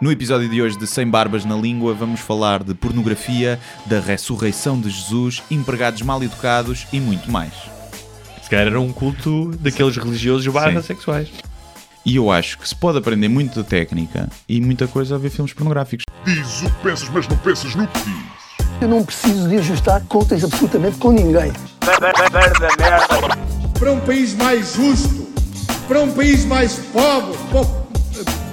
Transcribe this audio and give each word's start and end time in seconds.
No 0.00 0.10
episódio 0.10 0.48
de 0.48 0.60
hoje 0.60 0.76
de 0.78 0.86
Sem 0.86 1.06
Barbas 1.08 1.44
na 1.44 1.54
Língua, 1.56 1.94
vamos 1.94 2.20
falar 2.20 2.62
de 2.62 2.74
pornografia, 2.74 3.58
da 3.86 4.00
ressurreição 4.00 4.78
de 4.80 4.90
Jesus, 4.90 5.42
empregados 5.50 6.02
mal 6.02 6.22
educados 6.22 6.86
e 6.92 7.00
muito 7.00 7.30
mais. 7.30 7.52
Se 8.42 8.50
calhar 8.50 8.66
era 8.66 8.80
um 8.80 8.92
culto 8.92 9.52
daqueles 9.60 9.96
religiosos 9.96 10.46
barra 10.52 10.80
Sim. 10.82 10.88
sexuais. 10.88 11.28
E 12.04 12.16
eu 12.16 12.30
acho 12.30 12.58
que 12.58 12.68
se 12.68 12.74
pode 12.74 12.98
aprender 12.98 13.28
muito 13.28 13.62
da 13.62 13.64
técnica 13.66 14.28
e 14.46 14.60
muita 14.60 14.86
coisa 14.86 15.14
a 15.14 15.18
ver 15.18 15.30
filmes 15.30 15.54
pornográficos. 15.54 16.04
Diz 16.26 16.62
o 16.62 16.66
que 16.70 16.82
pensas, 16.82 17.08
mas 17.08 17.26
não 17.28 17.36
pensas 17.38 17.74
no 17.74 17.86
que 17.86 17.98
diz. 18.00 18.24
Eu 18.82 18.88
não 18.88 19.02
preciso 19.04 19.48
de 19.48 19.56
ajustar 19.56 20.02
contas 20.06 20.44
absolutamente 20.44 20.98
com 20.98 21.12
ninguém. 21.12 21.50
para 23.78 23.92
um 23.92 24.00
país 24.00 24.34
mais 24.34 24.74
justo, 24.74 25.26
para 25.88 26.02
um 26.02 26.12
país 26.12 26.44
mais 26.44 26.74
pobre, 26.92 27.38
po- 27.50 27.83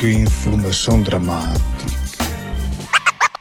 que 0.00 0.10
informação 0.10 1.02
dramática. 1.02 1.60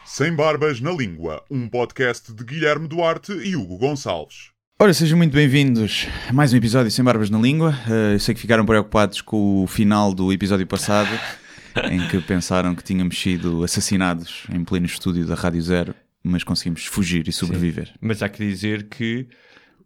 Sem 0.04 0.36
Barbas 0.36 0.82
na 0.82 0.92
Língua, 0.92 1.42
um 1.50 1.70
podcast 1.70 2.34
de 2.34 2.44
Guilherme 2.44 2.86
Duarte 2.86 3.32
e 3.32 3.56
Hugo 3.56 3.78
Gonçalves. 3.78 4.52
Ora, 4.78 4.94
sejam 4.94 5.18
muito 5.18 5.32
bem-vindos 5.32 6.08
a 6.28 6.34
mais 6.34 6.52
um 6.52 6.58
episódio 6.58 6.92
Sem 6.92 7.06
Barbas 7.06 7.30
na 7.30 7.40
Língua. 7.40 7.74
Eh, 7.90 8.16
eu 8.16 8.20
sei 8.20 8.36
que 8.36 8.42
ficaram 8.42 8.66
preocupados 8.66 9.22
com 9.22 9.64
o 9.64 9.68
final 9.68 10.14
do 10.14 10.34
episódio 10.34 10.68
passado, 10.68 11.08
em 11.90 12.06
que 12.10 12.20
pensaram 12.20 12.76
que 12.76 12.84
tínhamos 12.84 13.18
sido 13.18 13.64
assassinados 13.64 14.44
em 14.54 14.62
pleno 14.66 14.86
estúdio 14.86 15.26
da 15.26 15.36
Rádio 15.36 15.62
Zero, 15.62 15.96
mas 16.22 16.44
conseguimos 16.44 16.86
fugir 16.86 17.26
e 17.30 17.32
sobreviver. 17.32 17.94
Mas 18.02 18.22
há 18.22 18.28
que 18.28 18.46
dizer 18.46 18.90
que 18.90 19.30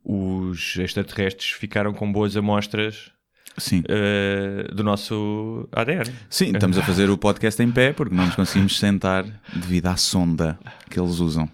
os 0.04 0.76
extraterrestres 0.78 1.52
ficaram 1.52 1.94
com 1.94 2.12
boas 2.12 2.36
amostras 2.36 3.12
Sim. 3.58 3.84
eh, 3.88 4.68
do 4.74 4.84
nosso 4.84 5.68
ADN. 5.72 6.06
Sim, 6.30 6.52
estamos 6.54 6.78
a 6.78 6.82
fazer 6.84 7.10
o 7.10 7.18
podcast 7.18 7.62
em 7.62 7.72
pé 7.72 7.94
porque 7.94 8.14
não 8.16 8.26
nos 8.26 8.36
conseguimos 8.36 8.78
sentar 8.80 9.26
devido 9.54 9.88
à 9.88 9.96
sonda 9.98 10.58
que 10.90 11.00
eles 11.00 11.20
usam. 11.20 11.50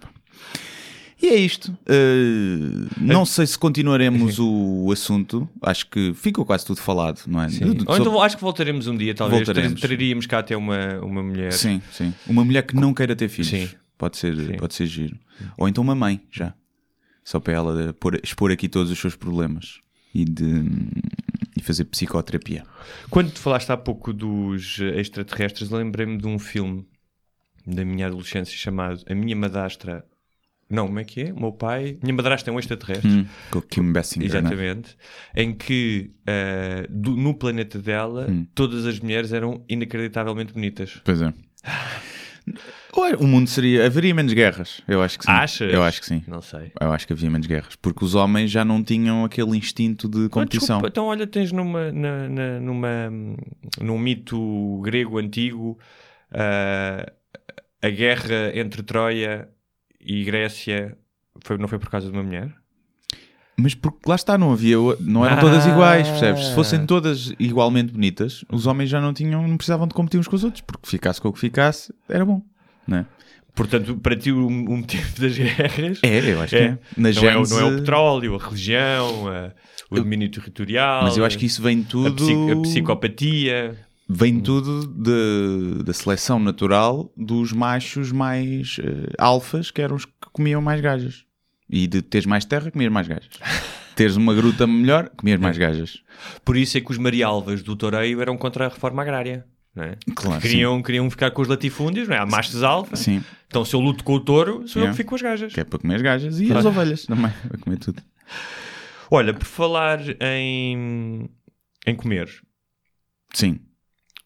E 1.22 1.27
é 1.27 1.36
isto. 1.36 1.70
Uh, 1.81 2.88
não 2.97 3.25
sei 3.25 3.45
se 3.45 3.59
continuaremos 3.59 4.38
o 4.39 4.89
assunto. 4.94 5.50
Acho 5.61 5.86
que 5.89 6.14
ficou 6.14 6.45
quase 6.45 6.66
tudo 6.66 6.80
falado, 6.80 7.22
não 7.27 7.42
é? 7.42 7.47
Do- 7.47 7.83
Ou 7.92 7.97
então 7.97 8.22
acho 8.22 8.38
que 8.38 8.42
voltaremos 8.42 8.88
um 8.88 8.95
dia, 8.95 9.14
talvez. 9.14 9.45
Voltaremos. 9.45 9.80
Tra- 9.81 9.88
Traríamos 9.89 10.25
cá 10.25 10.39
até 10.39 10.55
uma, 10.55 10.97
uma 11.02 11.22
mulher. 11.22 11.52
Sim, 11.52 11.81
sim. 11.92 12.14
Uma 12.25 12.45
mulher 12.45 12.61
que 12.64 12.73
não 12.73 12.94
queira 12.94 13.17
ter 13.17 13.27
filhos. 13.27 13.50
Sim. 13.50 13.70
Pode 13.97 14.16
ser, 14.16 14.55
pode 14.58 14.73
ser 14.73 14.86
giro. 14.86 15.17
Ou 15.58 15.67
então 15.67 15.83
uma 15.83 15.94
mãe, 15.94 16.22
já. 16.31 16.53
Só 17.22 17.38
para 17.38 17.52
ela 17.53 17.94
expor 18.23 18.50
aqui 18.50 18.70
todos 18.70 18.89
os 18.89 18.97
seus 18.97 19.14
problemas 19.17 19.81
e, 20.16 20.23
de, 20.23 20.64
e 21.58 21.61
fazer 21.61 21.86
psicoterapia. 21.86 22.64
Quando 23.09 23.31
tu 23.31 23.39
falaste 23.39 23.69
há 23.72 23.78
pouco 23.78 24.11
dos 24.14 24.80
eh, 24.81 25.00
extraterrestres, 25.00 25.69
lembrei-me 25.69 26.17
de 26.17 26.28
um 26.28 26.38
filme 26.39 26.88
da 27.66 27.83
minha 27.86 28.08
adolescência 28.08 28.55
chamado 28.58 29.03
A 29.09 29.14
Minha 29.16 29.36
Madrastra. 29.36 30.03
Não, 30.70 30.86
como 30.86 31.00
é 31.00 31.03
que 31.03 31.22
é? 31.22 31.33
O 31.33 31.39
meu 31.39 31.52
pai. 31.52 31.97
Minha 32.03 32.14
madrastra 32.14 32.52
é 32.52 32.55
um 32.55 32.59
extraterrestre. 32.59 33.09
Hum, 33.09 33.25
com 33.50 33.58
o 33.58 33.61
Kim 33.64 33.92
Basinger, 33.92 34.25
é? 34.25 34.27
Exatamente. 34.38 34.95
Em 35.36 35.52
que 35.54 36.11
eh, 36.27 36.86
do- 36.89 37.15
no 37.17 37.33
planeta 37.33 37.80
dela 37.80 38.27
Hum. 38.30 38.45
todas 38.54 38.86
as 38.86 38.99
mulheres 38.99 39.33
eram 39.33 39.66
inacreditavelmente 39.67 40.54
bonitas. 40.54 41.02
Pois 41.04 41.21
é. 41.23 41.33
O 43.17 43.27
mundo 43.27 43.48
seria. 43.48 43.86
Haveria 43.86 44.14
menos 44.14 44.33
guerras, 44.33 44.82
eu 44.88 45.02
acho 45.02 45.20
que 45.20 45.26
sim. 45.26 45.32
Achas? 45.32 45.73
Eu 45.73 45.83
acho 45.83 46.00
que 46.02 46.05
sim. 46.08 46.23
Não 46.27 46.42
sei. 46.42 46.72
Eu 46.82 46.92
acho 46.92 47.05
que 47.05 47.14
havia 47.14 47.30
menos 47.30 47.45
guerras. 47.48 47.76
Porque 47.76 48.04
os 48.04 48.16
homens 48.16 48.50
já 48.50 48.66
não 48.66 48.83
tinham 48.83 49.23
aquele 49.23 49.55
instinto 49.58 50.08
de 50.10 50.27
competição. 50.30 50.77
desculpa, 50.77 50.88
então, 50.88 51.05
olha, 51.05 51.28
tens 51.28 51.52
numa, 51.52 51.92
na- 51.92 52.28
na- 52.30 52.60
numa, 52.60 52.89
num 53.82 53.98
mito 53.99 54.82
grego 54.83 55.17
antigo 55.20 55.78
ah, 56.32 57.11
a 57.82 57.89
guerra 57.89 58.52
entre 58.55 58.82
Troia 58.83 59.48
e 60.02 60.23
Grécia 60.23 60.98
foi, 61.44 61.58
não 61.58 61.67
foi 61.67 61.80
por 61.80 61.89
causa 61.89 62.08
de 62.10 62.14
uma 62.14 62.23
mulher? 62.23 62.52
Mas 63.55 63.76
porque 63.76 63.99
lá 64.10 64.16
está, 64.16 64.38
não 64.38 64.52
havia. 64.54 64.78
Não 65.02 65.26
eram 65.26 65.38
Ah. 65.38 65.42
todas 65.42 65.66
iguais, 65.66 66.08
percebes? 66.08 66.45
Se 66.48 66.55
fossem 66.55 66.86
todas 66.86 67.33
igualmente 67.38 67.92
bonitas, 67.94 68.44
os 68.52 68.66
homens 68.66 68.89
já 68.89 68.99
não 69.02 69.14
tinham, 69.14 69.48
não 69.48 69.58
precisavam 69.58 69.86
de 69.88 69.94
competir 69.94 70.20
uns 70.20 70.28
com 70.28 70.36
os 70.36 70.44
outros, 70.44 70.61
porque 70.61 70.88
ficasse 70.89 71.20
com 71.22 71.28
o 71.28 71.33
que 71.33 71.39
ficasse, 71.39 71.94
era 72.08 72.26
bom. 72.26 72.42
Não 72.89 72.98
é? 73.00 73.05
Portanto, 73.55 73.95
para 73.98 74.16
ti 74.16 74.32
o, 74.32 74.48
o 74.48 74.50
motivo 74.77 75.20
das 75.22 75.38
guerras 75.38 76.00
É, 76.04 76.32
eu 76.33 76.42
acho 76.42 76.55
que 76.55 76.61
é. 76.61 76.70
Na 76.70 76.77
não, 76.98 77.08
é, 77.08 77.10
o- 77.10 77.14
gênese- 77.45 77.54
não 77.54 77.60
é 77.61 77.66
o 77.73 77.76
petróleo, 77.77 78.36
a 78.36 78.44
religião, 78.44 79.27
a- 79.27 79.52
o 79.89 79.95
domínio 79.95 80.30
territorial. 80.30 81.04
Mas 81.04 81.17
eu 81.17 81.26
acho 81.26 81.38
que 81.38 81.45
isso 81.45 81.61
vem 81.61 81.82
a, 81.82 81.83
tudo. 81.89 82.16
psi- 82.16 82.52
a 82.52 82.55
psicopatia. 82.61 83.78
Vem 84.08 84.39
tudo 84.39 84.88
de- 84.88 85.83
da 85.83 85.94
seleção 85.94 86.39
natural 86.39 87.11
dos 87.16 87.52
machos 87.54 88.11
mais 88.11 88.78
eh, 88.80 89.14
alfas, 89.20 89.70
que 89.72 89.82
eram 89.82 89.95
os 89.95 90.05
que 90.05 90.11
comiam 90.33 90.61
mais 90.61 90.82
gajas. 90.82 91.26
E 91.70 91.86
de 91.86 92.02
teres 92.02 92.26
mais 92.26 92.45
terra, 92.45 92.72
comias 92.72 92.92
mais 92.92 93.08
gajas. 93.08 93.30
teres 93.95 94.16
uma 94.16 94.33
gruta 94.33 94.66
melhor, 94.66 95.10
comias 95.10 95.39
mais 95.39 95.58
gajas. 95.58 95.99
Por 96.45 96.55
isso 96.58 96.78
é 96.78 96.82
que 96.82 96.92
os 96.92 96.98
marialvas 96.98 97.61
do 97.61 97.76
Toreio 97.76 98.22
eram 98.22 98.38
contra 98.38 98.66
a 98.66 98.70
reforma 98.70 99.02
agrária. 99.02 99.45
Não 99.80 99.86
é? 99.86 99.98
Claro, 100.16 100.42
queriam, 100.42 100.82
queriam 100.84 101.10
ficar 101.10 101.32
com 101.32 101.42
os 101.42 101.48
latifúndios, 101.48 102.08
não 102.08 102.16
é? 102.16 102.20
Há 102.20 102.26
machos 102.26 102.62
alfa. 102.64 102.95
Sim, 102.95 103.23
Então 103.48 103.64
se 103.64 103.73
eu 103.76 103.80
luto 103.80 104.04
com 104.04 104.14
o 104.14 104.20
touro, 104.20 104.67
sou 104.67 104.82
eu 104.82 104.86
Yeah. 104.86 104.92
que 104.92 104.98
fico 104.98 105.10
com 105.10 105.16
as 105.16 105.22
gajas. 105.22 105.54
que 105.54 105.60
é 105.60 105.64
para 105.64 105.80
comer 105.80 105.95
as 105.95 106.02
gajas 106.02 106.40
e 106.40 106.52
as 106.52 106.66
ovelhas 106.66 107.06
também, 107.06 107.32
para 107.48 107.58
comer 107.58 107.78
tudo. 107.78 108.02
Olha, 109.10 109.34
por 109.34 109.45
falar 109.45 110.00
em, 110.22 111.30
em 111.88 111.95
comer, 111.95 112.30
Sim, 113.34 113.60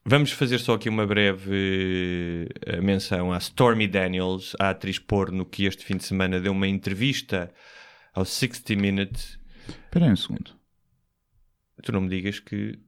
vamos 0.06 0.32
fazer 0.32 0.60
só 0.60 0.74
aqui 0.74 0.90
uma 0.90 1.06
breve 1.06 2.50
eh, 2.66 2.82
menção 2.82 3.32
à 3.32 3.38
Stormy 3.38 3.88
Daniels, 3.88 4.56
a 4.60 4.70
atriz 4.72 4.98
porno 5.00 5.46
que 5.46 5.66
este 5.66 5.86
fim 5.86 5.98
de 5.98 6.04
semana 6.04 6.40
deu 6.40 6.52
uma 6.52 6.68
entrevista 6.68 7.50
ao 8.14 8.26
60 8.26 8.76
Minutes. 8.76 9.38
espera 9.68 10.06
aí 10.06 10.12
um 10.12 10.16
segundo. 10.16 10.52
Tu 11.84 11.92
não 11.92 12.02
me 12.02 12.10
digas 12.10 12.40
que 12.40 12.80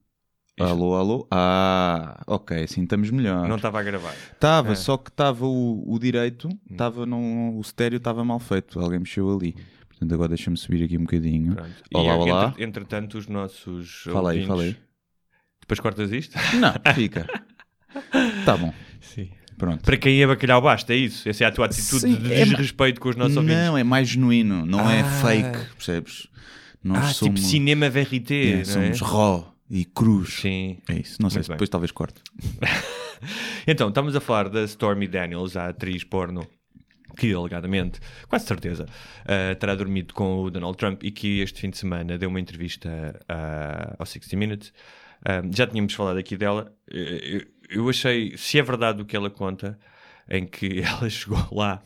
Alô, 0.57 0.95
alô? 0.95 1.27
Ah, 1.29 2.23
ok, 2.27 2.63
assim 2.63 2.83
estamos 2.83 3.11
melhor. 3.11 3.45
não 3.47 3.57
estava 3.57 3.79
a 3.79 3.83
gravar. 3.83 4.13
Estava, 4.31 4.71
É. 4.71 4.75
só 4.75 4.97
que 4.97 5.09
estava 5.09 5.45
o, 5.45 5.83
o 5.85 5.99
direito, 5.99 6.47
estava 6.71 7.05
no, 7.05 7.57
o 7.57 7.61
estéreo 7.61 7.97
estava 7.97 8.23
mal 8.23 8.39
feito, 8.39 8.79
alguém 8.79 8.99
mexeu 8.99 9.29
ali. 9.35 9.53
Portanto, 9.89 10.13
agora 10.13 10.29
deixa-me 10.29 10.55
subir 10.57 10.83
aqui 10.83 10.97
um 10.97 11.01
bocadinho. 11.01 11.55
Pronto. 11.55 11.71
Olá, 11.93 12.13
e, 12.13 12.17
olá. 12.31 12.45
entre- 12.47 12.63
entretanto, 12.63 13.17
os 13.17 13.27
nossos. 13.27 14.03
Fala 14.03 14.31
aí, 14.31 14.37
ouvintes- 14.39 14.47
fala 14.47 14.63
aí. 14.63 14.77
Depois 15.59 15.79
cortas 15.81 16.11
isto? 16.13 16.37
Não, 16.59 16.93
fica. 16.93 17.27
tá 18.45 18.55
bom, 18.55 18.73
Sim. 19.01 19.29
pronto. 19.57 19.83
Para 19.83 19.97
quem 19.97 20.21
é 20.21 20.27
bacalhau 20.27 20.61
basta, 20.61 20.93
é 20.93 20.97
isso? 20.97 21.27
Essa 21.27 21.43
é 21.43 21.47
a 21.47 21.51
tua 21.51 21.65
atitude 21.65 21.99
Sim, 22.01 22.15
de 22.15 22.33
é 22.33 22.39
ma- 22.45 22.51
desrespeito 22.53 23.01
com 23.01 23.09
os 23.09 23.15
nossos 23.17 23.35
ouvintes? 23.35 23.57
Não, 23.57 23.77
é 23.77 23.83
mais 23.83 24.07
genuíno, 24.07 24.65
não 24.65 24.89
é 24.89 25.01
Ah. 25.01 25.03
fake, 25.21 25.73
percebes? 25.75 26.27
Nós 26.83 26.97
Ah, 26.97 27.13
somos, 27.13 27.39
tipo 27.41 27.49
cinema 27.49 27.89
verité, 27.89 28.35
é, 28.51 28.53
não 28.53 28.59
é? 28.59 28.63
somos 28.63 29.01
raw 29.01 29.54
e 29.69 29.85
cruz. 29.85 30.29
Sim. 30.41 30.79
É 30.87 30.93
isso, 30.95 31.21
não 31.21 31.29
sei 31.29 31.37
Muito 31.39 31.43
se 31.45 31.49
bem. 31.49 31.55
depois 31.55 31.69
talvez 31.69 31.91
corte. 31.91 32.21
Então, 33.65 33.87
estamos 33.89 34.15
a 34.15 34.19
falar 34.19 34.49
da 34.49 34.63
Stormy 34.65 35.07
Daniels, 35.07 35.55
a 35.55 35.69
atriz 35.69 36.03
porno 36.03 36.45
que, 37.17 37.33
alegadamente, 37.33 37.99
quase 38.27 38.45
certeza, 38.45 38.85
ah, 39.25 39.55
terá 39.55 39.73
dormido 39.73 40.13
com 40.13 40.43
o 40.43 40.51
Donald 40.51 40.77
Trump 40.77 41.01
e 41.03 41.09
que 41.11 41.39
este 41.39 41.61
fim 41.61 41.69
de 41.69 41.77
semana 41.77 42.17
deu 42.17 42.29
uma 42.29 42.39
entrevista 42.39 43.19
ah, 43.27 43.95
ao 43.97 44.05
60 44.05 44.35
Minutes. 44.37 44.73
Ah, 45.23 45.41
já 45.51 45.65
tínhamos 45.65 45.93
falado 45.93 46.17
aqui 46.17 46.35
dela. 46.37 46.71
Eu, 46.87 47.41
eu 47.69 47.89
achei, 47.89 48.35
se 48.37 48.59
é 48.59 48.61
verdade 48.61 49.01
o 49.01 49.05
que 49.05 49.15
ela 49.15 49.29
conta, 49.29 49.79
em 50.29 50.45
que 50.45 50.81
ela 50.85 51.09
chegou 51.09 51.39
lá 51.51 51.81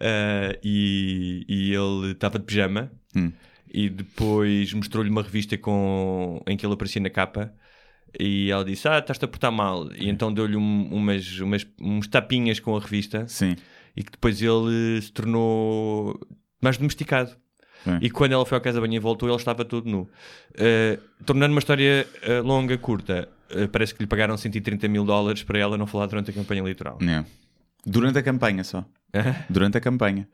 ah, 0.00 0.58
e, 0.62 1.46
e 1.48 1.72
ele 1.74 2.12
estava 2.12 2.38
de 2.38 2.44
pijama 2.44 2.90
Hum. 3.16 3.30
E 3.76 3.88
depois 3.90 4.72
mostrou-lhe 4.72 5.10
uma 5.10 5.22
revista 5.22 5.58
com, 5.58 6.40
em 6.46 6.56
que 6.56 6.64
ele 6.64 6.74
aparecia 6.74 7.02
na 7.02 7.10
capa 7.10 7.52
e 8.18 8.48
ela 8.48 8.64
disse, 8.64 8.86
ah, 8.86 8.98
estás-te 9.00 9.24
a 9.24 9.28
portar 9.28 9.50
mal 9.50 9.88
e 9.96 10.08
então 10.08 10.32
deu-lhe 10.32 10.56
um- 10.56 10.88
umas, 10.92 11.40
umas, 11.40 11.66
uns 11.80 12.06
tapinhas 12.06 12.60
com 12.60 12.76
a 12.76 12.80
revista 12.80 13.26
Sim. 13.26 13.56
e 13.96 14.04
que 14.04 14.12
depois 14.12 14.40
ele 14.40 15.02
se 15.02 15.10
tornou 15.10 16.16
mais 16.62 16.76
domesticado 16.78 17.30
Sim. 17.82 17.98
e 18.00 18.08
quando 18.08 18.30
ela 18.30 18.46
foi 18.46 18.56
ao 18.56 18.62
casa 18.62 18.78
de 18.80 18.86
banho 18.86 18.96
e 18.96 19.00
voltou 19.00 19.28
ele 19.28 19.36
estava 19.36 19.64
todo 19.64 19.90
nu 19.90 20.08
Uh, 20.54 21.02
tornando 21.26 21.52
uma 21.52 21.58
história 21.58 22.06
uh, 22.28 22.46
longa, 22.46 22.78
curta 22.78 23.28
uh, 23.50 23.66
parece 23.68 23.92
que 23.92 24.00
lhe 24.04 24.06
pagaram 24.06 24.36
130 24.36 24.86
mil 24.86 25.04
dólares 25.04 25.42
para 25.42 25.58
ela 25.58 25.76
não 25.76 25.84
falar 25.84 26.06
durante 26.06 26.30
a 26.30 26.32
campanha 26.32 26.60
eleitoral 26.60 26.96
É. 27.02 27.24
Durante 27.84 28.16
a 28.18 28.22
campanha 28.22 28.62
só. 28.62 28.84
Durante 29.50 29.76
a 29.76 29.80
campanha. 29.80 30.28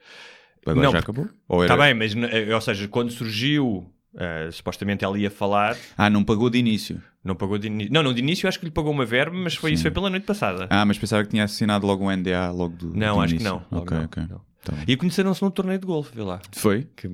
Agora 0.66 0.84
Não, 0.86 0.92
já 0.92 0.98
acabou? 0.98 1.28
Ou 1.48 1.62
Está 1.62 1.74
era- 1.74 1.84
bem, 1.84 1.94
mas 1.94 2.14
eh, 2.32 2.54
ou 2.54 2.60
seja, 2.60 2.86
quando 2.88 3.10
surgiu, 3.10 3.90
eh, 4.16 4.48
supostamente 4.52 5.04
ela 5.04 5.18
ia 5.18 5.30
falar, 5.30 5.76
Ah, 5.96 6.10
não 6.10 6.22
pagou 6.22 6.50
de 6.50 6.58
início. 6.58 7.02
não 7.24 7.34
pagou 7.34 7.56
de 7.58 7.66
início. 7.68 7.92
Não, 7.92 8.02
não, 8.02 8.12
de 8.12 8.20
início 8.20 8.48
acho 8.48 8.58
que 8.58 8.66
lhe 8.66 8.70
pagou 8.70 8.90
uma 8.92 9.04
verba, 9.06 9.36
mas 9.36 9.54
foi, 9.54 9.72
isso 9.72 9.82
foi 9.82 9.90
pela 9.90 10.10
noite 10.10 10.24
passada. 10.26 10.66
Ah, 10.70 10.84
mas 10.84 10.98
pensava 10.98 11.22
que 11.24 11.30
tinha 11.30 11.44
assinado 11.44 11.86
logo 11.86 12.04
um 12.04 12.10
NDA 12.10 12.50
logo 12.50 12.76
do 12.76 12.94
não, 12.96 13.20
acho 13.20 13.34
que 13.34 13.40
início. 13.40 13.52
não. 13.70 13.78
Logo 13.78 13.84
Ok, 13.86 13.96
não, 13.96 14.04
ok. 14.04 14.22
não. 14.28 14.40
Bem. 14.76 14.84
E 14.88 14.96
conheceram-se 14.96 15.42
num 15.42 15.50
torneio 15.50 15.78
de 15.78 15.86
golfe, 15.86 16.14
vê 16.14 16.22
lá. 16.22 16.40
Foi? 16.52 16.86
Que- 16.94 17.08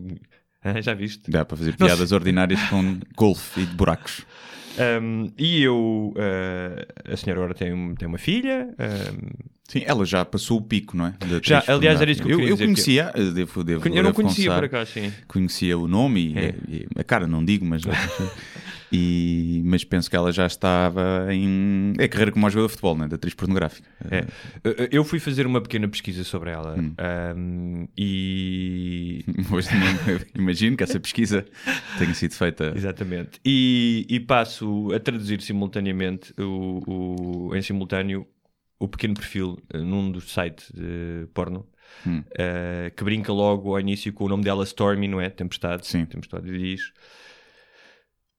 Ah, 0.65 0.81
já 0.81 0.95
viste? 0.95 1.31
Dá 1.31 1.45
para 1.45 1.57
fazer 1.57 1.77
Não 1.79 1.87
piadas 1.87 2.11
ordinárias 2.11 2.61
com 2.69 2.99
golfe 3.17 3.61
e 3.61 3.67
de 3.67 3.75
buracos. 3.77 4.23
Um, 4.79 5.33
e 5.39 5.63
eu, 5.63 6.13
uh, 6.17 7.13
a 7.13 7.17
senhora 7.17 7.41
agora 7.41 7.55
tem, 7.55 7.95
tem 7.95 8.07
uma 8.09 8.19
filha. 8.19 8.69
um, 8.79 9.57
Sim, 9.69 9.83
ela 9.85 10.05
já 10.05 10.25
passou 10.25 10.59
o 10.59 10.63
pico, 10.63 10.97
não 10.97 11.07
é? 11.07 11.15
Já, 11.43 11.63
aliás, 11.67 12.01
era 12.01 12.09
isso 12.11 12.23
que 12.23 12.31
eu 12.31 12.37
queria 12.37 12.53
Eu, 12.53 12.55
dizer, 12.55 12.67
conhecia, 12.67 13.11
eh, 13.15 13.31
devo, 13.33 13.65
devo, 13.65 13.89
eu 13.89 14.03
não 14.05 14.13
conhecia 14.13 14.45
confessar, 14.45 14.55
por 14.55 14.65
acaso, 14.65 14.93
sim. 14.93 15.13
Conhecia 15.27 15.77
o 15.77 15.89
nome 15.89 16.21
e, 16.35 16.39
É. 16.39 16.55
e- 16.69 16.87
a 16.97 17.03
cara, 17.03 17.27
não 17.27 17.45
digo, 17.45 17.65
mas. 17.67 17.83
e, 18.93 19.63
mas 19.65 19.85
penso 19.85 20.09
que 20.09 20.17
ela 20.17 20.31
já 20.33 20.47
estava 20.47 21.27
em. 21.33 21.93
É 21.99 22.07
carreira 22.09 22.33
como 22.33 22.47
a 22.47 22.51
jogador 22.51 22.67
de 22.69 22.73
futebol, 22.73 22.97
né? 22.99 23.09
De 23.09 23.15
atriz 23.15 23.35
pornográfica. 23.35 23.89
É. 24.11 24.27
Eu 24.91 25.05
fui 25.05 25.19
fazer 25.19 25.47
uma 25.47 25.61
pequena 25.61 25.89
pesquisa 25.89 26.23
sobre 26.25 26.51
ela 26.51 26.77
Hum. 26.79 26.95
um, 27.37 27.89
e. 27.97 29.25
Hoje 29.51 29.69
imagino 30.35 30.77
que 30.77 30.83
essa 30.85 31.01
pesquisa 31.01 31.45
tenha 31.99 32.15
sido 32.15 32.35
feita. 32.35 32.73
Exatamente. 32.77 33.41
E, 33.45 34.07
e 34.09 34.21
passo 34.21 34.93
a 34.95 35.01
traduzir 35.01 35.41
simultaneamente, 35.43 36.33
o, 36.41 37.49
o- 37.51 37.57
em 37.57 37.63
simultâneo, 37.63 38.27
o 38.79 38.87
pequeno 38.89 39.15
perfil 39.15 39.59
uh, 39.75 39.79
num 39.79 40.11
dos 40.11 40.33
sites 40.33 40.71
de 40.73 41.27
porno. 41.35 41.67
Hum. 42.07 42.19
uh, 42.33 42.95
que 42.97 43.05
brinca 43.05 43.33
logo 43.33 43.71
ao 43.75 43.81
início 43.81 44.13
com 44.13 44.25
o 44.25 44.29
nome 44.29 44.43
dela 44.45 44.65
Stormy, 44.65 45.07
não 45.09 45.21
é? 45.21 45.31
Tempestade. 45.31 45.87
Sim. 45.87 46.05
Tempestade 46.05 46.53
e 46.53 46.59
diz: 46.59 46.93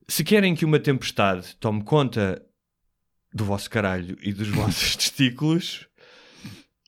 Se 0.09 0.23
querem 0.23 0.55
que 0.55 0.63
uma 0.63 0.79
tempestade 0.79 1.55
tome 1.57 1.83
conta 1.83 2.41
do 3.33 3.43
vosso 3.43 3.69
caralho 3.69 4.17
e 4.21 4.31
dos 4.31 4.47
vossos 4.47 4.95
testículos, 4.97 5.87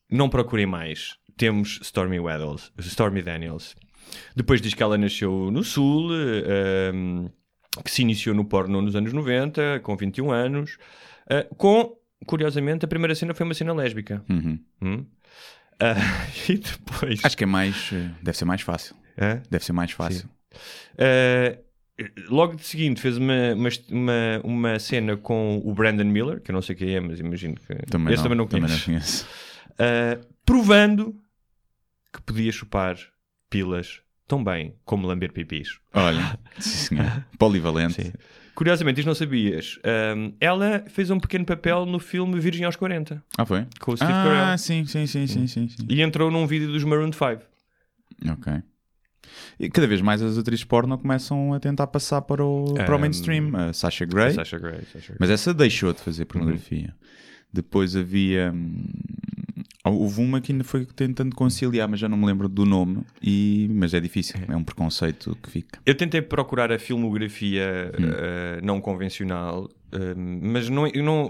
não 0.10 0.30
procurem 0.30 0.66
mais. 0.66 1.18
Temos 1.36 1.80
Stormy 1.82 2.18
Daniels. 2.18 2.72
Stormy 2.80 3.22
Daniels. 3.22 3.76
Depois 4.36 4.62
diz 4.62 4.74
que 4.74 4.82
ela 4.82 4.98
nasceu 4.98 5.52
no 5.52 5.64
Sul, 5.64 6.10
eh, 6.14 6.92
um, 6.94 7.30
que 7.84 7.92
se 7.92 8.02
iniciou 8.02 8.34
no 8.34 8.46
porno 8.46 8.82
nos 8.82 8.96
anos 8.96 9.14
90, 9.14 9.82
com 9.82 9.96
21 9.96 10.32
anos, 10.32 10.78
eh, 11.30 11.48
com, 11.58 11.96
curiosamente, 12.26 12.86
a 12.86 12.88
primeira 12.88 13.14
cena 13.14 13.34
foi 13.34 13.46
uma 13.46 13.54
cena 13.54 13.74
lésbica. 13.74 14.24
Uhum. 14.30 14.60
Hum? 14.82 15.06
Ah, 15.80 15.96
e 16.50 16.58
depois... 16.58 17.24
Acho 17.24 17.38
que 17.38 17.44
é 17.44 17.48
mais. 17.48 17.92
Deve 18.22 18.38
ser 18.38 18.46
mais 18.46 18.62
fácil. 18.62 18.96
Hã? 19.18 19.42
Deve 19.50 19.64
ser 19.64 19.74
mais 19.74 19.92
fácil. 19.92 20.28
Uh, 20.96 21.69
logo 22.30 22.56
de 22.56 22.64
seguinte 22.64 23.02
fez 23.02 23.18
uma, 23.18 23.54
uma, 23.90 24.42
uma, 24.44 24.80
cena 24.80 25.18
com 25.18 25.62
o 25.64 25.74
Brandon 25.74 26.06
Miller, 26.06 26.42
que 26.42 26.52
eu 26.52 26.54
não 26.54 26.62
sei 26.62 26.76
quem 26.76 26.96
é, 26.96 27.00
mas 27.00 27.20
imagino 27.20 27.56
que 27.56 27.76
Também 27.88 28.14
esse 28.14 28.18
não, 28.18 28.24
também 28.24 28.38
não 28.38 28.48
também 28.48 28.68
conheço. 28.68 28.86
conheço. 28.86 29.28
Uh, 29.72 30.26
provando 30.46 31.16
que 32.14 32.22
podia 32.22 32.52
chupar 32.52 32.98
pilas 33.50 34.02
tão 34.28 34.44
bem 34.44 34.76
como 34.86 35.08
lamber 35.08 35.32
pipis. 35.34 35.80
Olha, 35.94 36.40
sim, 36.60 36.96
senhor. 36.96 37.26
Polivalente. 37.38 38.02
Sim. 38.02 38.14
Curiosamente, 38.56 39.00
isto 39.00 39.08
não 39.08 39.16
sabias. 39.16 39.80
Um, 40.18 40.34
ela 40.40 40.84
fez 40.90 41.10
um 41.10 41.20
pequeno 41.20 41.46
papel 41.46 41.86
no 41.86 41.98
filme 41.98 42.40
Virgem 42.40 42.66
aos 42.66 42.76
40 42.76 43.24
Ah, 43.38 43.46
foi? 43.46 43.66
com 43.80 43.94
o 43.94 43.96
Steve 43.96 44.12
ah, 44.12 44.24
Carell 44.24 44.58
sim, 44.58 44.86
sim, 44.86 45.08
sim, 45.08 45.28
sim, 45.28 45.48
sim, 45.48 45.70
sim. 45.70 45.86
e 45.88 46.02
entrou 46.02 46.30
num 46.30 46.46
vídeo 46.46 46.68
dos 46.68 46.84
Maroon 46.84 47.12
5. 47.14 47.42
Ok. 48.30 48.62
E 49.60 49.70
cada 49.70 49.88
vez 49.88 50.02
mais 50.02 50.22
as 50.22 50.38
atrizes 50.38 50.64
porno 50.64 50.98
começam 50.98 51.54
a 51.54 51.60
tentar 51.60 51.88
passar 51.88 52.22
para 52.22 52.44
o, 52.44 52.74
para 52.74 52.96
o 52.96 53.00
mainstream. 53.00 53.56
A 53.56 53.74
Sasha 53.74 54.06
Grey. 54.06 54.32
Sasha 54.34 54.58
Grey. 54.58 54.80
Sasha 54.92 55.08
Grey. 55.08 55.18
Mas 55.20 55.30
essa 55.30 55.54
deixou 55.54 55.94
de 55.94 56.00
fazer 56.00 56.26
pornografia. 56.26 56.96
Depois 57.52 57.96
havia. 57.96 58.52
hum, 58.54 58.84
Houve 59.86 60.22
uma 60.22 60.40
que 60.42 60.52
ainda 60.52 60.64
foi 60.64 60.86
tentando 60.86 61.36
conciliar, 61.36 61.88
mas 61.88 62.00
já 62.00 62.08
não 62.08 62.18
me 62.18 62.26
lembro 62.26 62.48
do 62.48 62.64
nome. 62.66 63.02
E... 63.24 63.68
Mas 63.74 63.94
é 63.94 64.00
difícil, 64.00 64.40
é 64.48 64.56
um 64.56 64.64
preconceito 64.64 65.36
que 65.42 65.50
fica. 65.50 65.80
Eu 65.86 65.96
tentei 65.96 66.22
procurar 66.22 66.72
a 66.72 66.78
filmografia 66.78 67.92
Hum. 67.98 68.04
eh, 68.14 68.60
não 68.62 68.80
convencional, 68.82 69.68
eh, 69.92 70.14
mas 70.16 70.70
não, 70.70 70.86
eu 70.88 71.04
não. 71.04 71.30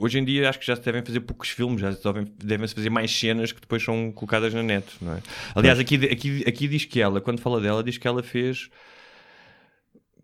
Hoje 0.00 0.18
em 0.18 0.24
dia 0.24 0.48
acho 0.48 0.58
que 0.58 0.66
já 0.66 0.74
se 0.74 0.82
devem 0.82 1.02
fazer 1.04 1.20
poucos 1.20 1.50
filmes, 1.50 1.80
já 1.80 1.92
se 1.92 2.02
devem, 2.02 2.26
devem-se 2.42 2.74
fazer 2.74 2.88
mais 2.90 3.10
cenas 3.14 3.52
que 3.52 3.60
depois 3.60 3.82
são 3.82 4.10
colocadas 4.12 4.54
na 4.54 4.62
net, 4.62 4.86
não 5.00 5.14
é? 5.14 5.20
Aliás, 5.54 5.78
aqui, 5.78 5.96
aqui, 5.96 6.42
aqui 6.46 6.66
diz 6.68 6.84
que 6.86 7.00
ela, 7.00 7.20
quando 7.20 7.40
fala 7.40 7.60
dela, 7.60 7.84
diz 7.84 7.98
que 7.98 8.08
ela 8.08 8.22
fez. 8.22 8.70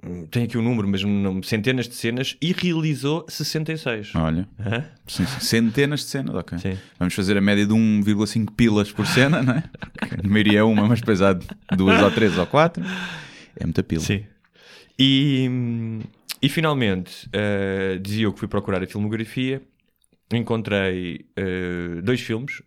hum, 0.03 0.27
Tem 0.27 0.45
aqui 0.45 0.57
o 0.57 0.63
número, 0.63 0.89
mas 0.89 1.03
não, 1.03 1.43
centenas 1.43 1.89
de 1.89 1.95
cenas 1.95 2.37
e 2.41 2.53
realizou 2.53 3.27
66. 3.29 4.15
Olha, 4.15 4.49
Hã? 4.59 4.85
sim, 5.07 5.27
centenas 5.41 6.01
de 6.01 6.07
cenas, 6.07 6.35
ok. 6.35 6.59
Sim. 6.59 6.79
Vamos 6.99 7.15
fazer 7.15 7.37
a 7.37 7.41
média 7.41 7.67
de 7.67 7.73
1,5 7.75 8.51
pilas 8.57 8.91
por 8.91 9.07
cena, 9.07 9.43
não 9.43 9.55
é? 9.55 9.63
A 10.25 10.27
maioria 10.29 10.61
é 10.61 10.63
uma, 10.63 10.87
mas 10.89 11.01
depois 11.01 11.21
há 11.21 11.33
duas 11.77 12.01
ou 12.03 12.11
três 12.11 12.37
ou 12.39 12.47
quatro. 12.47 12.83
É 13.59 13.65
muita 13.65 13.83
pila. 13.83 14.03
Sim. 14.03 14.25
E, 14.99 16.01
e 16.41 16.49
finalmente, 16.49 17.29
eh, 17.33 17.99
dizia 18.01 18.25
eu 18.25 18.33
que 18.33 18.39
fui 18.39 18.49
procurar 18.49 18.83
a 18.83 18.87
filmografia, 18.87 19.63
encontrei 20.33 21.27
eh, 21.37 22.01
dois 22.03 22.21
filmes, 22.21 22.63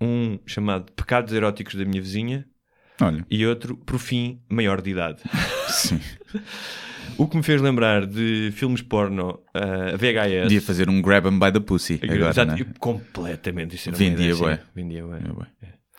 um 0.00 0.38
chamado 0.46 0.92
Pecados 0.92 1.32
Eróticos 1.32 1.74
da 1.74 1.84
Minha 1.84 2.00
Vizinha 2.00 2.46
Olha, 3.00 3.24
e 3.30 3.46
outro, 3.46 3.76
por 3.76 3.98
fim, 3.98 4.40
Maior 4.48 4.80
de 4.80 4.90
Idade. 4.90 5.22
sim. 5.68 6.00
O 7.16 7.26
que 7.26 7.36
me 7.36 7.42
fez 7.42 7.60
lembrar 7.60 8.06
de 8.06 8.50
filmes 8.52 8.80
porno 8.82 9.40
eh, 9.54 9.96
VHS. 9.96 10.42
Podia 10.44 10.62
fazer 10.62 10.88
um 10.88 11.02
grab 11.02 11.26
'em 11.26 11.38
by 11.38 11.50
the 11.50 11.60
pussy 11.60 11.98
agora, 12.02 12.30
Exato, 12.30 12.52
é? 12.52 12.58
e 12.60 12.64
completamente. 12.78 13.74
Isso 13.74 13.88
era 13.88 13.98
Vendia 13.98 14.14
ideia, 14.16 14.34
sim. 14.34 14.40
bué. 14.40 14.60
Vendia 14.74 15.04
bué. 15.04 15.18
É, 15.18 15.32
bué. 15.32 15.46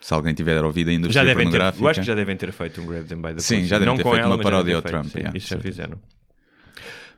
Se 0.00 0.14
alguém 0.14 0.32
tiver 0.32 0.64
ouvido 0.64 0.88
a 0.88 0.92
Já 0.92 0.98
indústria 0.98 1.24
devem 1.24 1.36
ter, 1.36 1.42
pornográfica... 1.50 1.84
eu 1.84 1.88
acho 1.88 2.00
que 2.00 2.06
já 2.06 2.14
devem 2.14 2.36
ter 2.36 2.52
feito 2.52 2.80
um 2.80 2.86
Grab 2.86 3.04
Them 3.06 3.20
by 3.20 3.34
the 3.34 3.40
Sim, 3.40 3.56
Pussy. 3.56 3.66
já 3.66 3.78
devem 3.78 3.88
Não 3.94 3.96
ter 3.98 4.02
feito 4.04 4.16
ela, 4.16 4.26
uma 4.28 4.36
já 4.38 4.42
paródia 4.42 4.64
devem 4.64 4.76
ao 4.76 4.82
ter 4.82 4.88
Trump, 4.90 5.06
sim, 5.06 5.18
yeah, 5.18 5.36
isso 5.36 5.48
já 5.48 5.56
sim. 5.56 5.62
fizeram. 5.62 6.00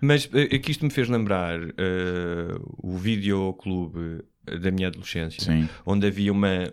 Mas 0.03 0.29
eh, 0.35 0.57
aqui 0.57 0.73
isto 0.73 0.85
me 0.85 0.91
fez 0.91 1.09
lembrar 1.09 1.61
eh, 1.61 2.59
o 2.83 2.97
videoclube 2.97 4.23
da 4.61 4.71
minha 4.71 4.89
adolescência, 4.89 5.41
Sim. 5.43 5.69
onde 5.87 6.07
havia 6.07 6.33
uma 6.33 6.73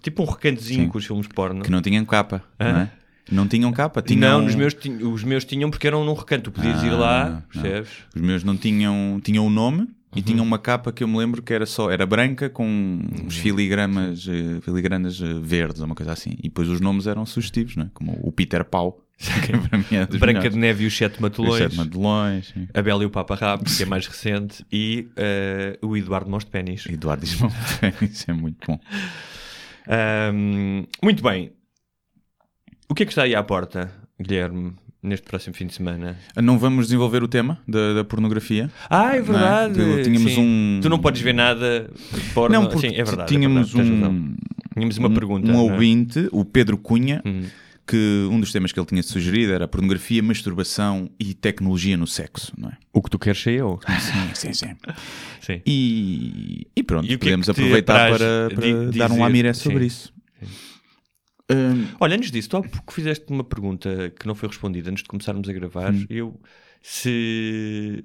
tipo 0.00 0.22
um 0.22 0.26
recantezinho 0.26 0.84
Sim. 0.84 0.88
com 0.88 0.98
os 0.98 1.04
filmes 1.06 1.28
porno. 1.28 1.62
Que 1.62 1.70
não 1.70 1.82
tinham 1.82 2.04
capa, 2.04 2.42
Hã? 2.58 2.72
não 2.72 2.80
é? 2.80 2.90
Não 3.30 3.46
tinham 3.46 3.70
capa. 3.72 4.02
Tinham... 4.02 4.20
Não, 4.40 4.42
nos 4.46 4.54
meus, 4.56 4.74
os 5.12 5.22
meus 5.22 5.44
tinham 5.44 5.70
porque 5.70 5.86
eram 5.86 6.04
num 6.04 6.12
recanto. 6.14 6.50
Tu 6.50 6.52
podias 6.52 6.82
ir 6.82 6.90
Ah, 6.92 6.96
lá, 6.96 7.30
não. 7.30 7.40
percebes? 7.42 7.90
Os 8.16 8.20
meus 8.20 8.42
não 8.42 8.56
tinham... 8.56 9.20
Tinham 9.22 9.46
o 9.46 9.50
nome 9.50 9.86
e 10.14 10.18
Uhum. 10.18 10.22
tinham 10.24 10.44
uma 10.44 10.58
capa 10.58 10.92
que 10.92 11.04
eu 11.04 11.08
me 11.08 11.16
lembro 11.18 11.40
que 11.40 11.52
era 11.54 11.64
só... 11.64 11.88
Era 11.90 12.04
branca 12.04 12.50
com 12.50 12.64
Uhum. 12.66 13.26
uns 13.26 13.36
filigramas, 13.36 14.26
eh, 14.28 14.60
filigranas 14.62 15.20
eh, 15.22 15.34
verdes 15.40 15.80
ou 15.80 15.86
uma 15.86 15.94
coisa 15.94 16.12
assim. 16.12 16.32
E 16.40 16.44
depois 16.48 16.68
os 16.68 16.80
nomes 16.80 17.06
eram 17.06 17.24
sugestivos, 17.24 17.76
não 17.76 17.84
é? 17.84 17.90
Como 17.94 18.18
o 18.22 18.32
Peter 18.32 18.64
Pau, 18.64 18.98
que 19.30 19.68
para 19.68 19.78
mim 19.78 19.84
é 19.92 20.06
dos 20.06 20.18
Branca 20.18 20.38
melhores. 20.40 20.52
de 20.52 20.58
Neve 20.58 20.84
e 20.84 20.86
os 20.86 20.96
Sete 20.96 21.14
Os 21.14 21.20
Matulões. 21.20 21.58
Sete 21.58 21.76
Madelões. 21.76 22.46
sim. 22.54 22.68
A 22.74 22.82
Bela 22.82 23.02
e 23.02 23.06
o 23.06 23.10
Papa 23.10 23.34
Rabo, 23.34 23.64
que 23.64 23.82
é 23.82 23.86
mais 23.86 24.06
recente, 24.06 24.64
e 24.72 25.08
eh, 25.16 25.78
o 25.82 25.96
Eduardo 25.96 26.30
Mos 26.30 26.44
de 26.44 26.50
Pénis. 26.50 26.84
Eduardo 26.86 27.24
Ismão. 27.24 27.50
Isso 28.02 28.30
é 28.30 28.34
muito 28.34 28.58
bom. 28.66 28.78
Ahm, 29.88 30.84
muito 31.02 31.22
bem. 31.22 31.52
O 32.88 32.94
que 32.94 33.02
é 33.02 33.06
que 33.06 33.12
está 33.12 33.22
aí 33.22 33.34
à 33.34 33.42
porta, 33.42 33.90
Guilherme, 34.20 34.74
neste 35.02 35.26
próximo 35.26 35.54
fim 35.54 35.66
de 35.66 35.74
semana? 35.74 36.16
Não 36.36 36.58
vamos 36.58 36.86
desenvolver 36.86 37.22
o 37.22 37.28
tema 37.28 37.58
da, 37.66 37.94
da 37.94 38.04
pornografia? 38.04 38.70
Ah, 38.88 39.16
é 39.16 39.20
verdade. 39.20 39.78
Não 39.78 39.98
é? 39.98 40.02
Tínhamos 40.02 40.32
Sim. 40.32 40.40
um- 40.40 40.80
Tu 40.82 40.88
não 40.88 40.98
podes 40.98 41.20
ver 41.22 41.32
nada 41.32 41.90
de 42.12 42.20
porno. 42.34 42.54
Não, 42.60 42.68
porque 42.68 42.88
Sim, 42.90 42.96
é 42.96 43.02
verdade. 43.04 43.28
tínhamos 43.28 43.74
é 43.74 43.82
verdade, 43.82 44.04
um... 44.14 44.34
Tínhamos 44.74 44.98
uma 44.98 45.08
um, 45.08 45.14
pergunta. 45.14 45.48
Um 45.48 45.52
não 45.52 45.68
é? 45.68 45.72
ouvinte, 45.72 46.28
o 46.32 46.44
Pedro 46.44 46.76
Cunha, 46.78 47.22
Hum. 47.26 47.42
Que 47.86 48.28
um 48.30 48.38
dos 48.40 48.52
temas 48.52 48.72
que 48.72 48.78
ele 48.78 48.86
tinha 48.86 49.02
sugerido 49.02 49.52
era 49.52 49.66
pornografia, 49.68 50.22
masturbação 50.22 51.10
e 51.18 51.34
tecnologia 51.34 51.96
no 51.96 52.06
sexo, 52.06 52.52
não 52.56 52.68
é? 52.68 52.76
O 52.92 53.02
que 53.02 53.10
tu 53.10 53.18
queres 53.18 53.40
ser 53.40 53.52
eu. 53.58 53.80
Sim, 53.98 54.30
sim, 54.34 54.52
sim. 54.52 54.76
Sim. 55.40 55.60
E, 55.66 56.68
e 56.76 56.82
pronto, 56.84 57.08
E 57.10 57.14
é 57.14 57.18
podemos 57.18 57.46
que 57.48 57.52
te 57.52 57.58
aproveitar 57.60 58.08
para, 58.10 58.50
para 58.54 58.62
di- 58.62 58.98
dar 58.98 59.06
um 59.06 59.08
dizer? 59.14 59.20
lamiré 59.22 59.52
sobre 59.52 59.80
Sim. 59.80 59.86
isso. 59.86 60.14
Hum, 61.50 61.88
Olha, 62.00 62.16
antes 62.16 62.30
disso, 62.30 62.48
tu 62.48 62.56
há 62.56 62.62
pouco 62.62 62.92
fizeste 62.92 63.26
uma 63.28 63.42
pergunta 63.44 64.10
que 64.18 64.26
não 64.26 64.34
foi 64.34 64.48
respondida 64.48 64.88
antes 64.90 65.02
de 65.02 65.08
começarmos 65.08 65.48
a 65.48 65.52
gravar. 65.52 65.92
Hum. 65.92 66.06
Eu, 66.08 66.40
se, 66.80 68.00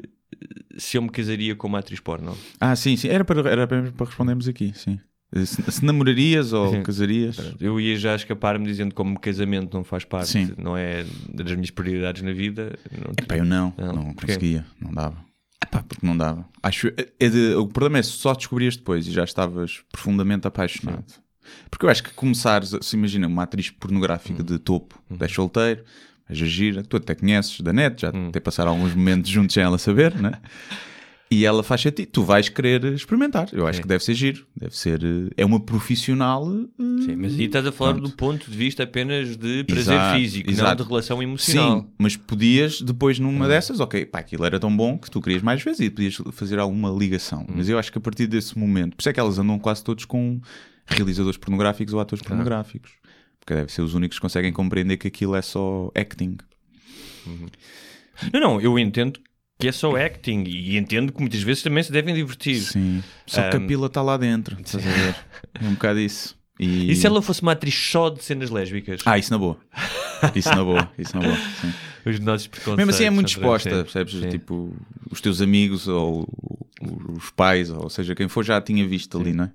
se 0.78 0.98
eu 0.98 1.02
me 1.02 1.10
casaria 1.10 1.56
com 1.56 1.68
uma 1.68 1.80
atriz 1.80 2.00
porno. 2.00 2.36
ah, 2.60 2.76
sim, 2.76 2.98
sim, 2.98 3.08
era 3.10 3.24
para, 3.24 3.48
era 3.50 3.68
para 3.68 4.06
respondermos 4.06 4.48
aqui, 4.48 4.74
sim. 4.76 5.00
Se, 5.46 5.62
se 5.72 5.84
namorarias 5.86 6.54
ou 6.54 6.74
Sim. 6.74 6.84
casarias? 6.84 7.38
Eu 7.60 7.80
ia 7.82 7.98
já 7.98 8.16
escapar-me 8.16 8.66
dizendo 8.66 8.96
como 8.96 9.20
casamento 9.20 9.76
não 9.76 9.84
faz 9.84 10.06
parte, 10.06 10.30
Sim. 10.30 10.54
não 10.58 10.78
é 10.78 11.06
das 11.34 11.52
minhas 11.52 11.70
prioridades 11.70 12.22
na 12.22 12.32
vida. 12.32 12.78
Não, 12.92 13.12
Epá, 13.22 13.38
eu 13.38 13.44
não, 13.46 13.74
Não, 13.78 13.94
não, 13.94 14.14
conseguia, 14.14 14.66
não 14.80 14.94
dava. 14.94 15.18
Pá, 15.70 15.84
porque 15.84 16.06
não 16.06 16.16
dava. 16.16 16.48
Acho, 16.64 16.88
é 17.20 17.30
de- 17.30 17.56
o 17.56 17.68
problema 17.68 17.98
é 17.98 18.04
se 18.04 18.12
só 18.12 18.34
descobrias 18.34 18.78
depois 18.78 19.06
e 19.06 19.12
já 19.12 19.24
estavas 19.26 19.82
profundamente 19.92 20.48
apaixonado. 20.48 21.04
Porque 21.70 21.86
eu 21.86 21.90
acho 21.90 22.04
que 22.04 22.14
começares, 22.14 22.74
se 22.82 22.96
imagina 22.96 23.28
uma 23.28 23.44
atriz 23.44 23.70
pornográfica 23.70 24.42
de 24.42 24.58
topo. 24.60 25.02
10 25.10 25.32
solteiro, 25.32 25.84
a 26.30 26.34
gira, 26.34 26.84
tu 26.84 26.96
até 26.98 27.14
conheces 27.16 27.60
da 27.62 27.74
net, 27.74 28.02
já 28.02 28.12
Uhum. 28.12 28.30
até 28.30 28.40
passaram 28.40 28.72
alguns 28.72 28.94
momentos 28.94 29.30
juntos 29.30 29.54
sem 29.54 29.64
ela 29.64 29.78
saber, 29.78 30.16
né? 30.16 30.32
E 31.30 31.46
ela 31.46 31.62
faz 31.62 31.86
a 31.86 31.92
ti, 31.92 32.06
tu 32.06 32.24
vais 32.24 32.48
querer 32.48 32.86
experimentar. 32.94 33.50
Eu 33.52 33.68
acho 33.68 33.82
que 33.82 33.88
deve 33.88 34.02
ser 34.02 34.14
giro, 34.14 34.48
deve 34.56 34.74
ser. 34.78 35.04
eh, 35.04 35.30
É 35.36 35.46
uma 35.46 35.60
profissional. 35.60 36.48
eh, 36.50 37.02
Sim, 37.06 37.16
mas 37.18 37.34
aí 37.34 37.44
estás 37.46 37.66
a 37.68 37.72
falar 37.72 37.96
Pronto. 37.96 38.10
do 38.10 38.16
ponto 38.16 38.50
de 38.50 38.56
vista 38.58 38.84
apenas 38.84 39.36
de 39.36 39.66
prazer 39.66 39.94
Exato, 39.96 40.18
físico, 40.18 40.50
exato. 40.50 40.70
não 40.70 40.76
de 40.86 40.90
relação 40.90 41.22
emocional. 41.22 41.82
Sim, 41.82 41.88
mas 41.98 42.16
podias 42.16 42.82
depois 42.82 43.20
numa 43.20 43.46
dessas, 43.46 43.82
ok, 43.82 44.06
pá, 44.06 44.20
aquilo 44.20 44.46
era 44.46 44.58
tão 44.58 44.76
bom 44.76 44.98
que 44.98 45.12
tu 45.12 45.20
querias 45.22 45.42
mais 45.42 45.62
vezes 45.62 45.82
e 45.82 45.90
podias 45.90 46.16
fazer 46.32 46.60
alguma 46.60 46.90
ligação. 46.90 47.46
Mas 47.54 47.68
eu 47.68 47.78
acho 47.78 47.92
que 47.92 47.98
a 47.98 48.02
partir 48.02 48.26
desse 48.28 48.58
momento, 48.58 48.96
por 48.96 49.02
isso 49.02 49.10
é 49.10 49.14
que 49.14 49.20
elas 49.20 49.38
andam 49.38 49.60
quase 49.60 49.84
todos 49.84 50.06
com 50.06 50.40
realizadores 50.86 51.38
pornográficos 51.38 51.94
ou 51.94 52.00
atores 52.00 52.24
pornográficos. 52.24 52.92
Porque 53.42 53.54
deve 53.54 53.70
ser 53.72 53.82
os 53.82 53.94
únicos 53.94 54.18
que 54.18 54.22
conseguem 54.22 54.54
compreender 54.54 54.96
que 54.96 55.08
aquilo 55.10 55.36
é 55.36 55.42
só 55.42 55.92
acting. 55.94 56.38
Não, 58.34 58.40
não, 58.40 58.62
eu 58.62 58.78
entendo 58.80 59.20
que 59.60 59.68
é 59.68 59.72
só 59.72 59.96
acting 59.96 60.44
e 60.48 60.78
entendo 60.78 61.12
que 61.12 61.20
muitas 61.20 61.42
vezes 61.42 61.64
também 61.64 61.82
se 61.84 61.92
devem 61.92 62.14
divertir. 62.14 62.60
Sim. 62.62 63.04
Só 63.26 63.50
que 63.50 63.56
a 63.58 63.60
Um, 63.60 63.68
pila 63.68 63.88
está 63.88 64.02
lá 64.02 64.18
dentro, 64.18 64.56
estás 64.64 64.86
a 64.86 64.90
ver? 64.90 65.16
É 65.62 65.66
um 65.68 65.74
bocado 65.74 66.00
isso. 66.00 66.38
E, 66.60 66.92
E 66.92 66.96
se 66.96 67.06
ela 67.06 67.22
fosse 67.22 67.42
uma 67.44 67.52
atriz 67.52 67.74
só 67.76 68.10
de 68.10 68.24
cenas 68.24 68.50
lésbicas? 68.50 69.02
Ah, 69.06 69.18
isso 69.18 69.32
na 69.32 69.38
boa. 69.38 69.58
Isso 70.36 70.50
na 70.50 70.64
boa, 70.64 70.92
isso 70.98 71.16
na 71.16 71.22
boa. 71.24 71.36
Sim. 71.62 71.74
Os 72.10 72.20
nossos 72.20 72.48
preconceitos. 72.48 72.78
Mesmo 72.78 72.90
assim 72.92 73.04
é 73.04 73.10
muito 73.10 73.28
exposta, 73.28 73.70
sim. 73.70 73.84
percebes? 73.84 74.14
Sim. 74.14 74.30
Tipo, 74.30 74.74
os 75.12 75.20
teus 75.20 75.42
amigos 75.42 75.88
ou 75.90 76.26
os 77.16 77.30
pais, 77.32 77.70
ou 77.70 77.90
seja, 77.90 78.16
quem 78.16 78.28
for 78.30 78.46
já 78.46 78.62
tinha 78.62 78.88
visto 78.88 79.20
ali, 79.20 79.34
não 79.34 79.44
é? 79.44 79.52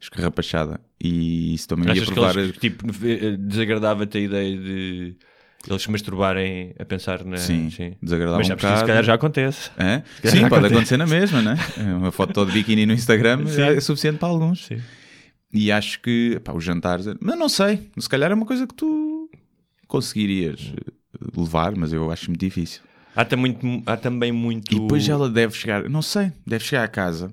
Escarrapachada. 0.00 0.78
E 1.02 1.54
isso 1.54 1.66
também 1.66 1.86
ia 1.86 1.92
Achas 1.92 2.08
que 2.08 2.14
provar. 2.14 2.36
eles, 2.36 2.56
tipo, 2.58 2.86
desagradava-te 3.38 4.18
a 4.18 4.20
ideia 4.20 4.56
de 4.56 5.16
eles 5.68 5.82
se 5.82 5.90
masturbarem 5.90 6.74
a 6.78 6.84
pensar 6.84 7.24
na... 7.24 7.36
Sim, 7.36 7.68
desagradava 8.02 8.38
Mas 8.38 8.46
um 8.46 8.48
sabes 8.48 8.64
que 8.64 8.70
isso 8.70 8.78
se 8.80 8.86
calhar 8.86 9.04
já 9.04 9.14
acontece. 9.14 9.70
Hã? 9.78 10.02
calhar 10.02 10.02
Sim, 10.22 10.40
já 10.40 10.48
pode 10.48 10.54
acontece. 10.54 10.74
acontecer 10.74 10.96
na 10.96 11.06
mesma, 11.06 11.42
né? 11.42 11.56
Uma 11.96 12.12
foto 12.12 12.44
de 12.46 12.52
biquíni 12.52 12.86
no 12.86 12.92
Instagram 12.92 13.46
Sim. 13.46 13.62
é 13.62 13.80
suficiente 13.80 14.18
para 14.18 14.28
alguns. 14.28 14.66
Sim. 14.66 14.80
E 15.52 15.70
acho 15.70 16.00
que 16.00 16.40
pá, 16.42 16.52
os 16.52 16.64
jantares, 16.64 17.06
mas 17.20 17.38
não 17.38 17.48
sei, 17.48 17.88
se 17.96 18.08
calhar 18.08 18.30
é 18.30 18.34
uma 18.34 18.46
coisa 18.46 18.66
que 18.66 18.74
tu 18.74 19.30
conseguirias 19.86 20.72
eh, 20.76 20.92
levar, 21.36 21.76
mas 21.76 21.92
eu 21.92 22.10
acho 22.10 22.28
muito 22.28 22.40
difícil. 22.40 22.82
Há, 23.14 23.36
muito, 23.36 23.82
há 23.86 23.96
também 23.96 24.32
muito... 24.32 24.74
E 24.74 24.80
depois 24.80 25.08
ela 25.08 25.30
deve 25.30 25.54
chegar, 25.56 25.88
não 25.88 26.02
sei, 26.02 26.32
deve 26.44 26.64
chegar 26.64 26.82
a 26.82 26.88
casa. 26.88 27.32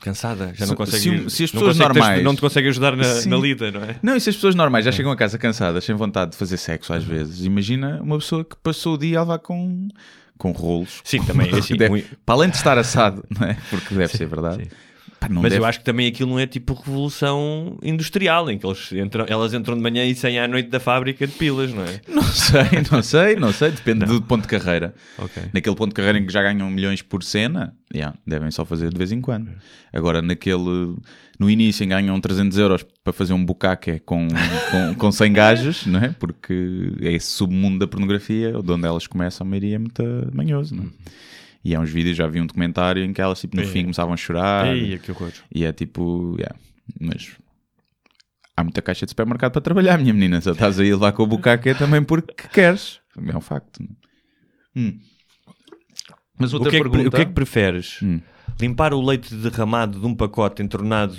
Cansada, 0.00 0.52
já 0.54 0.64
Se- 0.64 0.70
não 0.70 0.76
consegue... 0.76 1.00
se 1.00 1.30
se 1.30 1.44
as 1.44 1.52
não 1.52 1.60
pessoas 1.60 1.76
ter- 1.76 1.82
normais- 1.84 2.24
não 2.24 2.34
te 2.34 2.40
consegue 2.40 2.68
ajudar 2.68 2.96
na, 2.96 3.04
Sim. 3.04 3.28
na 3.28 3.36
lida, 3.36 3.70
não 3.70 3.82
é? 3.82 3.96
Não, 4.02 4.16
e 4.16 4.20
se 4.20 4.30
as 4.30 4.36
pessoas 4.36 4.54
normais 4.54 4.84
já 4.84 4.92
chegam 4.92 5.10
a 5.12 5.16
casa 5.16 5.36
cansadas, 5.38 5.84
sem 5.84 5.94
vontade 5.94 6.32
de 6.32 6.36
fazer 6.36 6.56
sexo 6.56 6.92
às 6.92 7.04
vezes, 7.04 7.44
imagina 7.44 8.00
uma 8.02 8.18
pessoa 8.18 8.44
que 8.44 8.56
passou 8.62 8.94
o 8.94 8.98
dia 8.98 9.18
a 9.18 9.22
levar 9.22 9.38
com, 9.40 9.88
com 10.36 10.52
rolos. 10.52 11.00
Sim, 11.04 11.22
também 11.24 11.50
é 11.52 11.56
assim. 11.58 11.76
Deve- 11.76 11.90
muito- 11.90 12.16
Para 12.24 12.34
além 12.36 12.50
de 12.50 12.56
estar 12.56 12.78
assado, 12.78 13.24
não 13.38 13.46
é? 13.46 13.56
Porque 13.70 13.94
deve 13.94 14.16
ser 14.16 14.26
verdade. 14.26 14.64
sim. 14.64 14.70
Pá, 15.20 15.28
não 15.28 15.42
Mas 15.42 15.50
deve- 15.50 15.62
eu 15.62 15.66
acho 15.66 15.80
que 15.80 15.84
também 15.84 16.06
aquilo 16.06 16.30
não 16.30 16.38
é 16.38 16.46
tipo 16.46 16.74
revolução 16.74 17.76
industrial, 17.82 18.48
em 18.50 18.56
que 18.58 18.66
entram, 19.00 19.26
elas 19.28 19.52
entram 19.52 19.74
de 19.76 19.82
manhã 19.82 20.04
e 20.04 20.14
saem 20.14 20.38
à 20.38 20.46
noite 20.46 20.68
da 20.68 20.78
fábrica 20.78 21.26
de 21.26 21.32
pilas, 21.32 21.72
não 21.74 21.82
é? 21.82 22.00
Não 22.08 22.22
sei, 22.22 22.82
não 22.92 23.02
sei, 23.02 23.36
não 23.36 23.52
sei, 23.52 23.70
depende 23.72 24.04
do 24.06 24.22
ponto 24.22 24.42
de 24.42 24.48
carreira. 24.48 24.94
Ok. 25.18 25.42
Naquele 25.52 25.74
ponto 25.74 25.88
de 25.90 25.94
carreira 25.94 26.18
em 26.18 26.24
que 26.26 26.32
já 26.32 26.42
ganham 26.42 26.70
milhões 26.70 27.02
por 27.02 27.22
cena, 27.24 27.74
yeah, 27.92 28.16
devem 28.26 28.50
só 28.50 28.64
fazer 28.64 28.90
de 28.90 28.96
vez 28.98 29.10
em 29.12 29.20
quando. 29.20 29.50
Agora, 29.92 30.22
naquele, 30.22 30.94
no 31.38 31.50
início, 31.50 31.82
em 31.84 31.88
que 31.88 31.94
ganham 31.94 32.20
300 32.20 32.56
euros 32.58 32.86
para 33.02 33.12
fazer 33.12 33.32
um 33.32 33.44
bucaque 33.44 33.98
com, 34.00 34.28
com, 34.70 34.94
com 34.94 35.12
100 35.12 35.32
gajos, 35.32 35.86
não 35.86 36.00
é? 36.00 36.08
Porque 36.18 36.92
é 37.00 37.12
esse 37.12 37.26
submundo 37.28 37.78
da 37.78 37.86
pornografia, 37.88 38.52
de 38.52 38.72
onde 38.72 38.86
elas 38.86 39.06
começam, 39.06 39.46
a 39.46 39.50
maioria 39.50 39.76
é 39.76 39.78
muito 39.78 40.02
manhoso, 40.32 40.74
não 40.76 40.84
é? 40.84 40.86
E 41.68 41.74
há 41.74 41.80
uns 41.80 41.90
vídeos, 41.90 42.16
já 42.16 42.26
vi 42.26 42.40
um 42.40 42.46
documentário 42.46 43.04
em 43.04 43.12
que 43.12 43.20
elas, 43.20 43.40
tipo, 43.40 43.54
no 43.56 43.66
fim, 43.66 43.82
começavam 43.82 44.14
a 44.14 44.16
chorar. 44.16 44.74
Ei, 44.74 44.98
que 44.98 45.10
horror. 45.12 45.32
E 45.54 45.64
é 45.64 45.72
tipo, 45.72 46.34
yeah, 46.38 46.56
mas 46.98 47.36
há 48.56 48.64
muita 48.64 48.80
caixa 48.80 49.04
de 49.04 49.10
supermercado 49.10 49.52
para 49.52 49.60
trabalhar, 49.60 49.98
minha 49.98 50.14
menina. 50.14 50.40
Se 50.40 50.50
estás 50.50 50.80
aí 50.80 50.88
a 50.90 50.94
levar 50.94 51.12
com 51.12 51.24
o 51.24 51.26
bucaque 51.26 51.68
é 51.68 51.74
também 51.74 52.02
porque 52.02 52.32
queres. 52.52 53.00
É 53.26 53.36
um 53.36 53.40
facto. 53.40 53.84
Hum. 54.74 54.98
Mas 56.38 56.52
O 56.52 56.56
outra 56.56 56.70
que, 56.70 56.76
é 56.76 56.80
que, 56.80 56.88
pergunta. 56.88 57.08
o 57.08 57.10
que 57.10 57.20
é 57.22 57.24
que 57.26 57.32
preferes? 57.32 58.00
Hum. 58.02 58.20
Limpar 58.60 58.94
o 58.94 59.04
leite 59.04 59.34
derramado 59.34 60.00
de 60.00 60.06
um 60.06 60.14
pacote 60.14 60.62
entornado 60.62 61.16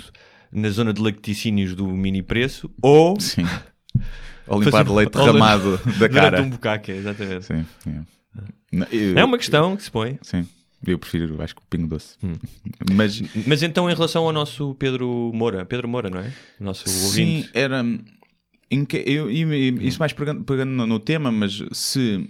na 0.50 0.68
zona 0.70 0.92
de 0.92 1.00
lacticínios 1.00 1.74
do 1.76 1.86
mini 1.86 2.22
preço 2.22 2.68
ou 2.82 3.20
Sim. 3.20 3.44
Ou 4.48 4.60
limpar 4.60 4.84
Fazer- 4.84 4.96
leite 4.96 5.12
derramado 5.16 5.76
da 5.78 5.92
durante 6.08 6.12
cara. 6.14 6.42
um 6.42 6.50
bucaque, 6.50 6.90
exatamente. 6.90 7.44
Sim, 7.46 7.64
yeah. 7.86 8.06
Não, 8.72 8.86
eu- 8.90 9.18
É 9.18 9.24
uma 9.24 9.36
questão 9.38 9.76
que 9.76 9.82
se 9.82 9.90
põe. 9.90 10.18
Sim. 10.22 10.46
Eu 10.86 10.98
prefiro, 10.98 11.42
acho 11.42 11.54
que 11.54 11.60
o 11.60 11.64
pingo 11.68 11.86
doce. 11.88 12.16
Mas 12.94 13.20
Mas 13.46 13.62
então, 13.62 13.90
em 13.90 13.94
relação 13.94 14.24
ao 14.24 14.32
nosso 14.32 14.74
Pedro 14.76 15.30
Moura, 15.34 15.64
Pedro 15.66 15.86
Moura, 15.88 16.08
não 16.08 16.20
é? 16.20 16.32
O 16.58 16.64
nosso 16.64 16.88
Sim, 16.88 17.04
ouvinte. 17.36 17.50
era. 17.52 17.84
Em 18.70 18.84
que, 18.84 18.96
eu, 19.04 19.30
e- 19.30 19.42
e- 19.44 19.86
isso 19.88 19.98
mais 19.98 20.12
pegando, 20.12 20.44
pegando 20.44 20.70
no, 20.70 20.86
no 20.86 20.98
tema, 21.00 21.30
mas 21.30 21.60
se. 21.72 22.28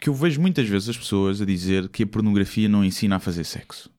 Que 0.00 0.08
eu 0.08 0.14
vejo 0.14 0.40
muitas 0.40 0.68
vezes 0.68 0.88
as 0.90 0.96
pessoas 0.96 1.40
a 1.40 1.44
dizer 1.46 1.88
que 1.88 2.02
a 2.02 2.06
pornografia 2.06 2.68
não 2.68 2.84
ensina 2.84 3.16
a 3.16 3.20
fazer 3.20 3.42
sexo. 3.44 3.90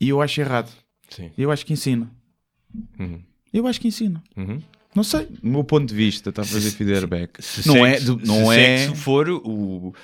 E 0.00 0.08
eu 0.08 0.20
acho 0.22 0.40
errado. 0.40 0.70
Sim. 1.08 1.30
Eu 1.36 1.50
acho 1.52 1.64
que 1.66 1.72
ensina. 1.72 2.10
Uhum. 2.98 3.20
Eu 3.52 3.66
acho 3.66 3.80
que 3.80 3.86
ensina. 3.88 4.22
Uhum. 4.36 4.60
Não 4.94 5.04
sei, 5.04 5.26
do 5.26 5.48
meu 5.48 5.62
ponto 5.64 5.86
de 5.88 5.94
vista, 5.94 6.30
está 6.30 6.42
a 6.42 6.44
fazer 6.44 6.70
Se- 6.70 6.76
feedback. 6.76 7.40
Se 7.42 7.66
Não 7.68 7.74
sexo- 7.74 8.20
é. 8.22 8.26
Não 8.26 8.46
se 8.46 8.58
é. 8.58 8.78
sexo 8.78 8.94
for 8.96 9.28
o. 9.28 9.94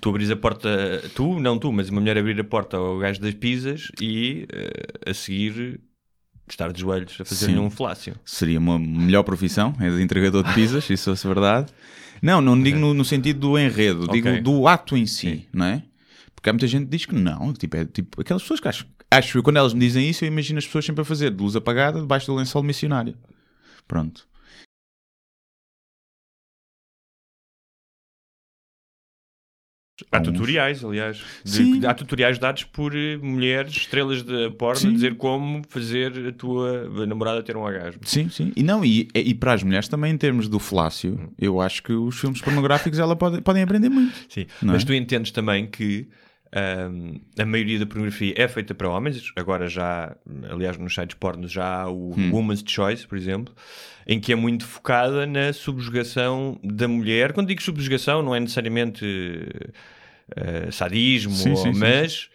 Tu 0.00 0.08
abris 0.08 0.30
a 0.30 0.36
porta, 0.36 1.02
tu, 1.14 1.40
não 1.40 1.58
tu, 1.58 1.72
mas 1.72 1.88
uma 1.88 2.00
mulher 2.00 2.16
abrir 2.16 2.38
a 2.40 2.44
porta 2.44 2.76
ao 2.76 2.98
gajo 2.98 3.20
das 3.20 3.34
pizzas 3.34 3.88
e 4.00 4.46
eh, 4.52 5.10
a 5.10 5.14
seguir 5.14 5.80
estar 6.48 6.72
de 6.72 6.80
joelhos 6.80 7.16
a 7.20 7.24
fazer-lhe 7.24 7.54
Sim. 7.54 7.58
um 7.58 7.68
falácio. 7.70 8.14
Seria 8.24 8.58
uma 8.58 8.78
melhor 8.78 9.22
profissão, 9.24 9.74
é 9.80 9.90
de 9.90 10.00
entregador 10.00 10.44
de 10.44 10.54
pizzas, 10.54 10.84
se 10.84 10.92
isso 10.94 11.10
fosse 11.10 11.26
verdade. 11.26 11.72
Não, 12.22 12.40
não 12.40 12.60
digo 12.60 12.78
no, 12.78 12.94
no 12.94 13.04
sentido 13.04 13.40
do 13.40 13.58
enredo, 13.58 14.06
digo 14.08 14.28
Ok. 14.28 14.40
do 14.40 14.66
ato 14.68 14.96
em 14.96 15.06
si, 15.06 15.48
não 15.52 15.66
é? 15.66 15.82
Porque 16.34 16.48
há 16.48 16.52
muita 16.52 16.66
gente 16.68 16.84
que 16.84 16.90
diz 16.90 17.04
que 17.06 17.14
não, 17.14 17.52
tipo, 17.52 17.76
é 17.76 17.84
tipo 17.84 18.20
aquelas 18.20 18.42
pessoas 18.42 18.60
que 18.60 18.68
acho, 18.68 18.86
acho 19.10 19.38
eu, 19.38 19.42
quando 19.42 19.56
elas 19.56 19.74
me 19.74 19.80
dizem 19.80 20.08
isso, 20.08 20.24
eu 20.24 20.28
imagino 20.28 20.58
as 20.58 20.66
pessoas 20.66 20.84
sempre 20.84 21.02
a 21.02 21.04
fazer 21.04 21.30
de 21.32 21.42
luz 21.42 21.56
apagada 21.56 22.00
debaixo 22.00 22.26
do 22.26 22.34
lençol 22.36 22.62
missionário. 22.62 23.16
Pronto. 23.86 24.26
Há 30.12 30.20
tutoriais, 30.20 30.84
aliás. 30.84 31.22
de- 31.44 31.50
Sim. 31.50 31.84
há 31.86 31.92
tutoriais 31.92 32.38
dados 32.38 32.64
por 32.64 32.94
eh, 32.94 33.16
mulheres, 33.16 33.72
estrelas 33.76 34.22
de 34.22 34.50
porno, 34.50 34.72
a 34.78 34.80
Sim. 34.80 34.92
dizer 34.92 35.16
como 35.16 35.62
fazer 35.68 36.12
a 36.28 36.32
tua 36.32 36.88
namorada 37.06 37.42
ter 37.42 37.56
um 37.56 37.60
orgasmo. 37.62 38.00
Sim, 38.04 38.28
sim. 38.28 38.52
E 38.56 38.62
não, 38.62 38.84
e, 38.84 39.08
e 39.14 39.34
para 39.34 39.54
as 39.54 39.62
mulheres 39.62 39.88
também, 39.88 40.12
em 40.12 40.16
termos 40.16 40.48
do 40.48 40.58
flácio, 40.58 41.30
eu 41.38 41.60
acho 41.60 41.82
que 41.82 41.92
os 41.92 42.18
filmes 42.18 42.40
pornográficos 42.40 42.98
ela 42.98 43.16
pode, 43.16 43.40
podem 43.40 43.62
aprender 43.62 43.88
muito. 43.88 44.14
Sim. 44.28 44.46
Mas 44.62 44.82
é? 44.82 44.86
tu 44.86 44.94
entendes 44.94 45.30
também 45.32 45.66
que 45.66 46.06
ahm, 46.52 47.16
a 47.38 47.44
maioria 47.44 47.78
da 47.78 47.86
pornografia 47.86 48.32
é 48.36 48.48
feita 48.48 48.74
para 48.74 48.88
homens. 48.88 49.32
Agora 49.36 49.68
já, 49.68 50.16
aliás, 50.50 50.76
nos 50.78 50.94
sites 50.94 51.16
pornos 51.18 51.50
já 51.52 51.82
há 51.82 51.88
o 51.90 52.14
Hum. 52.18 52.30
Woman's 52.32 52.64
Choice, 52.66 53.06
por 53.06 53.16
exemplo, 53.18 53.54
em 54.06 54.18
que 54.20 54.32
é 54.32 54.34
muito 54.36 54.66
focada 54.66 55.26
na 55.26 55.52
subjugação 55.52 56.58
da 56.64 56.88
mulher. 56.88 57.32
Quando 57.32 57.48
digo 57.48 57.62
subjugação, 57.62 58.22
não 58.22 58.34
é 58.34 58.40
necessariamente 58.40 59.04
eh, 60.36 60.70
sadismo, 60.70 61.32
Sim, 61.34 61.54
sim, 61.56 61.72
sim, 61.72 61.78
mas 61.78 62.28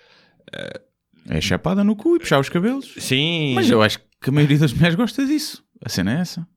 É 1.29 1.39
chapada 1.41 1.83
no 1.83 1.95
cu 1.95 2.15
e 2.15 2.19
puxar 2.19 2.39
os 2.39 2.49
cabelos. 2.49 2.93
sim. 2.97 3.53
Mas 3.55 3.69
eu 3.69 3.81
acho 3.81 3.99
que 4.21 4.29
a 4.29 4.31
maioria 4.31 4.57
das 4.59 4.73
mulheres 4.73 4.95
gosta 4.95 5.25
disso. 5.25 5.63
A 5.83 5.89
cena 5.89 6.17
é 6.17 6.21
essa. 6.21 6.47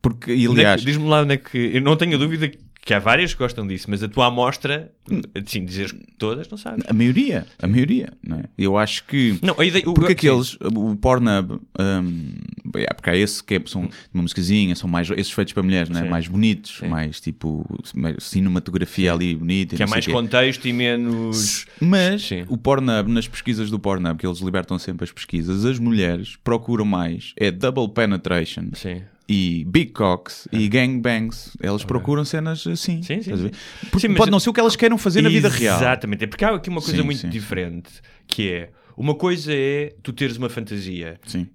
Porque, 0.00 0.30
é 0.32 0.46
aliás, 0.46 0.82
Diz-me 0.82 1.08
lá 1.08 1.22
onde 1.22 1.34
é 1.34 1.36
que. 1.38 1.56
Eu 1.74 1.80
não 1.80 1.96
tenho 1.96 2.18
dúvida 2.18 2.48
que 2.48 2.58
há 2.92 2.98
várias 2.98 3.32
que 3.32 3.38
gostam 3.38 3.66
disso, 3.66 3.86
mas 3.88 4.02
a 4.02 4.08
tua 4.08 4.26
amostra, 4.26 4.92
assim, 5.34 5.64
dizeres 5.64 5.92
que 5.92 6.00
todas, 6.18 6.46
não 6.50 6.58
sabes. 6.58 6.84
a 6.86 6.92
maioria, 6.92 7.46
a 7.62 7.66
maioria, 7.66 8.12
não 8.22 8.38
é? 8.40 8.44
Eu 8.58 8.76
acho 8.76 9.04
que. 9.06 9.38
Não, 9.42 9.58
a 9.58 9.64
ideia. 9.64 9.88
o- 9.88 9.94
Porque 9.94 10.08
sim. 10.08 10.12
aqueles, 10.12 10.58
o 10.60 10.94
Pornhub, 10.96 11.60
hum, 11.78 12.32
é, 12.76 12.92
porque 12.92 13.08
há 13.10 13.16
esse 13.16 13.42
que 13.42 13.54
é, 13.54 13.62
são 13.64 13.88
uma 14.12 14.22
musicazinha, 14.22 14.74
são 14.74 14.90
mais, 14.90 15.08
esses 15.10 15.30
feitos 15.32 15.54
para 15.54 15.62
mulheres, 15.62 15.88
não 15.88 16.00
é? 16.00 16.02
Sim. 16.02 16.08
mais 16.10 16.28
bonitos, 16.28 16.80
mais 16.82 17.20
tipo, 17.20 17.64
mais 17.94 18.16
cinematografia 18.24 19.12
ali 19.12 19.34
bonita. 19.34 19.76
Que 19.76 19.82
é 19.82 19.86
mais 19.86 20.06
contexto 20.06 20.66
e 20.68 20.72
menos. 20.72 21.66
Mas 21.80 22.22
Sim. 22.26 22.44
o 22.48 22.58
Pornhub, 22.58 23.10
nas 23.10 23.26
pesquisas 23.28 23.70
do 23.70 23.78
Pornhub, 23.78 24.18
que 24.18 24.26
eles 24.26 24.40
libertam 24.40 24.78
sempre 24.78 25.04
as 25.04 25.12
pesquisas, 25.12 25.64
as 25.64 25.78
mulheres 25.78 26.36
procuram 26.42 26.84
mais, 26.84 27.32
é 27.36 27.50
double 27.50 27.88
penetration 27.88 28.68
Sim. 28.74 29.02
E 29.28 29.64
Big 29.66 29.92
Cocks 29.92 30.46
e 30.52 30.68
Gangbangs, 30.68 31.56
elas 31.60 31.82
procuram 31.84 32.24
cenas 32.24 32.66
assim. 32.66 33.02
Sim, 33.02 33.22
sim, 33.22 33.36
sim. 33.36 33.50
Porque 33.90 34.06
Sim, 34.08 34.14
pode 34.14 34.30
não 34.30 34.38
ser 34.40 34.50
o 34.50 34.52
que 34.52 34.60
elas 34.60 34.76
queiram 34.76 34.98
fazer 34.98 35.22
na 35.22 35.28
vida 35.30 35.48
real. 35.48 35.78
Exatamente. 35.78 36.24
É 36.24 36.26
porque 36.26 36.44
há 36.44 36.54
aqui 36.54 36.68
uma 36.68 36.80
coisa 36.82 36.96
Sim, 36.98 37.02
muito 37.04 37.20
sim. 37.20 37.28
diferente, 37.30 37.90
que 38.26 38.50
é, 38.50 38.70
uma 38.96 39.14
coisa 39.14 39.52
é 39.54 39.94
tu 40.02 40.12
teres 40.12 40.36
uma 40.36 40.48
fantasia 40.50 41.18
Sim. 41.26 41.48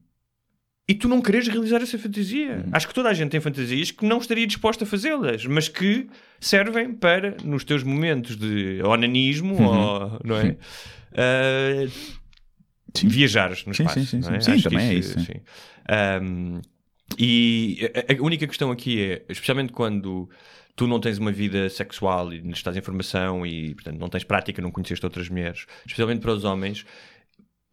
e 0.87 0.95
tu 0.95 1.07
não 1.07 1.21
queres 1.21 1.47
realizar 1.47 1.81
essa 1.81 1.97
fantasia. 1.99 2.63
Uhum. 2.65 2.69
Acho 2.71 2.87
que 2.87 2.93
toda 2.93 3.09
a 3.09 3.13
gente 3.13 3.29
tem 3.29 3.39
fantasias 3.39 3.91
que 3.91 4.03
não 4.05 4.17
estaria 4.17 4.47
disposta 4.47 4.83
a 4.83 4.87
fazê-las, 4.87 5.45
mas 5.45 5.67
que 5.69 6.07
servem 6.39 6.91
para, 6.93 7.37
nos 7.43 7.63
teus 7.63 7.83
momentos 7.83 8.35
de 8.35 8.81
onanismo, 8.83 9.53
Uhum. 9.53 9.67
ou, 9.67 10.19
não 10.25 10.37
é? 10.37 10.57
Sim. 12.95 13.07
viajares 13.07 13.63
no 13.65 13.73
Sim, 13.75 13.83
espaço. 13.83 13.99
sim, 14.05 14.21
sim, 14.23 14.29
é? 14.29 14.39
sim. 14.39 14.41
Sim, 14.41 14.51
Acho 14.53 14.63
que 14.63 14.69
também 14.69 14.87
é 14.89 14.93
isso, 14.95 15.19
sim. 15.19 15.33
E 17.17 17.91
a, 18.17 18.21
única 18.23 18.45
questão 18.47 18.71
aqui 18.71 19.01
é, 19.01 19.23
especialmente 19.29 19.73
quando 19.73 20.29
tu 20.75 20.87
não 20.87 20.99
tens 20.99 21.17
uma 21.17 21.31
vida 21.31 21.69
sexual 21.69 22.31
e 22.33 22.37
estás 22.51 22.75
em 22.77 22.81
formação 22.81 23.45
e, 23.45 23.73
portanto, 23.75 23.97
não 23.99 24.07
tens 24.07 24.23
prática, 24.23 24.61
não 24.61 24.71
conheceste 24.71 25.05
outras 25.05 25.27
mulheres, 25.29 25.65
especialmente 25.85 26.21
para 26.21 26.31
os 26.31 26.43
homens, 26.43 26.85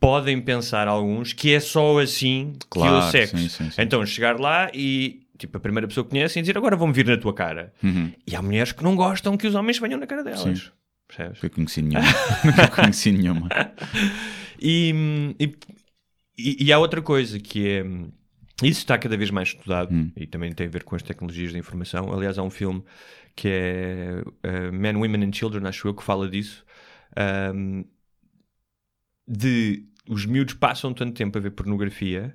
podem 0.00 0.40
pensar 0.40 0.88
alguns 0.88 1.32
que 1.32 1.52
é 1.54 1.60
só 1.60 1.98
assim 2.00 2.54
que 2.60 2.66
Claro, 2.70 2.98
o 2.98 3.10
sexo. 3.10 3.36
sim, 3.38 3.48
sim, 3.48 3.70
sim. 3.70 3.82
Então, 3.82 4.04
chegar 4.04 4.40
lá 4.40 4.70
e, 4.74 5.22
tipo, 5.38 5.56
a 5.56 5.60
primeira 5.60 5.86
pessoa 5.86 6.04
que 6.04 6.10
conhecem 6.10 6.42
dizer 6.42 6.56
agora 6.58 6.74
vão-me 6.76 6.92
vir 6.92 7.06
na 7.06 7.16
tua 7.16 7.32
cara. 7.32 7.72
Uhum. 7.82 8.12
E 8.26 8.34
há 8.34 8.42
mulheres 8.42 8.72
que 8.72 8.82
não 8.82 8.96
gostam 8.96 9.36
que 9.36 9.46
os 9.46 9.54
homens 9.54 9.78
venham 9.78 9.98
na 10.00 10.06
cara 10.06 10.24
delas. 10.24 10.40
Sim. 10.40 10.70
Percebes? 11.08 11.40
Nunca 11.40 11.54
conheci 11.54 11.82
nenhuma. 11.82 12.06
Nunca 12.44 12.68
conheci 12.68 13.12
nenhuma. 13.12 13.48
E, 14.58 14.94
e- 16.38 16.64
e 16.64 16.72
há 16.72 16.78
outra 16.78 17.02
coisa 17.02 17.38
que 17.38 17.68
é. 17.68 17.84
Isso 18.62 18.80
está 18.80 18.96
cada 18.98 19.16
vez 19.16 19.30
mais 19.30 19.48
estudado 19.48 19.92
Hum. 19.94 20.10
e 20.16 20.26
também 20.26 20.52
tem 20.52 20.66
a 20.66 20.70
ver 20.70 20.82
com 20.82 20.96
as 20.96 21.02
tecnologias 21.02 21.52
da 21.52 21.58
informação. 21.58 22.12
Aliás, 22.12 22.38
há 22.38 22.42
um 22.42 22.50
filme 22.50 22.82
que 23.34 23.48
é 23.48 24.22
uh, 24.26 24.72
Men, 24.72 24.96
Women 24.96 25.24
and 25.26 25.32
Children, 25.32 25.66
acho 25.66 25.86
eu, 25.88 25.94
que 25.94 26.02
fala 26.02 26.28
disso. 26.28 26.64
um, 27.54 27.84
de 29.28 29.84
os 30.08 30.24
miúdos 30.24 30.54
passam 30.54 30.94
tanto 30.94 31.14
tempo 31.14 31.36
a 31.36 31.40
ver 31.40 31.50
pornografia 31.50 32.34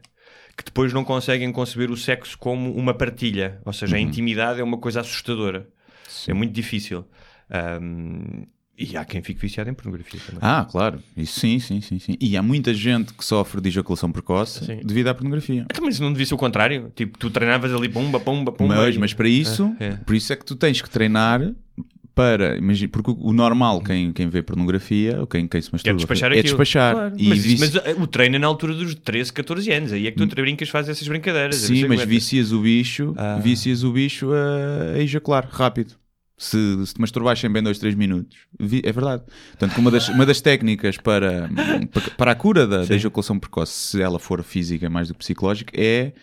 que 0.58 0.64
depois 0.66 0.92
não 0.92 1.04
conseguem 1.06 1.52
conceber 1.52 1.90
o 1.90 1.96
sexo 1.98 2.38
como 2.38 2.76
uma 2.76 2.94
partilha. 2.94 3.62
Ou 3.66 3.72
seja, 3.74 3.96
a 3.96 4.00
intimidade 4.00 4.60
é 4.60 4.64
uma 4.64 4.78
coisa 4.78 5.00
assustadora. 5.00 5.70
É 6.28 6.34
muito 6.34 6.52
difícil. 6.54 7.06
Um, 7.82 8.46
e 8.92 8.98
há 8.98 9.06
quem 9.06 9.22
fique 9.22 9.40
viciado 9.40 9.70
em 9.70 9.74
pornografia 9.74 10.20
também. 10.26 10.40
Ah, 10.42 10.66
claro. 10.70 11.00
Isso 11.16 11.40
sim, 11.40 11.60
sim, 11.60 11.82
sim, 11.82 12.00
sim. 12.00 12.16
E 12.20 12.36
há 12.36 12.42
muita 12.42 12.74
gente 12.74 13.14
que 13.14 13.24
sofre 13.24 13.62
de 13.62 13.70
ejaculação 13.70 14.12
precoce 14.12 14.66
Sim. 14.66 14.80
devido 14.84 15.08
à 15.08 15.14
pornografia. 15.14 15.66
Então, 15.70 15.84
mas 15.86 16.00
não 16.00 16.12
devia 16.12 16.26
ser 16.26 16.34
o 16.34 16.38
contrário? 16.38 16.92
Tipo, 16.96 17.18
tu 17.18 17.30
treinavas 17.30 17.74
ali 17.74 17.88
pumba, 17.90 18.20
pumba, 18.20 18.52
pumba. 18.52 18.76
Mas, 18.76 18.96
e- 18.96 19.00
mas 19.00 19.14
para 19.14 19.28
isso, 19.30 19.76
É, 19.80 19.86
é. 19.88 19.92
por 19.98 20.16
isso 20.16 20.32
é 20.34 20.36
que 20.36 20.46
tu 20.46 20.56
tens 20.56 20.82
que 20.82 20.90
treinar 20.90 21.54
para, 22.14 22.58
imagina, 22.58 22.90
porque 22.92 23.10
o 23.18 23.32
normal, 23.32 23.82
quem, 23.82 24.12
quem 24.12 24.28
vê 24.28 24.42
pornografia, 24.42 25.22
ou 25.22 25.26
quem, 25.26 25.48
quem 25.48 25.62
se 25.62 25.70
É 25.70 25.72
masturba, 25.72 25.98
despachar 25.98 26.32
é 26.32 26.34
aquilo. 26.40 26.44
despachar. 26.50 26.94
Claro. 26.94 27.16
E 27.18 27.30
Mas, 27.30 27.40
vici- 27.40 27.60
mas, 27.60 27.76
uh, 27.76 28.02
o 28.02 28.06
treino 28.08 28.36
é 28.36 28.40
na 28.40 28.48
altura 28.48 28.74
dos 28.74 28.94
13, 28.96 29.32
14 29.32 29.72
anos. 29.72 29.94
Aí 29.94 30.06
é 30.08 30.12
que 30.12 30.18
tu 30.18 30.28
te 30.28 30.36
brincas 30.36 30.68
fazes 30.70 30.90
essas 30.90 31.08
brincadeiras. 31.08 31.56
Sim, 31.56 31.86
mas 31.88 32.02
é 32.02 32.06
vicias 32.06 32.52
o 32.52 32.60
bicho, 32.62 33.14
Ah. 33.18 33.40
vicias 33.42 33.84
o 33.84 33.92
bicho 33.94 34.30
a, 34.34 34.98
a 34.98 35.00
ejacular 35.00 35.48
rápido. 35.50 35.94
Se, 36.42 36.88
se 36.88 36.96
te 36.96 37.00
masturbares 37.00 37.40
sempre 37.40 37.60
em 37.60 37.64
2, 37.64 37.78
3 37.78 37.94
minutos. 37.94 38.36
É 38.84 38.92
verdade. 38.92 39.22
Portanto, 39.52 39.78
uma 39.78 39.92
das, 39.92 40.10
uma 40.10 40.26
das 40.26 40.42
técnicas 40.42 40.98
para, 40.98 41.48
para 42.18 42.32
a 42.32 42.36
cura 42.36 42.66
da, 42.66 42.84
da 42.84 42.96
ejaculação 42.96 43.38
precoce, 43.38 43.72
se 43.72 44.02
ela 44.02 44.18
for 44.18 44.42
física 44.42 44.90
mais 44.90 45.08
do 45.08 45.14
que 45.14 45.20
psicológica, 45.20 45.72
é 45.80 46.14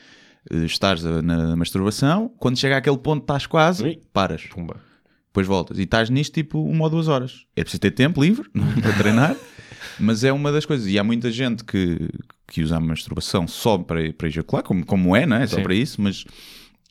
eh, 0.51 0.65
estares 0.65 1.05
na 1.05 1.55
masturbação, 1.55 2.33
quando 2.37 2.59
chega 2.59 2.77
àquele 2.77 2.99
ponto 2.99 3.23
estás 3.23 3.47
quase, 3.47 3.85
Ui. 3.85 4.01
paras. 4.13 4.43
Pumba. 4.47 4.81
Depois 5.29 5.47
voltas. 5.47 5.79
E 5.79 5.83
estás 5.83 6.11
nisto 6.11 6.35
tipo 6.35 6.61
uma 6.65 6.87
ou 6.87 6.91
duas 6.91 7.07
horas. 7.07 7.47
É 7.55 7.63
preciso 7.63 7.81
ter 7.81 7.93
tempo 7.93 8.21
livre 8.21 8.51
para 8.83 8.93
treinar, 8.95 9.37
mas 10.01 10.25
é 10.25 10.33
uma 10.33 10.51
das 10.51 10.67
coisas. 10.67 10.89
E 10.89 10.99
há 10.99 11.05
muita 11.05 11.31
gente 11.31 11.63
que, 11.63 12.09
que 12.49 12.61
usa 12.61 12.77
a 12.77 12.81
masturbação 12.81 13.47
só 13.47 13.79
para, 13.79 14.13
para 14.13 14.27
ejacular, 14.27 14.65
como, 14.65 14.85
como 14.85 15.15
é, 15.15 15.27
não 15.27 15.37
é? 15.37 15.47
Só 15.47 15.59
Sim. 15.59 15.63
para 15.63 15.75
isso, 15.75 16.03
mas, 16.03 16.25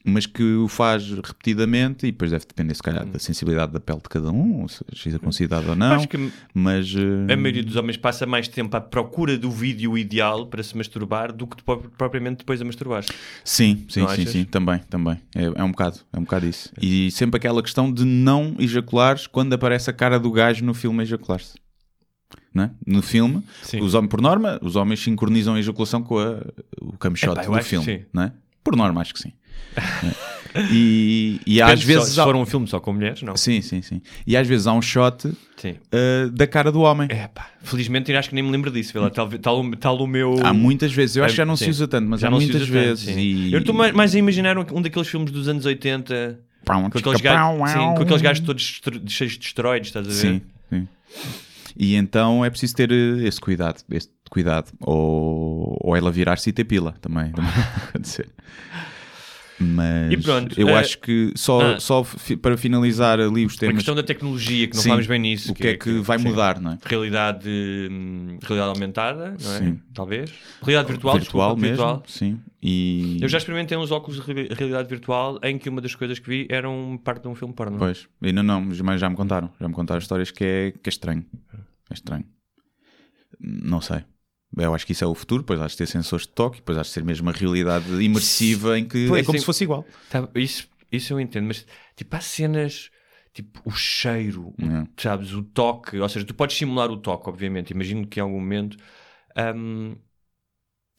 mas 0.10 0.26
que 0.26 0.42
o 0.42 0.68
faz 0.70 1.10
repetidamente 1.12 2.08
e 2.08 2.12
depois 2.12 2.32
deve 2.32 2.46
depender, 2.46 2.74
se 2.74 2.82
calhar, 2.82 3.06
da 3.06 3.20
sensibilidade 3.20 3.74
da 3.74 3.80
pele 3.80 4.00
de 4.00 4.08
cada 4.10 4.32
um, 4.32 4.66
se 4.68 4.82
é 4.92 4.96
circuncidado 4.96 5.70
ou 5.70 5.76
não. 5.76 5.96
Acho 5.96 6.08
que 6.08 6.32
Mas 6.54 6.94
eh, 6.96 7.34
a 7.34 7.36
maioria 7.36 7.62
dos 7.64 7.76
homens 7.76 7.98
passa 7.98 8.26
mais 8.26 8.48
tempo 8.48 8.76
à 8.78 8.80
procura 8.82 9.38
do 9.38 9.52
vídeo 9.52 9.98
ideal 9.98 10.46
para 10.48 10.64
se 10.64 10.78
masturbar 10.78 11.34
do 11.34 11.46
que 11.46 11.58
propriamente 11.98 12.38
depois 12.40 12.62
a 12.62 12.66
masturbar. 12.66 13.04
sim, 13.44 13.86
sim, 13.90 14.00
Não 14.02 14.08
sim, 14.08 14.22
achas? 14.22 14.30
sim, 14.32 14.46
também, 14.46 14.80
também. 14.90 15.20
É, 15.36 15.44
é 15.44 15.64
um 15.64 15.72
bocado, 15.72 16.00
é 16.14 16.18
um 16.18 16.24
bocado 16.24 16.46
isso. 16.48 16.72
E 16.82 17.12
sempre 17.12 17.38
aquela 17.38 17.62
questão 17.62 17.92
de 17.92 18.06
não 18.06 18.56
ejaculares 18.60 19.28
quando 19.28 19.54
aparece 19.54 19.90
a 19.90 19.94
cara 19.94 20.18
do 20.20 20.32
gajo 20.32 20.64
no 20.64 20.74
filme 20.74 21.02
a 21.02 21.04
ejacular-se. 21.04 21.56
É? 22.56 22.70
No 22.88 23.02
filme, 23.04 23.44
Sim. 23.62 23.82
os 23.82 23.94
homens, 23.94 24.10
por 24.10 24.20
norma, 24.20 24.58
os 24.64 24.76
homens 24.76 25.00
sincronizam 25.02 25.54
a 25.54 25.60
ejaculação 25.60 26.02
com 26.02 26.18
a- 26.18 26.42
o 26.82 26.98
cam 26.98 27.16
shot 27.16 27.34
Epá, 27.34 27.44
eu 27.46 27.52
do 27.52 27.62
filme, 27.62 28.06
é? 28.18 28.32
Por 28.64 28.76
norma, 28.76 29.00
acho 29.02 29.14
que 29.14 29.20
sim. 29.20 29.32
E, 30.72 31.40
e 31.46 31.62
às 31.62 31.80
só- 31.82 31.86
vezes 31.86 32.14
se 32.14 32.20
há... 32.20 32.26
um 32.28 32.46
filme 32.46 32.68
só 32.68 32.80
com 32.80 32.94
mulheres, 32.94 33.22
não. 33.22 33.38
Sim, 33.38 33.62
sim, 33.62 33.82
sim. 33.82 34.02
E 34.26 34.36
às 34.36 34.48
vezes 34.48 34.66
há 34.66 34.74
um 34.74 34.82
shot 34.82 35.28
uh, 35.28 35.36
da 36.32 36.48
cara 36.48 36.72
do 36.72 36.82
homem. 36.82 37.08
É 37.12 37.28
pá, 37.28 37.50
felizmente 37.62 38.12
acho 38.16 38.30
que 38.30 38.36
nem 38.36 38.44
me 38.44 38.50
lembro 38.52 38.72
disso. 38.72 38.94
Tal, 39.12 39.30
tal, 39.40 39.60
o- 39.62 39.76
tal 39.76 39.98
o 40.00 40.08
meu. 40.08 40.36
Há 40.44 40.54
muitas 40.54 40.92
vezes, 40.92 41.16
eu 41.16 41.24
acho 41.24 41.34
que 41.34 41.38
já 41.38 41.46
não 41.46 41.56
Sim. 41.56 41.66
se 41.66 41.72
usa 41.72 41.88
tanto, 41.88 42.10
mas 42.10 42.22
Já 42.22 42.28
há 42.28 42.32
muitas 42.32 42.62
tanto, 42.62 42.72
vezes. 42.72 43.08
e... 43.16 43.52
Eu 43.54 43.60
estou 43.60 43.76
mais, 43.76 43.94
mais 43.94 44.16
a 44.16 44.18
imaginar 44.20 44.58
um, 44.58 44.66
um 44.74 44.82
daqueles 44.82 45.08
filmes 45.08 45.32
dos 45.32 45.48
anos 45.48 45.66
80 45.66 46.40
Pau, 46.66 46.82
com 46.90 46.98
aqueles, 46.98 47.22
gajos, 47.22 47.72
sim, 47.72 47.78
com 47.96 48.02
aqueles 48.02 48.22
gajos 48.22 48.46
todos 48.46 48.82
cheios 49.08 49.38
de 49.38 49.46
esteroides, 49.46 49.90
estás 49.90 50.06
a 50.06 50.10
ver? 50.10 50.16
Sim, 50.16 50.42
sim. 50.70 50.88
E 51.78 51.96
então 51.96 52.44
é 52.44 52.50
preciso 52.50 52.76
ter 52.76 52.92
eh, 52.92 53.28
esse 53.28 53.40
cuidado, 53.40 53.82
esse 53.92 54.10
cuidado. 54.30 54.72
Ou, 54.82 55.78
ou 55.80 55.96
ela 55.96 56.12
virar-se 56.12 56.50
e 56.50 56.54
ter 56.54 56.64
pila 56.64 56.96
também. 57.00 57.32
também 57.32 57.52
pode 57.54 57.90
acontecer. 57.90 58.28
Mas 59.60 60.12
E 60.14 60.18
pronto, 60.18 60.60
eu 60.60 60.70
eh, 60.70 60.74
acho 60.76 61.00
que 61.00 61.32
só, 61.36 61.74
ah. 61.76 61.80
só 61.80 62.06
para 62.42 62.56
finalizar 62.56 63.20
ali 63.20 63.46
os 63.46 63.56
A 63.56 63.60
temas, 63.60 63.76
questão 63.78 63.96
da 63.96 64.04
tecnologia, 64.04 64.68
que 64.68 64.76
não 64.76 64.84
Sim, 64.84 65.08
bem 65.08 65.20
nisso. 65.20 65.52
o 65.52 65.56
que 65.56 65.68
é 65.68 65.78
que 65.78 66.00
vai 66.00 66.20
sim. 66.20 66.28
mudar, 66.30 66.60
não 66.62 66.74
é? 66.74 66.78
Realidade, 66.86 67.50
hum, 67.50 68.38
realidade 68.44 68.70
aumentada, 68.76 69.36
não 69.42 69.54
é? 69.56 69.58
Sim. 69.60 69.80
Talvez. 69.94 70.32
Realidade 70.62 70.92
virtual, 70.92 71.18
virtual 71.18 71.56
desculpa, 71.56 71.62
mesmo, 71.62 71.76
virtual. 71.78 72.04
sim. 72.08 72.40
E 72.62 73.18
Eu 73.22 73.28
já 73.30 73.38
experimentei 73.38 73.78
uns 73.78 73.92
óculos 73.92 74.24
de 74.24 74.32
re- 74.32 74.50
realidade 74.54 74.88
virtual 74.90 75.40
em 75.44 75.58
que 75.58 75.70
uma 75.70 75.82
das 75.82 75.96
coisas 75.96 76.20
que 76.20 76.30
vi 76.30 76.48
eram 76.50 77.00
parte 77.04 77.24
de 77.24 77.28
um 77.28 77.34
filme 77.36 77.54
porno. 77.54 77.78
Pois, 77.78 78.08
ainda 78.22 78.44
não, 78.44 78.62
mas 78.62 79.00
já 79.00 79.10
me 79.10 79.16
contaram. 79.16 79.50
Já 79.60 79.68
me 79.68 79.74
contaram 79.74 80.00
histórias 80.00 80.30
que 80.32 80.44
é, 80.44 80.72
que 80.72 80.88
é 80.88 80.90
estranho. 80.90 81.26
É 81.90 81.94
estranho. 81.94 82.26
Não 83.40 83.82
sei. 83.82 84.04
Eu 84.56 84.74
acho 84.74 84.86
que 84.86 84.92
isso 84.94 85.04
é 85.04 85.08
o 85.08 85.14
futuro, 85.14 85.44
depois 85.44 85.60
há 85.60 85.68
de 85.68 85.76
ter 85.78 85.86
sensores 85.88 86.26
de 86.26 86.34
toque, 86.34 86.58
depois 86.58 86.78
há 86.78 86.82
de 86.82 86.88
ser 86.88 87.04
mesmo 87.04 87.28
uma 87.28 87.32
realidade 87.34 87.90
imersiva 88.04 88.78
em 88.80 88.88
que 88.88 89.08
Pois, 89.08 89.22
é 89.22 89.26
como 89.26 89.38
sim. 89.38 89.42
se 89.42 89.46
fosse 89.46 89.64
igual. 89.64 89.86
Tá, 90.10 90.28
isso, 90.36 90.68
isso 90.92 91.14
eu 91.14 91.20
entendo, 91.20 91.48
mas 91.48 91.66
tipo, 91.96 92.16
há 92.16 92.22
cenas, 92.22 92.90
tipo, 93.34 93.62
o 93.66 93.72
cheiro, 93.72 94.54
É. 94.60 94.88
sabes, 95.02 95.34
o 95.34 95.44
toque, 95.44 95.98
ou 96.00 96.10
seja, 96.10 96.26
tu 96.26 96.34
podes 96.34 96.58
simular 96.58 96.90
o 96.90 96.98
toque, 96.98 97.30
obviamente, 97.30 97.72
imagino 97.72 98.08
que 98.08 98.20
em 98.20 98.24
algum 98.24 98.40
momento, 98.40 98.78
hum, 99.56 99.96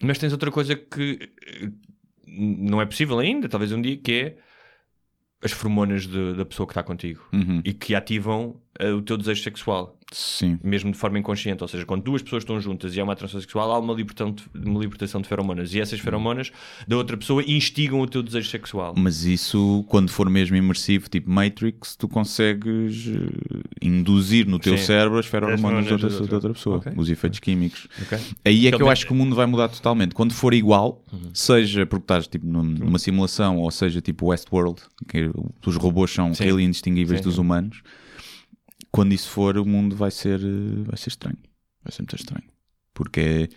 mas 0.02 0.18
tens 0.18 0.32
outra 0.32 0.50
coisa 0.52 0.76
que 0.76 1.18
eh, 1.46 1.70
não 2.26 2.80
é 2.80 2.86
possível 2.86 3.18
ainda, 3.18 3.48
talvez 3.48 3.72
um 3.72 3.80
dia, 3.82 3.96
que 3.96 4.12
é 4.12 4.38
as 5.42 5.52
feromonas 5.52 6.06
de- 6.06 6.34
da 6.34 6.44
pessoa 6.44 6.66
que 6.66 6.72
está 6.72 6.82
contigo 6.82 7.26
Uhum. 7.32 7.60
e 7.64 7.72
que 7.72 7.94
ativam 7.94 8.60
eh, 8.78 8.92
o 8.92 9.02
teu 9.02 9.16
desejo 9.16 9.42
sexual. 9.42 9.97
Sim. 10.10 10.58
mesmo 10.64 10.90
de 10.90 10.96
forma 10.96 11.18
inconsciente, 11.18 11.62
ou 11.62 11.68
seja, 11.68 11.84
quando 11.84 12.02
duas 12.02 12.22
pessoas 12.22 12.42
estão 12.42 12.58
juntas 12.60 12.96
e 12.96 13.00
há 13.00 13.04
uma 13.04 13.12
atração 13.12 13.38
sexual, 13.40 13.70
há 13.72 13.78
uma 13.78 13.92
libertação 13.92 14.32
de, 14.32 14.42
uma 14.54 14.80
libertação 14.80 15.20
de 15.20 15.28
feromonas 15.28 15.74
e 15.74 15.80
essas 15.80 16.00
feromonas 16.00 16.50
da 16.86 16.96
outra 16.96 17.14
pessoa 17.16 17.42
instigam 17.46 18.00
o 18.00 18.06
teu 18.06 18.22
desejo 18.22 18.48
sexual. 18.48 18.94
Mas 18.96 19.24
isso, 19.24 19.84
quando 19.88 20.10
for 20.10 20.30
mesmo 20.30 20.56
imersivo, 20.56 21.08
tipo 21.10 21.30
Matrix, 21.30 21.94
tu 21.94 22.08
consegues 22.08 23.06
eh, 23.06 23.60
induzir 23.82 24.46
no 24.46 24.58
teu 24.58 24.78
Sim. 24.78 24.84
cérebro 24.84 25.18
as 25.18 25.26
feromonas 25.26 25.90
outra, 25.90 26.08
da 26.08 26.14
outra. 26.14 26.26
de 26.26 26.34
outra 26.34 26.52
pessoa, 26.54 26.76
Ok. 26.78 26.92
os 26.96 27.10
efeitos 27.10 27.38
químicos. 27.38 27.86
Ok? 28.02 28.18
Aí 28.44 28.66
é 28.66 28.70
que 28.70 28.76
Então, 28.76 28.86
eu 28.86 28.90
acho 28.90 29.04
que 29.06 29.12
o 29.12 29.14
mundo 29.14 29.36
vai 29.36 29.44
mudar 29.46 29.68
totalmente. 29.68 30.14
Quando 30.14 30.32
for 30.32 30.54
igual, 30.54 31.02
seja 31.34 31.84
porque 31.84 32.04
estás 32.04 32.26
tipo, 32.26 32.46
num- 32.46 32.62
numa 32.62 32.98
simulação, 32.98 33.58
ou 33.58 33.70
seja 33.70 34.00
tipo 34.00 34.26
Westworld, 34.28 34.80
que 35.06 35.30
os 35.66 35.76
robôs 35.76 36.10
são 36.10 36.32
Sim. 36.32 36.48
indistinguíveis 36.60 37.20
Sim. 37.20 37.24
dos 37.24 37.36
humanos, 37.38 37.82
quando 38.90 39.12
isso 39.12 39.28
for, 39.30 39.56
o 39.58 39.64
mundo 39.64 39.94
vai 39.96 40.10
ser, 40.10 40.38
vai 40.84 40.96
ser 40.96 41.08
estranho. 41.10 41.38
Vai 41.82 41.92
ser 41.92 42.02
muito 42.02 42.16
estranho. 42.16 42.44
Porque 42.94 43.20
é, 43.20 43.48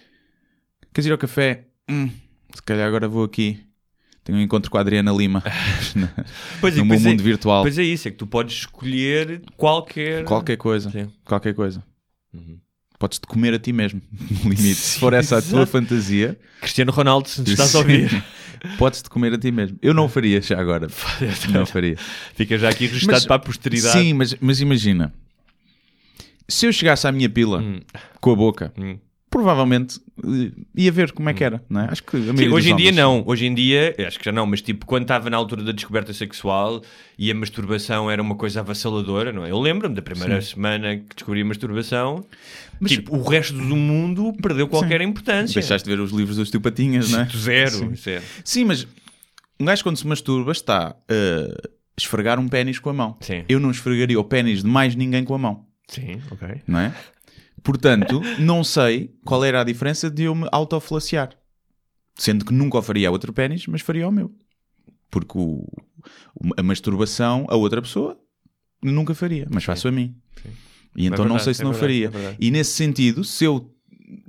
queres 0.94 1.06
ir 1.08 1.12
ao 1.12 1.18
café? 1.18 1.68
Hum, 1.90 2.10
se 2.54 2.62
calhar 2.64 2.88
agora 2.88 3.08
vou 3.08 3.24
aqui. 3.24 3.60
Tenho 4.24 4.38
um 4.38 4.42
encontro 4.42 4.70
com 4.70 4.78
a 4.78 4.82
Adriana 4.82 5.12
Lima 5.12 5.42
Pois, 6.60 6.76
no 6.76 6.86
meu 6.86 6.96
pois 6.96 7.06
é- 7.06 7.10
mundo 7.10 7.24
virtual. 7.24 7.64
Pois 7.64 7.78
é 7.80 7.84
isso, 7.84 8.08
é 8.08 8.12
que 8.12 8.18
tu 8.18 8.28
podes 8.28 8.56
escolher 8.56 9.42
qualquer. 9.58 10.24
Qualquer 10.26 10.58
coisa. 10.58 10.92
Sim. 10.92 11.12
Qualquer 11.26 11.56
coisa. 11.56 11.84
Uhum. 12.32 12.60
Podes-te 13.02 13.26
comer 13.26 13.56
a 13.56 13.60
ti 13.60 13.74
mesmo, 13.74 14.00
no 14.44 14.50
limite. 14.52 14.76
Se 14.76 15.00
for 15.00 15.12
essa 15.14 15.38
a 15.40 15.42
tua 15.42 15.66
fantasia, 15.66 16.38
Cristiano 16.60 16.92
Ronaldo, 16.92 17.28
se 17.28 17.42
nos 17.42 17.50
estás 17.50 17.74
a 17.74 17.80
ouvir. 17.80 18.24
podes-te 18.78 19.10
comer 19.10 19.34
a 19.34 19.40
ti 19.40 19.52
mesmo. 19.52 19.76
Eu 19.82 19.92
não 19.92 20.06
o 20.06 20.08
faria 20.08 20.40
já 20.40 20.60
agora. 20.62 20.88
Não 21.52 21.66
faria. 21.66 21.98
Fica 22.36 22.60
já 22.60 22.70
aqui 22.70 22.86
registado 22.86 23.14
Mas- 23.14 23.26
para 23.26 23.38
a 23.38 23.40
posteridade. 23.40 23.98
Sim, 24.00 24.14
mas, 24.14 24.36
mas 24.40 24.62
imagina. 24.62 25.12
Se 26.48 26.68
eu 26.68 26.72
chegasse 26.74 27.08
à 27.08 27.12
minha 27.12 27.28
pila 27.30 27.64
com 28.20 28.32
a 28.32 28.36
boca, 28.36 28.72
Hum. 28.78 28.98
Provavelmente 29.32 30.00
eh, 30.24 30.52
ia 30.76 30.92
ver 30.92 31.14
como 31.14 31.30
é 31.30 31.34
que 31.34 31.42
era, 31.44 31.64
não 31.70 31.82
é? 31.82 31.88
Acho 31.90 32.04
que 32.04 32.22
Sim, 32.22 32.50
hoje 32.50 32.72
em 32.72 32.76
dia 32.76 32.92
não. 32.92 33.24
Hoje 33.26 33.46
em 33.46 33.56
dia, 33.56 33.96
acho 34.06 34.20
que 34.20 34.26
já 34.26 34.32
não, 34.32 34.46
mas 34.46 34.62
tipo, 34.62 34.86
quando 34.86 35.04
estava 35.04 35.30
na 35.30 35.38
altura 35.38 35.64
da 35.64 35.72
descoberta 35.72 36.14
sexual 36.14 36.84
e 37.18 37.32
a 37.32 37.34
masturbação 37.34 38.12
era 38.12 38.22
uma 38.22 38.36
coisa 38.36 38.60
avassaladora, 38.60 39.32
não 39.32 39.46
é? 39.46 39.52
Eu 39.52 39.60
lembro-me 39.60 39.96
da 39.96 40.02
primeira 40.02 40.40
semana 40.42 40.98
que 40.98 41.16
descobri 41.16 41.42
a 41.42 41.46
masturbação, 41.46 42.26
tipo, 42.86 43.16
o 43.18 43.24
resto 43.24 43.54
do 43.54 43.76
mundo 43.76 44.34
perdeu 44.42 44.68
qualquer 44.68 45.02
importância. 45.02 45.60
Deixaste 45.60 45.90
de 45.90 45.96
ver 45.96 46.02
os 46.02 46.12
livros 46.12 46.36
dos 46.36 46.52
tio 46.52 46.60
Patinhas, 46.60 47.10
não 47.10 47.22
é? 47.22 47.28
Zero, 47.34 47.72
Sim. 47.72 47.96
zero. 47.96 48.24
Sim, 48.44 48.66
mas 48.66 48.86
um 49.58 49.64
gajo 49.66 49.82
quando 49.82 49.96
se 49.96 50.06
masturba 50.06 50.52
está 50.52 50.94
a 51.10 51.70
esfregar 51.98 52.38
um 52.38 52.50
pênis 52.50 52.80
com 52.80 52.90
a 52.90 52.94
mão. 52.94 53.18
Sim. 53.22 53.46
Eu 53.48 53.62
não 53.62 53.72
esfregaria 53.72 54.20
o 54.20 54.24
pênis 54.26 54.62
de 54.62 54.68
mais 54.68 54.94
ninguém 54.94 55.24
com 55.24 55.34
a 55.34 55.38
mão, 55.38 55.66
Sim, 55.88 56.20
ok. 56.30 56.62
não 56.68 56.80
é? 56.80 56.94
Portanto, 57.64 58.22
não 58.40 58.64
sei 58.64 59.14
qual 59.26 59.44
era 59.44 59.62
a 59.62 59.64
diferença 59.64 60.10
de 60.10 60.24
eu 60.24 60.34
me 60.36 60.48
autoflaciar. 60.52 61.30
Sendo 62.16 62.44
que 62.46 62.54
nunca 62.54 62.78
o 62.78 62.82
faria 62.82 63.08
a 63.08 63.12
outro 63.12 63.32
pênis, 63.32 63.68
mas 63.68 63.82
faria 63.82 64.06
ao 64.06 64.12
meu. 64.12 64.32
Porque 65.10 65.38
o- 65.38 65.66
a 66.58 66.64
masturbação 66.64 67.46
a 67.50 67.56
outra 67.56 67.82
pessoa 67.82 68.18
nunca 68.82 69.14
faria, 69.14 69.48
mas 69.52 69.64
faço 69.64 69.88
a 69.88 69.92
mim. 69.92 70.16
E 70.96 71.06
então 71.06 71.20
não 71.20 71.36
verdade, 71.38 71.44
sei 71.44 71.54
se 71.54 71.62
é 71.62 71.64
não 71.64 71.72
verdade, 71.72 72.10
faria. 72.12 72.30
é 72.32 72.36
e 72.40 72.52
nesse 72.52 72.72
sentido, 72.72 73.24
se 73.24 73.46
eu 73.46 73.74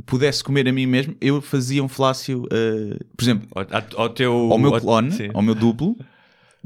pudesse 0.06 0.44
comer 0.44 0.68
a 0.68 0.72
mim 0.72 0.86
mesmo, 0.86 1.16
eu 1.20 1.40
fazia 1.40 1.82
um 1.82 1.88
flácio, 1.88 2.44
eh, 2.52 2.98
por 3.16 3.24
exemplo, 3.24 3.48
Ao, 3.54 4.02
ao 4.02 4.08
teu... 4.10 4.32
ao 4.32 4.58
meu 4.58 4.74
ao- 4.74 4.80
clone, 4.80 5.10
sim. 5.10 5.28
ao 5.34 5.42
meu 5.42 5.54
duplo, 5.56 5.96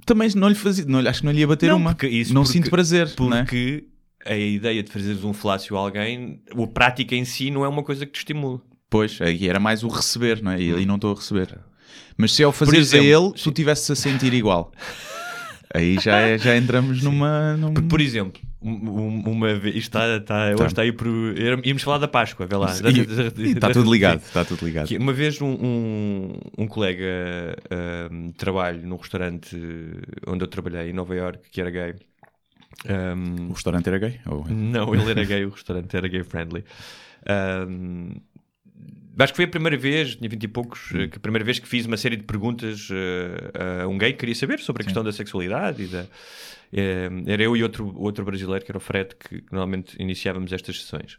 também 0.04 0.28
não 0.34 0.48
lhe 0.48 0.54
fazia, 0.54 0.84
não, 0.86 0.98
acho 1.00 1.20
que 1.20 1.24
não 1.26 1.32
lhe 1.32 1.40
ia 1.40 1.46
bater 1.46 1.70
Não, 1.70 1.76
uma. 1.78 1.94
porque 1.94 2.08
isso 2.08 2.34
não 2.34 2.42
porque- 2.42 2.52
sinto 2.58 2.70
prazer, 2.70 3.14
não 3.18 3.34
é? 3.36 3.44
A 4.26 4.36
ideia 4.36 4.82
de 4.82 4.90
fazeres 4.90 5.24
um 5.24 5.32
flácio 5.32 5.76
a 5.76 5.80
alguém, 5.80 6.40
a 6.50 6.66
prática 6.66 7.14
em 7.14 7.24
si 7.24 7.50
não 7.50 7.64
é 7.64 7.68
uma 7.68 7.82
coisa 7.82 8.04
que 8.06 8.12
te 8.12 8.18
estimula. 8.18 8.60
Pois, 8.90 9.20
aí 9.20 9.48
era 9.48 9.58
mais 9.60 9.82
o 9.82 9.88
receber, 9.88 10.42
não 10.42 10.52
é? 10.52 10.60
E 10.60 10.74
aí 10.74 10.86
não 10.86 10.94
estou 10.96 11.12
a 11.12 11.14
receber. 11.16 11.58
Mas 12.16 12.32
se 12.32 12.42
ao 12.42 12.52
fazeres 12.52 12.92
a 12.94 12.98
exemplo, 12.98 13.26
ele, 13.28 13.32
tu 13.42 13.48
estivesse 13.50 13.92
a 13.92 13.96
sentir 13.96 14.32
igual. 14.34 14.72
Aí 15.74 15.98
já, 16.00 16.18
é- 16.20 16.38
já 16.38 16.56
entramos 16.56 17.02
numa. 17.02 17.54
num- 17.56 17.74
Por 17.74 18.00
exemplo, 18.00 18.40
um- 18.62 18.70
um- 18.70 19.22
uma 19.26 19.54
vez, 19.56 19.74
está, 19.76 20.16
está, 20.16 20.52
hoje 20.54 20.66
está 20.68 20.82
aí 20.82 20.92
por. 20.92 21.06
Íamos 21.64 21.82
falar 21.82 21.98
da 21.98 22.08
Páscoa, 22.08 22.46
vê 22.46 22.56
lá. 22.56 22.72
E- 22.72 23.42
e 23.48 23.52
está 23.52 23.70
tudo 23.70 23.92
ligado, 23.92 24.20
está 24.22 24.44
tudo 24.44 24.64
ligado. 24.64 24.90
Uma 24.96 25.12
vez 25.12 25.42
um, 25.42 25.48
um, 25.48 26.32
um 26.56 26.66
colega 26.68 27.56
de 28.28 28.32
trabalho 28.34 28.86
num 28.86 28.96
restaurante 28.96 29.56
onde 30.26 30.44
eu 30.44 30.48
trabalhei 30.48 30.88
em 30.90 30.92
Nova 30.94 31.14
York, 31.14 31.40
que 31.50 31.60
era 31.60 31.68
gay. 31.70 31.94
Ahm, 32.88 33.48
O 33.50 33.52
restaurante 33.52 33.88
era 33.88 33.98
gay? 33.98 34.20
Ou... 34.26 34.46
não, 34.48 34.94
ele 34.94 35.10
era 35.10 35.24
gay, 35.24 35.44
o 35.44 35.50
restaurante 35.50 35.96
era 35.96 36.06
gay 36.08 36.22
friendly. 36.22 36.64
Ahm, 37.28 38.20
acho 39.18 39.32
que 39.32 39.36
foi 39.36 39.44
a 39.46 39.48
primeira 39.48 39.76
vez, 39.76 40.16
tinha 40.16 40.28
20 40.28 40.44
e 40.44 40.48
poucos, 40.48 40.92
Hum. 40.92 41.08
que 41.08 41.16
a 41.16 41.20
primeira 41.20 41.44
vez 41.44 41.58
que 41.58 41.66
fiz 41.66 41.86
uma 41.86 41.96
série 41.96 42.16
de 42.16 42.22
perguntas 42.24 42.88
eh, 42.92 43.82
a 43.82 43.88
um 43.88 43.96
gay 43.98 44.12
que 44.12 44.18
queria 44.20 44.34
saber 44.34 44.60
sobre 44.60 44.82
a 44.82 44.84
questão 44.84 45.02
da 45.02 45.12
sexualidade 45.12 45.82
e 45.84 45.86
da. 45.86 46.06
eh, 46.72 47.08
era 47.26 47.42
eu 47.42 47.56
e 47.56 47.62
outro, 47.62 47.92
outro 47.96 48.24
brasileiro, 48.24 48.64
que 48.64 48.70
era 48.70 48.76
o 48.78 48.80
Fred, 48.80 49.10
que 49.16 49.42
normalmente 49.50 49.96
iniciávamos 50.00 50.52
estas 50.52 50.82
sessões. 50.82 51.18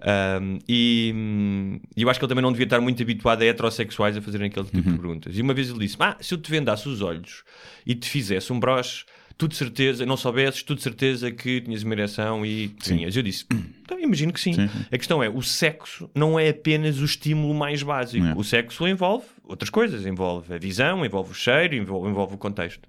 Ahm, 0.00 0.58
e 0.68 1.12
hum, 1.14 1.80
eu 1.96 2.08
acho 2.10 2.18
que 2.20 2.24
ele 2.24 2.28
também 2.30 2.42
não 2.42 2.52
devia 2.52 2.64
estar 2.66 2.80
muito 2.80 3.02
habituado 3.02 3.42
a 3.42 3.46
heterossexuais 3.46 4.16
a 4.16 4.20
fazerem 4.20 4.48
aquele 4.48 4.66
tipo 4.66 4.82
de 4.90 4.96
perguntas. 4.98 5.36
E 5.36 5.40
uma 5.42 5.54
vez 5.54 5.70
ele 5.70 5.78
disse: 5.80 5.96
Ah, 6.00 6.16
se 6.20 6.34
eu 6.34 6.38
te 6.38 6.50
vendasse 6.50 6.88
os 6.88 7.00
olhos 7.00 7.42
e 7.86 7.94
te 7.94 8.08
fizesse 8.08 8.52
um 8.52 8.60
broche, 8.60 9.04
tu 9.38 9.46
de 9.46 9.54
certeza, 9.54 10.04
não 10.04 10.16
soubesses, 10.16 10.64
tu 10.64 10.74
de 10.74 10.82
certeza 10.82 11.30
que 11.30 11.60
tinhas 11.60 11.84
uma 11.84 11.94
ereção 11.94 12.44
e 12.44 12.68
tinhas. 12.68 13.16
Eu 13.16 13.22
disse: 13.22 13.46
Então 13.82 13.98
imagino 13.98 14.32
que 14.32 14.40
sim. 14.40 14.52
Sim. 14.52 14.68
A 14.90 14.98
questão 14.98 15.22
é: 15.22 15.28
o 15.28 15.40
sexo 15.40 16.10
não 16.12 16.38
é 16.38 16.48
apenas 16.48 16.98
o 16.98 17.04
estímulo 17.04 17.54
mais 17.54 17.82
básico. 17.82 18.26
É. 18.26 18.34
O 18.36 18.42
sexo 18.42 18.86
envolve 18.86 19.24
outras 19.44 19.70
coisas, 19.70 20.04
envolve 20.04 20.52
a 20.52 20.58
visão, 20.58 21.06
envolve 21.06 21.30
o 21.30 21.34
cheiro, 21.34 21.76
envolve, 21.76 22.10
envolve 22.10 22.34
o 22.34 22.38
contexto. 22.38 22.88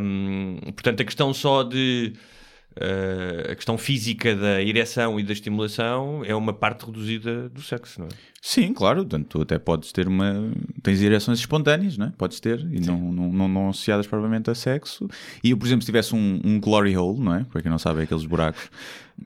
Hum, 0.00 0.58
portanto, 0.72 1.02
a 1.02 1.04
questão 1.04 1.34
só 1.34 1.62
de. 1.62 2.14
Eh, 2.80 3.52
a 3.52 3.54
questão 3.56 3.76
física 3.76 4.36
da 4.36 4.62
ereção 4.62 5.18
e 5.18 5.22
da 5.22 5.32
estimulação 5.32 6.22
é 6.24 6.34
uma 6.34 6.52
parte 6.52 6.86
reduzida 6.86 7.48
do 7.48 7.60
sexo, 7.60 8.00
não 8.00 8.06
é? 8.06 8.10
Sim, 8.40 8.72
claro. 8.72 9.00
Portanto, 9.00 9.26
tu 9.28 9.42
até 9.42 9.58
podes 9.58 9.90
ter 9.90 10.06
uma. 10.06 10.52
Tens 10.82 11.02
ereções 11.02 11.40
espontâneas, 11.40 11.98
não 11.98 12.06
é? 12.06 12.12
Podes 12.16 12.38
ter, 12.38 12.60
e 12.72 12.80
não, 12.80 12.98
não, 13.12 13.32
não, 13.32 13.48
não 13.48 13.68
associadas 13.70 14.06
propriamente 14.06 14.48
a 14.50 14.54
sexo. 14.54 15.08
E 15.42 15.50
eu, 15.50 15.56
por 15.56 15.66
exemplo, 15.66 15.82
se 15.82 15.86
tivesse 15.86 16.14
um, 16.14 16.40
um 16.44 16.60
glory 16.60 16.96
hole, 16.96 17.20
não 17.20 17.34
é? 17.34 17.44
Para 17.44 17.62
quem 17.62 17.70
não 17.70 17.78
sabe, 17.78 18.00
é 18.00 18.02
aqueles 18.04 18.24
buracos, 18.24 18.70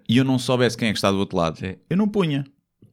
e 0.08 0.16
eu 0.16 0.24
não 0.24 0.38
soubesse 0.38 0.76
quem 0.76 0.88
é 0.88 0.92
que 0.92 0.98
está 0.98 1.10
do 1.10 1.18
outro 1.18 1.36
lado, 1.36 1.58
Sim. 1.58 1.74
eu 1.90 1.96
não 1.96 2.08
punha. 2.08 2.44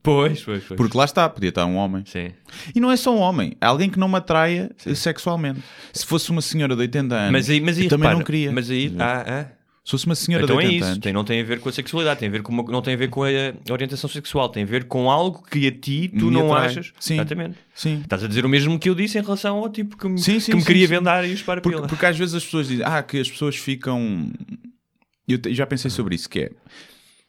Pois, 0.01 0.43
pois, 0.43 0.63
pois. 0.63 0.77
Porque 0.77 0.97
lá 0.97 1.03
está, 1.03 1.27
podia 1.27 1.49
estar 1.49 1.65
um 1.65 1.75
homem. 1.75 2.03
Sim. 2.05 2.31
E 2.73 2.79
não 2.79 2.89
é 2.89 2.95
só 2.95 3.15
um 3.15 3.19
homem, 3.19 3.55
é 3.59 3.65
alguém 3.65 3.89
que 3.89 3.99
não 3.99 4.07
me 4.07 4.15
atraia 4.15 4.71
sexualmente. 4.95 5.61
Se 5.93 6.05
fosse 6.05 6.31
uma 6.31 6.41
senhora 6.41 6.73
de 6.75 6.81
80 6.81 7.15
anos, 7.15 7.31
Mas 7.31 7.49
aí, 7.49 7.59
mas 7.59 7.77
aí 7.77 7.83
eu 7.83 7.89
também 7.89 8.03
repara, 8.03 8.17
não 8.17 8.25
queria. 8.25 8.51
Mas 8.51 8.69
aí, 8.69 8.93
ah, 8.97 9.25
ah. 9.27 9.58
Se 9.89 9.93
fosse 9.93 10.05
uma 10.05 10.13
senhora 10.13 10.43
Então 10.43 10.55
de 10.57 10.61
é 10.61 10.65
80 10.67 10.75
isso, 10.77 10.85
anos. 10.85 10.99
tem, 10.99 11.11
não 11.13 11.23
tem 11.23 11.41
a 11.41 11.43
ver 11.43 11.59
com 11.59 11.67
a 11.67 11.71
sexualidade, 11.71 12.19
tem 12.19 12.29
a 12.29 12.31
ver 12.31 12.43
com 12.43 12.51
uma- 12.51 12.61
não 12.71 12.79
tem 12.79 12.93
a 12.93 12.97
ver 12.97 13.09
com 13.09 13.23
a 13.23 13.27
orientação 13.73 14.07
sexual, 14.07 14.47
tem 14.47 14.61
a 14.61 14.65
ver 14.67 14.83
com 14.83 15.09
algo 15.09 15.43
que 15.49 15.65
a 15.65 15.71
ti 15.71 16.07
tu 16.09 16.25
Me 16.25 16.31
não 16.31 16.53
atrai. 16.53 16.67
achas. 16.67 16.93
Sim. 16.99 17.15
Exatamente. 17.15 17.55
Sim. 17.73 18.01
Estás 18.03 18.23
a 18.23 18.27
dizer 18.27 18.45
o 18.45 18.49
mesmo 18.49 18.77
que 18.77 18.87
eu 18.87 18.93
disse 18.93 19.17
em 19.17 19.21
relação 19.23 19.57
ao 19.57 19.67
tipo 19.67 19.97
que 19.97 20.07
me, 20.07 20.19
Sim, 20.19 20.39
sim, 20.39 20.51
que 20.51 20.57
me 20.57 20.63
queria 20.63 20.87
vendar 20.87 21.27
e 21.27 21.33
os 21.33 21.41
para 21.41 21.59
Porque, 21.59 21.75
pila. 21.75 21.87
porque 21.87 22.05
às 22.05 22.15
vezes 22.15 22.35
as 22.35 22.45
pessoas 22.45 22.67
dizem, 22.67 22.85
ah, 22.85 23.01
que 23.01 23.19
as 23.19 23.31
pessoas 23.31 23.55
ficam. 23.55 24.31
Eu 25.27 25.39
já 25.55 25.65
pensei 25.65 25.89
sobre 25.89 26.13
isso, 26.13 26.29
que 26.29 26.39
é. 26.41 26.51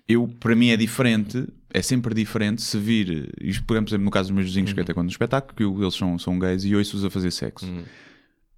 Eu, 0.07 0.29
para 0.41 0.55
mim 0.55 0.69
é 0.69 0.77
diferente, 0.77 1.47
é 1.73 1.81
sempre 1.81 2.15
diferente 2.15 2.61
se 2.61 2.77
vir, 2.79 3.31
por 3.67 3.75
exemplo, 3.77 3.99
no 4.05 4.11
caso 4.11 4.29
dos 4.29 4.35
meus 4.37 4.49
vizinhos 4.49 4.73
que 4.75 4.81
até 4.81 4.93
quando 4.93 5.07
no 5.07 5.11
espetáculo, 5.13 5.55
que 5.57 5.63
eu- 5.63 5.81
eles 5.83 5.95
são, 5.95 6.19
são 6.19 6.39
gays 6.39 6.65
e 6.65 6.75
ouço-os 6.77 7.05
a 7.07 7.11
fazer 7.11 7.31
sexo. 7.31 7.67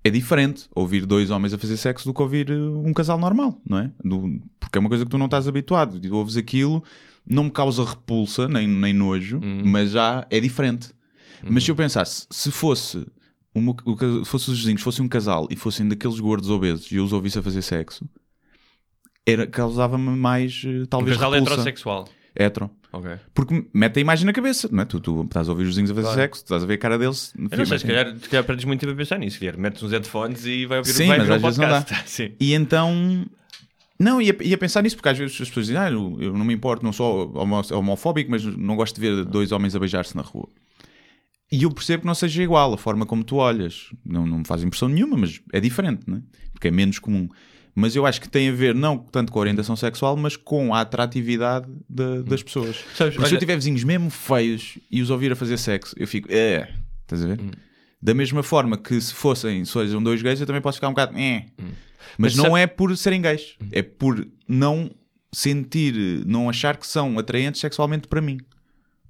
É 0.04 0.10
diferente 0.10 0.64
ouvir 0.74 1.06
dois 1.06 1.30
homens 1.30 1.52
a 1.54 1.58
fazer 1.58 1.76
sexo 1.76 2.06
do 2.08 2.14
que 2.14 2.20
ouvir 2.22 2.50
uh, 2.50 2.78
um 2.84 2.92
casal 2.92 3.18
normal, 3.18 3.60
não 3.68 3.78
é? 3.78 3.90
Do- 4.04 4.40
porque 4.58 4.76
é 4.76 4.80
uma 4.80 4.88
coisa 4.88 5.04
que 5.04 5.10
tu 5.10 5.16
não 5.18 5.26
estás 5.26 5.46
habituado. 5.46 6.00
E 6.04 6.10
ouves 6.10 6.36
aquilo, 6.36 6.82
não 7.26 7.44
me 7.44 7.50
causa 7.50 7.84
repulsa, 7.84 8.48
nem, 8.48 8.66
nem 8.66 8.92
nojo, 8.92 9.40
mas 9.64 9.92
já 9.92 10.26
é 10.30 10.40
diferente. 10.40 10.90
Mas 11.48 11.64
se 11.64 11.70
eu 11.70 11.76
pensasse, 11.76 12.26
se 12.30 12.50
fosse, 12.50 13.06
uma, 13.54 13.74
fosse 14.24 14.50
os 14.50 14.58
vizinhos, 14.60 14.82
fossem 14.82 15.04
um 15.04 15.08
casal 15.08 15.46
e 15.50 15.56
fossem 15.56 15.86
daqueles 15.88 16.18
gordos 16.20 16.50
obesos 16.50 16.90
e 16.90 16.96
eu 16.96 17.04
os 17.04 17.12
ouvisse 17.12 17.38
a 17.38 17.42
fazer 17.42 17.62
sexo, 17.62 18.08
era, 19.26 19.46
causava-me 19.46 20.10
mais, 20.16 20.62
eh, 20.64 20.82
Um 20.82 20.86
talvez, 20.86 21.16
casal 21.16 21.30
repulsa. 21.32 21.52
heterossexual. 21.52 22.08
Hetero. 22.34 22.70
Ok. 22.92 23.10
Porque 23.34 23.66
mete 23.72 23.98
a 23.98 24.00
imagem 24.00 24.26
na 24.26 24.32
cabeça, 24.32 24.68
não 24.70 24.82
é? 24.82 24.84
Tu, 24.84 25.00
tu 25.00 25.22
estás 25.22 25.48
a 25.48 25.52
ouvir 25.52 25.62
os 25.62 25.68
vizinhos 25.70 25.90
a 25.90 25.94
fazer 25.94 26.06
Claro. 26.08 26.20
sexo, 26.20 26.42
estás 26.42 26.62
a 26.62 26.66
ver 26.66 26.74
a 26.74 26.78
cara 26.78 26.98
deles. 26.98 27.32
Eu 27.50 27.56
não 27.58 27.64
sei, 27.66 27.78
se 27.78 27.86
calhar, 27.86 28.14
se 28.18 28.28
calhar 28.28 28.44
perdes 28.44 28.64
muito 28.66 28.80
tempo 28.80 28.92
a 28.92 28.96
pensar 28.96 29.18
nisso. 29.18 29.38
Guilherme. 29.38 29.62
Metes 29.62 29.82
uns 29.82 29.92
headphones 29.92 30.44
e 30.44 30.66
vai 30.66 30.78
ouvir 30.78 30.92
Sim, 30.92 31.06
vai 31.06 31.18
mas 31.18 31.30
às 31.30 31.38
um 31.38 31.42
vezes 31.46 31.58
não 31.58 31.68
dá. 31.68 31.76
podcast. 31.80 32.10
Sim. 32.10 32.32
E 32.38 32.52
então. 32.54 33.26
Não, 33.98 34.20
ia, 34.20 34.36
ia 34.42 34.58
pensar 34.58 34.82
nisso, 34.82 34.96
porque 34.96 35.08
às 35.08 35.16
vezes 35.16 35.40
as 35.40 35.48
pessoas 35.48 35.66
dizem, 35.66 35.80
ah, 35.80 35.88
eu, 35.90 36.16
eu 36.20 36.32
não 36.36 36.44
me 36.44 36.52
importo, 36.52 36.84
não 36.84 36.92
sou 36.92 37.32
homo- 37.36 37.62
homofóbico, 37.72 38.30
mas 38.32 38.44
não 38.44 38.74
gosto 38.74 38.96
de 38.96 39.00
ver 39.00 39.24
dois 39.24 39.52
homens 39.52 39.76
a 39.76 39.78
beijar-se 39.78 40.16
na 40.16 40.22
rua. 40.22 40.48
E 41.52 41.62
eu 41.62 41.70
percebo 41.70 42.00
que 42.00 42.06
não 42.06 42.14
seja 42.14 42.42
igual 42.42 42.72
a 42.74 42.78
forma 42.78 43.06
como 43.06 43.22
tu 43.22 43.36
olhas. 43.36 43.90
Não, 44.04 44.26
não 44.26 44.38
me 44.38 44.44
faz 44.46 44.62
impressão 44.64 44.88
nenhuma, 44.88 45.16
mas 45.16 45.40
é 45.52 45.60
diferente, 45.60 46.02
não 46.06 46.16
é? 46.16 46.22
Porque 46.52 46.68
é 46.68 46.70
menos 46.70 46.98
comum. 46.98 47.28
Mas 47.74 47.96
eu 47.96 48.04
acho 48.04 48.20
que 48.20 48.28
tem 48.28 48.48
a 48.50 48.52
ver 48.52 48.74
não 48.74 48.98
tanto 48.98 49.32
com 49.32 49.38
a 49.38 49.40
orientação 49.42 49.74
sexual, 49.76 50.14
mas 50.16 50.36
com 50.36 50.74
a 50.74 50.80
atratividade 50.82 51.66
da- 51.88 52.20
das 52.22 52.42
pessoas. 52.42 52.76
Sabes, 52.94 53.14
Porque 53.14 53.14
se 53.14 53.18
eu 53.18 53.36
olha- 53.36 53.38
tiver 53.38 53.56
vizinhos 53.56 53.82
mesmo 53.82 54.10
feios 54.10 54.78
e 54.90 55.00
os 55.00 55.08
ouvir 55.08 55.32
a 55.32 55.36
fazer 55.36 55.56
sexo, 55.56 55.94
eu 55.98 56.06
fico, 56.06 56.28
é, 56.30 56.68
estás 57.02 57.24
a 57.24 57.26
ver? 57.28 57.40
Da 58.00 58.12
mesma 58.12 58.42
forma 58.42 58.76
que 58.76 59.00
se 59.00 59.14
fossem, 59.14 59.64
se 59.64 59.72
dois 60.02 60.20
gays, 60.22 60.40
eu 60.40 60.46
também 60.46 60.60
posso 60.60 60.76
ficar 60.76 60.88
um 60.88 60.92
bocado, 60.92 61.16
é. 61.16 61.46
Mas, 61.58 61.72
Mas 62.18 62.36
não 62.36 62.44
sabe- 62.46 62.60
é 62.60 62.66
por 62.66 62.94
serem 62.96 63.22
gays, 63.22 63.56
é 63.70 63.80
por 63.80 64.26
não 64.46 64.90
sentir, 65.32 65.94
não 66.26 66.50
achar 66.50 66.76
que 66.76 66.86
são 66.86 67.18
atraentes 67.18 67.60
sexualmente 67.60 68.06
para 68.06 68.20
mim. 68.20 68.38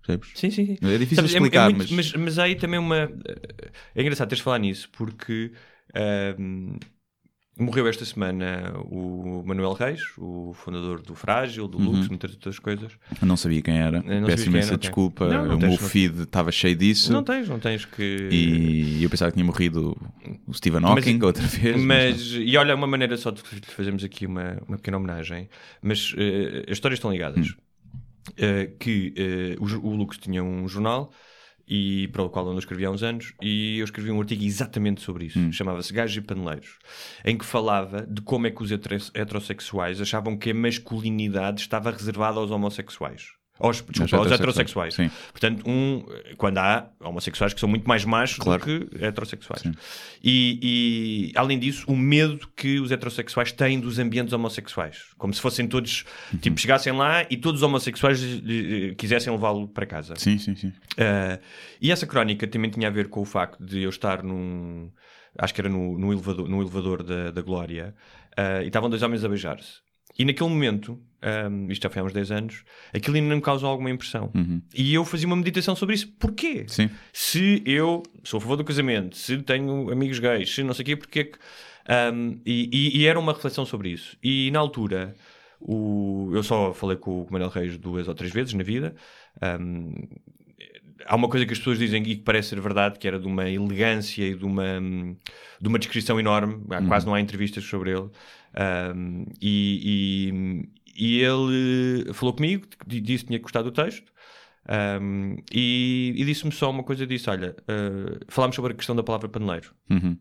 Percebes? 0.06 0.30
Sim, 0.34 0.50
sim, 0.50 0.66
sim. 0.66 0.78
É 0.82 0.98
difícil 0.98 1.16
Sabes, 1.16 1.32
explicar, 1.32 1.70
muito- 1.70 1.92
mas- 1.94 2.12
mas... 2.12 2.22
mas 2.22 2.38
há 2.38 2.44
aí 2.44 2.54
também 2.54 2.78
uma. 2.78 3.10
É 3.94 4.00
engraçado 4.02 4.28
teres 4.28 4.42
falado 4.42 4.60
nisso, 4.60 4.88
porque 4.92 5.52
ahm, 5.94 6.76
morreu 7.62 7.86
esta 7.88 8.04
semana 8.04 8.74
o 8.84 9.42
Manuel 9.46 9.72
Reis, 9.72 10.02
o 10.18 10.52
fundador 10.54 11.00
do 11.00 11.14
Frágil, 11.14 11.66
do 11.66 11.78
Lux, 11.78 12.08
muitas 12.08 12.32
outras 12.32 12.58
coisas. 12.58 12.92
Eu 13.20 13.26
não 13.26 13.36
sabia 13.36 13.62
quem 13.62 13.78
era, 13.78 14.02
não 14.02 14.26
peço 14.26 14.48
imensa 14.48 14.68
era, 14.70 14.78
desculpa, 14.78 15.28
Não, 15.28 15.46
não 15.46 15.56
o 15.56 15.58
tens, 15.58 15.68
meu 15.68 15.78
feed 15.78 16.22
estava 16.22 16.50
cheio 16.52 16.76
disso 16.76 17.12
Não 17.12 17.22
tens, 17.22 17.48
não 17.48 17.58
tens 17.58 17.84
que. 17.84 18.28
e 18.30 19.02
eu 19.02 19.08
pensava 19.08 19.30
que 19.30 19.36
tinha 19.36 19.46
morrido 19.46 19.96
o 20.46 20.52
Stephen 20.54 20.84
Hawking 20.84 21.22
outra 21.22 21.46
vez. 21.46 21.80
Mas, 21.82 22.32
e 22.34 22.56
olha, 22.56 22.74
uma 22.74 22.86
maneira 22.86 23.16
só 23.16 23.30
de 23.30 23.42
fazermos 23.42 24.04
aqui 24.04 24.26
uma, 24.26 24.58
uma 24.66 24.76
pequena 24.76 24.96
homenagem, 24.96 25.48
mas 25.80 26.14
eh, 26.16 26.64
as 26.66 26.72
histórias 26.72 26.98
estão 26.98 27.10
ligadas. 27.10 27.48
Hum. 27.48 28.32
eh, 28.36 28.70
que 28.78 29.14
eh, 29.16 29.56
o, 29.58 29.88
o 29.88 29.96
Lucas 29.96 30.18
tinha 30.18 30.42
um 30.42 30.68
jornal 30.68 31.12
e 31.66 32.08
para 32.08 32.22
o 32.22 32.30
qual 32.30 32.46
eu 32.46 32.52
não 32.52 32.58
escrevia 32.58 32.88
há 32.88 32.90
uns 32.90 33.02
anos 33.02 33.32
e 33.40 33.78
eu 33.78 33.84
escrevi 33.84 34.10
um 34.10 34.20
artigo 34.20 34.42
exatamente 34.44 35.00
sobre 35.02 35.26
isso, 35.26 35.52
chamava-se 35.52 35.92
Gajos 35.92 36.16
e 36.16 36.20
Paneleiros, 36.20 36.78
em 37.24 37.36
que 37.36 37.44
falava 37.44 38.06
de 38.06 38.20
como 38.22 38.46
é 38.46 38.50
que 38.50 38.62
os 38.62 38.70
heterossexuais 38.72 40.00
achavam 40.00 40.36
que 40.36 40.50
a 40.50 40.54
masculinidade 40.54 41.60
estava 41.60 41.90
reservada 41.90 42.38
aos 42.38 42.50
homossexuais. 42.50 43.41
Aos, 43.62 43.80
desculpa, 43.88 44.16
aos 44.16 44.32
heterossexuais. 44.32 44.94
Sim. 44.94 45.08
Portanto, 45.30 45.62
um, 45.68 46.04
quando 46.36 46.58
há 46.58 46.90
homossexuais 47.00 47.54
que 47.54 47.60
são 47.60 47.68
muito 47.68 47.88
mais 47.88 48.04
machos 48.04 48.38
Claro. 48.38 48.60
do 48.60 48.88
que 48.88 49.04
heterossexuais. 49.04 49.62
E, 50.22 51.30
e, 51.32 51.38
além 51.38 51.58
disso, 51.58 51.84
o 51.86 51.96
medo 51.96 52.48
que 52.56 52.80
os 52.80 52.90
heterossexuais 52.90 53.52
têm 53.52 53.78
dos 53.78 53.98
ambientes 54.00 54.32
homossexuais. 54.32 55.04
Como 55.16 55.32
se 55.32 55.40
fossem 55.40 55.66
todos, 55.68 56.04
Uhum. 56.32 56.38
tipo, 56.40 56.58
chegassem 56.60 56.92
lá 56.92 57.24
e 57.30 57.36
todos 57.36 57.60
os 57.60 57.62
homossexuais 57.62 58.20
eh, 58.22 58.94
quisessem 58.96 59.32
levá-lo 59.32 59.68
para 59.68 59.86
casa. 59.86 60.14
Sim, 60.16 60.38
sim, 60.38 60.56
sim. 60.56 60.68
Uh, 60.68 61.40
e 61.80 61.92
essa 61.92 62.06
crónica 62.06 62.46
também 62.48 62.70
tinha 62.70 62.88
a 62.88 62.90
ver 62.90 63.08
com 63.08 63.20
o 63.20 63.24
facto 63.24 63.64
de 63.64 63.80
eu 63.82 63.90
estar 63.90 64.22
num. 64.24 64.90
Acho 65.38 65.54
que 65.54 65.60
era 65.60 65.68
no, 65.70 65.96
no 65.98 66.12
elevador, 66.12 66.48
no 66.48 66.60
elevador 66.60 67.02
da, 67.02 67.30
da 67.30 67.40
Glória 67.40 67.94
uh, 68.38 68.62
e 68.62 68.66
estavam 68.66 68.90
dois 68.90 69.02
homens 69.02 69.24
a 69.24 69.28
beijar-se. 69.28 69.80
E 70.18 70.24
naquele 70.24 70.50
momento, 70.50 71.00
um, 71.50 71.70
isto 71.70 71.82
já 71.82 71.90
foi 71.90 72.02
há 72.02 72.04
uns 72.04 72.12
10 72.12 72.30
anos, 72.32 72.64
aquilo 72.92 73.16
ainda 73.16 73.34
me 73.34 73.40
causou 73.42 73.68
alguma 73.70 73.90
impressão. 73.90 74.30
E 74.74 74.92
eu 74.94 75.04
fazia 75.04 75.26
uma 75.26 75.36
meditação 75.36 75.74
sobre 75.76 75.94
isso. 75.94 76.08
Porquê? 76.18 76.64
Sim. 76.68 76.90
Se 77.12 77.62
eu 77.66 78.02
sou 78.24 78.38
a 78.38 78.40
favor 78.40 78.56
do 78.56 78.64
casamento, 78.64 79.16
se 79.16 79.38
tenho 79.38 79.90
amigos 79.90 80.18
gays, 80.18 80.52
se 80.54 80.62
não 80.62 80.74
sei 80.74 80.82
o 80.82 80.86
quê, 80.86 80.96
porque 80.96 81.20
é 81.20 81.24
que. 81.24 81.38
um, 82.14 82.38
e, 82.44 82.68
e- 82.72 82.98
e 83.00 83.06
era 83.06 83.18
uma 83.18 83.32
reflexão 83.32 83.64
sobre 83.64 83.90
isso. 83.90 84.16
E 84.22 84.50
na 84.50 84.58
altura, 84.58 85.14
o, 85.60 86.30
eu 86.34 86.42
só 86.42 86.72
falei 86.74 86.96
com 86.96 87.22
o 87.22 87.26
Manuel 87.30 87.50
Reis 87.50 87.78
duas 87.78 88.08
ou 88.08 88.14
três 88.14 88.32
vezes 88.32 88.52
na 88.54 88.62
vida. 88.64 88.94
Um, 89.60 89.92
há 91.06 91.16
uma 91.16 91.28
coisa 91.28 91.44
que 91.46 91.52
as 91.52 91.58
pessoas 91.58 91.78
dizem 91.78 92.02
e 92.02 92.16
que 92.16 92.22
parece 92.22 92.50
ser 92.50 92.60
verdade, 92.60 92.98
que 92.98 93.06
era 93.08 93.18
de 93.18 93.26
uma 93.26 93.48
elegância 93.48 94.24
e 94.26 94.34
de 94.34 94.44
uma, 94.44 94.64
de 95.60 95.68
uma 95.68 95.78
descrição 95.78 96.18
enorme. 96.18 96.62
Há- 96.70 96.82
Quase 96.88 97.06
não 97.06 97.14
há 97.14 97.20
entrevistas 97.20 97.64
sobre 97.64 97.90
ele. 97.92 98.08
Um, 98.94 99.24
e, 99.40 100.28
e- 100.30 100.68
e 100.96 101.20
ele 101.20 102.12
falou 102.14 102.34
comigo, 102.34 102.66
di- 102.86 103.00
disse 103.00 103.24
que 103.24 103.28
tinha 103.28 103.38
gostado 103.40 103.70
do 103.70 103.74
texto. 103.74 104.12
um, 105.00 105.36
e, 105.52 106.14
e 106.16 106.24
disse-me 106.24 106.52
só 106.52 106.70
uma 106.70 106.82
coisa: 106.84 107.06
disse, 107.06 107.28
Olha, 107.30 107.56
uh, 107.62 108.20
falámos 108.28 108.56
sobre 108.56 108.72
a 108.72 108.76
questão 108.76 108.94
da 108.94 109.02
palavra 109.02 109.28
paneleiro. 109.28 109.74
Uhum. 109.90 110.16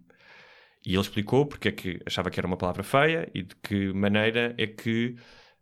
E 0.86 0.94
ele 0.94 1.02
explicou 1.02 1.46
porque 1.46 1.68
é 1.68 1.72
que 1.72 2.00
achava 2.06 2.32
que 2.32 2.40
era 2.40 2.48
uma 2.48 2.58
palavra 2.58 2.82
feia 2.84 3.30
e 3.36 3.44
de 3.44 3.56
que 3.62 3.94
maneira 3.94 4.56
é 4.58 4.66
que. 4.68 5.16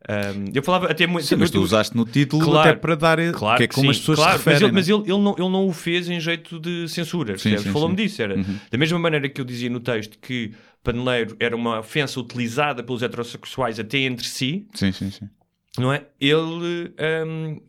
Um, 0.07 0.45
eu 0.53 0.63
falava 0.63 0.89
até 0.89 1.05
muito. 1.05 1.27
Sim, 1.27 1.35
mas 1.35 1.51
tu 1.51 1.61
usaste 1.61 1.95
no 1.95 2.05
título 2.05 2.45
Claro. 2.45 2.69
até 2.69 2.79
para 2.79 2.95
dar. 2.95 3.17
Claro 3.33 3.57
que 3.57 3.63
é 3.63 3.67
como 3.67 3.85
sim, 3.85 3.91
as 3.91 3.99
pessoas 3.99 4.17
claro, 4.19 4.39
se 4.39 4.49
referem. 4.49 4.71
Mas, 4.71 4.87
ele, 4.87 4.95
né? 4.95 5.01
mas 5.01 5.09
ele, 5.09 5.13
ele 5.13 5.23
não, 5.23 5.35
ele 5.37 5.49
não 5.49 5.67
o 5.67 5.73
fez 5.73 6.09
em 6.09 6.19
jeito 6.19 6.59
de 6.59 6.87
censura. 6.87 7.35
Falou-me. 7.37 7.89
Uhum. 7.89 7.95
disso. 7.95 8.21
Era, 8.21 8.35
Da 8.71 8.77
mesma 8.77 8.97
maneira 8.97 9.27
que 9.27 9.41
eu 9.41 9.45
dizia 9.45 9.69
no 9.69 9.79
texto 9.79 10.17
que 10.19 10.53
paneleiro 10.83 11.35
era 11.39 11.55
uma 11.55 11.79
ofensa 11.79 12.19
utilizada 12.19 12.81
pelos 12.81 13.03
heterossexuais 13.03 13.79
até 13.79 13.99
entre 13.99 14.25
si, 14.25 14.65
Sim, 14.73 14.91
sim, 14.93 15.11
sim. 15.11 15.29
não 15.77 15.91
é? 15.91 16.05
Ele 16.19 16.93
hum, 17.27 17.59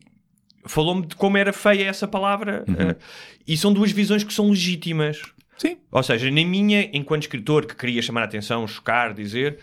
falou-me 0.65 1.05
de 1.05 1.15
como 1.15 1.37
era 1.37 1.51
feia 1.51 1.83
essa 1.87 2.07
palavra. 2.07 2.63
Uhum. 2.67 2.91
uh, 2.91 2.95
e 3.45 3.57
são 3.57 3.73
duas 3.73 3.91
visões 3.91 4.23
que 4.23 4.33
são 4.33 4.49
legítimas. 4.49 5.21
Sim. 5.57 5.77
Ou 5.91 6.01
seja, 6.01 6.31
na 6.31 6.43
minha, 6.45 6.89
enquanto 6.93 7.23
escritor, 7.23 7.65
que 7.65 7.75
queria 7.75 8.01
chamar 8.01 8.21
a 8.21 8.25
atenção, 8.25 8.65
chocar, 8.67 9.13
dizer, 9.13 9.59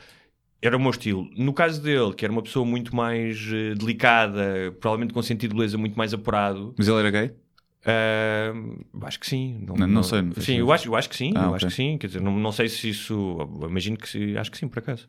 era 0.60 0.76
o 0.76 0.80
meu 0.80 0.90
estilo. 0.90 1.28
No 1.36 1.52
caso 1.52 1.80
dele, 1.82 2.12
que 2.14 2.24
era 2.24 2.32
uma 2.32 2.42
pessoa 2.42 2.64
muito 2.66 2.94
mais 2.94 3.38
eh, 3.52 3.74
delicada, 3.74 4.74
provavelmente 4.80 5.14
com 5.14 5.22
sentido 5.22 5.50
de 5.52 5.56
beleza 5.56 5.78
muito 5.78 5.96
mais 5.96 6.12
apurado, 6.12 6.74
Mas 6.76 6.88
ele 6.88 6.98
era 6.98 7.10
gay? 7.10 7.32
ah, 7.86 8.52
acho 9.06 9.20
que 9.20 9.26
sim. 9.26 9.64
Não- 9.66 9.76
não 9.86 10.02
sei, 10.02 10.20
não 10.22 10.32
sei 10.34 10.42
sim, 10.42 10.52
se- 10.54 10.58
eu 10.58 10.72
acho, 10.72 10.88
eu 10.88 10.96
acho 10.96 11.08
que 11.08 11.16
sim. 11.16 11.32
Ah, 11.36 11.44
eu 11.44 11.46
ok. 11.50 11.56
acho 11.56 11.66
que 11.68 11.72
sim. 11.72 11.96
Quer 11.96 12.08
dizer, 12.08 12.20
não, 12.20 12.36
não 12.38 12.52
sei 12.52 12.68
se 12.68 12.88
isso. 12.90 13.36
Imagino 13.62 13.96
que 13.96 14.08
sim, 14.08 14.36
acho 14.36 14.50
que 14.50 14.58
sim, 14.58 14.68
por 14.68 14.80
acaso. 14.80 15.08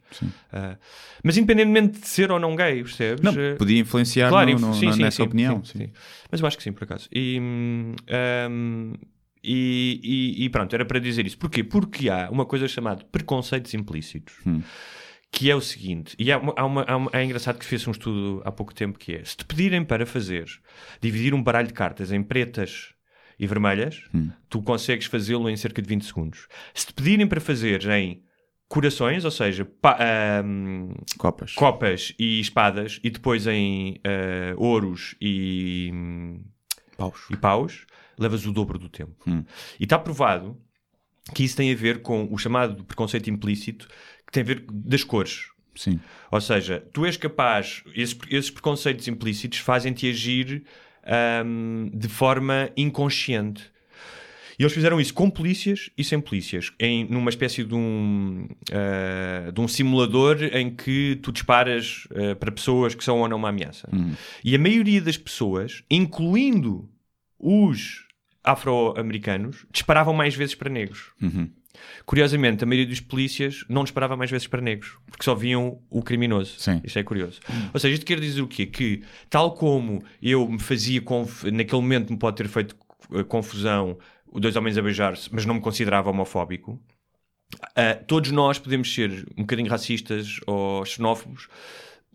Ah, 0.53 0.77
mas 1.23 1.35
independentemente 1.37 1.99
de 1.99 2.07
ser 2.07 2.31
ou 2.31 2.39
não 2.39 2.55
gay, 2.55 2.83
percebes? 2.83 3.23
Não, 3.25 3.33
Eh, 3.37 3.55
podia 3.55 3.79
influenciar 3.79 4.29
Claro, 4.29 4.51
no- 4.51 4.59
no- 4.67 4.73
sim, 4.75 4.91
sim, 4.93 5.01
nessa 5.01 5.17
sim, 5.17 5.23
opinião. 5.23 5.63
sim, 5.65 5.79
sim. 5.79 5.91
Mas 6.31 6.39
eu 6.41 6.47
acho 6.47 6.57
que 6.57 6.63
sim, 6.63 6.71
por 6.71 6.83
acaso. 6.83 7.09
E, 7.11 7.39
hum, 7.41 7.95
hum, 8.49 8.93
e, 9.43 9.99
e- 10.39 10.45
e 10.45 10.49
pronto, 10.49 10.73
era 10.73 10.85
para 10.85 10.99
dizer 10.99 11.25
isso. 11.25 11.37
Porquê? 11.37 11.63
Porque 11.63 12.07
há 12.09 12.29
uma 12.29 12.45
coisa 12.45 12.67
chamada 12.67 13.03
preconceitos 13.11 13.73
implícitos. 13.73 14.35
Hum. 14.45 14.61
Que 15.31 15.49
é 15.51 15.55
o 15.55 15.61
seguinte, 15.61 16.15
e 16.17 16.31
há 16.31 16.37
uma, 16.39 16.53
há 16.57 16.65
uma- 16.65 16.83
há 16.87 16.97
uma- 16.97 17.11
é 17.13 17.23
engraçado 17.23 17.59
que 17.59 17.65
fez 17.65 17.87
um 17.87 17.91
estudo 17.91 18.41
há 18.43 18.51
pouco 18.51 18.73
tempo 18.73 18.97
que 18.97 19.13
é, 19.13 19.23
se 19.23 19.37
te 19.37 19.45
pedirem 19.45 19.83
para 19.85 20.05
fazer, 20.05 20.45
dividir 20.99 21.33
um 21.33 21.41
baralho 21.43 21.67
de 21.67 21.73
cartas 21.73 22.11
em 22.11 22.21
pretas 22.23 22.93
e 23.39 23.45
vermelhas, 23.47 24.01
Hum. 24.13 24.31
tu 24.49 24.61
consegues 24.61 25.05
fazê-lo 25.05 25.49
em 25.49 25.55
cerca 25.55 25.81
de 25.81 25.87
20 25.87 26.03
segundos. 26.05 26.47
Se 26.73 26.87
te 26.87 26.93
pedirem 26.93 27.27
para 27.27 27.39
fazer 27.39 27.87
em 27.89 28.23
corações, 28.67 29.23
ou 29.23 29.31
seja, 29.31 29.63
pa- 29.65 29.97
hum, 30.43 30.93
Copas. 31.17 31.53
copas 31.53 32.13
e 32.19 32.39
espadas 32.39 32.99
e 33.03 33.09
depois 33.09 33.45
em 33.47 33.99
eh, 34.03 34.53
ouros 34.57 35.15
e, 35.21 35.91
Paus. 36.97 37.19
e 37.31 37.37
paus, 37.37 37.85
levas 38.17 38.45
o 38.45 38.51
dobro 38.51 38.77
do 38.77 38.89
tempo. 38.89 39.15
Hum. 39.27 39.43
E 39.79 39.83
está 39.85 39.97
provado 39.97 40.59
que 41.33 41.43
isso 41.43 41.55
tem 41.55 41.71
a 41.71 41.75
ver 41.75 42.01
com 42.01 42.27
o 42.31 42.37
chamado 42.37 42.83
preconceito 42.83 43.29
implícito, 43.29 43.87
que 44.29 44.33
tem 44.33 44.43
a 44.43 44.45
ver 44.45 44.63
das 44.71 45.03
cores. 45.03 45.47
Sim. 45.75 45.99
Ou 46.31 46.39
seja, 46.39 46.83
tu 46.93 47.05
és 47.05 47.17
capaz, 47.17 47.83
esses, 47.95 48.17
esses 48.29 48.51
preconceitos 48.51 49.07
implícitos 49.07 49.59
fazem-te 49.59 50.07
agir 50.07 50.63
ahm, 51.03 51.89
de 51.93 52.07
forma 52.07 52.69
inconsciente. 52.77 53.71
E 54.59 54.63
eles 54.63 54.73
fizeram 54.73 54.99
isso 54.99 55.13
com 55.13 55.29
polícias 55.29 55.89
e 55.97 56.03
sem 56.03 56.19
polícias, 56.19 56.73
em, 56.77 57.05
numa 57.05 57.29
espécie 57.29 57.63
de 57.63 57.73
um, 57.73 58.45
ah, 58.73 59.51
de 59.51 59.61
um 59.61 59.69
simulador 59.69 60.43
em 60.51 60.69
que 60.69 61.17
tu 61.23 61.31
disparas 61.31 62.05
ah, 62.11 62.35
para 62.35 62.51
pessoas 62.51 62.93
que 62.93 63.03
são 63.03 63.19
ou 63.19 63.27
não 63.27 63.37
uma 63.37 63.49
ameaça. 63.49 63.89
E 64.43 64.53
a 64.53 64.59
maioria 64.59 65.01
das 65.01 65.17
pessoas, 65.17 65.81
incluindo 65.89 66.89
os 67.39 68.05
afro-americanos, 68.43 69.65
disparavam 69.71 70.13
mais 70.13 70.35
vezes 70.35 70.55
para 70.55 70.69
negros. 70.69 71.11
Uhum. 71.21 71.49
Curiosamente, 72.05 72.63
a 72.63 72.67
maioria 72.67 72.87
dos 72.87 72.99
polícias 72.99 73.63
não 73.69 73.83
disparava 73.83 74.15
mais 74.15 74.31
vezes 74.31 74.47
para 74.47 74.61
negros, 74.61 74.97
porque 75.05 75.23
só 75.23 75.35
viam 75.35 75.81
o 75.89 76.01
criminoso. 76.01 76.55
Sim. 76.57 76.81
Isto 76.83 76.99
é 76.99 77.03
curioso. 77.03 77.39
Ou 77.73 77.79
seja, 77.79 77.93
isto 77.93 78.05
quer 78.05 78.19
dizer 78.19 78.41
o 78.41 78.47
quê? 78.47 78.65
Que, 78.65 79.03
tal 79.29 79.53
como 79.53 80.03
eu 80.21 80.47
me 80.47 80.59
fazia, 80.59 81.01
conf... 81.01 81.43
naquele 81.45 81.81
momento 81.81 82.11
me 82.11 82.17
pode 82.19 82.37
ter 82.37 82.47
feito 82.47 82.75
eh, 83.13 83.23
confusão 83.23 83.97
os 84.31 84.41
dois 84.41 84.55
homens 84.55 84.77
a 84.77 84.81
beijar-se, 84.81 85.29
mas 85.31 85.45
não 85.45 85.55
me 85.55 85.61
considerava 85.61 86.09
homofóbico, 86.09 86.79
ah, 87.75 87.95
todos 88.07 88.31
nós 88.31 88.59
podemos 88.59 88.93
ser 88.93 89.25
um 89.37 89.41
bocadinho 89.41 89.69
racistas 89.69 90.39
ou 90.45 90.85
xenófobos, 90.85 91.47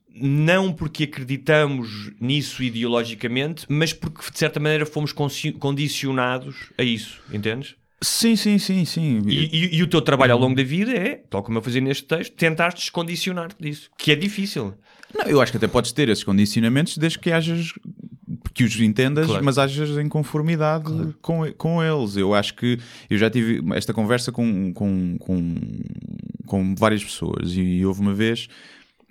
não 0.09 0.73
porque 0.73 1.05
acreditamos 1.05 2.13
nisso 2.21 2.63
ideologicamente, 2.63 3.67
mas 3.69 3.93
porque 3.93 4.31
de 4.31 4.39
certa 4.39 4.61
maneira 4.61 4.87
fomos 4.87 5.13
condicionados 5.13 6.73
a 6.79 6.83
isso, 6.83 7.21
entendes? 7.33 7.75
Sim, 8.05 8.37
sim, 8.37 8.59
sim, 8.59 8.85
sim. 8.85 9.23
E, 9.27 9.45
e- 9.53 9.77
e 9.77 9.83
o 9.83 9.87
teu 9.87 10.03
trabalho 10.03 10.33
ao 10.35 10.39
longo 10.39 10.55
da 10.55 10.63
vida 10.63 10.93
é, 10.93 11.23
tal 11.31 11.43
como 11.43 11.59
eu 11.59 11.63
fazia 11.63 11.81
neste 11.81 12.05
texto, 12.05 12.35
tentar 12.35 12.75
descondicionar-te 12.75 13.57
disso, 13.61 13.91
que 13.97 14.13
é 14.13 14.15
difícil. 14.17 14.75
Não, 15.17 15.25
eu 15.27 15.41
acho 15.41 15.51
que 15.53 15.57
até 15.57 15.67
podes 15.69 15.93
ter 15.93 16.09
esses 16.09 16.23
condicionamentos 16.25 16.99
desde 16.99 17.19
que 17.19 17.31
hajas 17.33 17.73
que 18.53 18.63
os 18.65 18.79
entendas, 18.81 19.27
Claro. 19.27 19.45
mas 19.45 19.59
hajas 19.59 19.97
em 19.99 20.09
conformidade 20.09 20.85
com, 21.23 21.51
com 21.55 21.83
eles. 21.83 22.17
Eu 22.17 22.35
acho 22.35 22.55
que 22.55 22.79
eu 23.09 23.17
já 23.19 23.31
tive 23.31 23.61
esta 23.75 23.93
conversa 23.95 24.31
com, 24.31 24.73
com, 24.73 25.17
com, 25.19 25.55
com 26.47 26.75
várias 26.75 27.03
pessoas 27.03 27.53
e 27.57 27.85
houve 27.85 28.01
uma 28.01 28.13
vez 28.15 28.49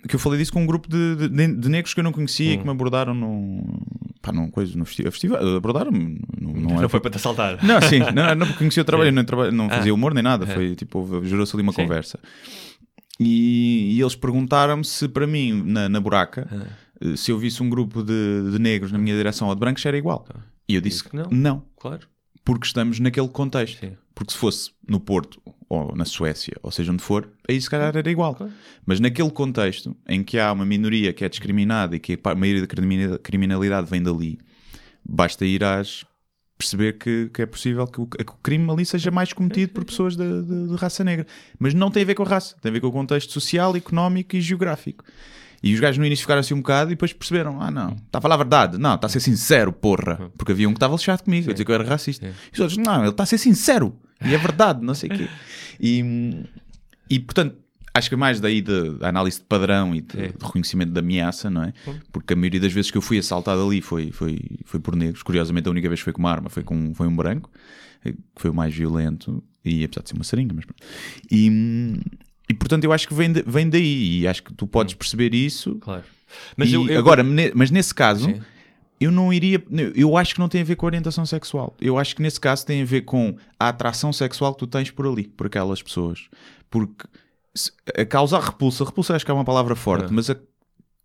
que 0.08 0.14
eu 0.14 0.20
falei 0.20 0.38
disso 0.38 0.52
com 0.52 0.62
um 0.62 0.66
grupo 0.66 0.86
de, 0.88 1.28
de, 1.28 1.46
de 1.56 1.68
negros 1.70 1.94
que 1.94 2.00
eu 2.00 2.04
não 2.04 2.12
conhecia 2.12 2.52
e 2.52 2.58
que 2.58 2.64
me 2.64 2.70
abordaram 2.70 3.14
no, 3.14 3.64
pá, 4.24 4.32
num 4.32 4.50
coisa, 4.50 4.76
no 4.78 4.84
festi- 4.84 5.02
festival. 5.04 5.56
Abordaram-me. 5.56 6.18
Não, 6.40 6.52
não, 6.52 6.60
Não 6.76 6.84
é- 6.84 6.88
foi 6.88 7.00
para 7.00 7.10
te 7.10 7.16
assaltar. 7.16 7.64
Não, 7.64 7.80
sim, 7.82 7.98
não, 8.14 8.34
não 8.34 8.46
porque 8.46 8.58
conhecia 8.58 8.82
o 8.82 8.84
trabalho, 8.86 9.08
eu 9.08 9.12
não, 9.12 9.24
traba- 9.24 9.50
não 9.50 9.66
Ah. 9.66 9.70
fazia 9.70 9.92
humor 9.94 10.14
nem 10.14 10.22
nada, 10.22 10.46
foi 10.46 10.74
tipo, 10.74 11.22
gerou-se 11.24 11.54
ali 11.54 11.62
uma 11.62 11.72
Sim. 11.72 11.82
conversa. 11.82 12.18
E, 13.20 13.94
e 13.96 14.00
eles 14.00 14.16
perguntaram-me 14.16 14.84
se 14.84 15.06
para 15.08 15.26
mim, 15.26 15.62
na, 15.64 15.88
na 15.88 16.00
buraca, 16.00 16.48
Ah. 16.50 16.66
eh, 17.00 17.16
se 17.16 17.30
eu 17.30 17.38
visse 17.38 17.62
um 17.62 17.68
grupo 17.70 18.02
de, 18.02 18.50
de 18.50 18.58
negros 18.58 18.90
na 18.90 18.98
minha 18.98 19.14
direção 19.16 19.48
ou 19.48 19.54
de 19.54 19.60
brancos, 19.60 19.84
era 19.86 19.96
igual. 19.96 20.26
E 20.68 20.74
eu 20.74 20.80
disse 20.80 21.04
que 21.04 21.14
não. 21.14 21.28
não, 21.30 21.62
Claro. 21.78 22.06
porque 22.44 22.66
estamos 22.66 22.98
naquele 22.98 23.28
contexto. 23.28 23.78
Sim. 23.78 23.92
Porque 24.14 24.32
se 24.32 24.38
fosse 24.38 24.70
no 24.88 24.98
Porto 25.00 25.40
ou 25.68 25.94
na 25.96 26.04
Suécia, 26.04 26.56
ou 26.62 26.70
seja 26.70 26.92
onde 26.92 27.02
for, 27.02 27.28
aí 27.48 27.60
se 27.60 27.68
calhar 27.70 27.96
era 27.96 28.10
igual. 28.10 28.36
Mas 28.84 29.00
naquele 29.00 29.30
contexto 29.30 29.96
em 30.08 30.22
que 30.22 30.38
há 30.38 30.52
uma 30.52 30.64
minoria 30.66 31.12
que 31.12 31.24
é 31.24 31.28
discriminada 31.28 31.96
e 31.96 32.00
que 32.00 32.18
a 32.22 32.34
maioria 32.34 32.62
da 32.62 32.66
crimina- 32.66 33.18
criminalidade 33.18 33.88
vem 33.90 34.02
dali, 34.02 34.38
basta 35.04 35.44
ir 35.44 35.62
às 35.64 36.04
perceber 36.56 36.98
que, 36.98 37.28
que 37.34 37.42
é 37.42 37.46
possível 37.46 37.84
que 37.86 38.00
o, 38.00 38.06
que 38.06 38.22
o 38.22 38.36
crime 38.42 38.70
ali 38.70 38.86
seja 38.86 39.10
mais 39.10 39.32
cometido 39.32 39.72
por 39.72 39.84
pessoas 39.84 40.16
de, 40.16 40.42
de- 40.42 40.68
de 40.68 40.74
raça 40.76 41.02
negra. 41.02 41.26
Mas 41.58 41.74
não 41.74 41.90
tem 41.90 42.04
a 42.04 42.06
ver 42.06 42.14
com 42.14 42.22
a 42.22 42.26
raça, 42.26 42.54
tem 42.62 42.70
a 42.70 42.72
ver 42.72 42.80
com 42.80 42.86
o 42.86 42.92
contexto 42.92 43.32
social, 43.32 43.74
económico 43.76 44.36
e 44.36 44.40
geográfico. 44.40 45.04
E 45.64 45.72
os 45.72 45.80
gajos 45.80 45.96
no 45.96 46.04
início 46.04 46.22
ficaram 46.22 46.40
assim 46.40 46.52
um 46.52 46.58
bocado 46.58 46.90
e 46.90 46.94
depois 46.94 47.12
perceberam: 47.14 47.60
ah, 47.62 47.70
não, 47.70 47.92
está 47.92 48.18
a 48.18 48.20
falar 48.20 48.34
a 48.34 48.38
verdade, 48.38 48.76
não, 48.76 48.96
está 48.96 49.06
a 49.06 49.10
ser 49.10 49.20
sincero, 49.20 49.72
porra. 49.72 50.30
Porque 50.36 50.52
havia 50.52 50.68
um 50.68 50.72
que 50.72 50.76
estava 50.76 50.94
lixado 50.94 51.24
comigo, 51.24 51.48
a 51.48 51.52
dizer 51.52 51.64
que 51.64 51.70
eu 51.70 51.74
era 51.74 51.84
racista. 51.84 52.26
E 52.26 52.54
os 52.54 52.60
outros, 52.60 52.76
não, 52.76 53.00
ele 53.00 53.08
está 53.08 53.22
a 53.22 53.26
ser 53.26 53.38
sincero 53.38 53.96
e 54.22 54.34
é 54.34 54.38
verdade, 54.38 54.84
não 54.84 54.94
sei 54.94 55.10
o 55.10 55.14
quê. 55.14 55.28
E, 55.80 56.44
e 57.08 57.18
portanto, 57.18 57.56
acho 57.94 58.08
que 58.08 58.14
é 58.14 58.18
mais 58.18 58.40
daí 58.40 58.60
da 58.60 58.90
da 58.90 59.08
análise 59.08 59.38
de 59.38 59.44
padrão 59.44 59.94
e 59.94 60.00
de, 60.00 60.16
de 60.16 60.44
reconhecimento 60.44 60.92
da 60.92 61.00
ameaça, 61.00 61.48
não 61.48 61.64
é? 61.64 61.72
Porque 62.12 62.34
a 62.34 62.36
maioria 62.36 62.60
das 62.60 62.72
vezes 62.72 62.90
que 62.90 62.98
eu 62.98 63.02
fui 63.02 63.18
assaltado 63.18 63.64
ali 63.64 63.80
foi, 63.80 64.10
foi, 64.10 64.38
foi 64.64 64.80
por 64.80 64.94
negros. 64.94 65.22
Curiosamente, 65.22 65.68
a 65.68 65.70
única 65.70 65.88
vez 65.88 66.00
que 66.00 66.04
foi 66.04 66.12
com 66.12 66.20
uma 66.20 66.30
arma 66.30 66.50
foi 66.50 66.62
com 66.62 66.94
foi 66.94 67.06
um 67.06 67.16
branco, 67.16 67.50
eh, 68.04 68.12
que 68.12 68.18
foi 68.36 68.50
o 68.50 68.54
mais 68.54 68.74
violento, 68.74 69.42
e 69.64 69.82
apesar 69.84 70.02
de 70.02 70.08
ser 70.10 70.14
uma 70.14 70.24
seringa, 70.24 70.54
mas 70.54 70.64
pronto. 70.64 70.82
E, 71.30 71.98
e 72.48 72.54
portanto, 72.54 72.84
eu 72.84 72.92
acho 72.92 73.06
que 73.08 73.14
vem, 73.14 73.32
de- 73.32 73.42
vem 73.46 73.68
daí, 73.68 74.20
e 74.20 74.28
acho 74.28 74.42
que 74.42 74.52
tu 74.54 74.66
podes 74.66 74.94
perceber 74.94 75.34
isso. 75.34 75.76
Claro. 75.76 76.02
Mas 76.56 76.72
eu, 76.72 76.86
eu- 76.88 76.98
agora, 76.98 77.22
ne- 77.22 77.52
mas 77.54 77.70
nesse 77.70 77.94
caso, 77.94 78.26
Sim. 78.26 78.40
eu 79.00 79.10
não 79.10 79.32
iria. 79.32 79.62
Eu 79.94 80.16
acho 80.16 80.34
que 80.34 80.40
não 80.40 80.48
tem 80.48 80.60
a 80.60 80.64
ver 80.64 80.76
com 80.76 80.84
a 80.86 80.88
orientação 80.88 81.24
sexual. 81.24 81.74
Eu 81.80 81.98
acho 81.98 82.14
que 82.16 82.22
nesse 82.22 82.40
caso 82.40 82.66
tem 82.66 82.82
a 82.82 82.84
ver 82.84 83.02
com 83.02 83.36
a 83.58 83.68
atração 83.68 84.12
sexual 84.12 84.52
que 84.52 84.58
tu 84.60 84.66
tens 84.66 84.90
por 84.90 85.06
ali, 85.06 85.24
por 85.28 85.46
aquelas 85.46 85.82
pessoas. 85.82 86.28
Porque 86.70 87.04
se- 87.54 87.72
a 87.96 88.04
causar 88.04 88.40
repulsa, 88.42 88.84
repulsa 88.84 89.14
acho 89.14 89.24
que 89.24 89.30
é 89.30 89.34
uma 89.34 89.44
palavra 89.44 89.74
forte, 89.76 90.06
É. 90.06 90.10
mas 90.10 90.28
a 90.28 90.36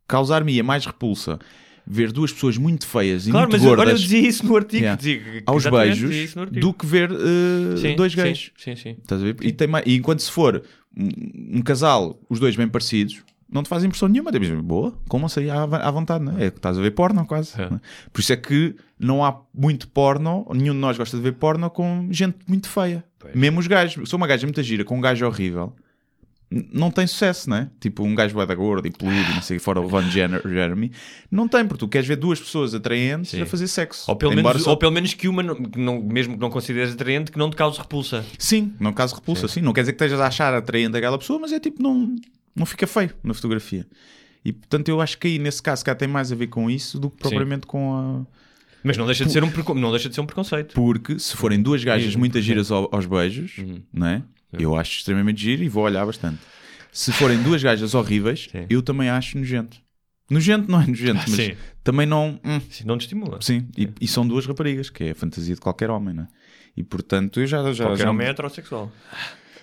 causar-me 0.07 0.61
mais 0.63 0.85
repulsa 0.85 1.39
ver 1.85 2.11
duas 2.11 2.31
pessoas 2.31 2.57
muito 2.57 2.85
feias 2.87 3.27
e 3.27 3.31
Claro, 3.31 3.47
muito 3.49 3.59
mas 3.59 3.63
eu- 3.65 3.71
olha, 3.71 3.79
eu 3.81 3.85
gordas 3.85 4.01
dizia 4.01 4.19
isso 4.27 4.45
no 4.45 4.55
artigo. 4.55 4.83
Yeah. 4.83 5.01
aos 5.45 5.65
beijos 5.65 6.33
do 6.51 6.73
que 6.73 6.85
ver 6.85 7.11
eh, 7.11 7.77
Sim, 7.77 7.95
dois 7.95 8.11
sim, 8.13 8.17
gays. 8.21 8.51
Sim, 8.57 8.75
sim. 8.75 8.97
Ver? 9.09 9.35
E, 9.41 9.51
tem 9.51 9.67
mais- 9.67 9.85
e 9.87 9.95
enquanto 9.95 10.19
se 10.21 10.31
for 10.31 10.63
um, 10.97 11.57
um 11.59 11.61
casal, 11.61 12.19
os 12.29 12.39
dois 12.39 12.55
bem 12.55 12.67
parecidos, 12.67 13.23
não 13.51 13.63
te 13.63 13.69
faz 13.69 13.83
impressão 13.83 14.07
nenhuma. 14.07 14.31
Tipo, 14.31 14.61
boa, 14.61 14.93
comam-se 15.07 15.39
aí 15.39 15.49
à, 15.49 15.63
à 15.63 15.91
vontade, 15.91 16.23
não 16.23 16.37
é? 16.37 16.45
É 16.45 16.51
que 16.51 16.57
estás 16.57 16.77
a 16.77 16.81
ver 16.81 16.91
porno 16.91 17.25
quase. 17.25 17.59
É. 17.59 17.65
é? 17.65 17.79
Por 18.13 18.21
isso 18.21 18.31
é 18.31 18.35
que 18.35 18.75
não 18.99 19.25
há 19.25 19.41
muito 19.53 19.87
porno, 19.87 20.45
nenhum 20.53 20.73
de 20.73 20.79
nós 20.79 20.97
gosta 20.97 21.17
de 21.17 21.23
ver 21.23 21.33
porno 21.33 21.69
com 21.69 22.07
gente 22.11 22.37
muito 22.47 22.69
feia. 22.69 23.03
Mesmo 23.35 23.59
os 23.59 23.67
gajos. 23.67 24.09
Sou 24.09 24.17
uma 24.17 24.27
gaja 24.27 24.45
muito 24.45 24.61
gira 24.63 24.83
com 24.83 24.97
um 24.97 25.01
gajo 25.01 25.25
horrível. 25.25 25.73
Não 26.51 26.89
tem 26.89 27.05
sucesso, 27.05 27.47
não 27.47 27.57
é? 27.57 27.69
Tipo, 27.79 28.03
um 28.03 28.15
gajo 28.15 28.35
da 28.43 28.55
gordo 28.55 28.87
e 28.87 28.91
peludo 28.91 29.33
não 29.35 29.41
sei, 29.41 29.59
fora 29.59 29.79
o 29.79 30.01
Jenner- 30.09 30.41
Jeremy. 30.43 30.91
Não 31.29 31.47
tem, 31.47 31.63
porque 31.63 31.79
tu 31.79 31.87
queres 31.87 32.07
ver 32.07 32.15
duas 32.15 32.39
pessoas 32.39 32.73
atraentes 32.73 33.29
Sim. 33.31 33.41
a 33.43 33.45
fazer 33.45 33.67
sexo. 33.67 34.05
Ou 34.09 34.15
pelo, 34.15 34.33
Embora 34.33 34.55
menos, 34.55 34.63
só- 34.63 34.71
ou 34.71 34.77
pelo 34.77 34.91
menos 34.91 35.13
que 35.13 35.27
uma, 35.27 35.43
não, 35.43 36.01
mesmo 36.01 36.33
que 36.33 36.39
não 36.39 36.49
consideres 36.49 36.93
atraente, 36.93 37.31
que 37.31 37.37
não 37.37 37.51
te 37.51 37.55
cause 37.55 37.77
repulsa. 37.77 38.25
Sim, 38.39 38.73
não 38.79 38.91
caso 38.91 39.13
repulsa, 39.13 39.47
sim. 39.47 39.61
Não 39.61 39.73
quer 39.73 39.81
dizer 39.81 39.93
que 39.93 39.97
estejas 40.03 40.19
a 40.19 40.25
achar 40.27 40.51
atraente 40.55 40.97
aquela 40.97 41.19
pessoa, 41.19 41.37
mas 41.37 41.51
é 41.51 41.59
tipo, 41.59 41.83
não, 41.83 42.15
não 42.55 42.65
fica 42.65 42.87
feio 42.87 43.11
na 43.23 43.33
fotografia. 43.35 43.85
E 44.43 44.51
portanto 44.51 44.89
eu 44.89 44.99
acho 45.01 45.19
que 45.19 45.27
aí 45.27 45.37
nesse 45.37 45.61
caso 45.61 45.85
cá 45.85 45.93
tem 45.93 46.07
mais 46.07 46.31
a 46.31 46.35
ver 46.35 46.47
com 46.47 46.67
isso 46.67 46.97
do 46.97 47.11
que 47.11 47.17
propriamente 47.17 47.67
com 47.67 47.93
a. 47.93 48.25
Mas 48.83 48.97
não 48.97 49.05
deixa 49.05 49.23
de 49.23 49.31
ser 49.31 49.43
um, 49.43 49.51
não 49.75 49.91
deixa 49.91 50.09
de 50.09 50.15
ser 50.15 50.21
um 50.21 50.25
preconceito. 50.25 50.73
Porque 50.73 51.19
se 51.19 51.35
forem 51.37 51.61
duas 51.61 51.83
gajas 51.83 52.15
muito 52.15 52.41
giras 52.41 52.71
ao- 52.71 52.89
aos 52.91 53.05
beijos, 53.05 53.57
Uhum. 53.59 53.81
não 53.93 54.07
é? 54.07 54.23
Eu 54.51 54.75
acho 54.75 54.97
extremamente 54.99 55.41
giro 55.41 55.63
e 55.63 55.69
vou 55.69 55.83
olhar 55.83 56.05
bastante. 56.05 56.39
Se 56.91 57.11
forem 57.11 57.41
duas 57.43 57.61
gajas 57.61 57.93
horríveis, 57.93 58.47
Sim. 58.51 58.65
eu 58.69 58.81
também 58.81 59.09
acho 59.09 59.37
nojento. 59.37 59.77
Nojento 60.29 60.69
não 60.71 60.81
é 60.81 60.87
nojento, 60.87 61.21
mas 61.27 61.35
Sim. 61.35 61.55
também 61.83 62.05
não. 62.05 62.39
hum, 62.43 62.59
Sim, 62.69 62.83
não 62.85 62.97
te 62.97 63.01
estimula. 63.01 63.39
sim, 63.41 63.67
e, 63.77 63.89
e 64.01 64.07
são 64.07 64.27
duas 64.27 64.45
raparigas, 64.45 64.89
que 64.89 65.03
é 65.05 65.11
a 65.11 65.15
fantasia 65.15 65.55
de 65.55 65.61
qualquer 65.61 65.89
homem, 65.89 66.13
não 66.13 66.23
é? 66.23 66.27
E 66.77 66.83
portanto 66.83 67.39
eu 67.39 67.47
já. 67.47 67.57
já 67.73 67.85
Qualquer 67.85 68.03
já 68.03 68.09
homem 68.11 68.27
é 68.27 68.29
heterossexual. 68.29 68.91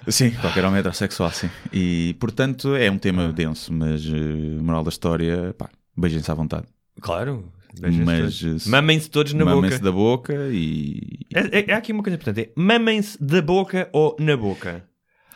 Sim, 0.09 0.31
qualquer 0.33 0.65
homem 0.65 0.79
heterossexual, 0.81 1.31
sim. 1.31 1.51
E 1.73 2.15
portanto 2.21 2.75
é 2.77 2.91
um 2.91 2.99
tema 2.99 3.33
denso, 3.33 3.73
mas 3.73 4.05
eh, 4.07 4.61
moral 4.61 4.85
da 4.85 4.89
história, 4.91 5.53
pá, 5.59 5.69
beijem-se 5.97 6.31
à 6.31 6.35
vontade. 6.35 6.67
Claro. 7.01 7.53
Mas, 7.81 8.39
todos. 8.39 8.67
Mamem-se 8.67 9.11
todos 9.11 9.33
na 9.33 9.45
boca. 9.45 9.57
Mamem-se 9.57 9.83
da 9.83 9.93
boca 9.93 10.35
e. 10.51 11.21
É, 11.35 11.59
é- 11.61 11.71
é 11.71 11.75
aqui 11.75 11.93
uma 11.93 12.03
coisa 12.03 12.17
importante: 12.17 12.41
é 12.41 12.51
mamem-se 12.57 13.23
da 13.23 13.43
boca 13.43 13.89
ou 13.93 14.17
na 14.19 14.37
boca? 14.37 14.85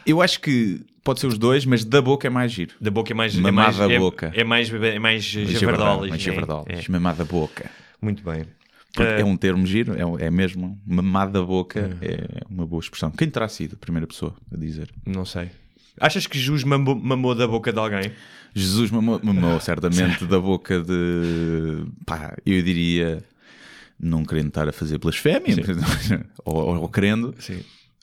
Eu 0.06 0.22
acho 0.22 0.40
que 0.40 0.80
pode 1.04 1.20
ser 1.20 1.26
os 1.26 1.38
dois, 1.38 1.64
mas 1.64 1.84
da 1.84 2.00
boca 2.00 2.26
é 2.26 2.30
mais 2.30 2.52
giro. 2.52 2.74
Da 2.80 2.90
boca 2.90 3.12
é 3.12 3.14
mais. 3.14 3.36
é 3.36 3.40
Mamar 3.40 3.74
da 3.74 3.92
é, 3.92 3.98
boca. 3.98 4.32
É 4.34 4.44
mais, 4.44 4.72
é 4.72 4.98
mais 4.98 5.24
Javardolas, 5.24 6.08
mais 6.10 6.22
javardolas. 6.22 6.66
É. 6.68 6.90
Mamar 6.90 7.14
da 7.16 7.24
boca. 7.24 7.70
Muito 8.00 8.22
bem. 8.24 8.44
Eh, 8.98 9.20
é 9.20 9.24
um 9.24 9.36
termo 9.36 9.64
giro, 9.66 9.94
é, 9.94 10.26
é 10.26 10.30
mesmo. 10.30 10.80
Mamar 10.86 11.30
da 11.30 11.42
boca 11.42 11.96
é 12.00 12.42
uma 12.50 12.66
boa 12.66 12.80
expressão. 12.80 13.10
Quem 13.10 13.30
terá 13.30 13.48
sido 13.48 13.74
a 13.74 13.78
primeira 13.78 14.06
pessoa 14.06 14.34
a 14.52 14.56
dizer? 14.56 14.90
Não 15.06 15.24
sei. 15.24 15.50
Achas 16.00 16.26
que 16.26 16.38
Jesus 16.38 16.64
mamou, 16.64 16.94
mamou 16.96 17.34
da 17.34 17.46
boca 17.46 17.72
de 17.72 17.78
alguém? 17.78 18.12
Jesus 18.54 18.90
mamou, 18.90 19.20
mamou 19.22 19.58
certamente 19.60 20.24
da 20.26 20.40
boca 20.40 20.80
de. 20.80 21.84
pá, 22.04 22.36
eu 22.44 22.62
diria. 22.62 23.22
Não 24.02 24.24
querendo 24.24 24.48
estar 24.48 24.66
a 24.66 24.72
fazer 24.72 24.96
blasfémia, 24.96 25.56
ou, 26.42 26.56
ou, 26.56 26.80
ou 26.80 26.88
querendo, 26.88 27.34
Sim. 27.38 27.60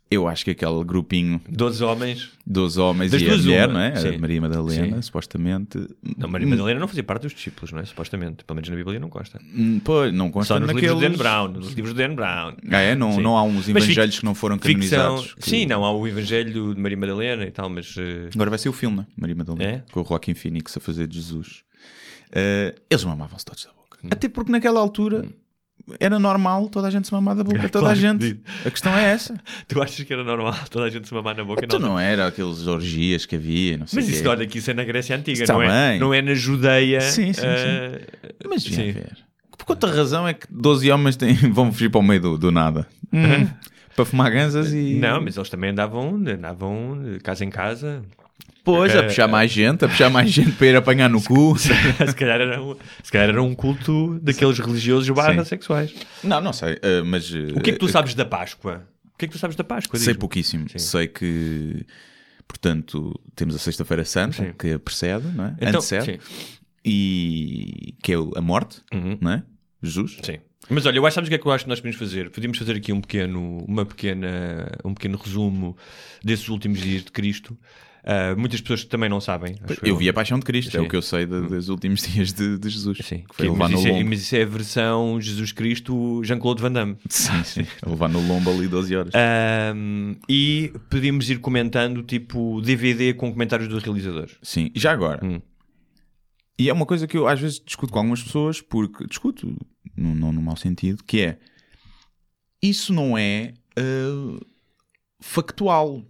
Eu 0.10 0.28
acho 0.28 0.46
que 0.46 0.52
aquele 0.52 0.84
grupinho 0.84 1.42
12 1.50 1.84
homens. 1.84 2.30
dos 2.46 2.78
homens 2.78 3.12
Das 3.12 3.22
e 3.22 3.30
a 3.30 3.36
mulher, 3.38 3.68
uma. 3.70 3.74
não 3.74 3.80
é? 3.82 3.96
Sim. 3.98 4.16
A 4.16 4.20
Maria 4.20 4.40
Madalena, 4.42 4.96
Sim. 4.98 5.02
supostamente. 5.02 5.86
Não, 6.18 6.30
Maria 6.30 6.48
Madalena 6.48 6.80
não 6.80 6.88
fazia 6.88 7.04
parte 7.04 7.24
dos 7.24 7.34
discípulos, 7.34 7.72
não 7.72 7.80
é? 7.80 7.86
Supostamente. 7.86 8.44
Pelo 8.46 8.56
menos 8.56 8.70
na 8.70 8.76
Bíblia 8.76 9.00
não 9.00 9.10
consta. 9.10 9.40
Hum, 9.54 9.80
Pô, 9.84 10.06
não 10.12 10.32
consta 10.32 10.54
Só 10.54 10.60
nos 10.60 10.68
naqueles... 10.68 10.92
livros 10.92 11.12
de 11.12 11.18
Dan 11.18 11.18
Brown. 11.24 11.48
Nos 11.50 11.74
livros 11.74 11.94
de 11.94 12.08
Dan 12.08 12.16
Brown. 12.16 12.54
Ah, 12.72 12.80
é? 12.80 12.96
Não, 12.96 13.12
Sim. 13.14 13.22
não 13.22 13.38
há 13.38 13.44
uns 13.44 13.68
evangelhos 13.68 14.16
fic- 14.16 14.20
que 14.22 14.26
não 14.26 14.34
foram 14.34 14.56
Ficção. 14.58 14.98
canonizados. 15.00 15.34
que- 15.36 15.50
Sim, 15.50 15.66
não. 15.66 15.84
Há 15.84 15.92
o 15.92 16.08
Evangelho 16.08 16.74
de 16.74 16.80
Maria 16.82 16.98
Madalena 16.98 17.44
e 17.46 17.52
tal, 17.52 17.70
mas. 17.70 17.96
eh, 17.98 18.30
Agora 18.34 18.50
vai 18.50 18.60
ser 18.60 18.70
o 18.70 18.74
filme, 18.74 18.98
né? 18.98 19.08
Maria 19.18 19.36
Madalena. 19.36 19.72
É? 19.72 19.84
Com 19.92 20.02
o 20.02 20.06
Joaquim 20.06 20.34
Phoenix 20.34 20.76
a 20.78 20.80
fazer 20.80 21.08
de 21.08 21.16
Jesus. 21.18 21.64
Eh, 22.32 22.76
eles 22.90 23.04
mamavam-se 23.04 23.44
todos 23.46 23.66
da 23.66 23.72
boca. 23.72 23.98
Hum. 24.04 24.10
Até 24.12 24.30
porque 24.30 24.52
naquela 24.52 24.80
altura 24.80 25.26
era 26.00 26.20
normal 26.20 26.68
toda 26.70 26.88
a 26.88 26.92
gente 26.92 27.08
se 27.08 27.14
mamar 27.14 27.36
da 27.36 27.44
boca. 27.44 27.70
Toda 27.70 27.86
a 27.92 27.96
Claro, 27.96 28.00
gente. 28.00 28.34
diz. 28.34 28.38
A 28.66 28.72
questão 28.72 28.94
é 28.98 29.12
essa. 29.12 29.36
Tu 29.68 29.82
achas 29.82 30.06
que 30.06 30.12
era 30.14 30.24
normal 30.24 30.56
toda 30.70 30.86
a 30.86 30.90
gente 30.90 31.08
se 31.08 31.14
mamar 31.14 31.36
na 31.36 31.44
boca? 31.44 31.66
Tu 31.68 31.80
não 31.80 32.00
era 32.00 32.28
aqueles 32.28 32.68
orgias 32.68 33.26
que 33.26 33.36
havia, 33.36 33.78
não 33.78 33.88
sei 33.88 34.02
Mas 34.02 34.10
isso, 34.10 34.30
olha, 34.30 34.46
que 34.46 34.58
isso 34.58 34.72
é 34.72 34.74
na 34.74 34.84
Grécia 34.84 35.16
Antiga, 35.16 35.46
não 35.48 35.62
é, 35.62 36.00
não 36.00 36.14
é 36.14 36.22
na 36.22 36.34
Judeia. 36.34 37.02
Sim, 37.02 37.32
sim, 37.34 37.42
eh, 37.44 38.02
Mas 38.48 38.64
sim. 38.64 38.94
Por 39.58 39.72
outra 39.74 39.92
razão 39.94 40.28
é 40.28 40.34
que 40.34 40.46
12 40.50 40.92
homens 40.92 41.16
têm, 41.16 41.34
vão 41.52 41.72
fugir 41.72 41.90
para 41.90 42.00
o 42.00 42.04
meio 42.04 42.22
do, 42.22 42.38
do 42.38 42.52
nada. 42.52 42.88
Hum, 43.12 43.48
para 43.96 44.06
fumar 44.06 44.32
ganzas 44.32 44.72
e. 44.74 44.96
Não, 44.96 45.22
mas 45.22 45.36
eles 45.38 45.50
também 45.50 45.72
andavam, 45.72 46.16
andavam 46.16 47.02
de 47.04 47.20
casa 47.20 47.44
em 47.44 47.50
casa. 47.50 48.04
Pois, 48.68 48.94
a 48.94 49.00
Eh, 49.00 49.04
puxar 49.04 49.28
mais 49.30 49.50
gente, 49.50 49.86
a 49.86 49.88
puxar 49.88 50.10
mais 50.10 50.30
gente 50.30 50.52
para 50.52 50.68
ir 50.68 50.76
apanhar 50.76 51.10
no 51.10 51.24
cu. 51.24 51.56
se, 51.58 51.70
calhar 52.16 52.42
era 52.42 52.62
um, 52.62 52.76
se 53.02 53.10
calhar 53.12 53.30
era 53.30 53.42
um 53.42 53.56
culto 53.56 54.20
daqueles 54.22 54.60
religiosos 54.60 55.10
barra 55.10 55.46
sexuais. 55.46 55.94
Não, 56.22 56.42
não 56.42 56.52
sei, 56.52 56.78
eh, 56.82 57.02
mas. 57.02 57.32
O 57.32 57.62
que 57.62 57.70
é 57.70 57.74
que 57.74 57.80
tu 57.80 57.88
sabes 57.88 58.14
da 58.14 58.26
Páscoa? 58.26 58.86
O 59.14 59.18
que 59.18 59.24
é 59.24 59.28
que 59.30 59.34
tu 59.34 59.40
sabes 59.40 59.56
da 59.56 59.64
Páscoa? 59.64 59.98
Sei 59.98 60.14
pouquíssimo. 60.14 60.70
Sim. 60.70 60.80
Sei 60.80 61.08
que, 61.08 61.86
portanto, 62.46 63.18
temos 63.36 63.56
a 63.56 63.58
Sexta-feira 63.58 64.04
Santa, 64.04 64.44
Sim. 64.48 64.54
que 64.60 64.74
a 64.74 64.80
precede, 64.80 65.28
não 65.34 65.46
é? 65.46 65.56
Então, 65.62 65.80
Antecede, 65.80 66.06
sim. 66.06 66.20
e 66.84 67.96
que 68.04 68.14
é 68.14 68.16
a 68.36 68.42
morte, 68.42 68.82
Uhum. 68.94 69.18
não 69.22 69.32
é? 69.32 69.44
Jesus. 69.82 70.18
Sim. 70.24 70.38
Mas 70.70 70.86
olha, 70.86 70.98
eu 70.98 71.06
acho, 71.06 71.16
sabes 71.16 71.28
o 71.28 71.32
que 71.32 71.36
é 71.36 71.38
que 71.38 71.46
eu 71.48 71.52
acho 71.52 71.64
que 71.64 71.70
nós 71.70 71.80
podemos 71.80 71.98
fazer? 71.98 72.30
Podíamos 72.30 72.58
fazer 72.58 72.76
aqui 72.76 72.92
um 72.92 73.00
pequeno, 73.00 73.64
uma 73.68 73.86
pequena, 73.86 74.70
um 74.84 74.94
pequeno 74.94 75.18
resumo 75.18 75.78
desses 76.24 76.50
últimos 76.50 76.80
dias 76.82 77.04
de 77.06 77.12
Cristo. 77.12 77.58
Ah, 78.10 78.34
muitas 78.38 78.62
pessoas 78.62 78.86
também 78.86 79.10
não 79.10 79.20
sabem. 79.20 79.58
acho 79.62 79.86
Eu 79.86 79.98
vi 79.98 80.08
a 80.08 80.14
Paixão 80.14 80.40
de 80.40 80.46
Cristo, 80.46 80.78
é 80.78 80.80
Sim. 80.80 80.86
o 80.86 80.90
que 80.90 80.96
eu 80.96 81.02
sei 81.02 81.26
de- 81.26 81.42
dos 81.42 81.68
últimos 81.68 82.02
dias 82.08 82.32
de, 82.32 82.58
de 82.58 82.70
Jesus. 82.70 83.00
Sim. 83.04 83.26
Que 83.30 83.36
foi 83.36 83.50
Que- 83.50 83.56
mas, 83.58 83.72
isso 83.72 83.88
é, 83.90 84.04
mas 84.06 84.22
isso 84.22 84.36
é 84.38 84.44
a 84.44 84.46
versão 84.46 85.20
Jesus 85.20 85.52
Cristo 85.52 86.24
Jean-Claude 86.24 86.62
Van 86.62 86.72
Damme. 86.72 86.96
Sim, 87.10 87.44
sim. 87.44 87.68
A 87.82 87.90
levar 87.90 88.08
no 88.08 88.26
lombo 88.26 88.50
ali 88.50 88.66
12 88.70 88.96
horas. 88.96 89.12
Ahm, 89.14 90.16
e 90.30 90.72
podíamos 90.90 91.30
ir 91.30 91.40
comentando 91.40 92.02
tipo 92.02 92.62
DVD 92.62 93.14
com 93.14 93.30
comentários 93.30 93.68
dos 93.68 93.84
realizadores. 93.84 94.38
Sim, 94.42 94.72
já 94.74 94.94
agora. 94.94 95.20
Hum. 95.26 95.42
E 96.58 96.70
é 96.70 96.74
uma 96.74 96.86
coisa 96.86 97.06
que 97.08 97.18
eu 97.18 97.28
às 97.28 97.40
vezes 97.42 97.60
discuto 97.64 97.92
com 97.92 98.00
algumas 98.00 98.24
pessoas, 98.24 98.62
porque 98.62 99.06
discuto, 99.06 99.54
no, 99.98 100.16
não 100.16 100.32
no 100.32 100.42
mau 100.42 100.56
sentido, 100.56 101.04
que 101.04 101.20
é 101.22 101.38
isso 102.64 102.94
não 102.94 103.18
é 103.18 103.54
ah, 103.78 104.40
factual. 105.20 106.06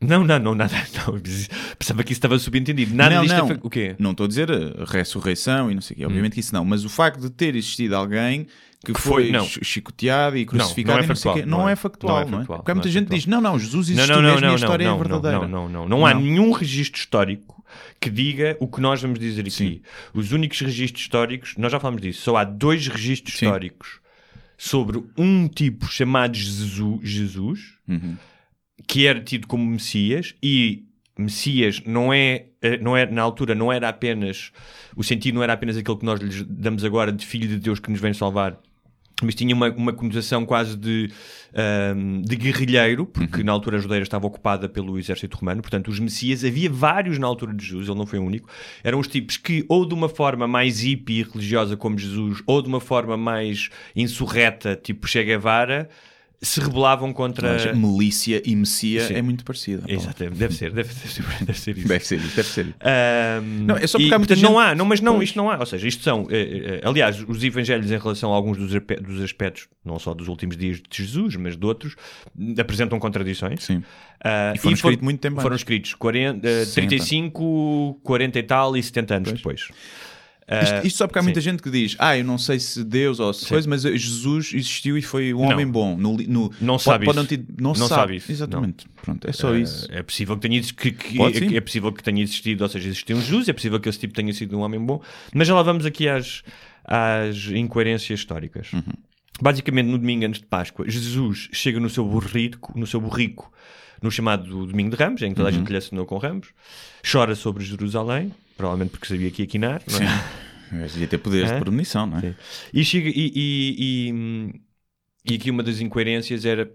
Não, 0.00 0.22
não, 0.24 0.38
não, 0.38 0.54
nada. 0.54 0.74
Não. 1.06 1.18
Pensava 1.78 2.04
que 2.04 2.12
isso 2.12 2.18
estava 2.18 2.38
subentendido. 2.38 2.94
Nada 2.94 3.14
Não, 3.16 3.22
disto 3.22 3.36
não. 3.38 3.44
é 3.46 3.54
fa- 3.54 3.60
O 3.62 3.70
quê? 3.70 3.96
Não 3.98 4.10
estou 4.10 4.24
a 4.24 4.28
dizer 4.28 4.50
a 4.52 4.84
ressurreição 4.84 5.70
e 5.70 5.74
não 5.74 5.80
sei 5.80 5.94
o 5.94 5.98
quê, 5.98 6.04
Hum. 6.04 6.08
obviamente 6.08 6.34
que 6.34 6.40
isso 6.40 6.54
não, 6.54 6.64
mas 6.64 6.84
o 6.84 6.88
facto 6.90 7.18
de 7.20 7.30
ter 7.30 7.56
existido 7.56 7.96
alguém 7.96 8.46
que, 8.84 8.92
foi- 8.92 9.24
foi, 9.24 9.32
não. 9.32 9.44
chi- 9.46 9.64
chicoteado 9.64 10.36
e 10.36 10.44
crucificado 10.44 10.98
não 10.98 11.04
é 11.04 11.06
não 11.06 11.14
quê, 11.14 11.14
factual, 11.14 11.36
não, 11.46 11.58
não 11.58 11.68
é 11.68 11.72
é- 11.72 11.76
factual, 11.76 12.20
não 12.24 12.30
não 12.30 12.38
é 12.38 12.42
é? 12.42 12.44
factual, 12.44 12.58
Porque 12.58 12.70
há 12.70 12.74
não 12.74 12.76
muita 12.78 12.88
é 12.88 12.92
gente 12.92 13.02
factual. 13.04 13.18
diz, 13.18 13.26
não, 13.26 13.40
não, 13.40 13.58
Jesus 13.58 13.88
Não, 13.88 13.94
existiu 13.94 14.16
não, 14.16 14.22
não, 14.22 14.30
mesmo 14.30 14.44
e 14.44 14.44
a 14.44 14.48
não, 14.48 14.54
história 14.56 14.86
não, 14.86 14.94
é 14.94 14.98
verdadeira. 14.98 15.38
não, 15.38 15.48
não, 15.48 15.68
não, 15.68 15.68
não. 15.68 15.88
Não 15.88 16.06
há 16.06 16.12
Não. 16.12 16.20
nenhum 16.20 16.52
registro 16.52 16.98
histórico 17.00 17.64
que 17.98 18.10
diga 18.10 18.56
o 18.60 18.68
que 18.68 18.80
nós 18.82 19.00
vamos 19.00 19.18
dizer 19.18 19.46
aqui. 19.46 19.82
Os 20.12 20.30
únicos 20.32 20.60
registros 20.60 21.02
históricos, 21.02 21.54
nós 21.56 21.72
já 21.72 21.80
falamos 21.80 22.02
disso, 22.02 22.20
só 22.22 22.36
há 22.36 22.44
dois 22.44 22.86
registros 22.86 23.36
Sim. 23.38 23.46
históricos 23.46 23.98
sobre 24.58 25.02
um 25.16 25.48
tipo 25.48 25.86
chamado 25.90 26.36
Jesus, 26.36 27.00
Jesus 27.02 27.60
Uhum. 27.88 28.16
Que 28.86 29.06
era 29.06 29.20
tido 29.20 29.46
como 29.46 29.64
Messias 29.64 30.34
e 30.42 30.84
Messias 31.18 31.82
não 31.86 32.12
é, 32.12 32.46
eh, 32.60 32.78
não 32.78 32.96
é, 32.96 33.06
na 33.06 33.22
altura, 33.22 33.54
não 33.54 33.72
era 33.72 33.88
apenas, 33.88 34.52
o 34.94 35.02
sentido 35.02 35.36
não 35.36 35.42
era 35.42 35.54
apenas 35.54 35.76
aquele 35.76 35.96
que 35.98 36.04
nós 36.04 36.20
lhes 36.20 36.42
damos 36.42 36.84
agora 36.84 37.10
de 37.10 37.24
Filho 37.24 37.48
de 37.48 37.58
Deus 37.58 37.80
que 37.80 37.90
nos 37.90 38.00
vem 38.00 38.12
salvar, 38.12 38.58
mas 39.22 39.34
tinha 39.34 39.54
uma, 39.54 39.70
uma 39.70 39.92
conotação 39.94 40.44
quase 40.44 40.76
de, 40.76 41.10
ahm, 41.54 42.20
de 42.20 42.36
guerrilheiro, 42.36 43.06
porque 43.06 43.42
na 43.42 43.50
altura 43.50 43.78
a 43.78 43.80
Judeia 43.80 44.02
estava 44.02 44.26
ocupada 44.26 44.68
pelo 44.68 44.98
exército 44.98 45.38
romano, 45.38 45.62
portanto 45.62 45.88
os 45.88 45.98
Messias, 45.98 46.44
havia 46.44 46.68
vários 46.68 47.18
na 47.18 47.26
altura 47.26 47.54
de 47.54 47.64
Jesus, 47.64 47.88
ele 47.88 47.96
não 47.96 48.04
foi 48.04 48.18
o 48.18 48.22
único, 48.22 48.50
eram 48.84 48.98
os 48.98 49.08
tipos 49.08 49.38
que 49.38 49.64
ou 49.70 49.86
de 49.86 49.94
uma 49.94 50.10
forma 50.10 50.46
mais 50.46 50.80
hippie 50.80 51.20
e 51.20 51.22
religiosa 51.22 51.78
como 51.78 51.98
Jesus, 51.98 52.42
ou 52.46 52.60
de 52.60 52.68
uma 52.68 52.80
forma 52.80 53.16
mais 53.16 53.70
insurreta, 53.94 54.76
tipo 54.76 55.08
Che 55.08 55.24
Guevara, 55.24 55.88
se 56.42 56.60
rebelavam 56.60 57.12
contra... 57.12 57.52
Mas 57.54 57.76
milícia 57.76 58.42
e 58.44 58.54
messia 58.54 59.06
Sim. 59.08 59.14
é 59.14 59.22
muito 59.22 59.44
parecida. 59.44 59.82
Exato, 59.88 60.18
deve 60.30 60.54
ser, 60.54 60.70
deve 60.72 60.92
ser, 60.92 61.22
deve 61.42 61.58
ser 61.58 61.78
isso. 61.78 61.88
Deve 61.88 62.04
ser 62.06 62.16
isso, 62.18 62.36
deve 62.36 62.48
ser 62.48 62.66
isso. 62.66 62.74
Ahm, 62.80 63.64
Não, 63.66 63.76
é 63.76 63.86
só 63.86 63.98
e, 63.98 64.02
porque 64.02 64.14
há 64.14 64.18
muita 64.18 64.34
portanto, 64.34 64.42
não 64.52 64.60
gente- 64.60 64.70
há, 64.70 64.74
não, 64.74 64.84
mas 64.84 65.00
não, 65.00 65.14
Pois. 65.16 65.28
isto 65.30 65.36
não 65.36 65.50
há. 65.50 65.58
Ou 65.58 65.66
seja, 65.66 65.88
isto 65.88 66.02
são, 66.04 66.26
eh, 66.30 66.80
eh, 66.82 66.88
aliás, 66.88 67.24
os 67.26 67.42
evangelhos 67.42 67.90
em 67.90 67.98
relação 67.98 68.32
a 68.32 68.36
alguns 68.36 68.58
dos, 68.58 68.70
dos 69.02 69.22
aspectos, 69.22 69.66
não 69.84 69.98
só 69.98 70.12
dos 70.14 70.28
últimos 70.28 70.56
dias 70.56 70.76
de 70.76 70.84
Jesus, 70.90 71.36
mas 71.36 71.56
de 71.56 71.64
outros, 71.66 71.96
apresentam 72.58 72.98
contradições. 72.98 73.64
Sim. 73.64 73.82
Ah, 74.22 74.52
E 74.54 74.58
foram 74.58 74.76
for- 74.76 74.88
escritos 74.88 75.04
muito 75.04 75.20
tempo 75.20 75.36
Foram 75.36 75.54
antes. 75.54 75.60
escritos 75.60 75.94
40, 75.94 76.46
eh, 76.46 76.64
60. 76.64 76.88
35, 76.88 78.00
40 78.02 78.38
e 78.38 78.42
tal 78.42 78.76
e 78.76 78.82
70 78.82 79.14
anos 79.16 79.32
depois. 79.32 79.68
Ah, 80.48 80.62
Isto, 80.62 80.86
isto 80.86 80.96
só 80.98 81.06
porque 81.08 81.18
há 81.18 81.22
sim. 81.22 81.26
muita 81.26 81.40
gente 81.40 81.60
que 81.60 81.68
diz, 81.70 81.96
ah, 81.98 82.16
eu 82.16 82.24
não 82.24 82.38
sei 82.38 82.60
se 82.60 82.84
Deus 82.84 83.18
ou 83.18 83.32
se 83.34 83.46
coisa, 83.48 83.68
mas 83.68 83.82
Jesus 83.82 84.52
existiu 84.54 84.96
e 84.96 85.02
foi 85.02 85.34
um 85.34 85.40
Não. 85.42 85.48
homem 85.50 85.66
bom. 85.66 85.96
No, 85.96 86.16
no, 86.18 86.52
Não 86.60 86.74
pode- 86.74 86.82
sabe 86.84 87.04
pode 87.04 87.18
isso. 87.18 87.26
ter- 87.28 87.44
não, 87.60 87.70
Não 87.70 87.74
sabe. 87.74 87.88
sabe 87.88 88.16
isso. 88.16 88.30
Exatamente. 88.30 88.86
Pronto, 89.02 89.28
é 89.28 89.32
só 89.32 89.56
isso. 89.56 89.88
É 89.90 90.02
possível 90.04 90.36
que 90.36 90.42
tenha 90.42 90.56
existido, 90.56 90.80
que, 90.80 90.92
que- 90.92 91.16
Pode, 91.16 91.56
é 91.56 91.60
possível 91.60 91.92
que 91.92 92.00
tenha 92.02 92.22
existido, 92.22 92.62
ou 92.62 92.70
seja, 92.70 92.86
existiu 92.88 93.16
um 93.16 93.20
Jesus, 93.20 93.48
é 93.48 93.52
possível 93.52 93.80
que 93.80 93.88
esse 93.88 93.98
tipo 93.98 94.14
tenha 94.14 94.32
sido 94.32 94.56
um 94.56 94.60
homem 94.60 94.78
bom, 94.78 95.02
mas 95.34 95.48
já 95.48 95.54
lá 95.54 95.62
vamos 95.64 95.84
aqui 95.84 96.08
às, 96.08 96.44
às 96.84 97.46
incoerências 97.46 98.20
históricas. 98.20 98.72
Uhum. 98.72 98.82
Basicamente, 99.40 99.86
no 99.88 99.98
domingo 99.98 100.24
antes 100.26 100.40
de 100.40 100.46
Páscoa, 100.46 100.88
Jesus 100.88 101.48
chega 101.52 101.80
no 101.80 101.90
seu 101.90 102.04
burrico, 102.06 102.72
no 102.78 102.86
seu 102.86 103.00
burrico, 103.00 103.52
no 104.00 104.10
chamado 104.12 104.66
Domingo 104.66 104.90
de 104.90 104.96
Ramos, 105.02 105.20
em 105.22 105.30
que 105.30 105.34
toda 105.34 105.48
a 105.48 105.52
Uhum. 105.52 105.58
gente 105.58 105.70
lhe 105.70 105.76
assinou 105.76 106.06
com 106.06 106.16
ramos, 106.18 106.48
chora 107.10 107.34
sobre 107.34 107.64
Jerusalém, 107.64 108.32
provavelmente 108.56 108.90
porque 108.90 109.06
sabia 109.06 109.30
que 109.30 109.42
ia 109.42 109.46
quinar, 109.48 109.82
não 109.90 109.98
é? 109.98 110.24
Mas 110.72 110.92
Devia 110.92 111.06
ter 111.06 111.18
poderes 111.18 111.52
de 111.52 111.58
premonição, 111.60 112.06
não 112.06 112.18
é? 112.18 112.20
Sim. 112.22 112.34
E, 112.74 112.84
chega, 112.84 113.08
e, 113.08 113.32
e, 113.34 114.10
e, 114.10 115.32
e 115.32 115.34
aqui 115.36 115.50
uma 115.50 115.62
das 115.62 115.80
incoerências 115.80 116.44
era 116.44 116.68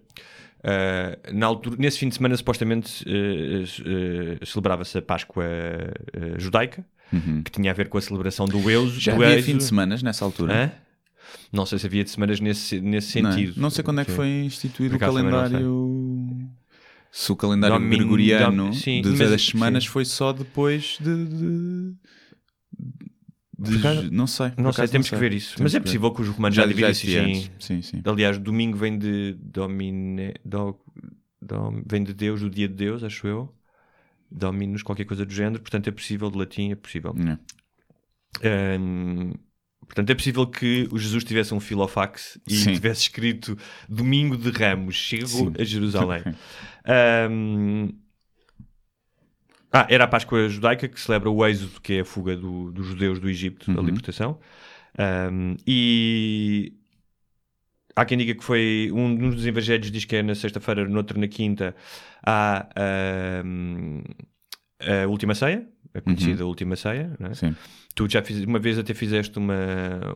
ah, 0.63 1.17
na 1.33 1.45
altura, 1.47 1.75
nesse 1.79 1.97
fim 1.97 2.07
de 2.07 2.15
semana 2.15 2.37
supostamente 2.37 3.03
eh, 3.07 3.63
eh, 3.63 4.45
celebrava-se 4.45 4.97
a 4.97 5.01
Páscoa 5.01 5.43
judaica 6.37 6.85
que 7.43 7.51
tinha 7.51 7.71
a 7.71 7.73
ver 7.73 7.89
com 7.89 7.97
a 7.97 8.01
celebração 8.01 8.45
do 8.45 8.69
Euso 8.69 8.93
Uhum. 8.93 8.99
Já 9.01 9.15
do 9.15 9.23
havia 9.23 9.43
fim 9.43 9.57
de 9.57 9.63
semanas 9.65 10.01
nessa 10.01 10.23
altura. 10.23 10.53
Hã? 10.53 10.71
Não 11.51 11.65
sei 11.65 11.77
se 11.79 11.85
havia 11.85 12.03
de 12.05 12.09
semanas 12.09 12.39
nesse, 12.39 12.79
nesse 12.79 13.21
Não, 13.21 13.29
é? 13.29 13.33
sentido. 13.33 13.59
não 13.59 13.69
sei 13.69 13.83
quando 13.83 13.99
é 14.01 14.05
que 14.05 14.11
foi 14.11 14.27
instituído 14.45 14.95
o 14.95 14.99
não 14.99 15.07
calendário. 15.07 15.59
Se 17.11 17.31
o 17.31 17.35
calendário 17.35 17.77
Domin- 17.77 17.97
gregoriano 17.97 18.65
dom- 18.67 18.73
sim, 18.73 19.01
de 19.01 19.09
mas- 19.09 19.19
das 19.29 19.41
semanas 19.45 19.83
sim. 19.83 19.89
foi 19.89 20.05
só 20.05 20.31
depois 20.31 20.97
de. 21.01 21.25
de, 23.59 23.77
de- 23.77 24.11
não 24.11 24.25
sei. 24.25 24.51
Não 24.57 24.71
sei, 24.71 24.87
temos 24.87 25.09
que 25.09 25.15
ver 25.17 25.33
isso. 25.33 25.55
Temos 25.57 25.73
Mas 25.73 25.75
é 25.75 25.79
que 25.79 25.83
ver. 25.83 25.85
possível 25.85 26.11
que 26.13 26.21
os 26.21 26.27
romanos 26.29 26.55
já, 26.55 26.61
Já, 26.63 26.67
dividissem 26.67 27.17
assim. 27.19 27.29
antes. 27.31 27.51
Sim, 27.59 27.81
sim. 27.81 28.01
Aliás, 28.05 28.37
domingo 28.37 28.77
vem 28.77 28.97
de 28.97 29.33
domine, 29.39 30.33
do, 30.45 30.79
dom- 31.41 31.83
vem 31.85 32.03
de 32.03 32.13
Deus, 32.13 32.39
do 32.41 32.49
dia 32.49 32.67
de 32.67 32.73
Deus, 32.75 33.03
acho 33.03 33.27
eu. 33.27 33.53
Dominus, 34.31 34.81
qualquer 34.81 35.03
coisa 35.05 35.25
do 35.25 35.33
género. 35.33 35.61
Portanto, 35.61 35.87
é 35.89 35.91
possível, 35.91 36.31
de 36.31 36.37
latim, 36.37 36.71
é 36.71 36.75
possível. 36.75 37.13
É. 38.41 38.77
Hum, 38.79 39.33
portanto, 39.91 40.09
é 40.09 40.15
possível 40.15 40.47
que 40.47 40.87
o 40.89 40.97
Jesus 40.97 41.23
tivesse 41.25 41.53
um 41.53 41.59
filofax 41.59 42.39
e 42.47 42.55
Sim. 42.55 42.73
tivesse 42.73 43.01
escrito 43.01 43.57
Domingo 43.89 44.37
de 44.37 44.49
Ramos, 44.49 44.95
chego 44.95 45.27
Sim. 45.27 45.53
a 45.59 45.63
Jerusalém. 45.65 46.23
Hum, 47.29 47.89
ah, 49.71 49.85
era 49.89 50.05
a 50.05 50.07
Páscoa 50.07 50.47
judaica 50.47 50.87
que 50.87 50.99
celebra 50.99 51.29
o 51.29 51.45
êxodo, 51.45 51.81
que 51.81 51.93
é 51.93 51.99
a 52.01 52.05
fuga 52.05 52.35
do- 52.37 52.71
dos 52.71 52.87
judeus 52.87 53.19
do 53.19 53.29
Egito, 53.29 53.69
Uhum. 53.69 53.79
a 53.79 53.83
libertação. 53.83 54.39
Hum, 55.31 55.55
e 55.67 56.73
há 57.95 58.05
quem 58.05 58.17
diga 58.17 58.33
que 58.33 58.43
foi 58.43 58.89
um, 58.93 59.05
um 59.07 59.29
dos 59.29 59.45
evangelhos 59.45 59.91
diz 59.91 60.05
que 60.05 60.15
é 60.15 60.23
na 60.23 60.35
sexta-feira, 60.35 60.87
noutro 60.87 61.19
na 61.19 61.27
quinta, 61.27 61.75
há 62.25 62.67
hum, 63.45 64.01
a 64.79 65.05
última 65.07 65.35
ceia, 65.35 65.67
a 65.93 66.01
conhecida 66.01 66.45
última 66.45 66.75
ceia, 66.75 67.11
não 67.19 67.27
é? 67.27 67.29
Uhum. 67.29 67.35
Sim. 67.35 67.55
Tu 67.93 68.07
já 68.09 68.21
fiz, 68.21 68.43
uma 68.45 68.59
vez 68.59 68.79
até 68.79 68.93
fizeste 68.93 69.37
uma, 69.37 69.55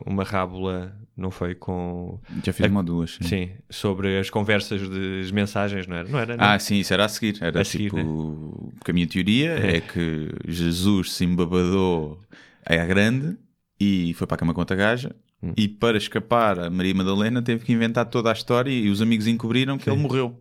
uma 0.06 0.24
rábula, 0.24 0.96
não 1.16 1.30
foi? 1.30 1.54
Com. 1.54 2.18
Já 2.42 2.52
fiz 2.52 2.66
uma 2.66 2.80
ou 2.80 2.84
duas. 2.84 3.18
Sim. 3.20 3.24
Sim, 3.24 3.50
sobre 3.68 4.18
as 4.18 4.30
conversas 4.30 4.88
das 4.88 5.30
mensagens, 5.30 5.86
não 5.86 5.96
era? 5.96 6.08
Não 6.08 6.18
era? 6.18 6.36
Não? 6.36 6.44
Ah, 6.44 6.58
sim, 6.58 6.76
isso 6.76 6.94
era 6.94 7.04
a 7.04 7.08
seguir. 7.08 7.36
Era 7.40 7.60
A 7.60 7.64
seguir, 7.64 7.90
tipo. 7.90 7.96
né? 7.96 8.70
Porque 8.78 8.90
a 8.90 8.94
minha 8.94 9.06
teoria 9.06 9.50
é. 9.52 9.80
que 9.80 10.30
Jesus 10.48 11.12
se 11.12 11.24
embabadou 11.24 12.20
à 12.64 12.86
grande 12.86 13.36
e 13.78 14.14
foi 14.14 14.26
para 14.26 14.36
a 14.36 14.38
cama 14.38 14.54
com 14.54 14.60
outra 14.60 14.76
gaja. 14.76 15.14
Hum. 15.42 15.52
E 15.54 15.68
para 15.68 15.98
escapar 15.98 16.58
a 16.58 16.70
Maria 16.70 16.94
Madalena 16.94 17.42
teve 17.42 17.62
que 17.64 17.72
inventar 17.72 18.06
toda 18.06 18.30
a 18.30 18.32
história 18.32 18.70
e 18.70 18.88
os 18.88 19.02
amigos 19.02 19.26
encobriram 19.26 19.76
que 19.76 19.88
ele 19.90 20.00
morreu. 20.00 20.40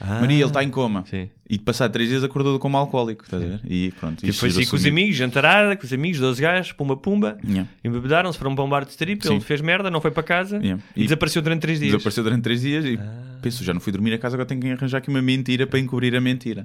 Ah, 0.00 0.20
Maria, 0.20 0.38
ele 0.38 0.44
está 0.46 0.64
em 0.64 0.70
coma. 0.70 1.04
Sim. 1.10 1.28
E 1.48 1.58
passado 1.58 1.92
três 1.92 2.08
dias 2.08 2.24
acordou 2.24 2.58
como 2.58 2.76
alcoólico. 2.76 3.24
Estás 3.24 3.42
a 3.42 3.46
ver? 3.46 3.60
E 3.68 3.92
pronto. 4.00 4.24
Isto 4.26 4.40
foi 4.40 4.48
assim 4.48 4.64
com 4.66 4.76
os 4.76 4.86
amigos, 4.86 5.14
jantarada, 5.16 5.76
com 5.76 5.84
os 5.84 5.92
amigos, 5.92 6.18
12 6.18 6.40
gajos, 6.40 6.72
pumba 6.72 6.96
pumba, 6.96 7.36
Yeah. 7.44 7.68
embebedaram-se, 7.84 8.38
foram 8.38 8.54
para 8.54 8.64
um 8.64 8.68
bar 8.68 8.84
de 8.84 8.92
strip, 8.92 9.26
Sim. 9.26 9.34
ele 9.34 9.40
fez 9.40 9.60
merda, 9.60 9.90
não 9.90 10.00
foi 10.00 10.10
para 10.10 10.22
casa 10.22 10.56
Yeah. 10.58 10.82
e, 10.96 11.00
E- 11.00 11.04
desapareceu 11.04 11.42
durante 11.42 11.60
3 11.60 11.78
dias. 11.80 11.92
Desapareceu 11.92 12.24
durante 12.24 12.42
três 12.42 12.60
dias 12.62 12.84
e 12.84 12.98
Ah. 12.98 13.38
pensou, 13.42 13.64
já 13.66 13.74
não 13.74 13.80
fui 13.80 13.92
dormir 13.92 14.14
a 14.14 14.18
casa, 14.18 14.36
agora 14.36 14.46
tenho 14.48 14.60
que 14.60 14.70
arranjar 14.70 14.98
aqui 14.98 15.08
uma 15.10 15.20
mentira 15.20 15.66
para 15.66 15.78
encobrir 15.78 16.14
a 16.16 16.20
mentira. 16.20 16.64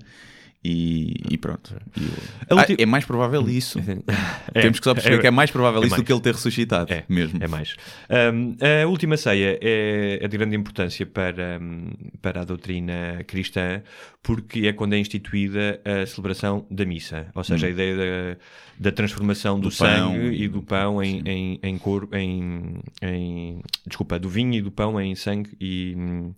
E, 0.68 1.14
e 1.30 1.38
pronto. 1.38 1.76
E 1.96 2.04
eu- 2.50 2.58
A 2.58 2.62
ulti- 2.62 2.74
Ah, 2.80 2.82
é 2.82 2.86
mais 2.88 3.06
provável 3.06 3.48
isso. 3.48 3.80
É, 4.54 4.62
Temos 4.62 4.80
que 4.80 4.86
só 4.86 4.94
perceber 4.94 5.18
é- 5.18 5.20
que 5.20 5.28
é 5.28 5.32
mais 5.32 5.52
provável 5.52 5.82
é 5.84 5.86
isso 5.86 5.96
do 5.96 6.00
mais. 6.00 6.08
que 6.08 6.14
ele 6.14 6.22
ter 6.22 6.34
ressuscitado. 6.34 6.92
É, 6.94 7.04
mesmo. 7.10 7.44
É 7.44 7.48
mais. 7.48 7.76
Um, 8.10 8.56
a 8.84 8.88
última 8.88 9.18
ceia 9.18 9.60
é, 9.62 10.20
é 10.22 10.28
de 10.28 10.38
grande 10.38 10.56
importância 10.56 11.06
para, 11.06 11.60
um, 11.62 11.90
para 12.22 12.42
a 12.42 12.46
doutrina 12.46 13.22
cristã, 13.28 13.82
porque 14.24 14.66
é 14.68 14.74
quando 14.74 14.94
é 14.94 14.98
instituída 14.98 15.80
a 15.86 16.06
celebração 16.06 16.66
da 16.72 16.86
missa, 16.86 17.28
ou 17.36 17.44
seja, 17.44 17.68
a 17.68 17.70
ideia 17.70 17.96
da, 17.98 18.38
da 18.80 18.92
transformação 18.92 19.60
do, 19.60 19.68
Hum. 19.68 19.70
Do 19.70 19.76
pão. 19.78 19.88
sangue 20.14 20.44
e 20.44 20.48
do 20.48 20.62
pão 20.64 21.04
em, 21.04 21.22
em, 21.26 21.60
em 21.62 21.78
cor, 21.78 22.08
em, 22.14 22.76
em- 23.02 23.62
desculpa, 23.86 24.18
do 24.18 24.30
vinho 24.30 24.54
e 24.54 24.62
do 24.62 24.72
pão 24.72 25.00
em 25.02 25.14
sangue 25.16 25.50
e, 25.60 25.94
hum, 25.98 26.34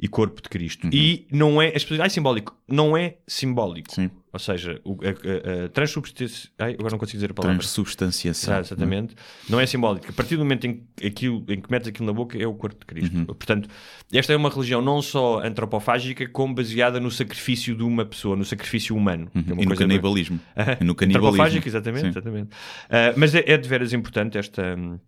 e 0.00 0.08
corpo 0.08 0.40
de 0.40 0.48
Cristo. 0.48 0.84
Uhum. 0.84 0.90
E 0.94 1.26
não 1.30 1.60
é, 1.60 1.68
as 1.68 1.82
pessoas, 1.82 2.00
ai, 2.00 2.08
simbólico, 2.08 2.56
não 2.66 2.96
é 2.96 3.16
simbólico. 3.26 3.92
Sim. 3.94 4.10
Ou 4.32 4.38
seja, 4.38 4.80
o, 4.84 4.96
a, 5.02 5.08
a, 5.08 6.64
a 6.64 6.68
agora 6.72 6.90
não 6.92 6.98
consigo 6.98 7.16
dizer 7.18 7.32
a 7.32 7.34
palavra. 7.34 7.58
Transubstanciação. 7.58 8.54
Ah, 8.54 8.60
exatamente. 8.60 9.14
Não 9.48 9.60
é 9.60 9.66
simbólico. 9.66 10.06
A 10.08 10.12
partir 10.12 10.36
do 10.36 10.44
momento 10.44 10.66
em 10.66 10.84
que, 10.96 11.06
aquilo, 11.06 11.44
em 11.48 11.60
que 11.60 11.70
metes 11.70 11.88
aquilo 11.88 12.06
na 12.06 12.12
boca 12.12 12.38
é 12.40 12.46
o 12.46 12.54
corpo 12.54 12.78
de 12.78 12.86
Cristo. 12.86 13.14
Uhum. 13.14 13.24
Portanto, 13.26 13.68
esta 14.12 14.32
é 14.32 14.36
uma 14.36 14.48
religião 14.48 14.80
não 14.80 15.02
só 15.02 15.40
antropofágica, 15.44 16.26
como 16.28 16.54
baseada 16.54 16.98
no 17.00 17.10
sacrifício 17.10 17.74
de 17.74 17.82
uma 17.82 18.06
pessoa, 18.06 18.36
no 18.36 18.44
sacrifício 18.44 18.96
humano. 18.96 19.28
que 19.30 19.38
é 19.38 19.52
Uhum. 19.52 19.62
E 19.62 19.66
no 19.66 19.76
canibalismo. 19.76 20.40
Ah, 20.56 20.78
no 20.82 20.94
canibalismo. 20.94 21.28
Antropofágica, 21.28 21.68
exatamente. 21.68 22.06
Exatamente. 22.06 22.48
Ah, 22.88 23.12
mas 23.16 23.34
é, 23.34 23.42
é 23.46 23.58
de 23.58 23.68
veras 23.68 23.92
importante 23.92 24.38
esta. 24.38 24.76
hum, 24.78 24.98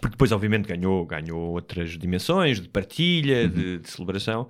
Porque 0.00 0.10
depois, 0.14 0.32
obviamente, 0.32 0.66
ganhou, 0.66 1.04
ganhou 1.06 1.52
outras 1.52 1.96
dimensões 1.98 2.60
de 2.60 2.68
partilha, 2.68 3.42
Uhum. 3.44 3.48
de, 3.50 3.78
de 3.78 3.90
celebração. 3.90 4.48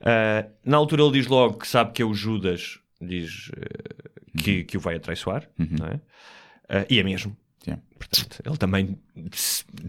Ah, 0.00 0.46
na 0.64 0.76
altura, 0.76 1.02
ele 1.02 1.12
diz 1.12 1.26
logo 1.26 1.58
que 1.58 1.66
sabe 1.68 1.92
que 1.92 2.02
é 2.02 2.04
o 2.04 2.14
Judas 2.14 2.78
diz, 3.00 3.50
eh, 3.56 4.38
que, 4.38 4.58
Uhum. 4.58 4.64
que 4.64 4.76
o 4.76 4.80
vai 4.80 4.96
atraiçoar, 4.96 5.48
não 5.58 5.86
é? 5.86 6.00
Ah, 6.68 6.86
e 6.88 6.98
é 6.98 7.02
mesmo. 7.02 7.36
Yeah. 7.66 7.82
Portanto, 7.98 8.42
ele 8.44 8.56
também 8.58 8.98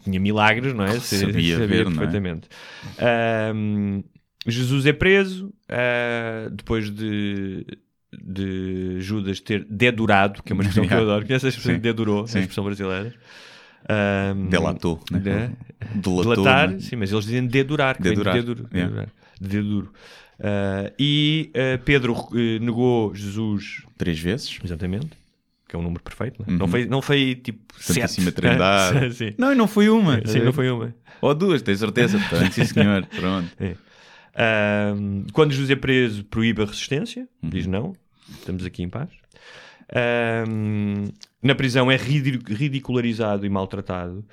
tinha 0.04 0.20
milagres, 0.20 0.74
não 0.74 0.86
é? 0.86 0.98
Sabia 1.00 1.66
ver, 1.68 1.84
não 1.86 1.92
é? 1.92 1.96
perfeitamente. 1.96 2.48
Ahm, 3.00 4.02
Jesus 4.48 4.86
é 4.86 4.94
preso 4.94 5.54
depois 6.54 6.90
de, 6.92 7.66
de 8.14 9.02
Judas 9.02 9.40
ter 9.40 9.66
dedurado, 9.66 10.42
que 10.44 10.52
é 10.52 10.54
uma 10.54 10.64
expressão 10.64 10.88
que 10.88 10.94
eu 10.94 11.00
adoro. 11.02 11.26
Conhece 11.26 11.46
a 11.48 11.50
expressão 11.50 11.80
dedurou, 11.80 12.22
a 12.22 12.26
expressão 12.26 12.64
brasileira? 12.64 13.14
Ahm, 13.88 14.50
Delatou. 14.50 15.00
Né? 15.12 15.20
de- 15.20 16.00
Delatou. 16.02 16.36
Delatar, 16.36 16.72
né? 16.72 16.80
sim, 16.80 16.96
mas 16.96 17.12
eles 17.12 17.26
dizem 17.26 17.46
dedurar, 17.46 17.96
que 17.98 18.04
vem 18.04 18.12
de 18.14 18.18
Dedurar, 18.18 18.36
deduro, 18.36 18.70
yeah. 18.74 18.88
dedurar, 18.90 19.10
de 19.40 19.48
deduro. 19.48 19.94
Ah, 20.40 20.92
e 21.00 21.52
ah, 21.56 21.78
Pedro 21.86 22.16
eh, 22.34 22.60
negou 22.60 23.14
Jesus 23.16 23.84
Três 23.98 24.20
vezes. 24.20 24.60
Exatamente. 24.64 25.10
Que 25.68 25.76
é 25.76 25.80
um 25.80 25.82
número 25.82 26.04
perfeito, 26.04 26.40
não, 26.40 26.46
é? 26.48 26.52
Uhum. 26.52 26.58
não, 26.60 26.68
foi, 26.68 26.86
não 26.86 27.02
foi 27.02 27.36
tipo 27.36 27.60
Santíssima 27.80 28.26
sete. 28.26 28.32
Trindade. 28.36 29.14
Sim. 29.16 29.34
Não, 29.38 29.56
não 29.56 29.68
foi 29.68 29.90
uma. 29.90 30.20
Sim, 30.26 30.40
não 30.40 30.52
foi 30.54 30.70
uma. 30.70 30.94
Ou 31.22 31.34
duas, 31.34 31.62
tens 31.62 31.80
certeza? 31.80 32.20
Portanto, 32.20 32.52
sim, 32.52 32.66
senhor. 32.66 33.06
Pronto. 33.16 33.50
É. 33.60 33.76
Ahm, 34.38 35.24
quando 35.32 35.52
Jesus 35.54 35.70
é 35.70 35.76
preso, 35.76 36.24
proíbe 36.26 36.62
a 36.62 36.66
resistência, 36.66 37.28
Uhum. 37.42 37.50
diz 37.50 37.66
não. 37.68 37.94
estamos 38.30 38.66
aqui 38.66 38.84
em 38.84 38.90
paz. 38.90 39.10
Ahm, 39.94 41.06
na 41.42 41.56
prisão 41.56 41.92
é 41.92 41.96
ridi- 41.96 42.40
ridicularizado 42.48 43.46
e 43.46 43.50
maltratado. 43.50 44.26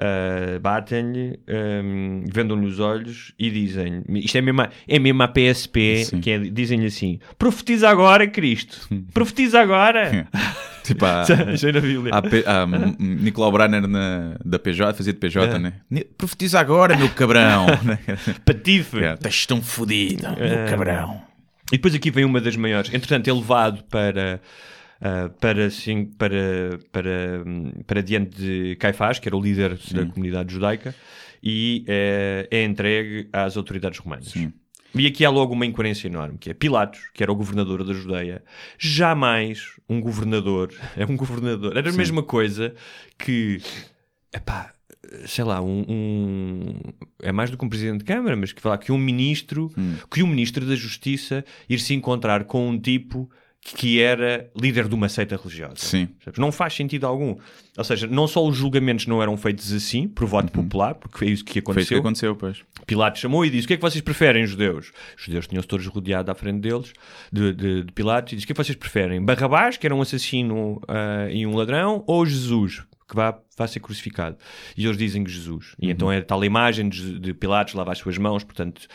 Ah, 0.00 0.60
Batem-lhe, 0.60 1.40
ahm, 1.48 2.22
vendam-lhe 2.32 2.66
os 2.66 2.78
olhos 2.78 3.32
e 3.36 3.50
dizem 3.50 4.04
isto 4.10 4.38
é 4.38 4.40
mesmo 4.40 4.60
a, 4.62 4.68
é 4.86 4.96
mesmo 5.00 5.20
a 5.24 5.26
PSP 5.28 6.04
Sim. 6.04 6.20
que 6.20 6.30
é- 6.30 6.38
dizem-lhe 6.38 6.86
assim 6.86 7.18
profetiza 7.36 7.88
agora 7.88 8.24
Cristo 8.28 8.88
profetiza 9.12 9.58
agora 9.60 10.28
Tipo, 10.84 11.04
P- 12.22 12.44
há 12.46 12.62
M- 12.62 12.76
M- 12.96 12.96
Nicolau 13.24 13.50
Branner 13.50 13.88
na, 13.88 14.36
da 14.44 14.58
PJ, 14.60 14.96
fazia 14.96 15.12
de 15.12 15.18
PJ, 15.18 15.56
É. 15.56 15.58
né? 15.58 15.72
Profetiza 16.16 16.60
agora, 16.60 16.96
meu 16.96 17.08
cabrão. 17.10 17.66
né? 17.84 17.98
patife 18.44 19.02
É, 19.04 19.14
Estás 19.14 19.44
tão 19.46 19.60
fodido, 19.60 20.22
meu 20.22 20.70
cabrão. 20.70 21.20
E 21.72 21.76
depois 21.76 21.92
aqui 21.94 22.10
vem 22.10 22.24
uma 22.24 22.40
das 22.40 22.56
maiores. 22.56 22.88
Entretanto, 22.94 23.28
é 23.28 23.32
levado 23.32 23.82
para, 23.90 24.40
ah, 25.00 25.30
para, 25.40 25.66
assim, 25.66 26.04
para, 26.06 26.78
para, 26.92 27.42
hum, 27.46 27.72
para 27.86 28.02
diante 28.02 28.36
de 28.36 28.76
Caifás, 28.76 29.18
que 29.18 29.28
era 29.28 29.36
o 29.36 29.40
líder 29.40 29.78
da 29.92 30.06
comunidade 30.06 30.52
judaica, 30.52 30.94
e 31.42 31.84
eh, 31.86 32.48
é 32.50 32.64
entregue 32.64 33.28
às 33.32 33.56
autoridades 33.56 33.98
romanas. 33.98 34.34
E 34.94 35.06
aqui 35.06 35.24
há 35.24 35.30
logo 35.30 35.52
uma 35.52 35.66
incoerência 35.66 36.08
enorme, 36.08 36.38
que 36.38 36.50
é 36.50 36.54
Pilatos, 36.54 37.00
que 37.12 37.22
era 37.22 37.30
o 37.30 37.36
governador 37.36 37.84
da 37.84 37.92
Judeia, 37.92 38.42
jamais 38.78 39.66
um 39.88 40.00
governador, 40.00 40.72
é 40.96 41.04
um 41.04 41.16
governador, 41.16 41.76
era 41.76 41.90
a 41.90 41.92
mesma 41.92 42.22
coisa 42.22 42.74
que, 43.18 43.60
epá, 44.34 44.72
sei 45.26 45.44
lá, 45.44 45.60
um, 45.60 45.84
um- 45.88 46.74
é 47.22 47.30
mais 47.32 47.50
do 47.50 47.58
que 47.58 47.64
um 47.64 47.68
presidente 47.68 47.98
de 47.98 48.04
Câmara, 48.04 48.34
mas 48.36 48.52
que, 48.52 48.60
falar 48.62 48.78
que 48.78 48.90
um 48.90 48.98
ministro, 48.98 49.70
que 50.10 50.22
um 50.22 50.26
ministro 50.26 50.66
da 50.66 50.74
Justiça 50.74 51.44
ir 51.68 51.78
se 51.78 51.94
encontrar 51.94 52.44
com 52.44 52.68
um 52.68 52.78
tipo 52.80 53.30
que 53.60 54.00
era 54.00 54.48
líder 54.58 54.88
de 54.88 54.94
uma 54.94 55.08
seita 55.08 55.36
religiosa. 55.36 55.74
Sim. 55.76 56.08
Não 56.38 56.50
faz 56.50 56.72
sentido 56.74 57.06
algum. 57.06 57.36
Ou 57.76 57.84
seja, 57.84 58.06
não 58.06 58.26
só 58.26 58.46
os 58.46 58.56
julgamentos 58.56 59.06
não 59.06 59.22
eram 59.22 59.36
feitos 59.36 59.72
assim, 59.72 60.08
por 60.08 60.26
voto 60.26 60.50
popular, 60.50 60.94
porque 60.94 61.18
foi 61.18 61.28
isso 61.28 61.44
que 61.44 61.60
Foi 61.60 61.82
isso 61.82 61.88
que 61.88 61.94
aconteceu. 61.94 61.98
aconteceu, 61.98 62.36
pois. 62.36 62.62
Pilatos 62.86 63.20
chamou 63.20 63.44
e 63.44 63.50
disse: 63.50 63.64
O 63.64 63.68
que 63.68 63.74
é 63.74 63.76
que 63.76 63.82
vocês 63.82 64.00
preferem, 64.00 64.46
judeus? 64.46 64.90
Os 65.18 65.24
judeus 65.24 65.46
tinham-se 65.46 65.68
todos 65.68 65.84
rodeado 65.86 66.30
à 66.30 66.34
frente 66.34 66.60
deles, 66.60 66.92
de, 67.32 67.52
de- 67.52 67.84
de 67.84 67.92
Pilatos, 67.92 68.32
e 68.32 68.36
disse: 68.36 68.44
O 68.44 68.46
que 68.46 68.52
é 68.52 68.54
que 68.54 68.64
vocês 68.64 68.76
preferem? 68.76 69.22
Barrabás, 69.22 69.76
que 69.76 69.86
era 69.86 69.94
um 69.94 70.00
assassino 70.00 70.80
ah, 70.88 71.28
e 71.30 71.46
um 71.46 71.54
ladrão, 71.54 72.02
ou 72.06 72.24
Jesus, 72.24 72.82
que 73.08 73.14
vai, 73.14 73.34
vai 73.56 73.68
ser 73.68 73.80
crucificado? 73.80 74.36
E 74.76 74.86
eles 74.86 74.96
dizem 74.96 75.22
que 75.22 75.30
Jesus. 75.30 75.74
E 75.78 75.90
então 75.90 76.10
é 76.10 76.20
tal 76.22 76.42
imagem 76.44 76.88
de, 76.88 77.18
de 77.18 77.34
Pilatos 77.34 77.74
lavar 77.74 77.92
as 77.92 77.98
suas 77.98 78.16
mãos, 78.16 78.42
portanto. 78.44 78.86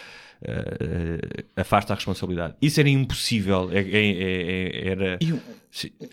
Ah, 0.48 1.62
afasta 1.62 1.94
a 1.94 1.96
responsabilidade. 1.96 2.56
Isso 2.62 2.80
era 2.80 2.90
impossível. 2.90 3.70
É- 3.72 3.80
é- 3.80 4.12
é- 4.12 4.42
é- 4.86 4.88
era. 4.90 5.20
E 5.22 5.34
um- 5.34 5.40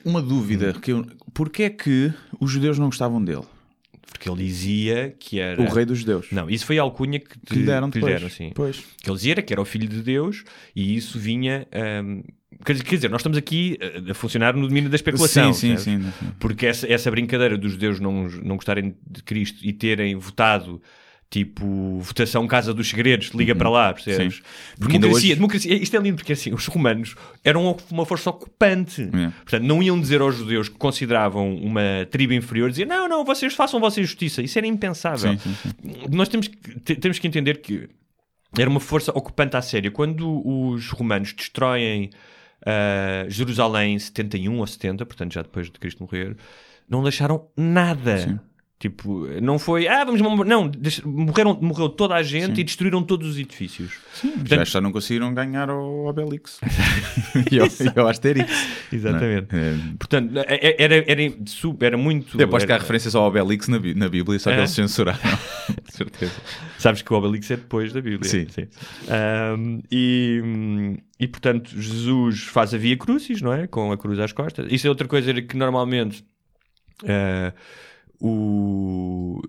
uma 0.04 0.22
dúvida, 0.22 0.72
que 0.72 0.92
eu, 0.92 1.04
porquê 1.34 1.64
é 1.64 1.70
que 1.70 2.12
os 2.40 2.50
judeus 2.50 2.78
não 2.78 2.86
gostavam 2.86 3.22
dele? 3.22 3.42
Porque 4.12 4.28
ele 4.28 4.44
dizia 4.44 5.14
que 5.18 5.38
era. 5.40 5.60
O 5.62 5.66
rei 5.72 5.84
dos 5.84 5.98
judeus. 6.00 6.26
Não, 6.30 6.48
isso 6.50 6.66
foi 6.66 6.78
a 6.78 6.82
alcunha 6.82 7.18
que, 7.20 7.38
Que 7.38 7.54
lhe 7.54 7.64
deram 7.64 7.90
que 7.90 7.98
lhe 7.98 8.04
deram, 8.04 8.28
sim. 8.28 8.52
Pois. 8.54 8.76
que 9.02 9.08
ele 9.08 9.16
dizia 9.16 9.32
era 9.32 9.42
que 9.42 9.52
era 9.52 9.60
o 9.62 9.64
filho 9.64 9.88
de 9.88 10.02
Deus 10.02 10.44
e 10.74 10.94
isso 10.96 11.18
vinha. 11.18 11.66
hum, 12.04 12.22
quer, 12.64 12.74
dizer, 12.74 13.08
nós 13.08 13.20
estamos 13.20 13.38
aqui 13.38 13.78
uh, 13.80 14.10
a 14.10 14.14
funcionar 14.14 14.54
no 14.54 14.66
domínio 14.66 14.90
da 14.90 14.96
especulação. 14.96 15.52
Sim, 15.54 15.76
sim, 15.76 16.00
sim. 16.02 16.10
sim. 16.10 16.26
Porque 16.38 16.66
essa, 16.66 16.86
essa 16.92 17.10
brincadeira 17.10 17.56
dos 17.56 17.72
judeus 17.72 17.98
não, 18.00 18.28
não 18.42 18.56
gostarem 18.56 18.94
de 19.08 19.22
Cristo 19.22 19.58
e 19.64 19.72
terem 19.72 20.16
votado. 20.16 20.82
Tipo, 21.32 22.00
votação 22.00 22.44
Casa 22.48 22.74
dos 22.74 22.88
Segredos, 22.90 23.28
liga 23.28 23.54
para 23.54 23.70
lá, 23.70 23.94
percebes? 23.94 24.36
Sim. 24.38 24.42
Porque 24.80 24.98
Democracia, 24.98 25.26
hoje- 25.28 25.34
democracia, 25.36 25.74
isto 25.76 25.96
é 25.96 26.00
lindo 26.00 26.16
porque 26.16 26.32
assim, 26.32 26.52
os 26.52 26.66
romanos 26.66 27.14
eram 27.44 27.76
uma 27.88 28.04
força 28.04 28.30
ocupante. 28.30 29.02
É. 29.02 29.30
Portanto, 29.42 29.62
não 29.62 29.80
iam 29.80 30.00
dizer 30.00 30.20
aos 30.20 30.34
judeus 30.34 30.68
que 30.68 30.76
consideravam 30.76 31.54
uma 31.54 31.80
tribo 32.10 32.32
inferior, 32.32 32.68
dizer 32.70 32.84
não, 32.84 33.08
não, 33.08 33.24
vocês 33.24 33.54
façam 33.54 33.78
vossa 33.78 34.02
justiça. 34.02 34.42
Isso 34.42 34.58
era 34.58 34.66
impensável. 34.66 35.38
Sim, 35.38 35.54
sim, 35.62 35.94
Nós 36.10 36.28
temos 36.28 36.48
que, 36.48 36.80
te- 36.80 36.96
temos 36.96 37.20
que 37.20 37.28
entender 37.28 37.60
que 37.60 37.88
era 38.58 38.68
uma 38.68 38.80
força 38.80 39.12
ocupante 39.16 39.56
à 39.56 39.62
sério. 39.62 39.92
Quando 39.92 40.44
os 40.44 40.88
romanos 40.90 41.32
destroem 41.32 42.10
ah, 42.66 43.24
Jerusalém 43.28 43.94
em 43.94 43.98
71 44.00 44.58
ou 44.58 44.66
70, 44.66 45.06
portanto 45.06 45.32
já 45.32 45.42
depois 45.42 45.66
de 45.66 45.78
Cristo 45.78 46.02
morrer, 46.02 46.36
não 46.88 47.04
deixaram 47.04 47.46
nada. 47.56 48.42
Tipo, 48.80 49.26
não 49.42 49.58
foi, 49.58 49.86
ah, 49.86 50.02
vamos. 50.06 50.22
Não, 50.22 50.72
morreram, 51.04 51.58
morreu 51.60 51.86
toda 51.90 52.14
a 52.14 52.22
gente 52.22 52.62
e 52.62 52.64
destruíram 52.64 53.02
todos 53.02 53.28
os 53.28 53.38
edifícios. 53.38 53.92
Já, 54.46 54.64
já 54.64 54.80
não 54.80 54.90
conseguiram 54.90 55.34
ganhar 55.34 55.68
ao 55.68 56.06
Obelix. 56.06 56.58
e 57.52 57.60
ao, 57.60 57.66
e 57.66 58.00
ao 58.00 58.08
Asterix. 58.08 58.50
Exatamente. 58.90 59.54
Não 59.54 59.58
é? 59.60 59.72
É, 59.72 59.76
Portanto, 59.98 60.38
é- 60.38 60.44
é- 60.48 60.82
era, 60.82 60.94
era, 61.06 61.34
super, 61.44 61.88
era 61.88 61.98
muito. 61.98 62.40
Eu 62.40 62.46
aposto 62.46 62.64
que 62.64 62.72
há 62.72 62.78
referências 62.78 63.14
ao 63.14 63.26
Obelix 63.26 63.68
na, 63.68 63.78
na 63.78 64.08
Bíblia, 64.08 64.38
só 64.38 64.48
que 64.48 64.56
É? 64.56 64.60
eles 64.60 64.70
censuraram. 64.70 65.20
De 65.86 65.92
certeza. 65.94 66.32
Sabes 66.78 67.02
que 67.02 67.12
o 67.12 67.16
Obelix 67.18 67.50
é 67.50 67.56
depois 67.56 67.92
da 67.92 68.00
Bíblia. 68.00 68.30
Sim. 68.30 68.46
Ahm, 69.10 69.80
e, 69.92 70.40
hum, 70.42 70.96
e, 71.18 71.28
portanto, 71.28 71.70
Jesus 71.78 72.44
faz 72.44 72.72
a 72.72 72.78
via 72.78 72.96
crucis, 72.96 73.42
não 73.42 73.52
é? 73.52 73.66
Com 73.66 73.92
a 73.92 73.98
cruz 73.98 74.18
às 74.18 74.32
costas. 74.32 74.72
Isso 74.72 74.86
é 74.86 74.90
outra 74.90 75.06
coisa 75.06 75.34
que 75.42 75.54
normalmente. 75.54 76.24
ah, 77.06 77.52
o 78.20 79.40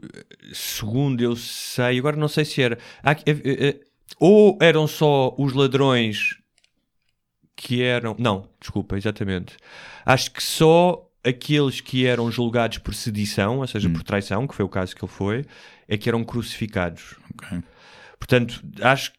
segundo 0.53 1.21
eu 1.21 1.35
sei, 1.35 1.99
agora 1.99 2.15
não 2.15 2.27
sei 2.27 2.45
se 2.45 2.61
era 2.61 2.77
eh, 3.03 3.15
eh, 3.25 3.67
eh, 3.67 3.79
ou 4.19 4.57
eram 4.61 4.87
só 4.87 5.35
os 5.37 5.53
ladrões 5.53 6.37
que 7.55 7.83
eram, 7.83 8.15
não, 8.17 8.49
desculpa, 8.59 8.97
exatamente. 8.97 9.55
Acho 10.05 10.31
que 10.31 10.41
só 10.41 11.07
aqueles 11.23 11.79
que 11.81 12.05
eram 12.05 12.31
julgados 12.31 12.79
por 12.79 12.93
sedição, 12.93 13.59
ou 13.59 13.67
seja, 13.67 13.89
por 13.89 14.03
traição, 14.03 14.47
que 14.47 14.55
foi 14.55 14.65
o 14.65 14.69
caso 14.69 14.95
que 14.95 15.03
ele 15.03 15.11
foi, 15.11 15.45
é 15.87 15.97
que 15.97 16.09
eram 16.09 16.23
crucificados. 16.23 17.15
Ok. 17.35 17.61
Portanto, 18.17 18.63
acho 18.81 19.11
que 19.11 19.17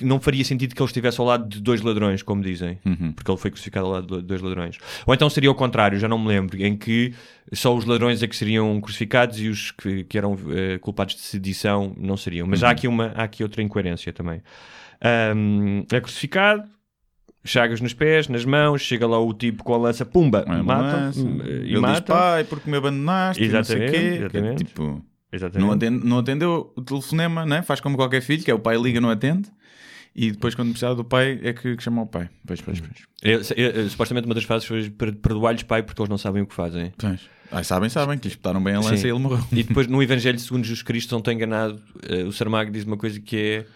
não 0.00 0.20
faria 0.20 0.44
sentido 0.44 0.74
que 0.74 0.82
ele 0.82 0.86
estivesse 0.88 1.20
ao 1.20 1.26
lado 1.26 1.48
de 1.48 1.60
dois 1.60 1.80
ladrões, 1.80 2.22
como 2.22 2.42
dizem, 2.42 2.78
Uhum. 2.84 3.12
porque 3.12 3.30
ele 3.30 3.38
foi 3.38 3.50
crucificado 3.50 3.86
ao 3.86 3.92
lado 3.92 4.16
de 4.20 4.22
dois 4.26 4.40
ladrões. 4.42 4.78
Ou 5.06 5.14
então 5.14 5.30
seria 5.30 5.50
o 5.50 5.54
contrário, 5.54 5.98
já 5.98 6.08
não 6.08 6.18
me 6.18 6.28
lembro, 6.28 6.60
em 6.64 6.76
que 6.76 7.14
só 7.52 7.74
os 7.76 7.84
ladrões 7.84 8.22
é 8.22 8.26
que 8.26 8.34
seriam 8.34 8.80
crucificados 8.80 9.40
e 9.40 9.48
os 9.48 9.70
que, 9.70 10.02
que 10.04 10.18
eram 10.18 10.36
eh, 10.50 10.78
culpados 10.78 11.14
de 11.14 11.20
sedição 11.20 11.94
não 11.96 12.16
seriam. 12.16 12.46
Mas 12.46 12.62
há, 12.64 12.70
aqui 12.70 12.88
uma, 12.88 13.12
há 13.14 13.22
aqui 13.24 13.42
outra 13.42 13.62
incoerência 13.62 14.12
também. 14.12 14.42
Ahm, 15.00 15.84
é 15.92 16.00
crucificado, 16.00 16.64
chagas 17.44 17.80
nos 17.80 17.92
pés, 17.92 18.28
nas 18.28 18.44
mãos, 18.44 18.80
chega 18.82 19.06
lá 19.06 19.18
o 19.18 19.32
tipo 19.34 19.62
com 19.62 19.74
a 19.74 19.78
lança, 19.78 20.04
pumba, 20.04 20.44
É 20.48 20.62
mata 20.62 20.96
lança. 20.96 21.20
e 21.20 21.24
Ele 21.24 21.68
diz, 21.72 21.80
mata. 21.80 22.12
pai, 22.14 22.44
porque 22.44 22.70
me 22.70 22.76
abandonaste, 22.76 23.42
e 23.44 23.48
não 23.48 23.62
sei 23.64 23.76
Exatamente, 23.84 23.92
quê. 24.00 24.14
exatamente. 24.18 24.64
Tipo, 24.64 25.04
Exatamente. 25.32 25.66
não, 25.66 25.72
atende- 25.74 26.06
não 26.06 26.18
atendeu 26.18 26.72
o 26.76 26.80
telefonema, 26.82 27.44
né? 27.44 27.62
faz 27.62 27.80
como 27.80 27.96
qualquer 27.96 28.22
filho, 28.22 28.42
que 28.42 28.50
é 28.50 28.54
o 28.54 28.58
pai 28.58 28.76
liga, 28.78 29.00
não 29.00 29.10
atende. 29.10 29.48
E 30.16 30.30
depois, 30.30 30.54
quando 30.54 30.70
precisar 30.70 30.94
do 30.94 31.04
pai, 31.04 31.40
é 31.42 31.52
que, 31.52 31.76
que 31.76 31.82
chama 31.82 32.02
o 32.02 32.06
pai. 32.06 32.30
Pois, 32.46 32.60
pois, 32.60 32.80
pois. 32.80 32.92
Eu- 33.20 33.40
eu- 33.56 33.70
eu- 33.82 33.90
supostamente 33.90 34.26
uma 34.26 34.34
das 34.34 34.44
frases 34.44 34.66
foi 34.66 34.88
per- 34.88 35.14
perdoar-lhes, 35.16 35.64
pai, 35.64 35.82
porque 35.82 36.00
eles 36.00 36.08
não 36.08 36.18
sabem 36.18 36.42
o 36.42 36.46
que 36.46 36.54
fazem. 36.54 36.92
pois. 36.96 37.20
Ah, 37.50 37.62
sabem, 37.62 37.88
sabem, 37.88 38.18
que 38.18 38.26
lhe 38.28 38.32
espetaram 38.32 38.62
bem 38.62 38.74
a 38.74 38.78
lança 38.80 38.96
Sim. 38.96 39.06
e 39.06 39.10
ele 39.10 39.18
morreu. 39.18 39.44
E 39.52 39.62
depois 39.62 39.86
no 39.86 40.02
Evangelho 40.02 40.38
segundo 40.38 40.64
Jesus 40.64 40.82
Cristo, 40.82 41.12
não 41.12 41.18
estou 41.18 41.32
enganado, 41.32 41.80
eh, 42.08 42.22
o 42.24 42.32
Saramago 42.32 42.70
diz 42.70 42.84
uma 42.84 42.96
coisa 42.96 43.20
que 43.20 43.36
é 43.36 43.66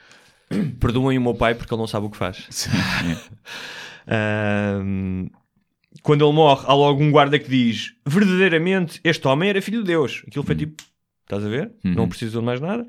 perdoem 0.81 1.19
o 1.19 1.21
meu 1.21 1.35
pai 1.35 1.55
porque 1.55 1.73
ele 1.73 1.81
não 1.81 1.87
sabe 1.87 2.07
o 2.07 2.11
que 2.11 2.17
faz. 2.17 2.47
Sim, 2.51 2.71
quando 6.03 6.25
ele 6.25 6.33
morre, 6.33 6.65
há 6.67 6.75
logo 6.75 7.03
um 7.03 7.11
guarda 7.11 7.39
que 7.39 7.49
diz 7.49 7.95
verdadeiramente 8.07 9.01
este 9.05 9.27
homem 9.29 9.49
era 9.51 9.61
filho 9.63 9.81
de 9.81 9.87
Deus. 9.89 10.23
Aquilo 10.27 10.45
foi 10.45 10.55
tipo, 10.55 10.83
estás 11.25 11.45
a 11.45 11.49
ver? 11.49 11.73
Não 11.85 12.09
precisam 12.09 12.41
de 12.41 12.47
mais 12.47 12.61
nada. 12.61 12.87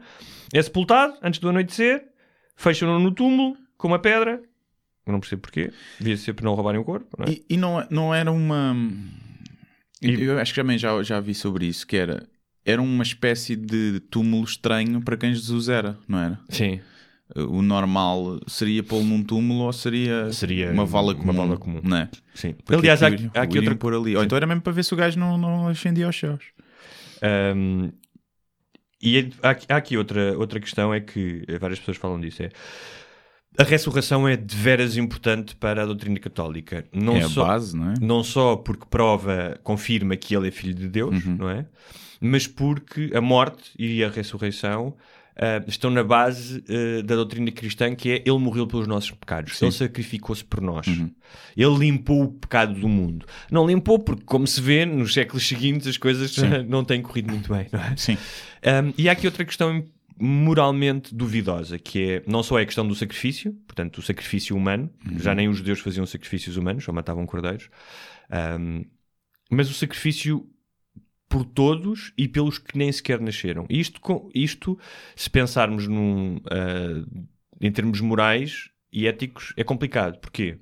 É 0.54 0.62
sepultado 0.62 1.14
antes 1.22 1.40
do 1.40 1.50
anoitecer, 1.50 2.04
fecham-no 2.60 3.00
no 3.00 3.12
túmulo 3.12 3.56
com 3.78 3.88
uma 3.88 4.00
pedra. 4.00 4.42
Eu 5.06 5.14
não 5.14 5.20
percebo 5.20 5.42
porquê. 5.42 5.72
Devia 5.98 6.18
ser 6.18 6.34
para 6.34 6.46
não 6.46 6.54
roubarem 6.54 6.80
o 6.80 6.84
corpo. 6.84 7.08
Não 7.18 7.26
é? 7.26 7.32
E, 7.32 7.46
e 7.50 7.58
não, 7.58 7.86
não 7.90 8.14
era 8.14 8.32
uma. 8.32 8.76
E- 10.02 10.22
Eu 10.22 10.38
acho 10.38 10.54
que 10.54 10.62
também 10.62 10.78
já, 10.78 11.02
já 11.02 11.20
vi 11.20 11.34
sobre 11.34 11.66
isso, 11.66 11.88
que 11.88 11.98
era. 11.98 12.28
Era 12.66 12.82
uma 12.82 13.02
espécie 13.04 13.56
de 13.56 14.00
túmulo 14.12 14.44
estranho 14.44 15.02
para 15.02 15.18
quem 15.18 15.34
Jesus 15.34 15.70
era, 15.70 15.98
não 16.08 16.20
era? 16.20 16.40
Sim. 16.50 16.80
O 17.36 17.62
normal 17.62 18.40
seria 18.48 18.84
pô-lo 18.84 19.04
num 19.06 19.24
túmulo 19.24 19.62
ou 19.64 19.74
seria, 19.74 20.32
Seria 20.32 20.72
uma 20.72 20.86
vala 20.86 21.14
uma 21.14 21.20
comum? 21.20 21.34
vala 21.34 21.58
comum. 21.58 21.80
Não 21.84 21.98
é? 21.98 22.10
Sim. 22.36 22.54
Porque 22.54 22.76
Aliás, 22.76 23.02
há, 23.02 23.08
aqui 23.08 23.30
há 23.34 23.42
aqui 23.44 23.58
outra 23.60 23.76
pôr 23.76 23.94
ali. 23.94 24.16
Ou 24.16 24.24
então 24.24 24.36
era 24.36 24.46
mesmo 24.46 24.62
para 24.62 24.74
ver 24.74 24.84
se 24.84 24.94
o 24.94 24.98
gajo 24.98 25.18
não, 25.20 25.38
não 25.38 25.68
ascendia 25.70 26.06
aos 26.06 26.20
céus. 26.20 26.44
Um, 27.56 27.92
e 29.02 29.18
é- 29.18 29.30
há, 29.70 29.76
aqui- 29.78 29.98
outra, 29.98 30.38
outra 30.38 30.60
questão, 30.60 30.94
é 30.94 31.00
que 31.00 31.44
eh, 31.48 31.58
várias 31.58 31.80
pessoas 31.80 31.98
falam 31.98 32.20
disso, 32.20 32.44
é 32.44 32.50
a 33.58 33.64
ressurreição 33.64 34.28
é 34.28 34.38
de 34.38 34.56
veras 34.56 34.96
importante 34.96 35.56
para 35.56 35.84
a 35.84 35.86
doutrina 35.86 36.18
católica. 36.20 36.86
Não 36.94 37.18
é 37.18 37.22
a 37.24 37.28
só, 37.30 37.46
base, 37.46 37.76
não 37.76 37.92
é? 37.92 37.94
não 38.00 38.24
só 38.24 38.56
porque 38.56 38.86
prova, 38.90 39.60
confirma 39.64 40.16
que 40.16 40.36
ele 40.36 40.48
é 40.48 40.52
filho 40.52 40.74
de 40.74 40.88
Deus, 40.88 41.26
Uhum. 41.26 41.36
não 41.38 41.50
é? 41.50 41.66
Mas 42.22 42.48
porque 42.48 43.12
a 43.14 43.20
morte 43.22 43.72
e 43.78 44.04
a 44.04 44.10
ressurreição 44.10 44.96
ah, 45.42 45.64
estão 45.68 45.90
na 45.90 46.04
base 46.04 46.64
ah, 46.68 47.02
da 47.02 47.16
doutrina 47.16 47.50
cristã 47.52 47.96
que 47.96 48.12
é 48.12 48.16
ele 48.26 48.38
morreu 48.38 48.68
pelos 48.68 48.88
nossos 48.88 49.12
pecados, 49.12 49.62
ele 49.62 49.72
sacrificou-se 49.72 50.44
por 50.44 50.62
nós, 50.62 50.86
ele 51.56 51.78
limpou 51.78 52.24
o 52.24 52.32
pecado 52.34 52.74
do 52.74 52.90
mundo. 52.90 53.26
Não 53.50 53.66
limpou 53.66 53.98
porque, 53.98 54.24
como 54.26 54.46
se 54.46 54.60
vê, 54.60 54.86
nos 54.86 55.14
séculos 55.14 55.48
seguintes 55.48 55.88
as 55.88 55.98
coisas 55.98 56.36
não 56.68 56.84
têm 56.84 57.02
corrido 57.02 57.32
muito 57.32 57.52
bem, 57.54 57.68
não 57.72 57.80
é? 57.80 57.96
Sim. 57.96 58.18
Um, 58.66 58.94
e 58.98 59.08
há 59.08 59.14
aqui 59.14 59.26
outra 59.26 59.46
questão 59.46 59.86
moralmente 60.20 61.16
duvidosa, 61.16 61.80
que 61.80 62.12
é 62.12 62.24
não 62.28 62.44
só 62.44 62.60
é 62.60 62.64
a 62.64 62.66
questão 62.66 62.86
do 62.86 62.94
sacrifício, 62.94 63.54
portanto, 63.66 64.00
o 64.00 64.02
sacrifício 64.02 64.56
humano, 64.56 64.90
já 65.18 65.34
nem 65.34 65.48
os 65.48 65.58
judeus 65.58 65.80
faziam 65.80 66.06
sacrifícios 66.06 66.58
humanos, 66.58 66.84
só 66.84 66.92
matavam 66.92 67.26
cordeiros, 67.26 67.70
um, 68.60 68.84
mas 69.50 69.70
o 69.70 69.74
sacrifício 69.74 70.46
por 71.30 71.46
todos 71.46 72.12
e 72.18 72.28
pelos 72.28 72.58
que 72.58 72.78
nem 72.78 72.92
sequer 72.92 73.22
nasceram. 73.22 73.66
Isto, 73.70 74.02
com- 74.02 74.30
isto 74.34 74.78
se 75.16 75.30
pensarmos 75.30 75.88
num, 75.88 76.42
ah, 76.50 77.06
em 77.62 77.72
termos 77.72 78.02
morais 78.02 78.70
e 78.92 79.06
éticos, 79.08 79.54
é 79.56 79.64
complicado. 79.64 80.18
Porquê? 80.20 80.58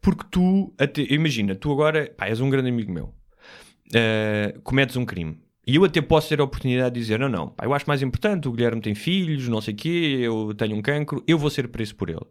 Porque 0.00 0.24
tu, 0.30 0.74
até, 0.78 1.02
imagina, 1.02 1.54
tu 1.54 1.70
agora 1.70 2.12
pá, 2.16 2.26
és 2.26 2.40
um 2.40 2.50
grande 2.50 2.70
amigo 2.70 2.90
meu, 2.92 3.14
uh, 3.94 4.60
cometes 4.62 4.96
um 4.96 5.04
crime. 5.04 5.40
E 5.64 5.76
eu 5.76 5.84
até 5.84 6.00
posso 6.00 6.28
ter 6.28 6.40
a 6.40 6.44
oportunidade 6.44 6.94
de 6.94 7.00
dizer: 7.00 7.20
não, 7.20 7.28
não, 7.28 7.48
pá, 7.48 7.64
eu 7.66 7.72
acho 7.74 7.84
mais 7.86 8.02
importante, 8.02 8.48
o 8.48 8.52
Guilherme 8.52 8.80
tem 8.80 8.94
filhos, 8.94 9.46
não 9.48 9.60
sei 9.60 9.74
o 9.74 9.76
quê, 9.76 10.18
eu 10.22 10.54
tenho 10.54 10.74
um 10.74 10.82
cancro, 10.82 11.22
eu 11.26 11.38
vou 11.38 11.50
ser 11.50 11.68
preso 11.68 11.94
por 11.94 12.08
ele. 12.10 12.24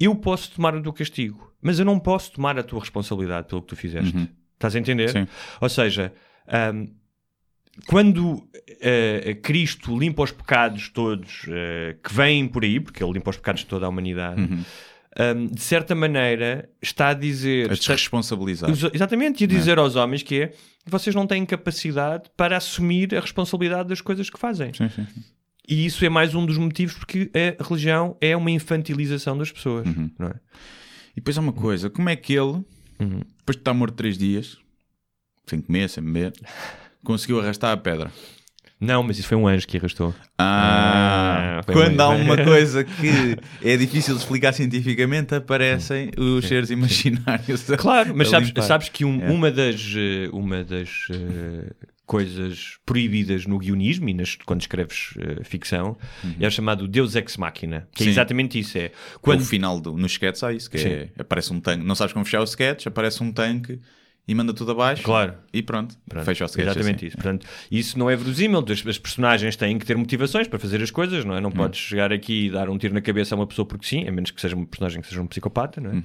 Eu 0.00 0.14
posso 0.14 0.52
tomar 0.52 0.74
o 0.74 0.82
teu 0.82 0.92
castigo, 0.92 1.52
mas 1.60 1.78
eu 1.78 1.84
não 1.84 1.98
posso 1.98 2.32
tomar 2.32 2.58
a 2.58 2.62
tua 2.62 2.80
responsabilidade 2.80 3.48
pelo 3.48 3.60
que 3.60 3.68
tu 3.68 3.76
fizeste. 3.76 4.16
Estás 4.54 4.74
a 4.74 4.78
entender? 4.78 5.10
Sim. 5.10 5.26
Ou 5.60 5.68
seja, 5.68 6.12
ahm, 6.48 6.86
quando 7.86 8.46
eh, 8.80 9.34
Cristo 9.42 9.98
limpa 9.98 10.22
os 10.22 10.30
pecados 10.30 10.88
todos 10.90 11.46
eh, 11.48 11.96
que 12.02 12.12
vêm 12.12 12.46
por 12.46 12.62
aí, 12.64 12.78
porque 12.78 13.02
ele 13.02 13.12
limpa 13.14 13.30
os 13.30 13.36
pecados 13.36 13.62
de 13.62 13.66
toda 13.66 13.86
a 13.86 13.88
humanidade, 13.88 14.42
ahm, 15.18 15.46
de 15.46 15.60
certa 15.62 15.94
maneira 15.94 16.68
está 16.82 17.08
a 17.08 17.14
dizer. 17.14 17.70
A 17.70 17.72
está- 17.74 17.92
desresponsabilizar. 17.94 18.70
Exa- 18.70 18.90
Exatamente, 18.92 19.42
e 19.42 19.44
a 19.44 19.46
dizer 19.48 19.78
aos 19.78 19.96
homens 19.96 20.22
que 20.22 20.42
é 20.42 20.52
vocês 20.86 21.14
não 21.14 21.26
têm 21.26 21.46
capacidade 21.46 22.24
para 22.36 22.56
assumir 22.56 23.14
a 23.14 23.20
responsabilidade 23.20 23.88
das 23.88 24.00
coisas 24.00 24.28
que 24.28 24.38
fazem. 24.38 24.72
Sim, 24.74 24.88
sim, 24.90 25.06
sim. 25.14 25.22
E 25.68 25.86
isso 25.86 26.04
é 26.04 26.08
mais 26.08 26.34
um 26.34 26.44
dos 26.44 26.58
motivos 26.58 26.94
porque 26.96 27.30
a 27.58 27.62
religião 27.62 28.16
é 28.20 28.36
uma 28.36 28.50
infantilização 28.50 29.38
das 29.38 29.50
pessoas. 29.52 29.86
Não 30.18 30.26
é? 30.26 30.34
E 31.12 31.16
depois 31.16 31.38
há 31.38 31.40
uma 31.40 31.52
coisa, 31.52 31.88
como 31.88 32.08
é 32.08 32.16
que 32.16 32.32
ele, 32.34 32.62
Uhum. 32.98 33.20
depois 33.38 33.56
de 33.56 33.60
estar 33.60 33.72
morto 33.72 33.94
três 33.94 34.18
dias, 34.18 34.58
sem 35.46 35.60
comer, 35.60 35.88
sem 35.88 36.02
beber, 36.04 36.32
conseguiu 37.04 37.40
arrastar 37.40 37.72
a 37.72 37.76
pedra? 37.76 38.10
Não, 38.80 39.00
mas 39.04 39.16
isso 39.16 39.28
foi 39.28 39.36
um 39.36 39.46
anjo 39.46 39.64
que 39.66 39.76
arrastou. 39.76 40.12
Ah, 40.36 41.60
Ah, 41.60 41.62
quando 41.72 41.86
muito 41.88 42.00
há 42.00 42.08
uma 42.08 42.36
coisa 42.42 42.82
que 42.82 43.36
é 43.62 43.76
difícil 43.76 44.14
de 44.14 44.20
explicar 44.20 44.52
cientificamente, 44.52 45.34
aparecem 45.36 46.10
os 46.18 46.44
seres 46.46 46.68
imaginários. 46.70 47.68
a- 47.70 47.76
Claro, 47.76 48.12
mas 48.16 48.28
sabes, 48.28 48.52
sabes 48.66 48.88
que 48.88 49.04
um- 49.04 49.22
É. 49.22 49.30
uma 49.30 49.52
das, 49.52 49.94
eh, 49.96 50.28
uma 50.32 50.64
das 50.64 51.06
eh, 51.10 51.72
coisas 52.04 52.76
proibidas 52.84 53.46
no 53.46 53.56
guionismo 53.58 54.08
e 54.08 54.14
nas- 54.14 54.34
quando 54.44 54.62
escreves 54.62 55.14
eh, 55.16 55.44
ficção 55.44 55.96
é 56.40 56.46
o 56.46 56.50
chamado 56.50 56.88
Deus 56.88 57.14
Ex 57.14 57.36
Machina, 57.36 57.86
que 57.94 58.02
é 58.02 58.06
Uhum. 58.06 58.06
Sim. 58.06 58.10
exatamente 58.10 58.58
isso. 58.58 58.76
É 58.78 58.88
Quando... 58.88 59.20
quando 59.20 59.40
O 59.42 59.44
final 59.44 59.80
do, 59.80 59.96
no 59.96 60.06
sketch 60.06 60.42
há 60.42 60.52
isso, 60.52 60.68
que 60.68 60.78
é, 60.78 61.08
aparece 61.18 61.52
um 61.52 61.60
tanque, 61.60 61.84
não 61.86 61.94
sabes 61.94 62.12
como 62.12 62.24
fechar 62.24 62.40
o 62.40 62.44
sketch, 62.44 62.86
aparece 62.88 63.22
um 63.22 63.30
tanque 63.30 63.80
e 64.26 64.34
manda 64.34 64.54
tudo 64.54 64.70
abaixo. 64.72 65.02
Claro. 65.02 65.34
E 65.52 65.62
pronto, 65.62 65.96
Pronto, 66.08 66.24
fecha 66.24 66.44
o 66.44 66.46
sketch 66.46 66.66
Exatamente 66.66 66.96
assim. 66.96 67.06
isso. 67.06 67.16
Portanto, 67.16 67.46
isso 67.70 67.98
não 67.98 68.08
é 68.08 68.14
verosímil. 68.16 68.64
As, 68.70 68.86
as 68.86 68.98
personagens 68.98 69.56
têm 69.56 69.78
que 69.78 69.84
ter 69.84 69.96
motivações 69.96 70.46
para 70.48 70.58
fazer 70.58 70.82
as 70.82 70.90
coisas, 70.90 71.24
não 71.24 71.36
é? 71.36 71.40
Não 71.40 71.48
Hum. 71.50 71.52
podes 71.52 71.80
chegar 71.80 72.12
aqui 72.12 72.46
e 72.46 72.50
dar 72.50 72.70
um 72.70 72.78
tiro 72.78 72.94
na 72.94 73.00
cabeça 73.00 73.34
a 73.34 73.36
uma 73.36 73.46
pessoa 73.46 73.66
porque 73.66 73.86
sim, 73.86 74.06
a 74.06 74.12
menos 74.12 74.30
que 74.30 74.40
seja 74.40 74.54
uma 74.54 74.66
personagem 74.66 75.00
que 75.02 75.08
seja 75.08 75.20
um 75.20 75.26
psicopata, 75.26 75.80
não 75.80 75.90
é? 75.90 75.94
Uhum. 75.94 76.02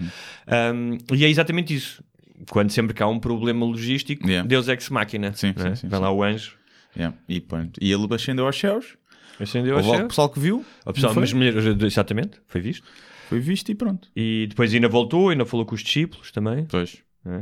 Um, 1.11 1.15
e 1.15 1.25
é 1.25 1.29
exatamente 1.29 1.73
isso. 1.75 2.03
Quando 2.49 2.69
sempre 2.71 2.93
que 2.93 3.01
há 3.01 3.07
um 3.07 3.19
problema 3.19 3.65
logístico, 3.65 4.27
Yeah. 4.27 4.47
Deus 4.47 4.67
ex 4.67 4.89
máquina. 4.89 5.33
Sim, 5.33 5.53
é? 5.55 5.69
sim, 5.69 5.75
sim, 5.75 5.87
Vai 5.87 5.99
sim. 5.99 6.03
lá 6.03 6.11
o 6.11 6.23
anjo, 6.23 6.55
Yeah. 6.95 7.15
E, 7.29 7.39
pronto. 7.39 7.79
e 7.81 7.91
ele 7.91 8.07
ascendeu 8.13 8.45
aos 8.47 8.57
céus. 8.59 8.97
acendeu 9.39 9.73
a 9.73 9.77
Houve 9.77 9.87
logo 9.87 9.99
céu. 9.99 10.07
pessoal 10.07 10.29
que 10.29 10.39
viu. 10.39 10.65
O 10.85 10.93
pessoal, 10.93 11.13
mas 11.15 11.31
mulheres, 11.33 11.63
exatamente, 11.83 12.39
foi 12.47 12.61
visto. 12.61 12.87
Foi 13.29 13.39
visto 13.39 13.69
e 13.71 13.75
pronto. 13.75 14.07
E 14.15 14.47
depois 14.49 14.73
ainda 14.73 14.87
voltou, 14.87 15.29
ainda 15.29 15.45
falou 15.45 15.65
com 15.65 15.75
os 15.75 15.83
discípulos 15.83 16.31
também. 16.31 16.65
Pois. 16.65 16.97
é? 17.25 17.41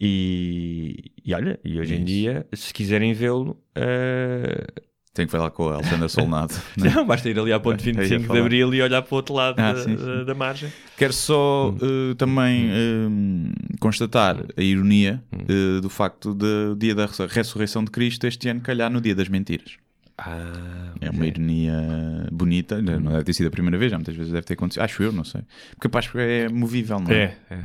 E, 0.00 1.10
e 1.24 1.34
olha, 1.34 1.58
e 1.64 1.78
hoje 1.80 1.94
em 1.94 1.98
Isso. 1.98 2.04
dia, 2.06 2.46
se 2.52 2.72
quiserem 2.72 3.12
vê-lo, 3.12 3.60
eh, 3.74 4.64
Tem 5.12 5.26
que 5.26 5.32
falar 5.32 5.50
com 5.50 5.64
o 5.64 5.68
Alexandre 5.70 6.08
Solnado. 6.10 6.54
né? 6.76 6.92
Não, 6.94 7.04
basta 7.04 7.28
ir 7.28 7.36
ali 7.38 7.52
à 7.52 7.58
ponte 7.58 7.88
Eu 7.88 7.94
ia 7.94 8.00
25 8.02 8.32
de. 8.32 8.38
Abril 8.38 8.72
e 8.74 8.80
olhar 8.82 9.02
para 9.02 9.12
o 9.12 9.16
outro 9.16 9.34
lado 9.34 9.58
Ah, 9.58 9.72
da, 9.72 9.82
sim, 9.82 9.96
sim. 9.98 10.24
da- 10.24 10.34
margem. 10.34 10.72
Quero 10.96 11.12
só 11.12 11.70
Hum. 11.70 11.78
eh, 12.12 12.14
também 12.14 12.68
eh, 12.70 13.76
constatar 13.80 14.36
a 14.56 14.62
ironia 14.62 15.20
eh, 15.32 15.80
do 15.80 15.90
facto 15.90 16.32
de 16.34 16.46
o 16.72 16.76
dia 16.76 16.94
da 16.94 17.06
res- 17.06 17.18
ressurreição 17.32 17.82
de 17.84 17.90
Cristo 17.90 18.24
este 18.26 18.48
ano 18.48 18.60
calhar 18.60 18.88
no 18.90 19.00
dia 19.00 19.14
das 19.16 19.28
mentiras. 19.28 19.72
Ah, 20.16 20.92
É 21.00 21.10
uma 21.10 21.26
ironia 21.26 22.26
bonita, 22.32 22.80
não 22.82 23.12
deve 23.12 23.24
ter 23.24 23.32
sido 23.34 23.46
a 23.46 23.50
primeira 23.50 23.78
vez, 23.78 23.90
já 23.90 23.96
muitas 23.98 24.14
vezes 24.16 24.32
deve 24.32 24.44
ter 24.46 24.54
acontecido. 24.54 24.82
Acho 24.82 25.02
eu, 25.02 25.12
não 25.12 25.22
sei. 25.24 25.42
Porque 25.74 25.86
a 25.86 25.90
Páscoa 25.90 26.20
é 26.22 26.48
movível, 26.48 26.98
não 27.00 27.10
é? 27.12 27.14
é, 27.14 27.36
é. 27.50 27.64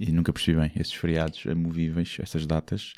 E 0.00 0.10
nunca 0.12 0.32
percebi 0.32 0.58
bem 0.60 0.70
esses 0.76 0.92
feriados 0.92 1.44
amovíveis, 1.46 2.16
essas 2.20 2.46
datas. 2.46 2.92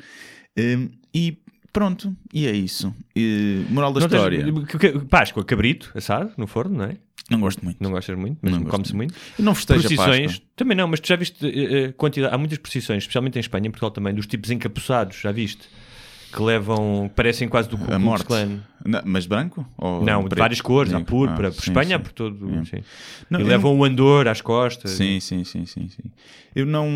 Hum, 0.59 0.91
e 1.15 1.39
pronto, 1.73 2.17
e 2.33 2.47
é 2.47 2.53
isso. 2.53 2.95
E, 3.15 3.65
moral 3.71 3.93
da 3.93 4.01
Não 4.01 4.09
tens- 4.09 4.19
história. 4.19 4.53
que- 4.67 4.79
que- 4.79 4.99
Páscoa, 5.07 5.45
cabrito, 5.45 5.93
assado, 5.95 6.33
no 6.37 6.47
forno, 6.47 6.79
não 6.79 6.85
é? 6.87 6.97
Não 7.29 7.41
gosto 7.41 7.65
muito. 7.65 7.83
Não 7.83 7.91
gostas 7.91 8.17
muito, 8.17 8.39
mas 8.41 8.53
Não 8.53 8.63
come-se 8.65 8.95
muito. 8.95 9.13
Eu 9.39 9.45
não 9.45 9.55
festejo 9.55 9.81
a 9.81 9.83
Procissões, 9.83 10.41
também 10.55 10.77
não, 10.77 10.87
mas 10.87 11.01
tu 11.01 11.09
já 11.09 11.17
viste 11.17 11.45
eh, 11.45 11.93
quantidade, 11.93 12.33
há 12.33 12.39
muitas 12.39 12.57
procissões, 12.59 13.03
especialmente 13.03 13.37
em 13.37 13.41
Espanha, 13.41 13.67
em 13.67 13.71
Portugal 13.71 13.91
também, 13.91 14.15
dos 14.15 14.27
tipos 14.29 14.49
encapuçados, 14.51 15.17
já 15.21 15.33
viste? 15.33 15.69
Que 16.33 16.43
levam, 16.43 17.11
parecem 17.15 17.49
quase 17.49 17.69
do 17.69 17.79
Ku 17.79 17.85
A 17.85 17.87
Klux 17.89 18.01
morte. 18.03 18.25
Klan. 18.27 18.61
Não, 18.85 19.01
mas 19.05 19.27
branco? 19.27 19.67
Ou 19.79 20.05
Não, 20.05 20.23
de 20.23 20.29
preto? 20.29 20.39
várias 20.41 20.61
cores, 20.61 20.93
há 20.93 20.99
Negro? 20.99 21.11
púrpura, 21.11 21.49
Ah, 21.49 21.51
por 21.53 21.63
sim, 21.63 21.71
Espanha, 21.71 21.97
sim. 21.99 22.03
por 22.05 22.13
todo. 22.13 22.51
É. 22.51 22.83
Não, 23.31 23.41
e 23.41 23.45
levam 23.45 23.77
o 23.79 23.85
andor 23.85 24.29
às 24.29 24.41
costas. 24.41 24.91
Sim, 24.93 25.19
sim, 25.21 25.45
sim, 25.45 25.65
sim, 25.67 25.89
sim. 25.89 26.11
Eu 26.55 26.67
não. 26.67 26.87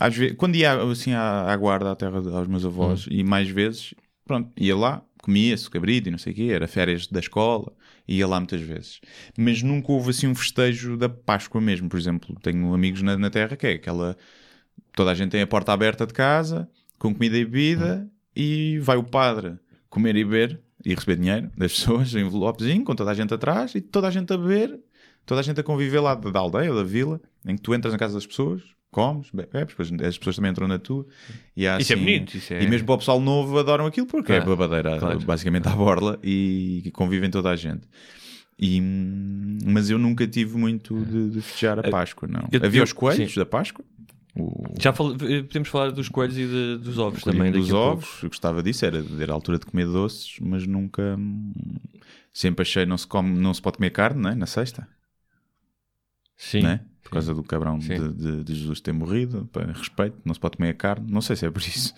Às 0.00 0.16
vezes, 0.16 0.36
quando 0.36 0.56
ia 0.56 0.74
assim 0.82 1.12
à, 1.12 1.52
à 1.52 1.56
guarda 1.56 1.90
à 1.90 1.96
terra 1.96 2.20
de- 2.20 2.28
aos 2.28 2.46
meus 2.46 2.64
avós, 2.64 3.06
Hum. 3.06 3.10
e 3.12 3.24
mais 3.24 3.48
vezes, 3.48 3.94
pronto, 4.24 4.50
ia 4.56 4.76
lá, 4.76 5.02
comia-se 5.22 5.68
cabrito 5.68 6.08
e 6.08 6.10
não 6.12 6.18
sei 6.18 6.32
o 6.32 6.36
quê, 6.36 6.50
era 6.52 6.68
férias 6.68 7.06
da 7.08 7.18
escola, 7.20 7.72
ia 8.06 8.26
lá 8.26 8.38
muitas 8.38 8.60
vezes. 8.60 9.00
Mas 9.36 9.62
nunca 9.62 9.90
houve 9.92 10.10
assim 10.10 10.26
um 10.28 10.34
festejo 10.34 10.96
da 10.96 11.08
Páscoa 11.08 11.60
mesmo. 11.60 11.88
Por 11.88 11.98
exemplo, 11.98 12.36
tenho 12.42 12.72
amigos 12.72 13.02
na, 13.02 13.16
na 13.18 13.28
terra 13.30 13.56
que 13.56 13.66
é 13.66 13.72
aquela. 13.72 14.16
Toda 14.94 15.10
a 15.10 15.14
gente 15.14 15.30
tem 15.30 15.42
a 15.42 15.46
porta 15.46 15.72
aberta 15.72 16.06
de 16.06 16.12
casa, 16.12 16.68
com 16.98 17.14
comida 17.14 17.36
e 17.36 17.44
bebida, 17.44 18.08
e 18.34 18.78
vai 18.80 18.96
o 18.96 19.02
padre 19.04 19.54
comer 19.88 20.16
e 20.16 20.24
beber 20.24 20.60
e 20.84 20.94
receber 20.94 21.16
dinheiro 21.16 21.50
das 21.56 21.72
pessoas, 21.72 22.14
um 22.14 22.18
envelopezinho, 22.20 22.84
com 22.84 22.94
toda 22.94 23.10
a 23.10 23.14
gente 23.14 23.32
atrás, 23.34 23.74
e 23.74 23.80
toda 23.80 24.08
a 24.08 24.10
gente 24.10 24.32
a 24.32 24.36
beber 24.36 24.78
toda 25.26 25.40
a 25.40 25.44
gente 25.44 25.60
a 25.60 25.62
conviver 25.62 26.00
lá 26.00 26.14
da 26.14 26.40
aldeia, 26.40 26.72
da 26.72 26.82
vila, 26.82 27.20
em 27.46 27.54
que 27.54 27.60
tu 27.60 27.74
entras 27.74 27.92
na 27.92 27.98
casa 27.98 28.14
das 28.14 28.26
pessoas, 28.26 28.62
comes, 28.90 29.28
bebes, 29.30 29.52
depois 29.76 29.92
as 30.08 30.16
pessoas 30.16 30.36
também 30.36 30.50
entram 30.50 30.66
na 30.66 30.78
tua. 30.78 31.06
E, 31.54 31.66
há, 31.66 31.78
Isso 31.78 31.92
é 31.92 31.96
assim- 31.96 32.02
bonito, 32.02 32.34
isso 32.34 32.54
é- 32.54 32.62
E 32.62 32.66
mesmo 32.66 32.86
para 32.86 32.94
o 32.94 32.98
pessoal 32.98 33.20
novo 33.20 33.58
adoram 33.58 33.84
aquilo 33.84 34.06
porque 34.06 34.32
é 34.32 34.40
babadeira, 34.40 34.98
claro. 34.98 35.20
basicamente 35.20 35.68
à 35.68 35.72
borla 35.76 36.18
e 36.24 36.90
convivem 36.94 37.28
toda 37.30 37.50
a 37.50 37.56
gente. 37.56 37.82
E, 38.58 38.80
hum, 38.80 39.58
mas 39.66 39.90
eu 39.90 39.98
nunca 39.98 40.26
tive 40.26 40.56
muito 40.56 40.98
de, 41.04 41.28
de 41.28 41.40
festejar 41.42 41.78
a 41.78 41.82
Páscoa, 41.90 42.26
não. 42.26 42.48
eu- 42.50 42.64
Havia 42.64 42.80
eu- 42.80 42.84
os 42.84 42.94
coelhos 42.94 43.34
sim. 43.34 43.38
da 43.38 43.44
Páscoa, 43.44 43.84
o 44.38 44.74
Já 44.80 44.92
fal- 44.92 45.12
eh, 45.14 45.42
podemos 45.42 45.68
falar 45.68 45.90
dos 45.92 46.08
coelhos 46.08 46.36
e 46.38 46.46
de- 46.46 46.78
dos 46.78 46.98
ovos 46.98 47.22
também. 47.22 47.50
dos 47.52 47.72
ovos, 47.72 48.22
eu 48.22 48.28
gostava 48.28 48.62
disso, 48.62 48.84
era, 48.86 49.04
era 49.20 49.32
a 49.32 49.34
altura 49.34 49.58
de 49.58 49.66
comer 49.66 49.86
doces, 49.86 50.36
mas 50.40 50.66
nunca. 50.66 51.16
hum, 51.18 51.52
Sempre 52.32 52.62
achei 52.62 52.86
não 52.86 52.96
se, 52.96 53.06
come, 53.06 53.36
não 53.36 53.52
se 53.52 53.60
pode 53.60 53.78
comer 53.78 53.90
carne, 53.90 54.22
não 54.22 54.30
é? 54.30 54.34
Na 54.34 54.46
sexta. 54.46 54.86
Sim. 56.36 56.62
né? 56.62 56.80
Por 57.02 57.10
causa 57.12 57.34
do 57.34 57.42
cabrão 57.42 57.80
Sim. 57.80 57.94
de, 57.94 58.12
de- 58.12 58.44
de 58.44 58.54
Jesus 58.54 58.80
ter 58.80 58.92
morrido, 58.92 59.48
pá, 59.52 59.62
respeito, 59.64 60.18
não 60.24 60.34
se 60.34 60.38
pode 60.40 60.56
comer 60.58 60.70
a 60.70 60.74
carne, 60.74 61.10
não 61.10 61.20
sei 61.22 61.34
se 61.36 61.46
é 61.46 61.50
por 61.50 61.62
isso. 61.62 61.94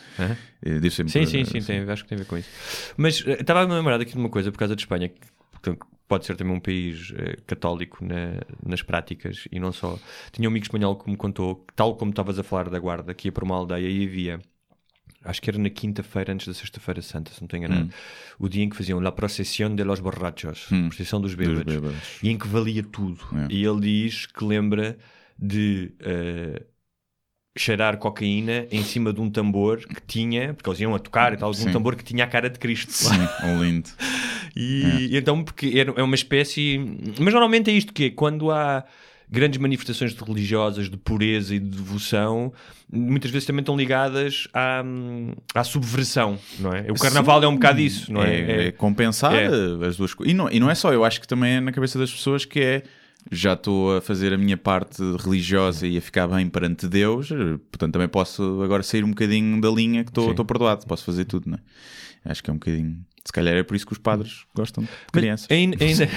Eh, 0.62 0.78
Devo 0.78 0.91
sempre, 0.95 1.12
Sim, 1.12 1.26
sim, 1.26 1.41
eh, 1.41 1.45
sim, 1.45 1.61
tem, 1.61 1.80
acho 1.80 2.05
que 2.05 2.09
tem 2.09 2.16
a 2.16 2.20
ver 2.20 2.26
com 2.26 2.38
isso. 2.38 2.49
Mas 2.97 3.22
estava 3.26 3.62
a 3.62 3.66
me 3.66 3.74
lembrar 3.74 4.01
aqui 4.01 4.12
de 4.12 4.18
uma 4.18 4.28
coisa 4.30 4.53
por 4.53 4.59
causa 4.59 4.76
de 4.76 4.82
Espanha, 4.82 5.11
pode 6.08 6.26
ser 6.26 6.36
também 6.36 6.54
um 6.54 6.61
país 6.61 7.12
eh, 7.16 7.36
católico 7.46 8.04
na- 8.04 8.40
nas 8.66 8.82
práticas 8.82 9.46
e 9.52 9.61
não 9.61 9.72
só. 9.72 9.98
Tinha 10.32 10.48
um 10.48 10.50
amigo 10.50 10.64
espanhol 10.64 10.96
que 10.96 11.08
me 11.08 11.16
contou, 11.16 11.56
que, 11.56 11.74
tal 11.74 11.94
como 11.96 12.11
estavas 12.11 12.38
a 12.38 12.42
falar 12.42 12.68
da 12.68 12.78
guarda, 12.78 13.14
que 13.14 13.28
ia 13.28 13.32
para 13.32 13.44
uma 13.44 13.54
aldeia 13.56 13.88
e 13.88 14.04
havia. 14.06 14.40
Acho 15.22 15.42
que 15.42 15.50
era 15.50 15.58
na 15.58 15.68
quinta-feira 15.68 16.32
antes 16.32 16.46
da 16.48 16.54
Sexta-feira 16.54 17.02
Santa, 17.02 17.30
se 17.30 17.40
não 17.42 17.44
estou 17.46 17.58
enganado. 17.58 17.90
O 18.38 18.48
dia 18.48 18.64
em 18.64 18.70
que 18.70 18.76
faziam 18.76 18.98
La 19.00 19.12
Procesión 19.12 19.76
de 19.76 19.84
los 19.84 20.00
Borrachos, 20.00 20.66
procissão 20.88 21.20
dos 21.20 21.36
dos 21.36 21.46
bêbados, 21.46 21.74
bêbados. 21.74 22.18
e 22.22 22.30
em 22.30 22.38
que 22.38 22.48
valia 22.48 22.82
tudo. 22.82 23.20
É. 23.36 23.52
E 23.52 23.62
ele 23.64 23.80
diz 23.80 24.24
que 24.24 24.42
lembra 24.44 24.96
de 25.38 25.92
eh, 26.00 26.62
cheirar 27.56 27.98
cocaína 27.98 28.66
em 28.70 28.82
cima 28.82 29.12
de 29.12 29.20
um 29.20 29.28
tambor 29.28 29.78
que 29.78 30.00
tinha, 30.06 30.54
porque 30.54 30.70
eles 30.70 30.80
iam 30.80 30.94
a 30.94 30.98
tocar 30.98 31.32
e 31.34 31.36
tal, 31.36 31.50
um 31.50 31.72
tambor 31.72 31.96
que 31.96 32.04
tinha 32.04 32.24
a 32.24 32.26
cara 32.26 32.48
de 32.48 32.58
Cristo. 32.58 32.90
Sim, 32.92 33.16
um 33.44 33.62
lindo. 33.62 33.90
E, 34.57 35.09
e 35.11 35.16
então, 35.16 35.42
porque 35.44 35.66
é 35.78 36.01
é 36.01 36.03
uma 36.03 36.14
espécie. 36.14 36.78
Mas 37.18 37.32
normalmente 37.32 37.70
é 37.70 37.74
isto 37.74 37.92
que 37.92 38.05
é, 38.05 38.11
quando 38.11 38.51
há 38.51 38.84
grandes 39.32 39.61
manifestações 39.61 40.12
de 40.12 40.24
religiosas, 40.24 40.90
de 40.90 40.96
pureza 40.96 41.55
e 41.55 41.61
de 41.61 41.68
devoção, 41.68 42.53
muitas 42.92 43.30
vezes 43.30 43.46
também 43.46 43.61
estão 43.61 43.76
ligadas 43.76 44.48
à, 44.53 44.82
à 45.55 45.62
subversão, 45.62 46.36
não 46.59 46.72
é? 46.72 46.86
O 46.90 46.94
carnaval 46.94 47.40
é 47.44 47.46
um 47.46 47.55
bocado 47.55 47.80
isso, 47.80 48.12
não 48.12 48.22
é? 48.24 48.34
É, 48.40 48.66
é 48.66 48.72
compensar 48.72 49.32
É. 49.34 49.46
as 49.86 49.96
duas 49.96 50.14
coisas. 50.14 50.32
E 50.32 50.36
não, 50.36 50.51
e 50.51 50.59
não 50.59 50.68
é 50.68 50.74
só, 50.74 50.92
eu 50.92 51.05
acho 51.05 51.20
que 51.20 51.28
também 51.28 51.53
é 51.55 51.61
na 51.61 51.70
cabeça 51.70 51.96
das 51.96 52.11
pessoas 52.12 52.44
que 52.44 52.59
é 52.59 52.82
já 53.30 53.53
estou 53.53 53.98
a 53.98 54.01
fazer 54.01 54.32
a 54.32 54.38
minha 54.38 54.57
parte 54.57 55.01
religiosa 55.22 55.86
e 55.86 55.96
a 55.96 56.01
ficar 56.01 56.26
bem 56.26 56.48
perante 56.48 56.88
Deus, 56.88 57.28
portanto 57.70 57.92
também 57.92 58.09
posso 58.09 58.61
agora 58.64 58.82
sair 58.82 59.05
um 59.05 59.11
bocadinho 59.11 59.61
da 59.61 59.70
linha 59.70 60.03
que 60.03 60.11
estou 60.11 60.24
Sim. 60.24 60.30
estou 60.30 60.44
perdoado, 60.44 60.86
posso 60.86 61.05
fazer 61.05 61.24
tudo, 61.26 61.51
não 61.51 61.57
é? 61.57 61.61
Acho 62.32 62.42
que 62.42 62.51
é 62.51 62.53
um 62.53 62.57
bocadinho. 62.57 62.98
Se 63.25 63.33
calhar 63.33 63.55
é 63.55 63.62
por 63.62 63.77
isso 63.77 63.87
que 63.87 63.93
os 63.93 63.99
padres 63.99 64.45
gostam 64.55 64.83
de 64.85 64.91
crianças. 65.12 65.47
Ainda, 65.51 65.85
ainda, 65.85 66.09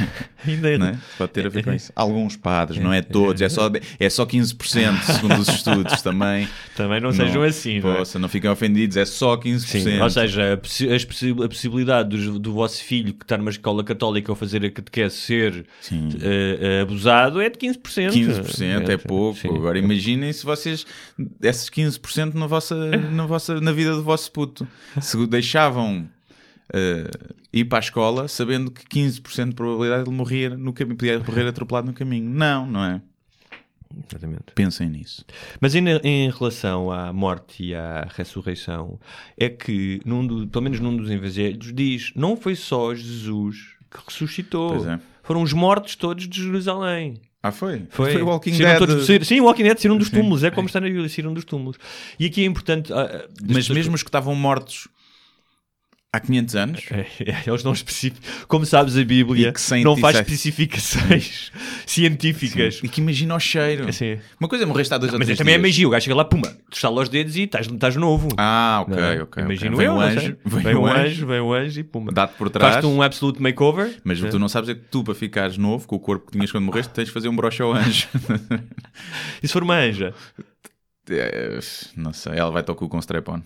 ainda 0.48 0.78
Não 0.78 0.88
é? 0.88 0.98
Pode 1.18 1.32
ter 1.34 1.46
a 1.46 1.50
ver 1.50 1.64
com 1.64 1.74
isso. 1.74 1.92
Alguns 1.96 2.38
padres, 2.38 2.82
não 2.82 2.94
é 2.94 3.02
todos, 3.02 3.42
é 3.42 3.50
só, 3.50 3.70
é 4.00 4.10
só 4.10 4.26
15%, 4.26 5.02
segundo 5.02 5.40
os 5.40 5.48
estudos 5.50 6.02
também. 6.02 6.48
também 6.76 7.02
não, 7.02 7.12
sejam 7.12 7.44
assim, 7.44 7.82
não 7.82 7.94
é? 7.96 8.04
Não 8.20 8.30
fiquem 8.30 8.50
ofendidos, 8.50 8.96
é 8.96 9.06
só 9.06 9.36
15%. 9.36 9.60
Sim, 9.60 10.00
ou 10.00 10.10
seja, 10.10 10.54
a, 10.54 10.58
possi- 10.58 10.88
a 10.90 11.48
possibilidade 11.48 12.10
dos- 12.10 12.40
do, 12.40 12.54
vosso 12.54 12.82
filho 12.84 13.14
que 13.14 13.26
está 13.26 13.38
numa 13.38 13.50
escola 13.52 13.84
católica 13.84 14.32
ou 14.32 14.36
fazer 14.36 14.64
a 14.66 14.72
catequese 14.72 15.16
ser 15.16 15.66
eh, 16.22 16.82
abusado 16.82 17.42
é 17.42 17.50
de 17.50 17.58
15%. 17.58 18.12
15% 18.12 18.90
é 18.90 18.98
pouco. 18.98 19.40
Sim. 19.40 19.50
Agora 19.50 19.78
imaginem 19.78 20.32
se 20.32 20.46
vocês, 20.46 20.86
esses 21.42 21.70
15% 21.70 22.34
na, 22.34 22.48
vossa, 22.48 22.76
na, 23.12 23.26
vossa, 23.26 23.60
na 23.60 23.72
vida 23.72 23.94
do 23.94 24.04
vosso 24.04 24.32
puto, 24.32 24.68
se 25.02 25.28
deixavam 25.28 26.08
eh, 26.72 27.10
ir 27.52 27.66
para 27.66 27.80
a 27.80 27.82
escola 27.82 28.28
sabendo 28.28 28.70
que 28.72 28.84
15% 28.86 29.50
de 29.50 29.56
probabilidade 29.56 30.04
de 30.04 30.10
ele 30.10 30.16
morrer 30.18 30.58
no 30.58 30.72
caminho, 30.74 30.96
podia 30.98 31.20
morrer 31.20 31.48
atropelado 31.48 31.88
no 31.88 31.94
caminho. 31.94 32.30
Não, 32.30 32.66
não 32.68 32.84
é? 32.84 33.02
Exatamente. 34.10 34.44
Pensem 34.56 34.90
nisso. 34.90 35.24
Mas 35.62 35.76
em, 35.76 35.84
em 36.04 36.30
relação 36.32 36.92
à 36.92 37.14
morte 37.14 37.64
e 37.64 37.76
à 37.76 38.08
ressurreição, 38.16 39.00
é 39.38 39.50
que, 39.50 40.02
num 40.04 40.26
do- 40.26 40.48
pelo 40.48 40.64
menos 40.64 40.80
num 40.80 40.96
dos 40.98 41.10
evangelhos, 41.12 41.72
diz: 41.74 42.12
não 42.16 42.36
foi 42.36 42.56
só 42.56 42.94
Jesus 42.96 43.58
que 43.92 43.98
ressuscitou, 44.08 44.90
é. 44.90 45.00
foram 45.22 45.44
os 45.44 45.54
mortos 45.54 45.96
todos 45.96 46.28
de 46.28 46.42
Jerusalém. 46.42 47.22
Ah, 47.44 47.52
foi? 47.52 47.84
Foi, 47.90 48.20
o 48.22 48.26
Walking 48.28 48.58
Dead. 48.58 48.78
todos- 48.80 49.06
sim, 49.28 49.40
o 49.42 49.44
Walking 49.44 49.64
Dead 49.64 49.78
saíram 49.78 49.98
dos 49.98 50.10
túmulos, 50.10 50.44
é 50.44 50.50
como 50.50 50.66
está 50.66 50.80
na 50.80 50.88
Bíblia, 50.88 51.08
saíram 51.10 51.34
dos 51.34 51.44
túmulos. 51.46 51.78
E 52.20 52.26
aqui 52.26 52.42
é 52.42 52.46
importante. 52.46 52.92
ah, 52.92 53.02
ah, 53.26 53.30
Mas 53.48 53.58
as- 53.66 53.70
mesmo 53.70 53.94
os 53.94 54.02
que 54.02 54.10
estavam 54.10 54.34
mortos 54.34 54.88
há 56.14 56.20
500 56.20 56.56
anos, 56.56 56.82
É, 56.92 57.00
é, 57.32 57.44
eles 57.48 57.64
não 57.64 57.74
especificam. 57.74 58.22
Como 58.48 58.66
sabes, 58.68 58.96
a 58.96 59.04
Bíblia 59.04 59.52
não 59.84 59.98
faz 59.98 60.18
especificações 60.20 61.52
científicas. 61.88 62.80
e 62.84 62.88
que 62.88 63.02
imagina 63.02 63.34
o 63.36 63.40
cheiro. 63.40 63.92
Sim. 63.92 64.20
Uma 64.40 64.48
coisa 64.48 64.64
é 64.64 64.68
morrer 64.68 64.84
está 64.84 64.98
dois 65.00 65.12
ou 65.12 65.18
Mas 65.18 65.26
três 65.26 65.38
também 65.40 65.56
é 65.56 65.58
dias. 65.58 65.68
magia. 65.72 65.88
O 65.88 65.90
gajo 65.90 66.04
chega 66.04 66.16
lá, 66.16 66.24
puma, 66.24 66.56
estala 66.72 67.02
os 67.02 67.10
dedos 67.10 67.36
e 67.36 67.42
estás, 67.42 67.66
estás 67.68 67.96
novo. 67.96 68.28
Ah, 68.38 68.84
ok, 68.88 68.96
Não 68.96 69.04
é? 69.04 69.22
ok. 69.24 69.44
Imagino 69.44 69.76
ok. 69.76 69.78
Vem 69.78 69.86
eu, 69.88 69.94
o 69.94 70.02
não 70.02 70.08
sei. 70.10 70.18
anjo, 70.30 70.38
vem, 70.46 70.64
Vem 70.64 70.76
o 70.76 70.82
um 70.82 70.86
anjo, 70.86 71.00
anjo, 71.02 71.28
vem 71.28 71.40
um 71.42 71.54
anjo 71.54 71.80
e 71.80 71.84
puma. 71.84 72.12
dá-te 72.12 72.36
por 72.36 72.50
trás. 72.52 72.74
Faz-te 72.76 72.88
um 72.88 73.02
absolute 73.02 73.42
makeover. 73.42 73.98
Mas 74.04 74.22
o 74.22 74.26
que 74.26 74.30
tu 74.32 74.38
não 74.40 74.48
sabes 74.48 74.70
é 74.70 74.76
que 74.76 74.82
tu, 74.92 75.04
para 75.04 75.16
ficares 75.16 75.58
novo, 75.58 75.88
com 75.88 75.96
o 75.96 76.00
corpo 76.00 76.28
que 76.28 76.34
tinhas 76.34 76.52
quando 76.52 76.66
morreste, 76.66 76.94
tens 76.94 77.06
de 77.08 77.12
fazer 77.12 77.28
um 77.28 77.36
broche 77.36 77.62
ao 77.64 77.74
anjo. 77.74 78.08
E 79.42 79.48
se 79.48 79.52
for 79.54 79.64
uma 79.64 79.76
anja? 79.76 80.14
É, 81.10 81.60
não 81.98 82.14
sei, 82.14 82.34
ela 82.38 82.52
vai-te 82.52 82.70
ao 82.70 82.76
cu 82.76 82.88
com 82.88 83.00
strap-on. 83.00 83.42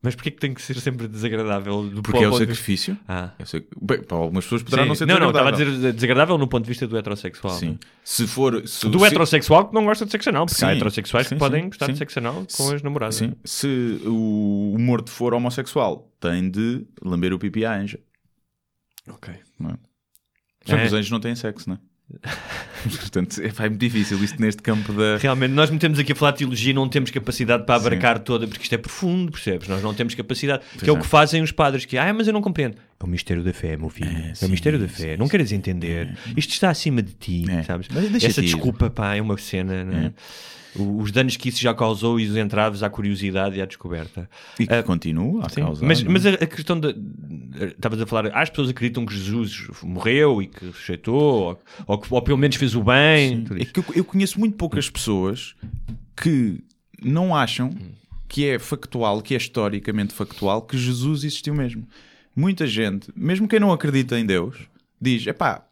Mas 0.00 0.14
porquê 0.14 0.30
que 0.30 0.38
tem 0.38 0.54
que 0.54 0.62
ser 0.62 0.78
sempre 0.80 1.08
desagradável? 1.08 1.82
Do 1.90 2.02
Porque 2.02 2.18
é 2.22 2.28
o 2.28 2.30
ponto 2.30 2.38
de 2.40 2.46
sacrifício. 2.46 2.96
Ah. 3.08 3.32
É 3.36 3.42
o 3.42 3.46
sac- 3.46 3.66
Bem, 3.82 4.00
para 4.00 4.16
algumas 4.16 4.44
pessoas 4.44 4.62
poderá 4.62 4.82
Sim. 4.82 4.88
não 4.88 4.94
ser 4.94 5.06
não, 5.06 5.18
não, 5.18 5.26
estava 5.30 5.48
a 5.48 5.50
desagradável. 5.50 5.76
dizer 5.80 5.92
desagradável 5.92 6.38
no 6.38 6.46
ponto 6.46 6.62
de 6.64 6.68
vista 6.68 6.86
do 6.86 6.96
heterossexual. 6.96 7.52
Sim. 7.54 7.78
Se 8.04 8.24
for... 8.28 8.66
Se, 8.68 8.88
Do 8.88 9.00
se- 9.00 9.06
heterossexual 9.06 9.68
que 9.68 9.74
não 9.74 9.84
gosta 9.84 10.06
de 10.06 10.12
sexo 10.12 10.28
anal, 10.28 10.46
porque 10.46 10.64
há 10.64 10.68
Sim. 10.68 10.74
heterossexuais 10.76 11.26
Sim, 11.26 11.34
que 11.34 11.38
podem 11.40 11.62
sim, 11.64 11.68
gostar 11.70 11.86
sim. 11.86 11.92
de 11.92 11.98
sexo 11.98 12.18
anal 12.20 12.46
com 12.56 12.70
as 12.70 12.80
namoradas. 12.82 13.16
Sim. 13.16 13.32
Se 13.44 14.00
o, 14.06 14.76
morto 14.78 15.10
for 15.10 15.34
homossexual, 15.34 16.08
tem 16.20 16.48
de 16.48 16.86
lamber 17.02 17.32
o 17.32 17.38
pipi 17.38 17.64
à 17.64 17.74
anja. 17.76 17.98
Ok. 19.08 19.34
Não 19.58 19.70
é? 19.70 19.74
Que 20.64 20.72
É. 20.74 20.84
os 20.86 20.92
anjos 20.92 21.10
não 21.10 21.18
têm 21.18 21.34
sexo, 21.34 21.68
não 21.68 21.74
é? 21.76 21.78
Portanto, 22.82 23.40
é, 23.40 23.46
é 23.46 23.68
muito 23.68 23.80
difícil 23.80 24.22
isto 24.22 24.40
neste 24.40 24.62
campo 24.62 24.92
da... 24.92 25.18
Realmente, 25.18 25.52
nós 25.52 25.70
metemos 25.70 25.98
aqui 25.98 26.12
a 26.12 26.14
falar 26.14 26.32
de 26.32 26.38
teologia 26.38 26.72
não 26.72 26.88
temos 26.88 27.10
capacidade 27.10 27.64
para 27.66 27.74
abarcar 27.74 28.18
toda, 28.18 28.46
porque 28.46 28.62
isto 28.62 28.74
é 28.74 28.78
profundo, 28.78 29.32
percebes? 29.32 29.68
Nós 29.68 29.82
não 29.82 29.92
temos 29.92 30.14
capacidade. 30.14 30.62
que 30.78 30.88
é 30.88 30.92
o 30.92 30.96
é. 30.96 31.00
que 31.00 31.06
fazem 31.06 31.42
os 31.42 31.52
padres, 31.52 31.84
que, 31.84 31.98
ah, 31.98 32.12
mas 32.12 32.26
eu 32.26 32.32
não 32.32 32.40
compreendo. 32.40 32.76
É 33.00 33.04
o 33.04 33.06
mistério 33.06 33.42
da 33.42 33.52
fé, 33.52 33.76
meu 33.76 33.90
filho. 33.90 34.10
É, 34.10 34.32
o 34.32 34.36
sim, 34.36 34.48
mistério 34.48 34.78
da 34.78 34.88
fé. 34.88 35.16
Não 35.16 35.28
queres 35.28 35.52
entender. 35.52 36.16
Isto 36.36 36.52
está 36.52 36.70
acima 36.70 37.02
de 37.02 37.12
ti, 37.12 37.44
É. 37.48 37.62
sabes? 37.62 37.88
Essa 38.22 38.40
desculpa, 38.42 38.90
pá, 38.90 39.14
é 39.14 39.20
uma 39.20 39.36
cena, 39.36 39.84
não 39.84 39.98
é? 39.98 40.12
Os 40.76 41.10
danos 41.10 41.36
que 41.36 41.48
isso 41.48 41.60
já 41.60 41.74
causou 41.74 42.20
e 42.20 42.26
os 42.26 42.36
entraves 42.36 42.82
à 42.82 42.90
curiosidade 42.90 43.56
e 43.56 43.62
à 43.62 43.66
descoberta. 43.66 44.28
E 44.58 44.66
que 44.66 44.82
continua 44.82 45.46
a 45.46 45.48
Sim, 45.48 45.62
causar. 45.62 45.86
mas, 45.86 46.02
é? 46.02 46.08
mas 46.08 46.26
a, 46.26 46.30
a 46.30 46.46
questão 46.46 46.78
da. 46.78 46.94
Estavas 47.60 48.00
a 48.00 48.06
falar, 48.06 48.26
as 48.36 48.50
pessoas 48.50 48.68
acreditam 48.68 49.04
que 49.06 49.14
Jesus 49.14 49.66
morreu 49.82 50.42
e 50.42 50.46
que 50.46 50.66
rejeitou, 50.66 51.14
ou, 51.14 51.60
ou, 51.86 52.02
ou 52.10 52.22
pelo 52.22 52.38
menos 52.38 52.56
fez 52.56 52.74
o 52.74 52.82
bem. 52.82 53.44
tudo 53.44 53.60
É 53.60 53.64
que 53.64 53.80
eu, 53.80 53.84
eu 53.94 54.04
conheço 54.04 54.38
muito 54.38 54.56
poucas 54.56 54.88
pessoas 54.90 55.54
que 56.16 56.62
não 57.02 57.34
acham 57.34 57.70
que 58.28 58.46
é 58.46 58.58
factual, 58.58 59.22
que 59.22 59.34
é 59.34 59.36
historicamente 59.36 60.12
factual, 60.12 60.62
que 60.62 60.76
Jesus 60.76 61.24
existiu 61.24 61.54
mesmo. 61.54 61.88
Muita 62.36 62.66
gente, 62.66 63.10
mesmo 63.16 63.48
quem 63.48 63.58
não 63.58 63.72
acredita 63.72 64.18
em 64.18 64.26
Deus, 64.26 64.56
diz: 65.00 65.26
epá, 65.26 65.64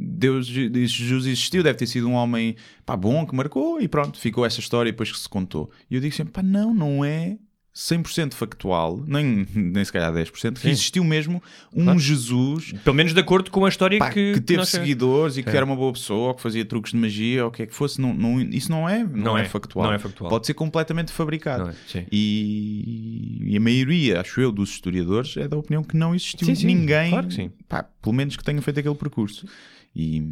Deus, 0.00 0.46
Jesus 0.46 1.26
existiu, 1.26 1.62
deve 1.62 1.78
ter 1.78 1.86
sido 1.86 2.08
um 2.08 2.12
homem 2.14 2.54
pá, 2.86 2.96
bom 2.96 3.26
que 3.26 3.34
marcou 3.34 3.80
e 3.80 3.88
pronto, 3.88 4.18
ficou 4.18 4.44
essa 4.46 4.60
história 4.60 4.92
depois 4.92 5.10
que 5.10 5.18
se 5.18 5.28
contou. 5.28 5.70
E 5.90 5.94
eu 5.94 6.00
digo 6.00 6.14
sempre: 6.14 6.32
pá, 6.32 6.42
não, 6.42 6.72
não 6.74 7.04
é 7.04 7.36
100% 7.74 8.34
factual, 8.34 9.04
nem, 9.06 9.46
nem 9.54 9.84
se 9.84 9.92
calhar 9.92 10.12
10%, 10.12 10.58
que 10.58 10.68
existiu 10.68 11.04
mesmo 11.04 11.40
um 11.72 11.96
Jesus 11.96 12.72
Pelo 12.82 12.96
menos 12.96 13.14
de 13.14 13.20
acordo 13.20 13.52
com 13.52 13.64
a 13.64 13.68
história 13.68 14.00
pá, 14.00 14.10
que, 14.10 14.32
que, 14.34 14.40
teve 14.40 14.58
nós- 14.58 14.68
seguidores 14.68 15.36
e 15.36 15.44
que 15.44 15.50
era 15.50 15.64
uma 15.64 15.76
boa 15.76 15.92
pessoa, 15.92 16.28
ou 16.30 16.34
que 16.34 16.42
fazia 16.42 16.64
truques 16.64 16.90
de 16.90 16.98
magia, 16.98 17.44
ou 17.44 17.50
o 17.50 17.52
que 17.52 17.62
é 17.62 17.66
que 17.66 17.74
fosse, 17.74 18.00
não, 18.00 18.12
não- 18.12 18.40
isso 18.40 18.68
não 18.68 18.88
é, 18.88 19.04
não, 19.04 19.08
Não 19.16 19.38
é, 19.38 19.42
é, 19.42 19.44
factual. 19.44 19.86
não 19.86 19.92
é 19.94 19.98
factual. 20.00 20.28
Pode 20.28 20.46
ser 20.48 20.54
completamente 20.54 21.12
fabricado. 21.12 21.70
É. 21.94 22.04
E, 22.10 23.38
e 23.52 23.56
a 23.56 23.60
maioria, 23.60 24.20
acho 24.20 24.40
eu, 24.40 24.50
dos 24.50 24.70
historiadores 24.70 25.36
é 25.36 25.46
da 25.46 25.56
opinião 25.56 25.84
que 25.84 25.96
não 25.96 26.14
existiu 26.16 26.46
Sim, 26.48 26.54
sim, 26.56 26.66
ninguém, 26.66 27.10
claro 27.10 27.28
que 27.28 27.34
sim. 27.34 27.52
pá, 27.68 27.84
pelo 28.02 28.14
menos 28.14 28.36
que 28.36 28.42
tenha 28.42 28.60
feito 28.60 28.80
aquele 28.80 28.94
percurso. 28.96 29.46
E, 29.94 30.22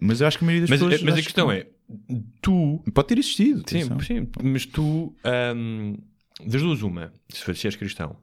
mas 0.00 0.20
eu 0.20 0.26
acho 0.26 0.38
que 0.38 0.44
a 0.44 0.46
maioria 0.46 0.62
das 0.62 0.70
Mas, 0.70 0.80
pessoas. 0.80 1.02
mas 1.02 1.14
a 1.14 1.22
questão 1.22 1.48
que 1.48 1.54
é, 1.54 1.66
tu. 2.40 2.82
Pode 2.92 3.08
ter 3.08 3.18
existido. 3.18 3.62
Sim, 3.68 4.00
sim, 4.00 4.28
mas 4.42 4.66
tu. 4.66 5.14
hum, 5.56 5.96
das 6.46 6.60
duas, 6.62 6.82
uma, 6.82 7.12
se 7.28 7.66
és 7.66 7.76
cristão, 7.76 8.16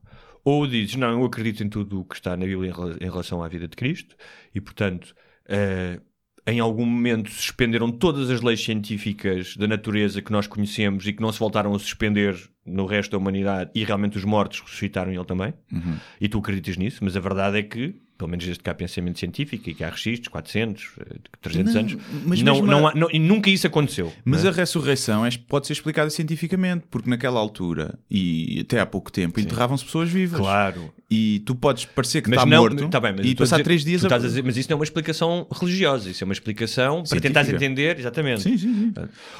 ou 0.43 0.67
dizes, 0.67 0.95
não, 0.95 1.11
eu 1.11 1.23
acredito 1.25 1.63
em 1.63 1.69
tudo 1.69 2.01
o 2.01 2.05
que 2.05 2.15
está 2.15 2.35
na 2.35 2.45
Bíblia 2.45 2.69
em 2.71 2.73
rela- 2.73 2.97
em 2.99 3.05
relação 3.09 3.41
à 3.43 3.47
vida 3.47 3.67
de 3.67 3.75
Cristo, 3.75 4.15
e 4.53 4.59
portanto. 4.61 5.15
eh, 5.47 5.99
em 6.47 6.59
algum 6.59 6.85
momento 6.85 7.29
suspenderam 7.29 7.91
todas 7.91 8.29
as 8.29 8.41
leis 8.41 8.63
científicas 8.63 9.55
da 9.55 9.67
natureza 9.67 10.21
que 10.21 10.31
nós 10.31 10.47
conhecemos 10.47 11.05
e 11.05 11.13
que 11.13 11.21
não 11.21 11.31
se 11.31 11.39
voltaram 11.39 11.73
a 11.75 11.79
suspender 11.79 12.35
no 12.65 12.85
resto 12.85 13.11
da 13.11 13.17
humanidade 13.17 13.71
e 13.75 13.83
realmente 13.83 14.17
os 14.17 14.23
mortos 14.23 14.59
ressuscitaram 14.61 15.11
ele 15.11 15.25
também. 15.25 15.53
Uhum. 15.71 15.95
E 16.19 16.27
tu 16.27 16.39
acreditas 16.39 16.77
nisso, 16.77 16.99
mas 17.01 17.15
a 17.15 17.19
verdade 17.19 17.57
é 17.57 17.63
que, 17.63 17.95
pelo 18.17 18.29
menos 18.29 18.45
desde 18.45 18.61
que 18.63 18.69
há 18.69 18.73
pensamento 18.73 19.17
científico 19.17 19.67
e 19.69 19.73
que 19.73 19.83
há 19.83 19.89
registros, 19.89 20.27
400, 20.27 20.91
eh, 20.99 21.15
300 21.41 21.73
Não, 21.73 21.79
anos, 21.81 21.97
mas 22.25 22.41
não, 22.43 22.61
não 22.61 22.87
há- 22.87 22.93
não- 22.95 23.09
e 23.11 23.17
nunca 23.17 23.49
isso 23.49 23.65
aconteceu. 23.65 24.13
Mas 24.23 24.45
é? 24.45 24.49
a 24.49 24.51
ressurreição 24.51 25.25
é- 25.25 25.31
pode 25.47 25.65
ser 25.67 25.73
explicada 25.73 26.09
cientificamente, 26.09 26.85
porque 26.89 27.09
naquela 27.09 27.39
altura 27.39 27.97
e 28.09 28.59
até 28.61 28.79
há 28.79 28.85
pouco 28.85 29.11
tempo 29.11 29.39
enterravam-se 29.39 29.83
pessoas 29.85 30.09
vivas. 30.09 30.39
Claro. 30.39 30.93
E 31.13 31.39
tu 31.45 31.53
podes 31.53 31.83
parecer 31.83 32.21
que 32.21 32.29
Mas 32.29 32.39
está 32.39 32.49
não, 32.49 32.61
morto 32.61 32.87
tá 32.87 32.97
bem, 33.01 33.13
e 33.23 33.35
passar 33.35 33.57
dizer- 33.57 33.63
três 33.65 33.83
dias 33.83 34.05
a 34.05 34.17
dizer, 34.17 34.41
mas 34.45 34.55
isso 34.55 34.69
não 34.69 34.75
é 34.75 34.77
uma 34.79 34.85
explicação 34.85 35.45
religiosa, 35.51 36.09
isso 36.09 36.23
é 36.23 36.25
uma 36.25 36.31
explicação 36.31 36.99
para 36.99 37.05
Científica. 37.07 37.27
tentares 37.27 37.49
entender, 37.53 37.99
exatamente. 37.99 38.41
Sim, 38.43 38.57
sim, 38.57 38.73
sim. 38.73 38.93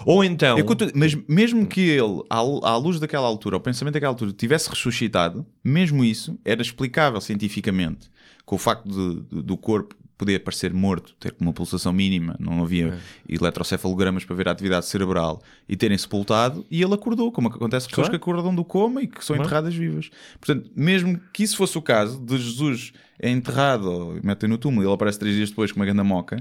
Ou 0.06 0.22
então, 0.22 0.58
eu 0.58 0.66
mas 0.94 1.16
mesmo 1.30 1.66
que 1.66 1.80
ele, 1.80 2.22
à, 2.30 2.40
à 2.40 2.76
luz 2.78 3.00
daquela 3.00 3.26
altura, 3.26 3.56
ao 3.56 3.62
pensamento 3.62 3.94
daquela 3.94 4.12
altura, 4.12 4.34
tivesse 4.34 4.70
ressuscitado, 4.70 5.46
mesmo 5.64 6.04
isso 6.04 6.38
era 6.44 6.62
explicável 6.62 7.22
cientificamente, 7.22 8.10
com 8.46 8.56
o 8.56 8.60
facto 8.60 8.90
de- 8.90 9.36
de- 9.38 9.42
do 9.42 9.56
corpo 9.56 9.96
poder 10.22 10.40
parecer 10.40 10.72
morto, 10.72 11.16
ter 11.20 11.34
uma 11.40 11.52
pulsação 11.52 11.92
mínima, 11.92 12.36
não 12.40 12.62
havia 12.64 13.00
eletrocefalogramas 13.28 14.24
para 14.24 14.36
ver 14.36 14.48
a 14.48 14.52
atividade 14.52 14.86
cerebral 14.86 15.42
e 15.68 15.76
terem 15.76 15.98
sepultado, 15.98 16.64
e 16.70 16.82
ele 16.82 16.94
acordou, 16.94 17.32
como 17.32 17.48
acontece 17.48 17.88
com 17.88 17.92
pessoas 17.92 18.08
Claro. 18.08 18.20
que 18.20 18.24
acordam 18.24 18.54
do 18.54 18.64
coma 18.64 19.02
e 19.02 19.08
que 19.08 19.26
são 19.26 19.36
Claro. 19.36 19.48
enterradas 19.48 19.74
vivas. 19.74 20.10
Portanto, 20.40 20.70
mesmo 20.76 21.20
que 21.34 21.42
isso 21.44 21.58
fosse 21.58 21.76
o 21.78 21.82
caso, 21.82 22.20
de 22.20 22.38
Jesus 22.38 22.94
é 23.20 23.30
enterrado, 23.32 24.20
metem 24.24 24.48
no 24.48 24.58
túmulo 24.60 24.84
e 24.84 24.86
ele 24.86 24.94
aparece 24.94 25.18
três 25.18 25.36
dias 25.36 25.50
depois 25.50 25.72
com 25.72 25.80
uma 25.80 25.86
grande 25.86 26.04
moca, 26.04 26.38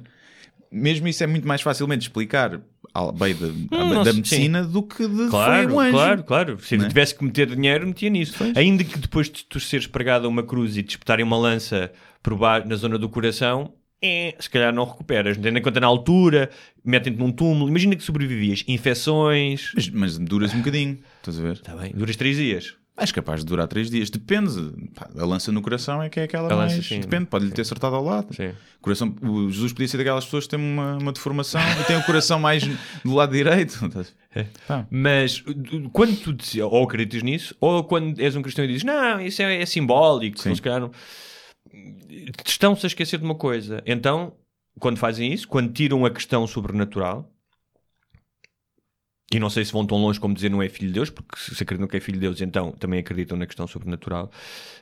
mesmo 0.70 1.08
isso 1.08 1.24
é 1.24 1.26
muito 1.26 1.48
mais 1.48 1.62
facilmente 1.62 2.02
explicar 2.02 2.60
ao 2.94 3.10
bem 3.12 3.34
da, 3.34 3.46
não 3.70 4.02
da 4.04 4.12
medicina 4.12 4.62
do 4.62 4.82
que 4.82 5.06
de 5.08 5.28
Claro, 5.28 5.64
foi 5.68 5.72
um 5.74 5.80
anjo. 5.80 5.92
claro, 5.92 6.24
claro. 6.24 6.58
Se 6.60 6.76
Né? 6.76 6.86
tivesse 6.88 7.14
que 7.14 7.24
meter 7.24 7.48
dinheiro, 7.54 7.86
metia 7.86 8.10
nisso. 8.10 8.34
Ainda 8.54 8.84
que 8.84 8.98
depois 8.98 9.28
de 9.30 9.44
tu 9.44 9.58
seres 9.58 9.86
pregado 9.86 10.26
a 10.26 10.28
uma 10.28 10.42
cruz 10.42 10.76
e 10.76 10.82
te 10.82 10.90
espetarem 10.90 11.24
uma 11.24 11.36
lança 11.38 11.90
por 12.22 12.36
baixo, 12.36 12.68
na 12.68 12.76
zona 12.76 12.98
do 12.98 13.08
coração, 13.08 13.72
é, 14.02 14.34
se 14.38 14.48
calhar 14.48 14.72
não 14.72 14.84
recuperas. 14.84 15.36
Tendo 15.36 15.58
em 15.58 15.62
conta 15.62 15.80
na 15.80 15.86
altura, 15.86 16.50
metem-te 16.84 17.18
num 17.18 17.30
túmulo. 17.30 17.68
Imagina 17.68 17.94
que 17.96 18.02
sobrevivias. 18.02 18.64
Infecções. 18.66 19.72
Mas, 19.74 19.88
mas 19.90 20.18
duras 20.18 20.54
um 20.54 20.58
bocadinho, 20.58 20.98
estás 21.18 21.38
a 21.38 21.42
ver? 21.42 21.52
Está 21.52 21.74
bem, 21.74 21.92
duras 21.94 22.16
três 22.16 22.36
dias. 22.36 22.74
És 22.96 23.12
capaz 23.12 23.40
de 23.40 23.46
durar 23.46 23.66
três 23.66 23.88
dias. 23.88 24.10
Depende. 24.10 24.52
Pá, 24.94 25.08
a 25.16 25.24
lança 25.24 25.50
no 25.50 25.62
coração 25.62 26.02
é 26.02 26.10
que 26.10 26.20
é 26.20 26.24
aquela 26.24 26.52
A 26.52 26.54
lança, 26.54 26.74
mais. 26.74 26.86
sim. 26.86 27.00
Depende, 27.00 27.26
pode-lhe 27.26 27.50
ter 27.50 27.62
acertado 27.62 27.96
ao 27.96 28.04
lado. 28.04 28.34
Sim. 28.34 28.52
Coração, 28.82 29.14
o 29.22 29.50
Jesus 29.50 29.72
podia 29.72 29.88
ser 29.88 29.96
daquelas 29.96 30.24
pessoas 30.26 30.44
que 30.44 30.50
têm 30.50 30.60
uma, 30.60 30.98
uma 30.98 31.10
deformação 31.12 31.62
e 31.80 31.84
têm 31.84 31.96
o 31.96 32.02
coração 32.04 32.38
mais 32.38 32.62
do 33.02 33.14
lado 33.14 33.32
direito. 33.32 33.78
Pá. 34.68 34.86
Mas 34.90 35.42
quando 35.94 36.14
tu 36.16 36.36
ou 36.70 36.84
acreditas 36.84 37.22
nisso, 37.22 37.54
ou 37.58 37.84
quando 37.84 38.20
és 38.20 38.36
um 38.36 38.42
cristão 38.42 38.66
e 38.66 38.68
dizes 38.68 38.84
não, 38.84 39.18
isso 39.18 39.40
é, 39.40 39.62
é 39.62 39.66
simbólico, 39.66 40.38
Sim. 40.38 40.54
se 40.54 40.60
calhar 40.60 40.80
não... 40.80 40.90
estão-se 42.46 42.86
a 42.86 42.88
esquecer 42.88 43.18
de 43.18 43.24
uma 43.24 43.34
coisa. 43.34 43.82
Então, 43.86 44.34
quando 44.78 44.98
fazem 44.98 45.32
isso, 45.32 45.46
quando 45.48 45.72
tiram 45.72 46.04
a 46.04 46.10
questão 46.10 46.46
sobrenatural, 46.46 47.32
e 49.32 49.38
não 49.38 49.48
sei 49.48 49.64
se 49.64 49.72
vão 49.72 49.86
tão 49.86 49.98
longe 49.98 50.18
como 50.18 50.34
dizer 50.34 50.50
não 50.50 50.60
é 50.62 50.68
filho 50.68 50.88
de 50.88 50.94
Deus, 50.94 51.08
porque 51.10 51.36
se 51.38 51.62
acreditam 51.62 51.86
que 51.88 51.96
é 51.96 52.00
filho 52.00 52.16
de 52.16 52.22
Deus, 52.26 52.40
então 52.40 52.72
também 52.72 52.98
acreditam 52.98 53.36
na 53.38 53.46
questão 53.46 53.66
sobrenatural. 53.66 54.30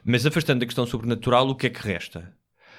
Mas 0.04 0.24
afastando 0.24 0.60
da 0.60 0.66
questão 0.66 0.86
sobrenatural, 0.86 1.48
o 1.48 1.54
que 1.54 1.66
é 1.66 1.70
que 1.70 1.80
resta? 1.86 2.34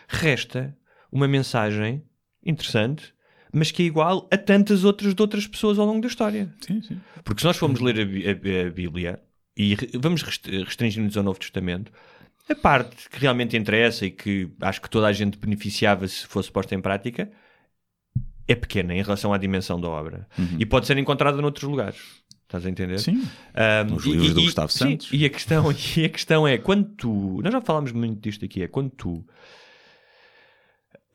Resta 0.08 0.76
uma 1.12 1.28
mensagem 1.28 2.04
interessante, 2.44 3.14
mas 3.54 3.70
que 3.70 3.84
é 3.84 3.86
igual 3.86 4.28
a 4.32 4.38
tantas 4.38 4.84
outras 4.84 5.14
de 5.14 5.22
outras 5.22 5.46
pessoas 5.46 5.78
ao 5.78 5.86
longo 5.86 6.02
da 6.02 6.08
história. 6.08 6.52
Sim, 6.62 6.82
sim. 6.82 7.00
Porque 7.24 7.42
se 7.42 7.46
nós 7.46 7.58
formos 7.58 7.80
ler 7.80 7.98
a, 8.00 8.02
a- 8.02 8.68
a 8.68 8.72
Bíblia 8.72 9.22
e 9.56 9.76
vamos 10.00 10.24
rest- 10.24 10.48
restringir-nos 10.48 11.18
ao 11.18 11.24
Novo 11.24 11.40
Testamento, 11.40 11.92
a 12.50 12.56
parte 12.56 13.10
que 13.10 13.20
realmente 13.20 13.56
interessa 13.56 14.06
e 14.06 14.12
que 14.12 14.50
acho 14.62 14.82
que 14.82 14.90
toda 14.90 15.08
a 15.08 15.14
gente 15.14 15.38
beneficiava 15.38 16.08
se 16.08 16.26
fosse 16.26 16.52
posta 16.52 16.74
em 16.76 16.82
prática 16.82 17.30
é 18.48 18.56
pequena 18.56 18.96
em 18.96 19.02
relação 19.02 19.32
à 19.32 19.38
dimensão 19.38 19.80
da 19.80 19.88
obra 19.88 20.28
e 20.58 20.66
pode 20.66 20.88
ser 20.88 20.98
encontrada 20.98 21.40
noutros 21.42 21.70
lugares. 21.70 21.98
Estás 22.44 22.66
a 22.66 22.70
entender? 22.70 22.98
Sim. 22.98 23.28
Um, 23.88 23.94
Nos 23.94 24.06
livros 24.06 24.34
do 24.34 24.42
Gustavo 24.42 24.72
sim, 24.72 24.80
Santos. 24.80 25.10
e 25.14 25.24
a 25.24 25.30
questão, 25.30 25.66
e 25.96 26.06
a 26.06 26.10
questão 26.10 26.48
é 26.48 26.58
quando 26.58 26.90
tu, 26.96 27.40
nós 27.44 27.54
já 27.54 27.62
falámos 27.62 27.92
muito 27.92 28.20
disto 28.20 28.44
aqui, 28.44 28.64
é 28.64 28.68
quando 28.68 28.90
tu 28.90 29.24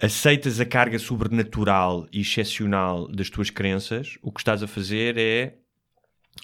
aceitas 0.01 0.61
a 0.61 0.65
carga 0.65 0.97
sobrenatural 0.97 2.07
e 2.13 2.21
excepcional 2.21 3.09
das 3.09 3.31
tuas 3.31 3.51
crenças, 3.51 4.17
o 4.23 4.31
que 4.31 4.39
estás 4.41 4.63
a 4.63 4.69
fazer 4.69 5.19
é 5.19 5.55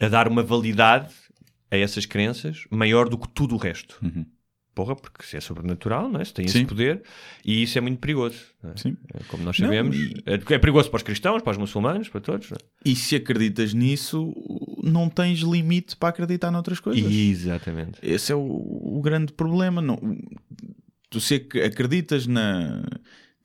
a 0.00 0.08
dar 0.08 0.26
uma 0.26 0.42
validade 0.42 1.14
a 1.70 1.76
essas 1.76 2.04
crenças 2.04 2.64
maior 2.68 3.08
do 3.08 3.16
que 3.16 3.28
tudo 3.28 3.54
o 3.54 3.58
resto. 3.58 3.96
Porra, 4.74 4.94
porque 4.94 5.24
se 5.26 5.36
é 5.36 5.40
sobrenatural, 5.40 6.08
não 6.08 6.20
é? 6.20 6.24
se 6.24 6.32
tem 6.32 6.44
esse. 6.44 6.58
Sim. 6.58 6.64
poder, 6.66 7.02
e 7.44 7.62
isso 7.64 7.76
é 7.76 7.80
muito 7.80 7.98
perigoso. 7.98 8.38
não 8.62 8.70
é? 8.70 8.76
Sim. 8.76 8.96
É, 9.12 9.18
Como 9.24 9.42
nós 9.42 9.58
Não, 9.58 9.66
sabemos, 9.66 9.96
e- 9.96 10.14
é 10.24 10.34
é 10.34 10.58
perigoso 10.58 10.88
para 10.90 10.96
os 10.98 11.02
cristãos, 11.02 11.42
para 11.42 11.50
os 11.52 11.58
muçulmanos, 11.58 12.08
para 12.08 12.20
todos. 12.20 12.50
não 12.50 12.56
é? 12.56 12.88
E 12.88 12.94
se 12.94 13.16
acreditas 13.16 13.74
nisso, 13.74 14.32
não 14.82 15.08
tens 15.08 15.40
limite 15.40 15.96
para 15.96 16.10
acreditar 16.10 16.50
noutras 16.50 16.78
coisas. 16.80 17.10
Exatamente. 17.12 17.98
Esse 18.02 18.32
é 18.32 18.34
o, 18.34 18.40
o 18.40 19.00
grande 19.02 19.32
problema. 19.32 19.82
Não, 19.82 19.98
tu 21.10 21.20
se 21.20 21.34
ac- 21.34 21.60
acreditas 21.62 22.26
na 22.26 22.82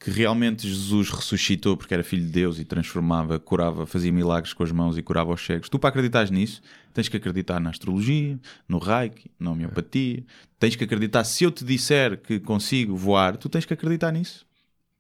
que 0.06 0.12
realmente 0.12 0.68
Jesus 0.70 1.10
ressuscitou 1.10 1.76
porque 1.76 1.92
era 1.92 2.04
filho 2.04 2.24
de 2.24 2.32
Deus 2.32 2.60
e 2.60 2.64
transformava, 2.64 3.40
curava, 3.40 3.88
fazia 3.88 4.12
milagres 4.12 4.54
com 4.54 4.62
as 4.62 4.72
mãos 4.72 5.00
e 5.00 5.02
curava 5.02 5.34
os 5.34 5.44
cegos. 5.44 5.68
Tu 5.68 5.80
para 5.80 5.90
acreditares 5.90 6.30
nisso, 6.30 6.62
tens 6.94 7.10
que 7.10 7.18
acreditar 7.18 7.60
na 7.60 7.72
astrologia, 7.72 8.40
no 8.70 8.78
reiki, 8.78 9.32
na 9.40 9.50
homeopatia. 9.50 10.24
Tens 10.60 10.76
que 10.76 10.84
acreditar, 10.84 11.24
se 11.24 11.44
eu 11.44 11.50
te 11.50 11.66
disser 11.66 12.22
que 12.22 12.40
consigo 12.40 12.96
voar, 12.96 13.36
tu 13.36 13.50
tens 13.50 13.66
que 13.66 13.74
acreditar 13.74 14.12
nisso. 14.12 14.46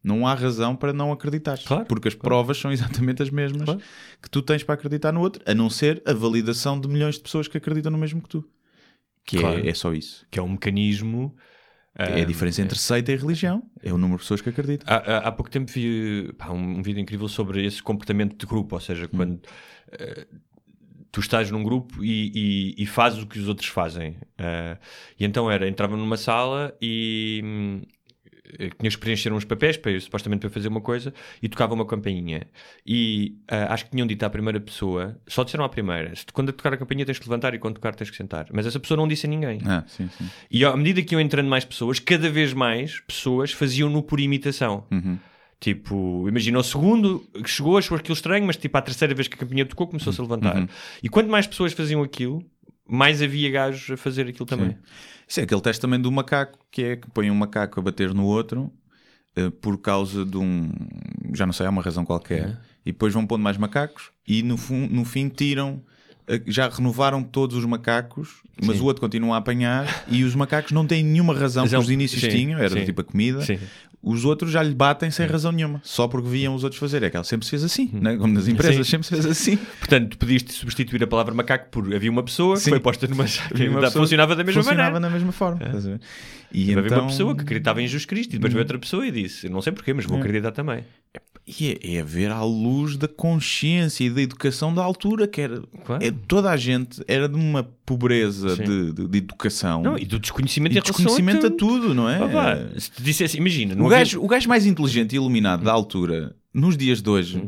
Não 0.03 0.25
há 0.25 0.33
razão 0.33 0.75
para 0.75 0.91
não 0.91 1.11
acreditar. 1.11 1.59
Claro, 1.63 1.85
porque 1.85 2.07
as 2.07 2.15
provas 2.15 2.57
são 2.57 2.71
exatamente 2.73 3.21
as 3.21 3.29
mesmas 3.29 3.65
Claro. 3.65 3.81
que 4.19 4.27
tu 4.29 4.41
tens 4.41 4.63
para 4.63 4.73
acreditar 4.73 5.11
no 5.11 5.21
outro, 5.21 5.39
a 5.45 5.53
não 5.53 5.69
ser 5.69 6.01
a 6.03 6.13
validação 6.13 6.79
de 6.81 6.87
milhões 6.87 7.13
de 7.13 7.21
pessoas 7.21 7.47
que 7.47 7.57
acreditam 7.59 7.91
no 7.91 7.97
mesmo 7.99 8.23
que 8.23 8.29
tu. 8.29 8.43
Que 9.23 9.37
é- 9.37 9.41
Claro. 9.41 9.69
é, 9.69 9.73
só 9.75 9.93
isso. 9.93 10.25
Que 10.31 10.39
é 10.39 10.41
um 10.41 10.49
mecanismo 10.49 11.35
É 11.97 12.21
a 12.21 12.25
diferença 12.25 12.61
entre 12.61 12.77
seita 12.77 13.11
e 13.11 13.15
religião. 13.15 13.63
É 13.81 13.93
o 13.93 13.97
número 13.97 14.17
de 14.17 14.23
pessoas 14.23 14.41
que 14.41 14.49
acreditam. 14.49 14.85
Há, 14.93 14.97
há- 14.97 15.17
há 15.27 15.31
pouco 15.31 15.49
tempo 15.49 15.71
vi 15.71 16.33
pá, 16.37 16.49
um, 16.51 16.79
um 16.79 16.83
vídeo 16.83 16.99
incrível 16.99 17.27
sobre 17.29 17.65
esse 17.65 17.81
comportamento 17.81 18.35
de 18.37 18.45
grupo, 18.45 18.75
ou 18.75 18.81
seja, 18.81 19.07
quando 19.07 19.39
eh, 19.91 20.27
tu 21.11 21.21
estás 21.21 21.49
num 21.49 21.63
grupo 21.63 22.03
e, 22.03 22.73
e- 22.77 22.83
e 22.83 22.85
fazes 22.85 23.23
o 23.23 23.27
que 23.27 23.39
os 23.39 23.47
outros 23.47 23.69
fazem. 23.69 24.17
Eh, 24.37 24.77
e 25.19 25.23
então 25.25 25.49
era, 25.49 25.67
entrava 25.69 25.95
numa 25.95 26.17
sala 26.17 26.75
e 26.81 27.41
hum, 27.45 27.81
tinhas 28.79 28.95
que 28.95 29.01
preencher 29.01 29.31
uns 29.33 29.45
papéis 29.45 29.77
para, 29.77 29.99
supostamente 29.99 30.41
para 30.41 30.49
fazer 30.49 30.67
uma 30.67 30.81
coisa 30.81 31.13
e 31.41 31.49
tocava 31.49 31.73
uma 31.73 31.85
campainha. 31.85 32.47
E 32.85 33.37
ah, 33.47 33.73
acho 33.73 33.85
que 33.85 33.91
tinham 33.91 34.07
dito 34.07 34.23
à 34.23 34.29
primeira 34.29 34.59
pessoa, 34.59 35.19
só 35.27 35.43
disseram 35.43 35.65
à 35.65 35.69
primeira, 35.69 36.13
quando 36.33 36.51
tocar 36.51 36.73
a 36.73 36.77
campainha 36.77 37.05
tens 37.05 37.19
que 37.19 37.25
levantar 37.25 37.53
e 37.53 37.59
quando 37.59 37.75
tocar 37.75 37.95
tens 37.95 38.09
que 38.09 38.15
sentar. 38.15 38.47
Mas 38.53 38.65
essa 38.65 38.79
pessoa 38.79 38.97
não 38.97 39.07
disse 39.07 39.25
a 39.25 39.29
ninguém. 39.29 39.59
Ah, 39.65 39.83
sim, 39.87 40.09
sim. 40.17 40.29
E 40.49 40.63
à 40.63 40.75
medida 40.75 41.01
que 41.01 41.15
iam 41.15 41.21
entrando 41.21 41.49
mais 41.49 41.65
pessoas, 41.65 41.99
cada 41.99 42.29
vez 42.29 42.53
mais 42.53 42.99
pessoas 43.01 43.51
faziam-no 43.51 44.01
por 44.03 44.19
imitação. 44.19 44.85
Uhum. 44.91 45.17
Tipo, 45.59 46.27
imagina 46.27 46.59
o 46.59 46.63
segundo 46.63 47.25
que 47.33 47.49
chegou, 47.49 47.77
achou 47.77 47.97
aquilo 47.97 48.13
estranho, 48.13 48.45
mas 48.45 48.57
tipo, 48.57 48.77
à 48.77 48.81
terceira 48.81 49.15
vez 49.15 49.27
que 49.27 49.35
a 49.35 49.37
campainha 49.37 49.65
tocou, 49.65 49.87
começou-se 49.87 50.19
a 50.19 50.23
levantar. 50.23 50.57
Uhum. 50.57 50.67
E 51.01 51.09
quanto 51.09 51.29
mais 51.29 51.47
pessoas 51.47 51.73
faziam 51.73 52.03
aquilo, 52.03 52.43
mais 52.87 53.21
havia 53.21 53.49
gajos 53.49 53.91
a 53.91 53.97
fazer 53.97 54.27
aquilo 54.27 54.45
também. 54.45 54.71
Sim. 54.71 54.77
Isso 55.27 55.39
é 55.39 55.43
aquele 55.43 55.61
teste 55.61 55.81
também 55.81 55.99
do 55.99 56.11
macaco, 56.11 56.59
que 56.71 56.83
é 56.83 56.95
que 56.95 57.09
põe 57.11 57.29
um 57.31 57.35
macaco 57.35 57.79
a 57.79 57.83
bater 57.83 58.13
no 58.13 58.25
outro 58.25 58.71
eh, 59.35 59.49
por 59.49 59.77
causa 59.79 60.25
de 60.25 60.37
um. 60.37 60.71
Já 61.33 61.45
não 61.45 61.53
sei, 61.53 61.65
há 61.65 61.69
uma 61.69 61.81
razão 61.81 62.05
qualquer. 62.05 62.57
E 62.85 62.91
depois 62.91 63.13
vão 63.13 63.25
pondo 63.25 63.41
mais 63.41 63.57
macacos 63.57 64.11
e 64.27 64.43
no, 64.43 64.55
no 64.91 65.03
fim 65.05 65.27
tiram. 65.29 65.81
eh, 66.27 66.41
Já 66.45 66.69
renovaram 66.69 67.23
todos 67.23 67.55
os 67.57 67.65
macacos, 67.65 68.43
mas 68.63 68.77
Sim. 68.77 68.83
o 68.83 68.85
outro 68.85 69.01
continua 69.01 69.35
a 69.35 69.39
apanhar 69.39 70.05
e 70.07 70.23
os 70.23 70.35
macacos 70.35 70.71
não 70.71 70.85
têm 70.85 71.03
nenhuma 71.03 71.33
razão 71.33 71.63
que 71.63 71.69
Razão- 71.69 71.81
os 71.81 71.89
inícios 71.89 72.21
sim, 72.21 72.29
tinham, 72.29 72.59
era 72.59 72.69
sim. 72.69 72.85
tipo 72.85 73.01
a 73.01 73.03
comida. 73.03 73.43
Os 74.07 74.23
outros 74.23 74.51
já 74.51 74.61
lhe 74.61 74.75
batem 74.75 75.09
sem 75.09 75.25
razão 75.25 75.51
nenhuma, 75.51 75.81
só 75.83 76.07
porque 76.07 76.29
viam 76.29 76.53
os 76.53 76.63
outros 76.63 76.79
fazer. 76.79 77.01
É 77.01 77.09
que 77.09 77.17
ela 77.17 77.23
sempre 77.23 77.43
se 77.45 77.49
fez 77.49 77.63
assim, 77.63 77.89
né? 77.91 78.15
como 78.15 78.31
nas 78.31 78.47
empresas, 78.47 78.85
Sim. 78.85 78.91
sempre 78.91 79.07
se 79.07 79.13
fez 79.13 79.25
assim. 79.25 79.57
Portanto, 79.79 80.15
podias 80.19 80.43
substituir 80.49 81.03
a 81.03 81.07
palavra 81.07 81.33
macaco 81.33 81.69
por 81.71 81.91
havia 81.91 82.11
uma 82.11 82.21
pessoa 82.21 82.53
que 82.55 82.61
Sim. 82.61 82.69
foi 82.69 82.79
posta 82.79 83.07
numa 83.07 83.25
que 83.25 83.39
Havia 83.51 83.67
uma 83.71 83.81
da- 83.81 83.87
pessoa 83.87 84.03
funcionava 84.03 84.35
da 84.35 84.43
mesma 84.43 84.61
funcionava 84.61 84.91
maneira. 84.91 85.09
na 85.09 85.09
mesma 85.09 85.31
forma. 85.31 85.57
ver? 85.59 85.99
E 86.53 86.71
Havia 86.71 86.85
então... 86.85 86.99
uma 86.99 87.07
pessoa 87.07 87.35
que 87.35 87.41
acreditava 87.41 87.81
em 87.81 87.87
Jesus 87.87 88.05
Cristo 88.05 88.33
e 88.33 88.37
depois 88.37 88.53
veio 88.53 88.63
outra 88.63 88.77
pessoa 88.77 89.05
e 89.07 89.11
disse: 89.11 89.49
Não 89.49 89.59
sei 89.61 89.73
porquê, 89.73 89.91
mas 89.91 90.05
vou 90.05 90.19
acreditar 90.19 90.51
também. 90.51 90.83
E 91.47 91.77
é, 91.83 91.97
é 91.97 92.03
ver 92.03 92.31
à 92.31 92.41
luz 92.43 92.97
da 92.97 93.07
consciência 93.07 94.03
e 94.03 94.09
da 94.09 94.19
educação 94.21 94.73
da 94.73 94.83
altura, 94.83 95.27
que 95.27 95.41
era. 95.41 95.61
Claro. 95.85 96.03
é, 96.03 96.11
toda 96.27 96.49
a 96.49 96.57
gente 96.57 97.03
era 97.07 97.29
de 97.29 97.35
uma 97.35 97.63
pobreza 97.85 98.55
de, 98.55 98.91
de- 98.91 99.07
de 99.07 99.17
educação 99.19 99.83
Não, 99.83 99.97
e 99.97 100.05
do 100.05 100.17
desconhecimento 100.19 100.71
e 100.73 100.77
em 100.77 100.81
relação 100.81 101.05
desconhecimento 101.05 101.45
a 101.45 101.51
tudo. 101.51 101.93
não 101.93 102.09
é? 102.09 102.17
Se 102.79 102.89
te 102.89 103.03
dissesse, 103.03 103.37
imagina, 103.37 103.75
o, 103.75 103.85
havia- 103.85 103.97
gajo, 103.99 104.21
o 104.23 104.27
gajo 104.27 104.49
mais 104.49 104.65
inteligente 104.65 105.13
e 105.13 105.17
iluminado 105.17 105.63
da 105.63 105.71
altura, 105.71 106.35
nos 106.51 106.75
dias 106.75 106.99
de 107.01 107.09
hoje, 107.09 107.47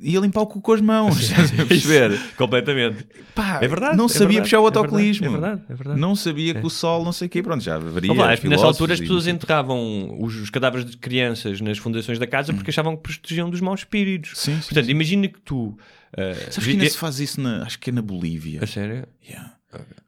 ia 0.00 0.18
limpar 0.20 0.40
o 0.42 0.46
cu 0.46 0.60
com 0.60 0.72
as 0.72 0.80
mãos. 0.80 1.30
perceber? 1.68 2.18
completamente. 2.36 3.06
Pá, 3.34 3.58
É 3.60 3.68
verdade, 3.68 3.96
Não 3.96 4.06
é 4.06 4.08
sabia 4.08 4.26
verdade, 4.26 4.42
puxar 4.44 4.60
o 4.60 4.62
é 4.62 4.66
autocolismo. 4.66 5.26
é 5.26 5.28
verdade, 5.30 5.62
é 5.68 5.74
verdade. 5.74 6.00
Não 6.00 6.16
sabia 6.16 6.54
que 6.54 6.66
o 6.66 6.70
sol, 6.70 7.04
não 7.04 7.12
sei 7.12 7.26
o 7.26 7.30
quê. 7.30 7.42
Pronto, 7.42 7.62
já 7.62 7.76
haveria. 7.76 8.12
Opa, 8.12 8.28
nessa 8.48 8.64
altura 8.64 8.94
as 8.94 8.98
e- 9.00 9.02
pessoas 9.02 9.26
enterravam 9.26 10.16
os, 10.20 10.34
os 10.36 10.50
cadáveres 10.50 10.90
de 10.90 10.96
crianças 10.96 11.60
nas 11.60 11.76
fundações 11.78 12.18
da 12.18 12.26
casa 12.26 12.52
porque 12.52 12.70
achavam 12.70 12.96
que 12.96 13.02
protegiam 13.02 13.50
dos 13.50 13.60
maus 13.60 13.80
espíritos. 13.80 14.32
Hum. 14.32 14.34
Sim, 14.36 14.54
sim, 14.56 14.60
Portanto, 14.68 14.84
sim. 14.86 14.90
imagina 14.92 15.28
que 15.28 15.40
tu. 15.40 15.76
ah, 16.16 16.34
Sabes 16.50 16.64
que 16.64 16.70
ainda 16.70 16.88
se 16.88 16.96
faz 16.98 17.20
isso 17.20 17.40
na. 17.40 17.62
Acho 17.64 17.78
que 17.78 17.90
é 17.90 17.92
na 17.92 18.02
Bolívia. 18.02 18.60
A 18.62 18.66
sério? 18.66 19.06
Yeah. 19.28 19.52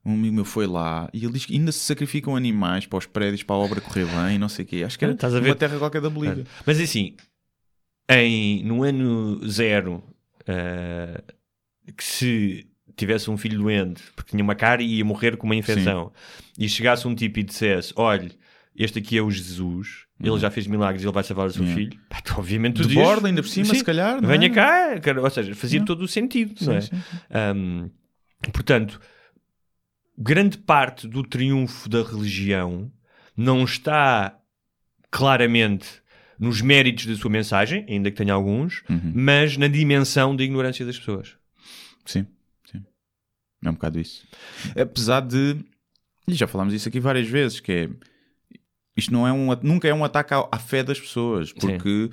Um 0.04 0.14
amigo 0.14 0.34
meu 0.36 0.44
foi 0.44 0.66
lá 0.66 1.08
e 1.12 1.24
ele 1.24 1.32
diz 1.32 1.44
que 1.44 1.52
ainda 1.54 1.72
se 1.72 1.80
sacrificam 1.80 2.36
animais 2.36 2.86
para 2.86 2.98
os 2.98 3.06
prédios, 3.06 3.42
para 3.42 3.56
a 3.56 3.58
obra 3.58 3.80
correr 3.80 4.04
bem 4.06 4.36
e 4.36 4.38
não 4.38 4.48
sei 4.48 4.64
o 4.64 4.68
quê. 4.68 4.84
Acho 4.86 4.96
que 4.96 5.04
era 5.04 5.12
Ah, 5.12 5.16
estás 5.16 5.34
a 5.34 5.40
ver? 5.40 5.48
uma 5.50 5.56
terra 5.56 5.76
qualquer 5.76 6.00
da 6.00 6.08
Bolívia. 6.08 6.44
Mas 6.64 6.80
assim, 6.80 7.14
em, 8.08 8.62
no 8.64 8.82
ano 8.82 9.40
zero, 9.48 10.02
ah, 10.46 11.22
que 11.96 12.04
se 12.04 12.66
tivesse 12.96 13.30
um 13.30 13.36
filho 13.36 13.58
doente 13.58 14.02
porque 14.14 14.30
tinha 14.30 14.42
uma 14.42 14.54
cara 14.54 14.82
e 14.82 14.96
ia 14.98 15.04
morrer 15.04 15.36
com 15.36 15.46
uma 15.46 15.54
infecção 15.56 16.12
e 16.58 16.68
chegasse 16.68 17.06
um 17.06 17.14
tipo 17.14 17.38
e 17.38 17.42
dissesse: 17.42 17.92
Olha, 17.96 18.30
este 18.74 18.98
aqui 18.98 19.18
é 19.18 19.22
o 19.22 19.30
Jesus, 19.30 20.06
ele 20.20 20.38
já 20.38 20.50
fez 20.50 20.66
milagres 20.66 21.02
e 21.02 21.06
ele 21.06 21.12
vai 21.12 21.22
salvar 21.24 21.46
o 21.48 21.50
seu 21.52 21.62
Uhum. 21.64 21.74
Filho, 21.74 21.98
Pá, 22.08 22.20
tu, 22.20 22.34
obviamente 22.38 22.76
tu 22.76 22.82
De 22.82 22.88
dizias- 22.88 23.06
borda, 23.06 23.28
ainda 23.28 23.42
por 23.42 23.48
cima, 23.48 23.66
Sim, 23.66 23.74
se 23.78 23.84
calhar. 23.84 24.20
não 24.20 24.28
Venha 24.28 24.46
é? 24.46 24.98
cá, 25.00 25.20
ou 25.20 25.30
seja, 25.30 25.54
fazia 25.54 25.84
todo 25.84 26.02
o 26.02 26.08
sentido, 26.08 26.54
não 26.64 26.74
é? 26.74 26.80
Sim, 26.80 26.96
sim. 26.96 27.56
Um, 27.56 27.90
portanto, 28.52 29.00
grande 30.16 30.56
parte 30.58 31.06
do 31.06 31.22
triunfo 31.22 31.88
da 31.88 32.02
religião 32.02 32.90
não 33.36 33.64
está 33.64 34.38
claramente 35.10 35.86
nos 36.38 36.60
méritos 36.60 37.06
da 37.06 37.14
sua 37.16 37.30
mensagem, 37.30 37.84
ainda 37.88 38.10
que 38.10 38.16
tenha 38.16 38.32
alguns, 38.34 38.82
Uhum. 38.88 39.12
mas 39.14 39.56
na 39.56 39.68
dimensão 39.68 40.34
da 40.36 40.42
ignorância 40.44 40.84
das 40.84 40.98
pessoas. 40.98 41.34
Sim, 42.04 42.26
sim. 42.70 42.84
É 43.64 43.70
um 43.70 43.72
bocado 43.74 43.98
isso. 44.00 44.26
Apesar 44.80 45.20
de. 45.20 45.56
E 46.28 46.34
já 46.34 46.46
falámos 46.46 46.74
isso 46.74 46.88
aqui 46.88 47.00
várias 47.00 47.26
vezes, 47.28 47.60
que 47.60 47.72
é. 47.72 47.88
Isto 48.96 49.12
não 49.12 49.26
é 49.26 49.32
um, 49.32 49.48
nunca 49.62 49.86
é 49.86 49.92
um 49.94 50.04
ataque 50.04 50.32
à, 50.34 50.48
à 50.50 50.58
fé 50.58 50.82
das 50.82 50.98
pessoas, 50.98 51.52
porque 51.52 52.10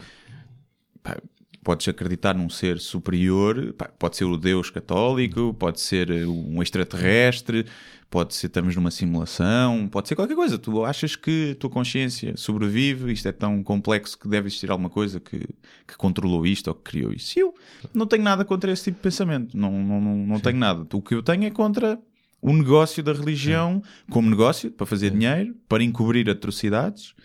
pá, 1.01 1.17
podes 1.63 1.87
acreditar 1.87 2.35
num 2.35 2.49
ser 2.49 2.79
superior, 2.79 3.73
pode 3.97 4.17
ser 4.17 4.25
o 4.25 4.37
Deus 4.37 4.69
católico, 4.69 5.53
pode 5.53 5.79
ser 5.79 6.09
eh, 6.11 6.25
um 6.25 6.61
extraterrestre, 6.61 7.65
pode 8.09 8.35
ser 8.35 8.47
estamos 8.47 8.75
numa 8.75 8.91
simulação, 8.91 9.87
pode 9.87 10.07
ser 10.07 10.15
qualquer 10.15 10.35
coisa. 10.35 10.57
Tu 10.59 10.85
achas 10.85 11.15
que 11.15 11.51
a 11.51 11.55
tua 11.55 11.69
consciência 11.69 12.35
sobrevive, 12.37 13.11
isto 13.11 13.27
é 13.27 13.31
tão 13.31 13.63
complexo 13.63 14.19
que 14.19 14.27
deve 14.27 14.47
existir 14.47 14.69
alguma 14.69 14.89
coisa 14.89 15.19
que, 15.19 15.39
que 15.87 15.97
controlou 15.97 16.45
isto 16.45 16.67
ou 16.67 16.75
que 16.75 16.91
criou 16.91 17.11
isto. 17.11 17.37
E 17.37 17.39
eu 17.39 17.55
não 17.93 18.05
tenho 18.05 18.23
nada 18.23 18.45
contra 18.45 18.71
esse 18.71 18.83
tipo 18.83 18.97
de 18.97 19.03
pensamento, 19.03 19.57
não, 19.57 19.71
não, 19.71 20.01
não, 20.01 20.17
não 20.17 20.39
tenho 20.39 20.57
nada. 20.57 20.85
O 20.93 21.01
que 21.01 21.15
eu 21.15 21.23
tenho 21.23 21.45
é 21.45 21.49
contra 21.49 21.99
o 22.41 22.53
negócio 22.53 23.01
da 23.01 23.13
religião 23.13 23.81
como 24.11 24.29
negócio, 24.29 24.69
para 24.69 24.85
fazer 24.85 25.11
dinheiro, 25.11 25.55
para 25.67 25.81
encobrir 25.81 26.29
atrocidades 26.29 27.15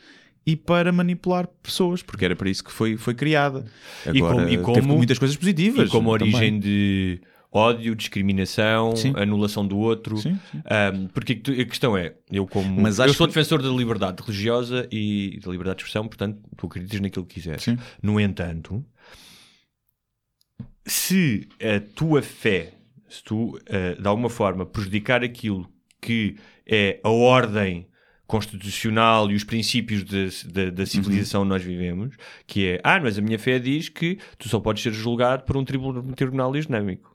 e 0.51 0.57
para 0.57 0.91
manipular 0.91 1.47
pessoas, 1.63 2.03
porque 2.03 2.25
era 2.25 2.35
para 2.35 2.49
isso 2.49 2.65
que 2.65 2.73
foi, 2.73 2.97
foi 2.97 3.15
criada. 3.15 3.67
E 4.07 4.19
Agora, 4.19 4.35
como- 4.35 4.47
e 4.47 4.51
teve 4.53 4.63
como- 4.63 4.97
muitas 4.97 5.19
coisas 5.19 5.37
positivas. 5.37 5.89
E 5.89 5.91
como 5.91 6.17
também. 6.19 6.35
origem 6.35 6.59
de 6.59 7.21
ódio, 7.53 7.95
discriminação, 7.95 8.97
Sim. 8.97 9.13
anulação 9.17 9.67
do 9.67 9.77
outro. 9.79 10.17
Sim, 10.17 10.39
sim. 10.51 10.59
Um, 10.59 11.07
porque 11.09 11.35
a 11.61 11.65
questão 11.67 11.97
é, 11.97 12.15
eu 12.31 12.47
como 12.47 12.81
Mas 12.81 12.99
eu 12.99 13.13
sou 13.13 13.27
que- 13.27 13.35
defensor 13.35 13.61
da 13.63 13.69
liberdade 13.69 14.23
religiosa 14.23 14.89
e 14.91 15.39
da 15.45 15.51
liberdade 15.51 15.77
de 15.79 15.83
expressão, 15.83 16.07
portanto, 16.09 16.39
tu 16.57 16.67
acreditas 16.67 17.01
naquilo 17.01 17.27
que 17.27 17.35
quiseres. 17.35 17.63
Sim. 17.65 17.77
No 18.03 18.19
entanto, 18.19 18.85
se 20.87 21.47
a 21.61 21.81
tua 21.95 22.23
fé, 22.23 22.73
se 23.09 23.23
tu 23.23 23.59
eh, 23.67 23.95
de 24.01 24.07
alguma 24.09 24.31
forma 24.31 24.65
prejudicar 24.65 25.23
aquilo 25.23 25.69
que 26.01 26.37
é 26.67 27.01
a 27.03 27.11
ordem 27.11 27.87
constitucional 28.29 29.31
e 29.31 29.35
os 29.35 29.43
princípios 29.43 30.05
de- 30.05 30.29
de- 30.47 30.71
da 30.71 30.87
civilização 30.87 31.41
onde 31.41 31.49
nós 31.49 31.63
vivemos, 31.65 32.15
que 32.47 32.67
é, 32.67 32.81
ah, 32.85 33.01
mas 33.03 33.19
a 33.19 33.23
minha 33.23 33.39
fé 33.39 33.59
diz 33.59 33.89
que 33.89 34.19
tu 34.39 34.49
só 34.49 34.61
podes 34.61 34.83
ser 34.83 34.93
julgado 34.93 35.43
por 35.45 35.57
um 35.57 35.65
tribunal, 35.65 36.03
tribunal 36.15 36.55
islâmico. 36.55 37.13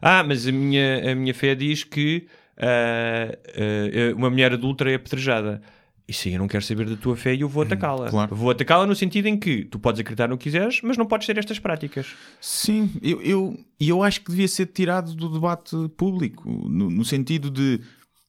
Ah, 0.00 0.22
mas 0.22 0.46
a 0.46 0.52
minha, 0.52 1.12
a 1.12 1.14
minha 1.14 1.34
fé 1.34 1.54
diz 1.54 1.84
que 1.84 2.26
ah, 2.56 3.36
ah, 3.36 4.14
uma 4.16 4.30
mulher 4.30 4.52
adulta 4.52 4.88
é 4.88 4.94
apedrejada. 4.94 5.60
Isso 6.08 6.28
aí 6.28 6.34
eu 6.34 6.38
não 6.38 6.46
quero 6.46 6.62
saber 6.64 6.86
da 6.88 6.94
tua 6.96 7.16
fé 7.16 7.34
e 7.34 7.40
eu 7.40 7.48
vou 7.48 7.64
atacá-la. 7.64 8.08
claro. 8.08 8.32
Vou 8.36 8.48
atacá-la 8.48 8.86
no 8.86 8.94
sentido 8.94 9.26
em 9.26 9.36
que 9.36 9.64
tu 9.64 9.76
podes 9.80 10.00
acreditar 10.00 10.28
no 10.28 10.38
que 10.38 10.44
quiseres, 10.44 10.80
mas 10.80 10.96
não 10.96 11.04
podes 11.04 11.26
ter 11.26 11.36
estas 11.36 11.58
práticas. 11.58 12.06
Sim, 12.40 12.92
eu, 13.02 13.20
eu, 13.22 13.58
eu 13.80 14.02
acho 14.04 14.20
que 14.20 14.30
devia 14.30 14.46
ser 14.46 14.66
tirado 14.66 15.12
do 15.16 15.28
debate 15.28 15.74
público, 15.96 16.48
no, 16.48 16.88
no 16.88 17.04
sentido 17.04 17.50
de 17.50 17.80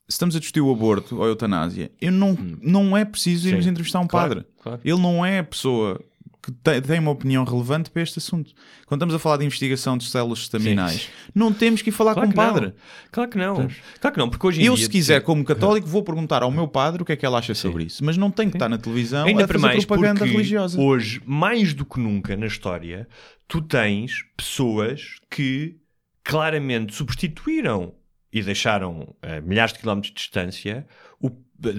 estamos 0.07 0.35
a 0.35 0.39
discutir 0.39 0.61
o 0.61 0.71
aborto 0.71 1.17
ou 1.17 1.23
a 1.23 1.27
eutanásia, 1.27 1.91
eu 2.01 2.11
não, 2.11 2.37
não 2.61 2.95
é 2.97 3.03
preciso 3.05 3.47
irmos 3.47 3.65
Sim. 3.65 3.71
entrevistar 3.71 3.99
um 3.99 4.07
Claro, 4.07 4.29
padre. 4.35 4.45
claro. 4.61 4.81
Ele 4.83 4.99
não 5.01 5.25
é 5.25 5.39
a 5.39 5.43
pessoa 5.43 5.99
que 6.41 6.51
te- 6.51 6.79
tem 6.79 6.99
uma 6.99 7.11
opinião 7.11 7.43
relevante 7.43 7.89
para 7.89 8.01
este 8.01 8.19
assunto. 8.19 8.53
Quando 8.85 8.99
estamos 8.99 9.13
a 9.13 9.19
falar 9.19 9.35
de 9.35 9.43
investigação 9.45 9.97
de 9.97 10.05
células 10.05 10.39
estaminais, 10.39 11.09
não 11.35 11.51
temos 11.51 11.81
que 11.81 11.89
ir 11.89 11.91
falar 11.91 12.13
Claro 12.13 12.27
com 12.27 12.31
um 12.31 12.31
que 12.31 12.37
não. 12.47 12.53
padre. 12.53 12.73
Claro 13.11 13.29
que 13.29 13.37
não. 13.37 13.55
Claro 13.99 14.13
que 14.13 14.17
não, 14.17 14.29
porque 14.29 14.47
hoje 14.47 14.61
em 14.61 14.65
Eu, 14.65 14.75
dia... 14.75 14.85
se 14.85 14.89
quiser, 14.89 15.21
como 15.23 15.43
católico, 15.45 15.85
vou 15.87 16.03
perguntar 16.03 16.43
ao 16.43 16.51
meu 16.51 16.65
padre 16.69 17.01
o 17.01 17.05
que 17.05 17.11
é 17.11 17.17
que 17.17 17.25
ele 17.25 17.35
acha 17.35 17.53
sobre 17.53 17.83
isso. 17.83 18.01
Mas 18.05 18.15
não 18.15 18.31
tenho 18.31 18.49
que 18.49 18.55
estar 18.55 18.69
na 18.69 18.77
televisão 18.77 19.27
Ainda 19.27 19.43
a 19.43 19.47
fazer 19.47 19.59
mais 19.59 19.83
propaganda 19.83 20.23
religiosa. 20.25 20.79
hoje, 20.79 21.21
mais 21.25 21.73
do 21.73 21.83
que 21.83 21.99
nunca 21.99 22.37
na 22.37 22.45
história, 22.45 23.09
tu 23.45 23.59
tens 23.61 24.23
pessoas 24.37 25.15
que 25.29 25.75
claramente 26.23 26.95
substituíram 26.95 27.93
e 28.31 28.41
deixaram 28.41 29.15
a 29.21 29.39
milhares 29.41 29.73
de 29.73 29.79
quilómetros 29.79 30.11
de 30.13 30.19
distância, 30.19 30.85
o- 31.19 31.29
da- 31.59 31.69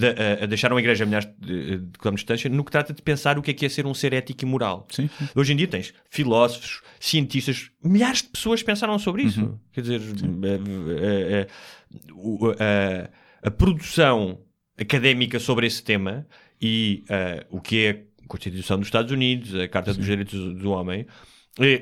a- 0.40 0.44
a- 0.44 0.46
deixaram 0.46 0.76
a 0.76 0.80
igreja 0.80 1.04
a 1.04 1.06
milhares 1.06 1.28
de, 1.38 1.78
de 1.78 1.98
quilómetros 1.98 2.20
de 2.20 2.34
distância 2.34 2.50
no 2.50 2.64
que 2.64 2.70
trata 2.72 2.92
de 2.92 3.02
pensar 3.02 3.38
o 3.38 3.42
que 3.42 3.50
é 3.50 3.54
que 3.54 3.66
é 3.66 3.68
ser 3.68 3.86
um 3.86 3.94
ser 3.94 4.12
ético 4.12 4.44
e 4.44 4.46
moral. 4.46 4.86
Sim, 4.90 5.08
sim. 5.18 5.28
Hoje 5.36 5.52
em 5.52 5.56
dia 5.56 5.68
tens 5.68 5.92
filósofos, 6.10 6.80
cientistas, 6.98 7.70
milhares 7.84 8.22
de 8.22 8.28
pessoas 8.28 8.62
pensaram 8.62 8.98
sobre 8.98 9.22
isso. 9.22 9.42
Uhum. 9.42 9.58
Quer 9.72 9.80
dizer, 9.82 10.00
eh, 10.00 11.44
eh, 11.44 11.46
eh, 11.46 13.10
a, 13.42 13.48
a 13.48 13.50
produção 13.50 14.40
académica 14.78 15.38
sobre 15.38 15.66
esse 15.66 15.82
tema 15.82 16.26
e 16.60 17.04
eh, 17.08 17.46
o 17.50 17.60
que 17.60 17.84
é 17.86 17.90
a 18.24 18.26
Constituição 18.28 18.78
dos 18.78 18.88
Estados 18.88 19.12
Unidos, 19.12 19.54
a 19.54 19.68
Carta 19.68 19.94
dos 19.94 20.04
Direitos 20.04 20.54
do 20.56 20.70
Homem, 20.70 21.06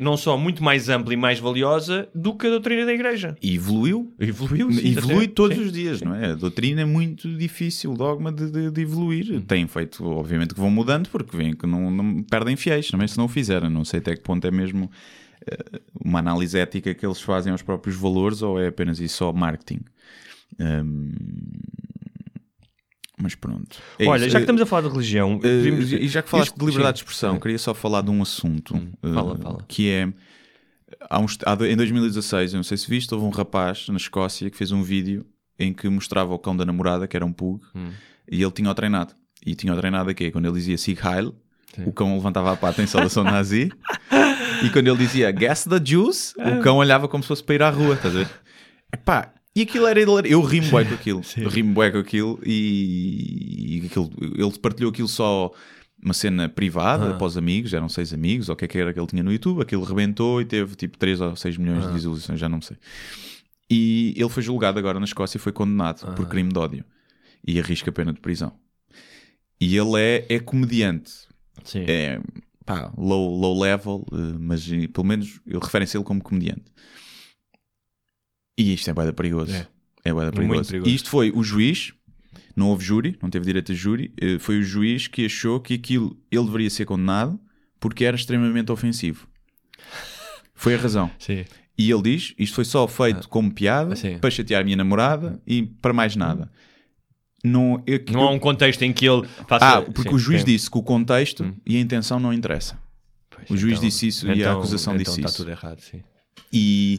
não 0.01 0.17
só 0.17 0.37
muito 0.39 0.63
mais 0.65 0.89
ampla 0.89 1.13
e 1.13 1.17
mais 1.17 1.39
valiosa 1.39 2.09
do 2.15 2.35
que 2.35 2.47
a 2.47 2.51
doutrina 2.51 2.87
da 2.87 2.93
Igreja. 2.95 3.37
E 3.43 3.55
evoluiu 3.57 4.15
Evoluiu, 4.19 4.73
sim, 4.73 4.89
evolui 4.97 5.29
todos 5.29 5.57
Sim. 5.57 5.65
os 5.65 5.73
dias, 5.73 6.01
não 6.03 6.15
é? 6.15 6.33
A 6.33 6.35
doutrina 6.35 6.81
é 6.81 6.85
muito 6.85 7.29
difícil, 7.37 7.93
o 7.93 7.97
dogma 7.97 8.33
de, 8.33 8.51
de- 8.51 8.71
de 8.71 8.81
evoluir. 8.81 9.41
Tem 9.43 9.67
feito, 9.67 10.05
obviamente, 10.05 10.55
que 10.55 10.61
vão 10.61 10.71
mudando, 10.71 11.09
porque 11.11 11.37
vêm 11.37 11.55
que 11.55 11.67
não, 11.67 11.91
não 11.91 12.23
perdem 12.23 12.57
fiéis, 12.57 12.89
também 12.89 13.07
se 13.09 13.19
não 13.19 13.27
o 13.27 13.29
fizerem. 13.29 13.69
Não 13.71 13.85
sei 13.85 14.01
até 14.01 14.15
que 14.17 14.23
ponto 14.23 14.47
é 14.47 14.51
mesmo 14.51 14.91
eh, 15.47 15.81
uma 16.05 16.19
análise 16.21 16.59
ética 16.59 16.95
que 16.95 17.05
eles 17.05 17.21
fazem 17.21 17.53
aos 17.53 17.63
próprios 17.63 17.97
valores 17.97 18.41
ou 18.43 18.59
é 18.61 18.69
apenas 18.69 18.99
isso 19.01 19.17
só 19.19 19.33
marketing. 19.33 19.81
Hum, 20.59 21.13
mas 23.21 23.35
pronto. 23.35 23.79
É 23.99 24.07
Olha, 24.07 24.23
isso. 24.23 24.31
já 24.31 24.39
que 24.39 24.43
estamos 24.45 24.61
a 24.63 24.67
falar 24.67 24.83
de 24.83 24.89
religião, 24.89 25.35
Eh, 25.43 25.59
podemos- 25.59 25.93
e 25.93 26.09
já 26.09 26.23
que 26.23 26.29
falaste 26.29 26.53
de 26.55 26.61
Sim. 26.61 26.67
liberdade 26.67 26.97
de 26.99 27.03
expressão, 27.03 27.39
queria 27.39 27.59
só 27.59 27.73
falar 27.75 28.03
de 28.03 28.11
um 28.11 28.21
assunto 28.23 28.75
eh, 29.03 29.13
fala, 29.13 29.37
fala. 29.39 29.65
que 29.69 29.91
é 29.91 30.09
há 31.11 31.19
uns- 31.19 31.39
há 31.45 31.53
em 31.67 31.77
2016, 31.77 32.53
eu 32.53 32.57
não 32.59 32.65
sei 32.65 32.77
se 32.77 32.89
viste, 32.89 33.13
houve 33.15 33.27
um 33.27 33.31
rapaz 33.31 33.89
na 33.89 33.97
Escócia 33.97 34.51
que 34.51 34.57
fez 34.57 34.71
um 34.73 34.83
vídeo 34.83 35.25
em 35.59 35.73
que 35.73 35.89
mostrava 35.89 36.35
o 36.35 36.39
cão 36.39 36.55
da 36.57 36.65
namorada, 36.67 37.07
que 37.09 37.17
era 37.17 37.25
um 37.25 37.33
pug, 37.33 37.61
Hum. 37.75 37.91
e 38.31 38.43
ele 38.43 38.53
tinha-o 38.53 38.75
treinado. 38.75 39.15
E 39.45 39.55
tinha-o 39.55 39.77
treinado 39.77 40.11
a 40.11 40.15
quê? 40.15 40.31
Quando 40.31 40.45
ele 40.47 40.55
dizia 40.55 40.77
Sieg 40.77 41.01
Heil, 41.07 41.35
o 41.87 41.93
cão 41.93 42.15
levantava 42.15 42.53
a 42.53 42.57
pata 42.57 42.83
em 42.83 42.87
saudação 42.87 43.23
nazi, 43.25 43.71
e 44.65 44.71
quando 44.71 44.89
ele 44.89 44.97
dizia 44.99 45.31
Guess 45.31 45.65
the 45.65 45.79
Jews, 45.79 46.35
o 46.37 46.61
cão 46.63 46.77
olhava 46.77 47.09
como 47.09 47.23
se 47.23 47.29
fosse 47.29 47.43
para 47.45 47.55
ir 47.55 47.63
à 47.63 47.71
rua, 47.71 47.95
estás 47.95 48.15
a 48.15 48.19
ver? 48.19 48.29
Epá, 48.93 49.33
e 49.57 49.63
aquilo 49.63 49.87
era 49.87 49.99
hilário. 49.99 50.31
Eu 50.31 50.43
ri-me 50.43 50.69
bué 50.69 50.85
com 50.85 50.93
aquilo. 50.95 51.23
Ri-me 51.49 51.73
bué 51.73 51.91
com 51.91 51.99
aquilo 51.99 52.39
e, 52.45 53.81
e 53.83 53.87
aquilo, 53.87 54.13
ele 54.21 54.59
partilhou 54.59 54.91
aquilo 54.91 55.09
só 55.09 55.51
uma 56.03 56.13
cena 56.13 56.47
privada 56.47 57.15
para 57.15 57.27
os 57.27 57.39
amigos, 57.39 57.73
eram 57.73 57.89
seis 57.89 58.13
amigos, 58.13 58.51
ou 58.51 58.53
o 58.53 58.57
que 58.57 58.67
é 58.67 58.69
que 58.69 58.79
era 58.79 58.93
que 58.93 59.01
ele 59.01 59.07
tinha 59.07 59.23
no 59.23 59.33
YouTube, 59.33 59.63
aquilo 59.63 59.83
rebentou 59.83 60.43
e 60.43 60.45
teve 60.45 60.77
tipo 60.77 60.99
3 60.99 61.21
ou 61.23 61.35
6 61.35 61.57
milhões 61.57 61.87
de 61.87 61.93
visualizações, 61.93 62.39
já 62.39 62.51
não 62.51 62.61
sei. 62.61 62.77
E 63.69 64.15
ele 64.15 64.29
foi 64.29 64.43
julgado 64.43 64.79
agora 64.79 65.01
na 65.01 65.07
Escócia 65.07 65.39
e 65.39 65.41
foi 65.41 65.53
condenado 65.53 66.15
por 66.15 66.29
crime 66.29 66.53
de 66.53 66.59
ódio 66.59 66.85
e 67.45 67.59
arrisca 67.59 67.91
pena 67.91 68.13
de 68.13 68.21
prisão. 68.21 68.53
E 69.59 69.75
ele 69.75 69.99
é, 69.99 70.27
é 70.29 70.39
comediante, 70.39 71.13
Sim. 71.65 71.85
é 71.89 72.21
pá, 72.67 72.93
low, 72.97 73.35
low 73.35 73.59
level, 73.59 74.05
eh, 74.13 74.37
mas 74.39 74.71
eh, 74.71 74.87
pelo 74.89 75.07
menos 75.07 75.41
ele 75.47 75.61
referem-se 75.63 75.97
ele 75.97 76.05
como 76.05 76.23
comediante. 76.23 76.65
E 78.59 78.73
isto 78.75 78.89
é 78.91 78.95
bué 78.95 79.05
da 79.07 79.13
perigoso. 79.13 79.53
É. 79.55 79.67
É, 80.05 80.13
bué 80.13 80.21
da 80.27 80.33
Muito 80.33 80.37
perigoso. 80.37 80.69
perigoso. 80.71 80.91
E 80.91 80.95
isto 80.95 81.09
foi 81.11 81.31
o 81.31 81.43
juiz, 81.43 81.93
não 82.55 82.69
houve 82.69 82.85
júri, 82.85 83.19
não 83.23 83.29
teve 83.29 83.45
direito 83.45 83.73
a 83.73 83.75
júri, 83.75 84.13
eh, 84.21 84.39
foi 84.39 84.59
o 84.59 84.63
juiz 84.63 85.07
que 85.09 85.27
achou 85.27 85.61
que 85.61 85.75
aquilo 85.75 86.17
ele 86.31 86.45
deveria 86.45 86.71
ser 86.71 86.85
condenado 86.87 87.39
porque 87.81 88.05
era 88.05 88.17
extremamente 88.17 88.73
ofensivo. 88.73 89.27
Foi 90.55 90.75
a 90.75 90.79
razão. 90.79 91.11
Sim. 91.19 91.45
E 91.79 91.91
ele 91.91 92.03
diz: 92.03 92.35
Isto 92.39 92.55
foi 92.55 92.65
só 92.65 92.89
feito 92.89 93.29
como 93.29 93.53
piada 93.53 93.93
Ah, 93.93 93.97
sim. 93.97 94.19
para 94.19 94.31
chatear 94.31 94.63
a 94.63 94.65
minha 94.65 94.77
namorada 94.77 95.41
e 95.47 95.63
para 95.63 95.93
mais 95.93 96.17
nada. 96.17 96.51
Não, 97.45 97.83
eu- 97.87 98.01
Não 98.11 98.23
há 98.23 98.31
um 98.31 98.39
contexto 98.39 98.83
em 98.83 98.93
que 98.93 99.07
ele 99.07 99.27
faça... 99.47 99.79
ah, 99.79 99.83
porque 99.83 100.09
Sim, 100.09 100.15
o 100.15 100.19
juiz. 100.19 100.43
Hum. 100.43 100.47
disse 100.47 100.71
que 100.71 100.79
o 100.79 100.83
contexto 100.83 101.55
e 101.67 101.77
a 101.77 101.81
intenção 101.81 102.19
não 102.19 102.33
interessa. 102.33 102.79
Pois, 103.31 103.51
o 103.51 103.57
juiz 103.57 103.75
então- 103.77 103.89
disse 103.89 104.07
isso 104.09 104.27
e 104.33 104.43
a 104.43 104.53
acusação 104.53 104.95
então 104.95 105.05
disse 105.05 105.21
está 105.21 105.29
isso. 105.29 105.37
tudo 105.37 105.51
errado, 105.51 105.81
sim. 105.81 106.03
E 106.53 106.99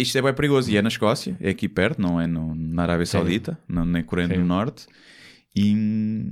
isto 0.00 0.16
é 0.18 0.22
bem 0.22 0.34
perigoso. 0.34 0.70
E 0.70 0.76
é 0.76 0.82
na 0.82 0.88
Escócia, 0.88 1.36
é 1.40 1.50
aqui 1.50 1.68
perto, 1.68 2.00
não 2.00 2.20
é 2.20 2.26
no- 2.26 2.54
na 2.54 2.82
Arábia 2.82 3.06
Saudita, 3.06 3.58
não 3.68 3.84
na 3.84 4.02
Coreia 4.02 4.28
Sim. 4.28 4.34
do 4.34 4.44
Norte. 4.44 4.86
E. 5.54 6.30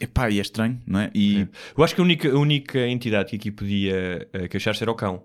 Epá, 0.00 0.30
e 0.30 0.38
é 0.38 0.42
estranho, 0.42 0.80
não 0.86 1.00
é? 1.00 1.10
E 1.14 1.46
Eu 1.76 1.84
acho 1.84 1.94
que 1.94 2.00
a 2.00 2.04
única, 2.04 2.30
a 2.30 2.38
única 2.38 2.78
entidade 2.86 3.30
que 3.30 3.36
aqui 3.36 3.50
podia 3.50 4.26
uh, 4.34 4.48
queixar-se 4.48 4.82
era 4.82 4.90
o 4.90 4.94
cão. 4.94 5.24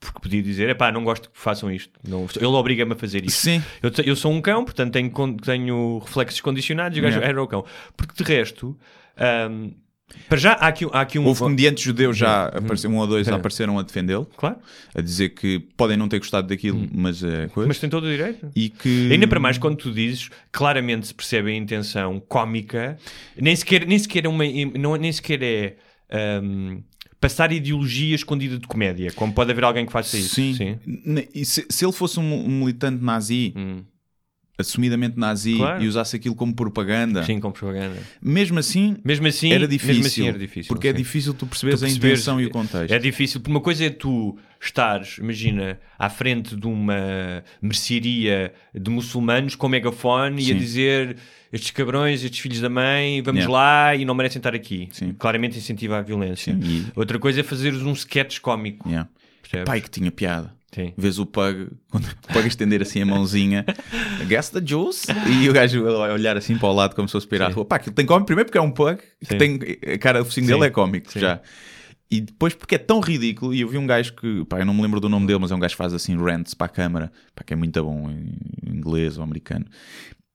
Porque 0.00 0.20
podia 0.20 0.42
dizer, 0.42 0.68
epá, 0.68 0.90
não 0.92 1.02
gosto 1.04 1.30
que 1.30 1.38
façam 1.38 1.70
isto. 1.70 1.98
Não, 2.06 2.26
ele 2.36 2.44
obriga-me 2.46 2.92
a 2.92 2.96
fazer 2.96 3.24
isto. 3.24 3.38
sim, 3.40 3.62
Eu, 3.82 3.90
eu 4.04 4.16
sou 4.16 4.32
um 4.32 4.40
cão, 4.42 4.64
portanto 4.64 4.92
tenho, 4.92 5.10
tenho 5.38 5.98
reflexos 5.98 6.40
condicionados 6.40 6.98
e 6.98 7.00
o 7.00 7.04
gajo 7.04 7.20
era 7.20 7.42
o 7.42 7.46
cão. 7.46 7.64
Porque 7.96 8.12
de 8.22 8.28
resto, 8.28 8.76
ahm, 9.16 9.70
Para 10.28 10.38
já, 10.38 10.52
há 10.52 10.68
aqui, 10.68 10.86
há 10.92 11.00
aqui 11.00 11.18
um. 11.18 11.24
Houve 11.26 11.40
comediantes 11.40 11.82
judeus 11.82 12.16
já, 12.16 12.50
Uhum. 12.52 12.58
apareceram, 12.58 12.94
um 12.94 12.98
ou 12.98 13.06
dois 13.06 13.26
É. 13.26 13.32
apareceram 13.32 13.78
a 13.78 13.82
defendê-lo, 13.82 14.26
Claro, 14.36 14.56
a 14.94 15.00
dizer 15.00 15.30
que 15.30 15.58
podem 15.76 15.96
não 15.96 16.08
ter 16.08 16.18
gostado 16.18 16.46
daquilo, 16.46 16.86
mas 16.92 17.22
é 17.22 17.48
coisa. 17.48 17.60
Uhum. 17.62 17.68
mas 17.68 17.78
tem 17.78 17.88
todo 17.90 18.04
o 18.04 18.10
direito. 18.10 18.50
E 18.54 18.68
que. 18.68 19.10
Ainda 19.10 19.26
para 19.26 19.40
mais 19.40 19.58
quando 19.58 19.76
tu 19.76 19.90
dizes, 19.92 20.30
claramente 20.52 21.06
se 21.08 21.14
percebe 21.14 21.50
a 21.50 21.54
intenção 21.54 22.20
cómica, 22.28 22.98
nem 23.36 23.56
sequer, 23.56 23.86
nem 23.86 23.98
sequer 23.98 24.26
é 24.26 24.28
uma, 24.28 24.44
não, 24.78 24.94
nem 24.96 25.10
sequer 25.10 25.42
é 25.42 25.76
hum, 26.42 26.82
passar 27.20 27.50
ideologia 27.52 28.14
escondida 28.14 28.58
de 28.58 28.66
comédia, 28.66 29.10
como 29.12 29.32
pode 29.32 29.50
haver 29.50 29.64
alguém 29.64 29.86
que 29.86 29.92
faça 29.92 30.16
isso. 30.18 30.34
Sim. 30.34 30.78
E 31.34 31.44
Se, 31.44 31.64
se 31.68 31.84
ele 31.84 31.92
fosse 31.92 32.20
um, 32.20 32.34
um 32.46 32.60
militante 32.60 33.02
nazi, 33.02 33.52
Hum. 33.56 33.82
Assumidamente 34.56 35.18
nazi, 35.18 35.56
Claro. 35.56 35.82
e 35.82 35.88
usasse 35.88 36.14
aquilo 36.14 36.34
como 36.34 36.54
propaganda, 36.54 37.24
Sim, 37.24 37.40
com 37.40 37.50
propaganda. 37.50 37.96
mesmo 38.22 38.58
assim, 38.58 38.96
Mesmo 39.04 39.26
assim, 39.26 39.52
era 39.52 39.66
difícil. 39.66 39.94
mesmo 39.94 40.06
assim 40.06 40.28
era 40.28 40.38
difícil. 40.38 40.68
porque 40.68 40.88
é 40.88 40.92
sim. 40.92 40.96
difícil 40.98 41.34
tu 41.34 41.46
perceberes 41.46 41.80
Tu 41.80 41.84
a 41.84 41.86
perceberes- 41.88 42.20
intenção 42.20 42.40
e 42.40 42.46
o 42.46 42.50
contexto. 42.50 42.92
É 42.92 42.98
difícil, 42.98 43.40
uma 43.48 43.60
coisa 43.60 43.84
é 43.86 43.90
tu 43.90 44.38
estares, 44.60 45.18
imagina, 45.18 45.78
à 45.98 46.08
frente 46.08 46.54
de 46.56 46.66
uma 46.66 47.42
mercearia 47.60 48.52
de 48.74 48.90
muçulmanos 48.90 49.54
com 49.56 49.68
megafone 49.68 50.40
e 50.42 50.44
a 50.44 50.54
Sim. 50.54 50.56
dizer 50.58 51.16
estes 51.52 51.70
cabrões, 51.70 52.22
estes 52.24 52.40
filhos 52.40 52.60
da 52.60 52.68
mãe, 52.70 53.22
vamos 53.22 53.42
Yeah. 53.44 53.52
lá 53.52 53.94
e 53.96 54.04
não 54.04 54.14
merecem 54.14 54.38
estar 54.38 54.54
aqui. 54.54 54.88
Sim. 54.92 55.14
Claramente 55.18 55.58
incentiva 55.58 55.98
a 55.98 56.02
violência. 56.02 56.56
Sim, 56.60 56.86
Outra 56.96 57.18
coisa 57.18 57.40
é 57.40 57.42
fazeres 57.42 57.82
um 57.82 57.92
sketch 57.92 58.38
cómico. 58.40 58.88
Yeah. 58.88 59.08
Pai 59.64 59.80
que 59.80 59.90
tinha 59.90 60.10
piada. 60.10 60.52
Sim. 60.74 60.92
Vês 60.96 61.18
o 61.18 61.26
Pug, 61.26 61.68
quando 61.88 62.04
o 62.04 62.32
Pug 62.32 62.48
estender 62.48 62.82
assim 62.82 63.00
a 63.02 63.06
mãozinha, 63.06 63.64
guess 64.26 64.50
the 64.50 64.60
juice, 64.64 65.06
e 65.30 65.48
o 65.48 65.52
gajo 65.52 65.86
a 65.86 66.12
olhar 66.12 66.36
assim 66.36 66.58
para 66.58 66.68
o 66.68 66.72
lado 66.72 66.96
como 66.96 67.06
se 67.06 67.12
fosse 67.12 67.26
para 67.26 67.48
rua. 67.48 67.64
Pá, 67.64 67.76
aquilo 67.76 67.94
tem 67.94 68.04
cómico 68.04 68.26
primeiro 68.26 68.46
porque 68.46 68.58
é 68.58 68.60
um 68.60 68.70
Pug, 68.70 68.98
que 69.20 69.26
Sim. 69.26 69.38
tem, 69.38 69.58
a 69.94 69.98
cara, 69.98 70.22
o 70.22 70.24
focinho 70.24 70.46
Sim. 70.46 70.52
dele 70.52 70.66
é 70.66 70.70
cómico 70.70 71.12
Sim. 71.12 71.20
já. 71.20 71.40
E 72.10 72.20
depois 72.20 72.54
porque 72.54 72.74
é 72.74 72.78
tão 72.78 73.00
ridículo, 73.00 73.54
e 73.54 73.60
eu 73.60 73.68
vi 73.68 73.78
um 73.78 73.86
gajo 73.86 74.14
que, 74.14 74.44
pá, 74.44 74.58
eu 74.58 74.66
não 74.66 74.74
me 74.74 74.82
lembro 74.82 75.00
do 75.00 75.08
nome 75.08 75.26
dele, 75.26 75.38
mas 75.38 75.50
é 75.50 75.54
um 75.54 75.58
gajo 75.58 75.74
que 75.74 75.78
faz 75.78 75.94
assim 75.94 76.16
rants 76.16 76.54
para 76.54 76.66
a 76.66 76.68
câmara, 76.68 77.12
pá, 77.34 77.44
que 77.44 77.52
é 77.52 77.56
muito 77.56 77.82
bom 77.82 78.10
em 78.10 78.76
inglês 78.76 79.16
ou 79.16 79.24
americano. 79.24 79.66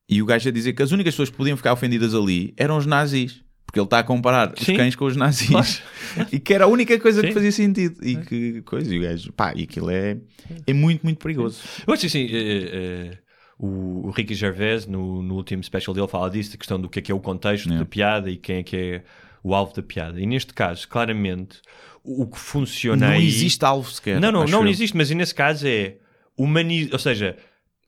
E 0.09 0.21
o 0.21 0.25
gajo 0.25 0.49
a 0.49 0.51
dizer 0.51 0.73
que 0.73 0.81
as 0.81 0.91
únicas 0.91 1.13
pessoas 1.13 1.29
que 1.29 1.37
podiam 1.37 1.55
ficar 1.55 1.71
ofendidas 1.71 2.15
ali 2.15 2.53
eram 2.57 2.77
os 2.77 2.85
nazis. 2.85 3.43
Porque 3.69 3.79
ele 3.79 3.85
está 3.85 3.99
a 3.99 4.03
comparar 4.03 4.51
os 4.51 4.65
Sim. 4.65 4.75
cães 4.75 4.95
com 4.95 5.05
os 5.05 5.15
nazis. 5.15 5.83
E 6.31 6.39
que 6.39 6.55
era 6.55 6.63
a 6.63 6.67
única 6.67 6.99
coisa 6.99 7.21
que 7.21 7.27
Sim. 7.27 7.33
fazia 7.35 7.51
sentido. 7.51 8.03
E 8.03 8.15
que 8.15 8.63
coisa. 8.63 8.93
E 8.93 8.97
o 8.97 9.01
gajo, 9.03 9.31
pá, 9.31 9.53
e 9.55 9.61
aquilo 9.61 9.91
é, 9.91 10.17
é 10.65 10.73
muito, 10.73 11.03
muito 11.03 11.19
perigoso. 11.19 11.61
Eu 11.85 11.93
acho 11.93 12.07
assim, 12.07 12.27
eh, 12.31 13.11
eh, 13.13 13.17
o, 13.59 14.07
o 14.07 14.09
Ricky 14.09 14.33
Gervais, 14.33 14.87
no, 14.87 15.21
no 15.21 15.35
último 15.35 15.63
special 15.63 15.93
dele, 15.93 16.07
fala 16.07 16.31
disso, 16.31 16.51
da 16.53 16.57
questão 16.57 16.81
do 16.81 16.89
que 16.89 16.97
é 16.97 17.01
que 17.03 17.11
é 17.11 17.15
o 17.15 17.19
contexto 17.19 17.67
Yeah. 17.67 17.83
da 17.83 17.87
piada 17.87 18.31
e 18.31 18.37
quem 18.37 18.57
é 18.57 18.63
que 18.63 18.75
é 18.75 19.03
o 19.43 19.53
alvo 19.53 19.71
da 19.75 19.83
piada. 19.83 20.19
E 20.19 20.25
neste 20.25 20.51
caso, 20.51 20.87
claramente, 20.87 21.61
o 22.03 22.25
que 22.25 22.39
funciona 22.39 23.09
Não 23.09 23.13
aí... 23.13 23.27
existe 23.27 23.63
alvo 23.63 23.91
sequer. 23.91 24.19
Não, 24.19 24.31
não, 24.31 24.45
não 24.45 24.63
eu. 24.63 24.67
existe, 24.67 24.97
mas 24.97 25.11
nesse 25.11 25.35
caso 25.35 25.67
é 25.67 25.97
humaniz... 26.35 26.91
Ou 26.91 26.97
seja, 26.97 27.37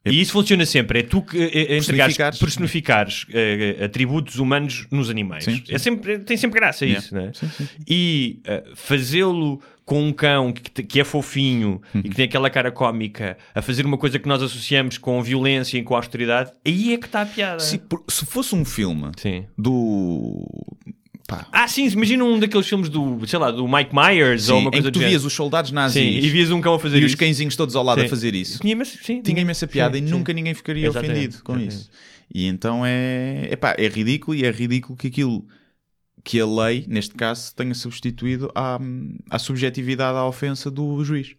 e 0.06 0.20
isso 0.22 0.32
funciona 0.32 0.66
sempre. 0.66 0.99
É 0.99 1.04
tu 1.04 1.22
que 1.22 1.38
eh, 1.38 1.78
entregares, 1.78 1.86
Personificares. 2.18 2.39
personificares 2.39 3.26
eh, 3.34 3.84
atributos 3.86 4.38
humanos 4.38 4.88
nos 4.91 5.10
animais. 5.10 5.43
Sim, 5.43 5.56
sim. 5.66 5.74
É 5.74 5.78
sempre, 5.78 6.20
tem 6.20 6.36
sempre 6.38 6.60
graça 6.60 6.86
Yeah. 6.86 7.06
isso, 7.06 7.14
né? 7.16 7.32
Sim. 7.34 7.49
E 7.88 8.39
eh, 8.45 8.64
fazê-lo 8.76 9.62
com 9.86 10.02
um 10.08 10.14
cão 10.14 10.54
que, 10.54 10.84
que 10.84 10.99
é 11.02 11.04
fofinho 11.04 11.82
e 11.93 12.04
que 12.04 12.16
tem 12.16 12.26
aquela 12.26 12.49
cara 12.49 12.72
cómica 12.72 13.38
a 13.54 13.62
fazer 13.62 13.86
uma 13.86 13.97
coisa 13.97 14.18
que 14.18 14.28
nós 14.28 14.41
associamos 14.41 14.97
com 14.97 15.22
violência 15.22 15.78
e 15.78 15.84
com 15.84 15.95
austeridade, 15.95 16.52
aí 16.66 16.93
é 16.93 16.97
que 16.97 17.06
está 17.08 17.22
a 17.24 17.26
piada. 17.26 17.60
Se, 17.60 17.78
por- 17.78 18.04
se 18.08 18.26
fosse 18.26 18.56
um 18.56 18.64
filme 18.64 19.12
do. 19.58 20.47
Pá, 21.32 21.48
Ah, 21.52 21.68
sim, 21.68 21.88
imagina 21.88 22.24
um 22.26 22.38
daqueles 22.38 22.68
filmes 22.68 22.90
do, 22.90 23.26
sei 23.26 23.40
lá, 23.40 23.50
do 23.52 23.68
Mike 23.68 23.92
Myers 23.96 24.44
sim, 24.44 24.52
ou 24.52 24.60
uma 24.60 24.68
em 24.68 24.72
coisa 24.72 24.92
que 24.92 25.00
tu 25.00 25.00
vias 25.00 25.24
os 25.24 25.34
soldados 25.34 25.72
nazis 25.72 26.02
Sim, 26.02 26.20
e 26.20 26.30
vias 26.30 26.52
um 26.52 26.60
cão 26.60 26.74
a 26.76 26.80
fazer 26.80 26.98
e 26.98 27.00
isso. 27.06 27.08
os 27.08 27.16
cãezinhos 27.16 27.56
todos 27.56 27.76
ao 27.76 27.84
lado 27.84 28.00
Sim. 28.02 28.06
a 28.06 28.10
fazer 28.10 28.36
isso. 28.36 28.60
Tinha 28.60 28.74
imensa, 28.74 28.98
sim, 29.02 29.22
Tinha 29.22 29.42
imensa 29.42 29.66
piada 29.68 29.98
e 29.98 30.02
nunca 30.02 30.34
ninguém 30.34 30.54
ficaria 30.54 30.88
Exatamente, 30.88 31.12
ofendido 31.12 31.44
com 31.44 31.54
exatamente. 31.54 31.76
isso. 31.76 31.90
E 32.34 32.46
então 32.48 32.86
é, 32.86 33.48
epá, 33.52 33.76
é 33.78 33.88
ridículo 33.88 34.36
e 34.36 34.44
é 34.46 34.52
ridículo 34.52 34.98
que 34.98 35.08
aquilo 35.08 35.46
que 36.24 36.40
a 36.40 36.46
lei, 36.46 36.86
neste 36.88 37.16
caso, 37.16 37.56
tenha 37.56 37.74
substituído 37.74 38.52
à, 38.54 38.80
à 39.30 39.40
subjetividade, 39.40 40.18
à 40.18 40.26
ofensa 40.26 40.70
do 40.70 41.04
juiz. 41.04 41.36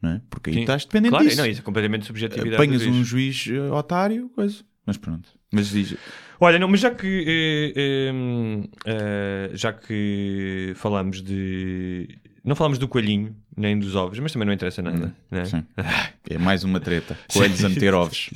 Não 0.00 0.10
é? 0.10 0.20
Porque 0.30 0.50
aí 0.50 0.54
Sim. 0.54 0.60
estás 0.62 0.84
dependente 0.84 1.10
Claro, 1.10 1.24
disso. 1.26 1.36
não, 1.36 1.46
isso 1.46 1.60
é 1.60 1.62
completamente 1.62 2.06
subjetividade. 2.06 2.54
Apanhas 2.54 2.82
um 2.82 3.04
juiz. 3.04 3.36
juiz 3.36 3.48
eh, 3.48 3.70
otário, 3.70 4.28
coisa. 4.30 4.56
Mas 4.86 4.96
pronto. 4.96 5.28
Mas 5.52 5.68
diz. 5.70 5.94
Olha, 6.40 6.58
não, 6.58 6.66
mas 6.66 6.80
já 6.80 6.90
que 6.90 7.24
eh, 7.26 7.72
eh, 7.76 8.68
eh, 8.86 9.50
já 9.54 9.72
que 9.72 10.72
falamos 10.74 11.22
de 11.22 12.18
não 12.42 12.56
falamos 12.56 12.78
do 12.78 12.88
coelhinho 12.88 13.36
nem 13.56 13.78
dos 13.78 13.94
ovos, 13.94 14.18
mas 14.18 14.32
também 14.32 14.46
não 14.46 14.52
interessa 14.52 14.82
nada, 14.82 15.14
né? 15.30 15.44
Sim. 15.44 15.64
É 16.30 16.38
mais 16.38 16.64
uma 16.64 16.80
treta. 16.80 17.18
Coelhos 17.30 17.62
a 17.62 17.68
meter 17.68 17.92
ovos. 17.92 18.30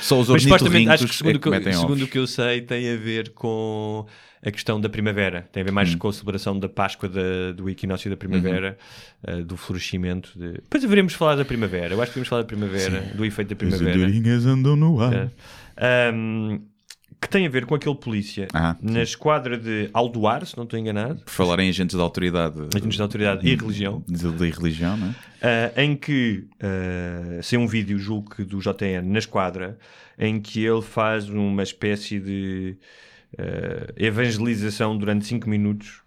Só 0.00 0.20
os 0.20 0.28
Mas 0.28 0.42
supostamente, 0.42 0.88
acho 0.88 1.06
que 1.06 1.14
segundo, 1.14 1.36
é 1.36 1.58
que 1.60 1.64
que, 1.64 1.72
segundo 1.72 1.92
ovos. 1.92 2.02
o 2.02 2.06
que 2.06 2.18
eu 2.18 2.26
sei, 2.26 2.60
tem 2.60 2.92
a 2.92 2.96
ver 2.96 3.30
com 3.30 4.06
a 4.42 4.50
questão 4.50 4.80
da 4.80 4.88
primavera. 4.88 5.48
Tem 5.52 5.60
a 5.60 5.64
ver 5.64 5.70
Hum. 5.70 5.74
mais 5.74 5.94
com 5.94 6.08
a 6.08 6.12
celebração 6.12 6.58
da 6.58 6.68
Páscoa, 6.68 7.08
da- 7.08 7.52
do 7.54 7.68
equinócio 7.68 8.08
da 8.10 8.16
primavera, 8.16 8.78
Uhum. 9.28 9.40
eh, 9.40 9.42
do 9.42 9.56
florescimento. 9.56 10.30
De... 10.36 10.52
Depois 10.54 10.82
haveremos 10.84 11.12
falar 11.12 11.34
da 11.36 11.44
primavera. 11.44 11.92
Eu 11.94 12.00
acho 12.00 12.10
que 12.12 12.14
devemos 12.14 12.28
falar 12.28 12.42
da 12.42 12.46
primavera, 12.48 13.00
do 13.14 13.24
efeito 13.24 13.48
da 13.48 13.54
As 13.54 13.58
primavera. 13.58 13.96
andorinhas 14.06 14.46
andam 14.46 14.76
no 14.76 15.00
ar. 15.00 15.12
É. 15.14 15.30
Ahm, 15.76 16.60
que 17.20 17.28
tem 17.28 17.46
a 17.46 17.50
ver 17.50 17.66
com 17.66 17.74
aquele 17.74 17.94
polícia 17.96 18.48
Ah, 18.54 18.74
sim. 18.80 18.92
na 18.94 19.02
esquadra 19.02 19.58
de 19.58 19.90
Aldoar, 19.92 20.46
se 20.46 20.56
não 20.56 20.64
estou 20.64 20.78
enganado, 20.78 21.16
Por 21.22 21.30
falar 21.30 21.60
em 21.60 21.68
agentes 21.68 21.94
de 21.94 22.00
autoridade. 22.00 22.58
agentes 22.74 22.96
de 22.96 23.02
autoridade 23.02 23.46
e 23.46 23.54
religião, 23.54 24.02
De, 24.08 24.30
de 24.32 24.50
religião, 24.50 24.96
não 24.96 25.08
é? 25.08 25.14
ah, 25.76 25.82
em 25.82 25.94
que 25.96 26.46
uh, 26.62 27.42
sem 27.42 27.58
um 27.58 27.66
vídeo, 27.66 27.98
julgo 27.98 28.34
que 28.34 28.42
do 28.42 28.58
JN, 28.58 29.02
na 29.04 29.18
esquadra, 29.18 29.78
em 30.18 30.40
que 30.40 30.64
ele 30.64 30.80
faz 30.80 31.28
uma 31.28 31.62
espécie 31.62 32.18
de 32.18 32.76
ah, 33.38 33.92
evangelização 33.96 34.96
durante 34.96 35.24
5 35.26 35.48
minutos. 35.48 36.02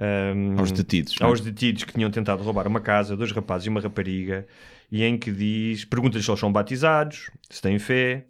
ahm, 0.00 0.58
Aos 0.58 0.72
detidos. 0.72 1.16
não 1.18 1.26
é? 1.26 1.30
aos 1.30 1.40
detidos 1.40 1.84
que 1.84 1.92
tinham 1.92 2.10
tentado 2.10 2.42
roubar 2.42 2.66
uma 2.66 2.80
casa, 2.80 3.16
dois 3.16 3.32
rapazes 3.32 3.66
e 3.66 3.68
uma 3.68 3.80
rapariga, 3.80 4.46
e 4.90 5.02
em 5.04 5.16
que 5.18 5.30
diz, 5.30 5.84
pergunta-lhes 5.84 6.24
se 6.24 6.30
eles 6.30 6.40
são 6.40 6.50
batizados, 6.52 7.30
se 7.48 7.60
têm 7.62 7.78
fé, 7.78 8.24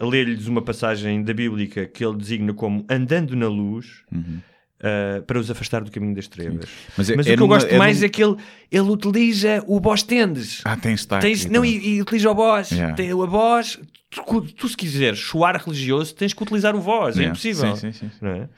uh, 0.00 0.06
lê-lhes 0.06 0.46
uma 0.46 0.62
passagem 0.62 1.22
da 1.22 1.32
Bíblia 1.34 1.66
que 1.86 2.04
ele 2.04 2.16
designa 2.16 2.52
como 2.54 2.84
andando 2.88 3.34
na 3.34 3.48
luz, 3.48 4.02
uh, 4.80 5.22
para 5.22 5.38
os 5.38 5.50
afastar 5.50 5.82
do 5.84 5.90
caminho 5.90 6.14
das 6.14 6.26
trevas. 6.28 6.66
Mas, 6.96 7.10
é- 7.10 7.16
Mas 7.16 7.26
é 7.26 7.32
o 7.34 7.36
que 7.36 7.42
eu 7.42 7.48
gosto 7.48 7.66
é 7.68 7.78
mais 7.78 8.00
num- 8.00 8.06
é 8.06 8.08
que 8.08 8.22
ele, 8.22 8.36
ele 8.70 8.88
utiliza 8.90 9.62
o 9.66 9.78
boss 9.80 10.02
tendes. 10.02 10.60
Ah, 10.64 10.76
tem 10.76 10.94
destaque. 10.94 11.26
Tens, 11.26 11.40
então. 11.44 11.54
não, 11.60 11.64
e, 11.64 11.96
e 11.96 12.02
utiliza 12.02 12.30
o 12.30 12.34
voz. 12.34 12.70
Yeah. 12.70 12.94
Tem 12.94 13.10
a 13.10 13.14
voz. 13.14 13.78
Tu, 14.10 14.40
tu, 14.56 14.68
se 14.68 14.76
quiseres 14.76 15.18
soar 15.20 15.62
religioso, 15.62 16.14
tens 16.14 16.32
que 16.32 16.42
utilizar 16.42 16.74
o 16.74 16.80
voz. 16.80 17.16
É 17.16 17.20
Yeah. 17.20 17.30
impossível. 17.30 17.76
Sim, 17.76 17.92
sim, 17.92 18.08
sim. 18.08 18.10
Não 18.22 18.30
é? 18.30 18.48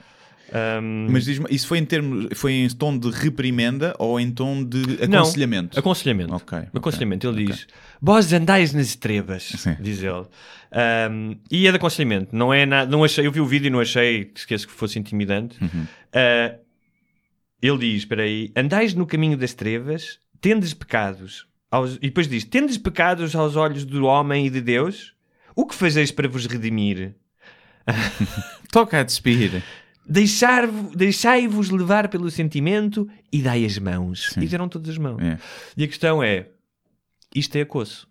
Um, 0.53 1.07
Mas 1.11 1.25
diz-me, 1.27 1.47
isso 1.51 1.67
foi 1.69 1.79
em 1.79 1.85
termos, 1.85 2.27
foi 2.35 2.53
em 2.55 2.69
tom 2.71 2.99
de 2.99 3.09
reprimenda 3.11 3.95
ou 3.99 4.19
em 4.19 4.31
tom 4.33 4.65
de 4.65 4.79
Não, 5.09 5.21
aconselhamento? 5.21 5.79
Aconselhamento. 5.79 6.35
Ok, 6.35 6.59
ok, 6.59 6.69
Aconselhamento. 6.75 7.29
Ele 7.29 7.43
ok. 7.45 7.55
diz: 7.55 7.67
Vós 8.03 8.33
andais 8.33 8.73
nas 8.73 8.97
trevas, 8.97 9.45
Sim. 9.45 9.77
diz 9.81 10.03
ele. 10.03 10.27
Um, 11.11 11.37
e 11.51 11.67
é 11.67 11.71
de 11.71 11.77
aconselhamento. 11.77 12.35
Não 12.35 12.53
é 12.53 12.67
nada. 12.67 12.91
Não 12.91 13.05
achei, 13.05 13.25
eu 13.27 13.31
vi 13.33 13.41
o 13.41 13.47
vídeo 13.47 13.69
e 13.69 13.71
não 13.71 13.79
achei, 13.81 14.33
esqueço 14.35 14.67
que 14.67 14.73
fosse 14.73 14.99
intimidante. 14.99 15.57
Uhum. 15.63 15.83
Uh, 15.83 16.59
ele 17.63 17.79
diz: 17.79 17.99
Espera 18.03 18.23
aí, 18.23 18.51
andais 18.57 18.93
no 18.95 19.07
caminho 19.07 19.37
das 19.37 19.55
trevas, 19.55 20.19
tendes 20.41 20.75
pecados. 20.75 21.47
aos- 21.71 21.95
e 21.97 22.07
depois 22.09 22.27
diz: 22.27 22.43
Tendes 22.45 22.77
pecados 22.77 23.37
aos 23.37 23.55
olhos 23.55 23.85
do 23.85 24.05
homem 24.07 24.47
e 24.47 24.51
de 24.51 24.61
Deus? 24.61 25.15
O 25.55 25.65
que 25.67 25.75
fazeis 25.77 26.11
para 26.11 26.27
vos 26.27 26.47
redimir? 26.47 27.15
Toca 28.73 29.01
a 29.01 29.03
despir. 29.03 29.63
Deixai-vos 30.09 31.71
levar 31.71 32.09
pelo 32.09 32.31
sentimento 32.31 33.09
e 33.33 33.41
dai 33.41 33.65
as 33.65 33.79
mãos. 33.79 34.31
Sim. 34.33 34.41
E 34.41 34.47
deram 34.47 34.69
todas 34.69 34.91
as 34.91 34.99
mãos. 34.99 35.23
É. 35.23 35.39
E 35.77 35.85
a 35.85 35.87
questão 35.87 36.23
é: 36.23 36.49
isto 37.35 37.57
é 37.57 37.63
acosso. 37.63 38.09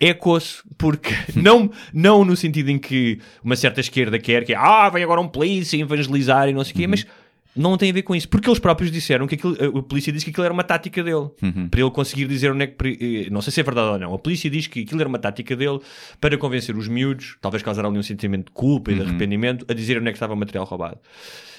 É 0.00 0.10
acosso, 0.10 0.64
porque 0.78 1.10
não, 1.36 1.70
não 1.92 2.24
no 2.24 2.36
sentido 2.36 2.70
em 2.70 2.78
que 2.78 3.20
uma 3.42 3.56
certa 3.56 3.80
esquerda 3.80 4.18
quer 4.18 4.44
que 4.44 4.54
ah, 4.54 4.88
vem 4.88 5.04
agora 5.04 5.20
um 5.20 5.28
polícia 5.28 5.76
evangelizar 5.76 6.48
e 6.48 6.52
não 6.52 6.64
sei 6.64 6.72
o 6.72 6.76
quê, 6.76 6.86
mas 6.86 7.06
não 7.54 7.76
tem 7.76 7.90
a 7.90 7.92
ver 7.92 8.02
com 8.02 8.14
isso, 8.14 8.28
porque 8.28 8.48
eles 8.48 8.58
próprios 8.58 8.90
disseram 8.90 9.26
que 9.26 9.34
aquilo, 9.34 9.56
a 9.78 9.82
polícia 9.82 10.12
disse 10.12 10.24
que 10.24 10.30
aquilo 10.30 10.44
era 10.44 10.54
uma 10.54 10.64
tática 10.64 11.02
dele 11.02 11.28
para 11.70 11.80
ele 11.80 11.90
conseguir 11.90 12.26
dizer 12.26 12.50
onde 12.52 12.64
é 12.64 12.66
que. 12.66 13.24
eh, 13.26 13.30
Não 13.30 13.42
sei 13.42 13.52
se 13.52 13.60
é 13.60 13.62
verdade 13.62 13.88
ou 13.90 13.98
não. 13.98 14.14
A 14.14 14.18
polícia 14.18 14.48
diz 14.48 14.66
que 14.66 14.80
aquilo 14.82 15.00
era 15.00 15.08
uma 15.08 15.18
tática 15.18 15.54
dele 15.54 15.78
para 16.20 16.36
convencer 16.38 16.76
os 16.76 16.88
miúdos, 16.88 17.36
talvez 17.40 17.62
causar 17.62 17.84
ali 17.84 17.98
um 17.98 18.02
sentimento 18.02 18.46
de 18.46 18.52
culpa 18.52 18.90
e 18.90 18.94
de 18.94 19.02
arrependimento, 19.02 19.66
a 19.68 19.74
dizer 19.74 19.98
onde 19.98 20.08
é 20.08 20.12
que 20.12 20.16
estava 20.16 20.32
o 20.32 20.36
material 20.36 20.64
roubado. 20.64 20.98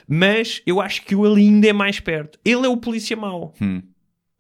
Mas 0.08 0.62
eu 0.66 0.82
acho 0.82 1.04
que 1.04 1.16
ele 1.16 1.42
ainda 1.42 1.68
é 1.68 1.74
mais 1.74 2.00
perto. 2.00 2.38
Ele 2.44 2.66
é 2.66 2.70
o 2.70 2.76
polícia 2.78 3.16
mau. 3.16 3.54
Hum. 3.62 3.82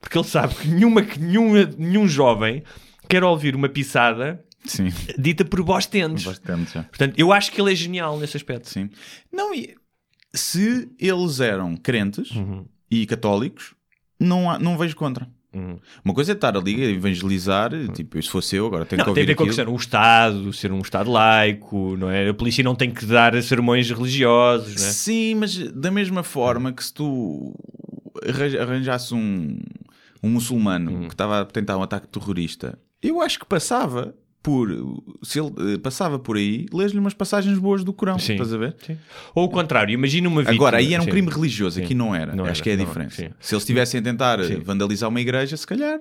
Porque 0.01 0.17
ele 0.17 0.27
sabe 0.27 0.53
que, 0.55 0.67
nenhuma, 0.67 1.01
que 1.01 1.19
nenhuma, 1.19 1.69
nenhum 1.77 2.07
jovem 2.07 2.63
quer 3.07 3.23
ouvir 3.23 3.55
uma 3.55 3.69
pisada 3.69 4.43
Sim, 4.65 4.89
dita 5.17 5.45
por 5.45 5.61
vós 5.61 5.85
tendes. 5.85 6.23
bastante 6.25 6.73
já. 6.73 6.83
Portanto, 6.83 7.13
eu 7.17 7.31
acho 7.31 7.51
que 7.51 7.61
ele 7.61 7.71
é 7.71 7.75
genial 7.75 8.19
nesse 8.19 8.35
aspecto. 8.35 8.69
Sim. 8.69 8.89
Não, 9.31 9.53
e 9.53 9.75
se 10.33 10.89
eles 10.99 11.39
eram 11.39 11.75
crentes 11.77 12.31
Uhum. 12.31 12.65
e 12.89 13.05
católicos, 13.05 13.73
não, 14.19 14.49
há- 14.49 14.59
não 14.59 14.77
vejo 14.77 14.95
contra. 14.95 15.27
Uhum. 15.55 15.77
Uma 16.03 16.13
coisa 16.15 16.31
é 16.31 16.33
estar 16.33 16.57
ali 16.57 16.81
a 16.83 16.89
evangelizar, 16.89 17.69
tipo, 17.93 18.19
se 18.19 18.27
fosse 18.27 18.55
eu, 18.55 18.65
agora 18.65 18.85
tenho 18.85 18.97
Não, 18.99 19.05
que 19.05 19.13
tem 19.13 19.21
ouvir 19.21 19.21
a 19.21 19.25
ver 19.27 19.35
com 19.35 19.43
a 19.43 19.47
questão, 19.47 19.71
o 19.71 19.75
Estado, 19.75 20.51
ser 20.51 20.71
um 20.71 20.79
Estado 20.79 21.11
laico, 21.11 21.95
não 21.95 22.09
é? 22.09 22.27
A 22.29 22.33
polícia 22.33 22.63
não 22.63 22.73
tem 22.73 22.89
que 22.89 23.05
dar 23.05 23.39
sermões 23.43 23.87
religiosos, 23.91 24.75
não 24.81 24.87
é? 24.87 24.91
Sim, 24.91 25.35
mas 25.35 25.55
da 25.71 25.91
mesma 25.91 26.23
forma 26.23 26.73
que 26.73 26.83
se 26.83 26.91
tu 26.91 27.53
arran- 28.27 28.59
arranjasse 28.61 29.13
um, 29.13 29.59
um 30.23 30.29
muçulmano 30.29 30.91
Hum. 30.91 31.07
que 31.07 31.13
estava 31.13 31.41
a 31.41 31.45
tentar 31.45 31.77
um 31.77 31.83
ataque 31.83 32.07
terrorista, 32.07 32.79
eu 32.99 33.21
acho 33.21 33.37
que 33.37 33.45
passava 33.45 34.15
por. 34.43 34.69
Se 35.23 35.39
ele 35.39 35.53
eh, 35.73 35.77
passava 35.77 36.19
por 36.19 36.35
aí, 36.35 36.65
lês-lhe 36.71 36.99
umas 36.99 37.13
passagens 37.13 37.57
boas 37.57 37.83
do 37.83 37.93
Corão, 37.93 38.19
Sim. 38.19 38.33
estás 38.33 38.53
a 38.53 38.57
ver? 38.57 38.75
Sim. 38.85 38.97
Ou 39.33 39.45
o 39.45 39.49
contrário, 39.49 39.93
imagina 39.93 40.27
uma 40.27 40.41
vítima... 40.41 40.55
Agora, 40.55 40.77
aí 40.77 40.93
era 40.93 41.01
um 41.01 41.05
Sim. 41.05 41.11
crime 41.11 41.31
religioso, 41.31 41.81
aqui 41.81 41.95
não 41.95 42.13
era. 42.13 42.35
Não 42.35 42.43
acho 42.43 42.55
era, 42.55 42.63
que 42.63 42.69
é 42.69 42.73
a 42.73 42.75
diferença. 42.75 43.15
Se 43.39 43.55
eles 43.55 43.63
estivessem 43.63 44.01
a 44.01 44.03
tentar 44.03 44.39
eh, 44.41 44.57
vandalizar 44.57 45.09
uma 45.09 45.21
igreja, 45.21 45.55
se 45.55 45.65
calhar. 45.65 45.99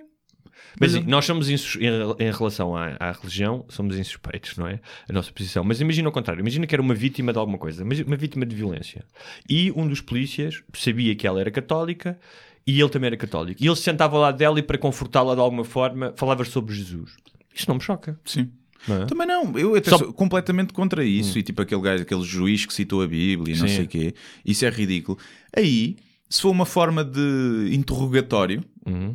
Mas 0.81 0.95
Mas- 0.95 1.07
nós 1.07 1.25
somos, 1.25 1.49
em, 1.49 2.33
relação 2.33 2.75
à, 2.75 2.97
à 2.99 3.13
religião, 3.13 3.65
somos 3.69 3.97
insuspeitos, 3.97 4.57
não 4.57 4.67
é? 4.67 4.81
A 5.09 5.13
nossa 5.13 5.31
posição. 5.31 5.63
Mas 5.63 5.81
imagina 5.81 6.09
o 6.09 6.13
contrário. 6.13 6.41
Imagina 6.41 6.67
que 6.67 6.75
era 6.75 6.83
uma 6.83 6.95
vítima 6.95 7.33
de 7.33 7.39
alguma 7.39 7.59
coisa, 7.59 7.85
uma 7.85 8.17
vítima 8.17 8.47
de 8.47 8.57
violência. 8.57 9.05
E 9.49 9.71
um 9.77 9.87
dos 9.87 10.01
polícias 10.01 10.63
sabia 10.75 11.15
que 11.15 11.27
ela 11.27 11.41
era 11.41 11.51
católica 11.51 12.19
e 12.67 12.81
ele 12.81 12.89
também 12.89 13.09
era 13.09 13.17
católico. 13.17 13.63
E 13.63 13.67
ele 13.67 13.77
se 13.77 13.83
sentava 13.83 14.17
ao 14.17 14.23
lado 14.23 14.39
dela 14.39 14.59
e 14.59 14.63
para 14.63 14.79
confortá-la 14.79 15.35
de 15.35 15.41
alguma 15.41 15.65
forma 15.65 16.15
falava 16.17 16.45
sobre 16.45 16.75
Jesus. 16.75 17.17
Isso 17.55 17.67
não 17.69 17.77
me 17.77 17.81
choca. 17.83 18.19
Sim. 18.25 18.51
Não 18.89 19.03
é? 19.03 19.07
Também 19.07 19.27
não, 19.27 19.57
eu 19.59 19.75
até 19.77 19.91
Só- 19.91 19.97
Hum. 19.97 19.99
sou 20.01 20.13
completamente 20.13 20.73
contra 20.73 21.05
isso. 21.05 21.39
E 21.39 21.43
tipo 21.43 21.63
aquele 21.63 21.81
gajo, 21.81 22.03
aquele 22.03 22.23
juiz 22.23 22.67
que 22.67 22.75
citou 22.75 23.01
a 23.03 23.07
Bíblia 23.07 23.55
e 23.55 23.59
não 23.59 23.69
Sim. 23.69 23.77
sei 23.77 23.85
o 23.85 23.89
quê, 23.89 24.15
isso 24.45 24.65
é 24.65 24.71
ridículo. 24.71 25.17
Aí, 25.57 25.97
se 26.29 26.41
for 26.43 26.51
uma 26.51 26.67
forma 26.67 27.05
de 27.05 27.71
interrogatório, 27.73 28.65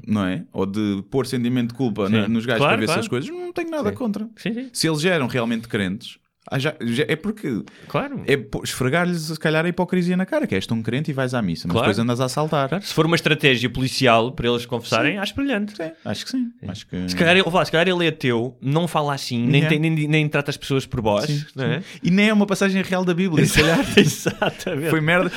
não 0.07 0.23
é? 0.25 0.45
Ou 0.53 0.65
de 0.65 1.03
pôr 1.09 1.25
sentimento 1.27 1.69
de 1.69 1.73
culpa 1.75 2.03
Uhum. 2.03 2.09
Na- 2.09 2.27
nos 2.29 2.45
gajos 2.45 2.59
Claro, 2.59 2.71
para 2.73 2.79
ver 2.79 2.85
claro. 2.85 2.99
essas 2.99 3.09
coisas, 3.09 3.29
não 3.29 3.51
tenho 3.51 3.69
nada 3.69 3.89
Sim. 3.89 3.95
contra. 3.95 4.29
Sim, 4.37 4.53
sim. 4.53 4.69
Se 4.71 4.87
eles 4.87 5.03
eram 5.03 5.27
realmente 5.27 5.67
crentes, 5.67 6.17
ah, 6.49 6.57
já- 6.59 6.75
já- 6.81 7.05
é 7.07 7.15
porque 7.15 7.63
Claro. 7.87 8.21
é 8.27 8.37
esfregar-lhes 8.63 9.21
se 9.23 9.39
calhar 9.39 9.65
a 9.65 9.69
hipocrisia 9.69 10.15
na 10.17 10.25
cara, 10.25 10.47
que 10.47 10.55
és 10.55 10.65
tão 10.65 10.81
crente 10.81 11.11
e 11.11 11.13
vais 11.13 11.33
à 11.33 11.41
missa, 11.41 11.67
mas 11.67 11.73
Claro. 11.73 11.87
depois 11.87 11.99
andas 11.99 12.19
a 12.21 12.25
assaltar. 12.25 12.69
Claro. 12.69 12.83
Se 12.83 12.93
for 12.93 13.05
uma 13.05 13.15
estratégia 13.15 13.69
policial 13.69 14.31
para 14.31 14.47
eles 14.47 14.65
confessarem, 14.65 15.17
acho 15.17 15.35
brilhante. 15.35 15.75
Sim, 15.75 15.91
acho 16.05 16.25
que 16.25 16.31
sim. 16.31 16.51
Acho 16.67 16.87
que... 16.87 17.09
Se 17.09 17.15
calhar, 17.15 17.35
ele- 17.35 17.49
vá, 17.49 17.63
se 17.65 17.71
calhar 17.71 17.87
ele 17.87 18.05
é 18.07 18.11
teu, 18.11 18.57
não 18.61 18.87
fala 18.87 19.13
assim, 19.13 19.37
nem, 19.39 19.61
Yeah. 19.61 19.69
tem- 19.69 19.79
nem, 19.79 20.07
nem 20.07 20.27
trata 20.29 20.49
as 20.51 20.57
pessoas 20.57 20.85
por 20.85 21.01
Sim, 21.27 21.45
não 21.55 21.65
é? 21.65 21.79
sim. 21.79 21.85
E 22.03 22.11
nem 22.11 22.29
é 22.29 22.33
uma 22.33 22.45
passagem 22.47 22.81
real 22.81 23.03
da 23.05 23.13
Bíblia, 23.13 23.45
se 23.45 23.61
calhar 23.61 23.79
Exatamente. 23.97 24.89
foi 24.89 25.01
merda. 25.01 25.31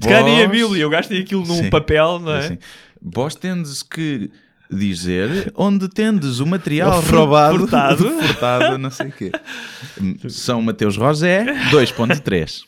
calhar 0.08 0.24
nem 0.24 0.42
a 0.42 0.46
Vós- 0.46 0.50
Bíblia, 0.58 0.82
eu 0.82 0.90
gastei 0.90 1.20
aquilo 1.20 1.46
num 1.46 1.64
Sim. 1.64 1.70
papel, 1.70 2.18
não 2.20 2.32
é? 2.34 2.38
Assim, 2.38 2.58
Vós 3.06 3.34
tendes 3.34 3.82
que 3.82 4.30
dizer 4.74 5.52
onde 5.54 5.88
tendes 5.88 6.40
o 6.40 6.46
material 6.46 7.00
roubado, 7.00 7.58
furtado. 7.60 8.10
furtado, 8.10 8.78
não 8.78 8.90
sei 8.90 9.08
o 9.08 9.12
quê. 9.12 9.32
São 10.28 10.60
Mateus 10.62 10.96
Rosé 10.96 11.44
2.3. 11.70 12.64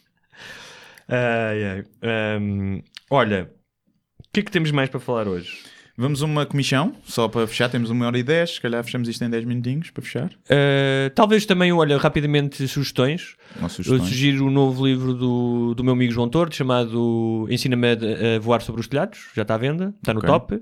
Ai, 1.08 1.64
ai. 1.64 1.84
Ahm, 2.02 2.80
olha, 3.10 3.50
o 4.18 4.28
que 4.32 4.40
é 4.40 4.42
que 4.42 4.50
temos 4.50 4.70
mais 4.70 4.88
para 4.88 5.00
falar 5.00 5.28
hoje? 5.28 5.64
Vamos 5.98 6.23
a 6.23 6.27
uma 6.27 6.44
comissão, 6.44 6.93
só 7.06 7.27
para 7.27 7.47
fechar, 7.47 7.70
temos 7.70 7.89
uma 7.89 8.05
hora 8.06 8.18
e 8.18 8.23
dez, 8.23 8.56
se 8.56 8.60
calhar 8.60 8.85
fechamos 8.85 9.09
isto 9.09 9.24
em 9.24 9.31
10 9.31 9.44
minutinhos 9.47 9.90
para 9.90 10.02
fechar. 10.02 10.31
Ah, 10.51 11.10
talvez 11.14 11.47
também, 11.47 11.73
olha, 11.73 11.97
rapidamente 11.97 12.68
sugestões. 12.68 13.35
Ou 13.56 13.62
Eu 13.62 13.68
sugestões. 13.70 14.02
sugiro 14.10 14.47
o 14.47 14.51
novo 14.51 14.85
livro 14.86 15.14
do, 15.14 15.74
do 15.74 15.82
meu 15.82 15.94
amigo 15.94 16.12
João 16.12 16.28
Tordo, 16.28 16.55
chamado 16.55 17.47
Ensina-me 17.48 17.86
a, 17.93 18.39
voar 18.40 18.60
sobre 18.60 18.81
os 18.82 18.89
telhados, 18.89 19.20
já 19.35 19.40
está 19.43 19.55
à 19.55 19.59
venda, 19.59 19.94
está 19.98 20.12
no 20.12 20.18
Ok. 20.18 20.28
top. 20.28 20.60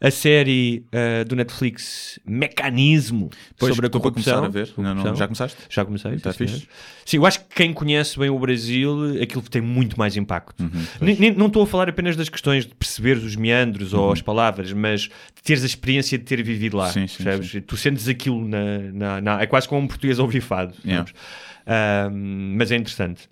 A 0.00 0.10
série 0.10 0.84
ah, 0.92 1.24
do 1.24 1.34
Netflix 1.34 2.20
Mecanismo 2.24 3.30
Pois, 3.58 3.74
sobre 3.74 3.88
a 3.88 3.90
corrupção. 3.90 4.44
a 4.44 4.48
ver. 4.48 4.70
Não, 4.78 4.94
não, 4.94 5.16
já 5.16 5.26
começaste? 5.26 5.56
Já 5.68 5.84
comecei. 5.84 6.12
Está 6.14 6.32
sim, 6.32 6.46
fixe? 6.46 6.68
Sim, 7.04 7.16
eu 7.16 7.26
acho 7.26 7.40
que 7.40 7.54
quem 7.56 7.72
conhece 7.72 8.16
bem 8.18 8.30
o 8.30 8.38
Brasil, 8.38 9.20
aquilo 9.20 9.42
tem 9.42 9.60
muito 9.62 9.98
mais 9.98 10.16
impacto. 10.16 10.62
Uhum, 10.62 11.34
não 11.36 11.46
estou 11.48 11.62
a 11.62 11.66
falar 11.66 11.88
apenas 11.88 12.14
das 12.16 12.28
questões 12.28 12.64
de 12.66 12.74
perceber 12.74 13.16
os 13.16 13.34
meandros 13.34 13.92
Uhum. 13.92 14.00
ou 14.00 14.12
as 14.12 14.22
palavras, 14.22 14.72
mas 14.76 15.02
de 15.02 15.42
teres 15.42 15.62
a 15.62 15.66
experiência 15.66 16.16
de 16.18 16.24
ter 16.24 16.42
vivido 16.42 16.76
lá. 16.76 16.90
Sim, 16.90 17.06
sim, 17.06 17.24
percebes? 17.24 17.64
Tu 17.66 17.76
sentes 17.76 18.06
aquilo 18.08 18.46
na, 18.46 18.78
na- 18.92 19.20
na- 19.20 19.40
É 19.42 19.46
quase 19.46 19.68
como 19.68 19.80
um 19.82 19.86
português 19.86 20.18
ouvifado. 20.18 20.74
Yeah. 20.84 21.06
sabes? 21.06 21.20
Ahm, 21.66 22.54
mas 22.56 22.70
é 22.70 22.76
interessante. 22.76 23.28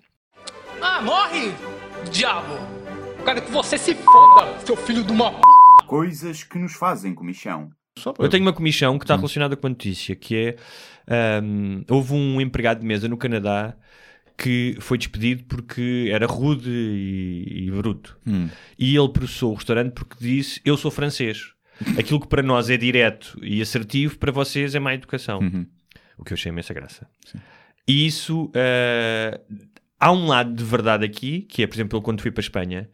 Ah, 0.81 1.01
morre, 1.01 1.51
diabo! 2.11 2.57
Quero 3.23 3.41
que 3.41 3.51
você 3.51 3.77
se 3.77 3.95
foda, 3.95 4.59
seu 4.65 4.75
filho 4.75 5.03
de 5.03 5.11
uma 5.11 5.31
p. 5.31 5.41
Coisas 5.87 6.43
que 6.43 6.57
nos 6.59 6.73
fazem 6.73 7.13
para... 8.11 8.25
Eu 8.25 8.29
tenho 8.29 8.43
uma 8.43 8.53
comissão 8.53 8.97
que 8.99 9.05
está 9.05 9.15
relacionada 9.15 9.55
com 9.55 9.67
a 9.67 9.69
notícia, 9.69 10.15
que 10.15 10.35
é 11.07 11.37
ahm, 11.39 11.83
houve 11.89 12.13
um 12.13 12.41
empregado 12.41 12.81
de 12.81 12.85
mesa 12.85 13.07
no 13.07 13.17
Canadá 13.17 13.73
que 14.37 14.75
foi 14.79 14.97
despedido 14.97 15.43
porque 15.45 16.09
era 16.11 16.25
rude 16.25 16.69
e, 16.69 17.65
e 17.67 17.71
bruto. 17.71 18.17
Hum. 18.27 18.49
E 18.77 18.95
ele 18.95 19.09
processou 19.09 19.51
o 19.51 19.55
restaurante 19.55 19.93
porque 19.93 20.15
disse: 20.19 20.59
Eu 20.65 20.75
sou 20.77 20.91
francês. 20.91 21.53
Aquilo 21.99 22.19
que 22.21 22.27
para 22.27 22.41
nós 22.41 22.69
é 22.69 22.77
direto 22.77 23.37
e 23.41 23.61
assertivo, 23.61 24.17
para 24.17 24.31
vocês 24.31 24.75
é 24.75 24.79
má 24.79 24.93
educação. 24.93 25.39
Uhum. 25.39 25.65
O 26.17 26.23
que 26.23 26.31
eu 26.31 26.35
achei 26.35 26.49
imensa 26.51 26.73
graça. 26.73 27.05
E 27.87 28.05
isso. 28.07 28.49
ah, 28.55 29.39
há 29.99 30.11
um 30.11 30.27
lado 30.27 30.53
de 30.53 30.63
verdade 30.63 31.03
aqui, 31.05 31.41
que 31.41 31.63
é, 31.63 31.67
por 31.67 31.75
exemplo, 31.75 31.97
eu 31.97 32.01
quando 32.01 32.21
fui 32.21 32.31
para 32.31 32.39
a 32.41 32.45
Espanha, 32.45 32.89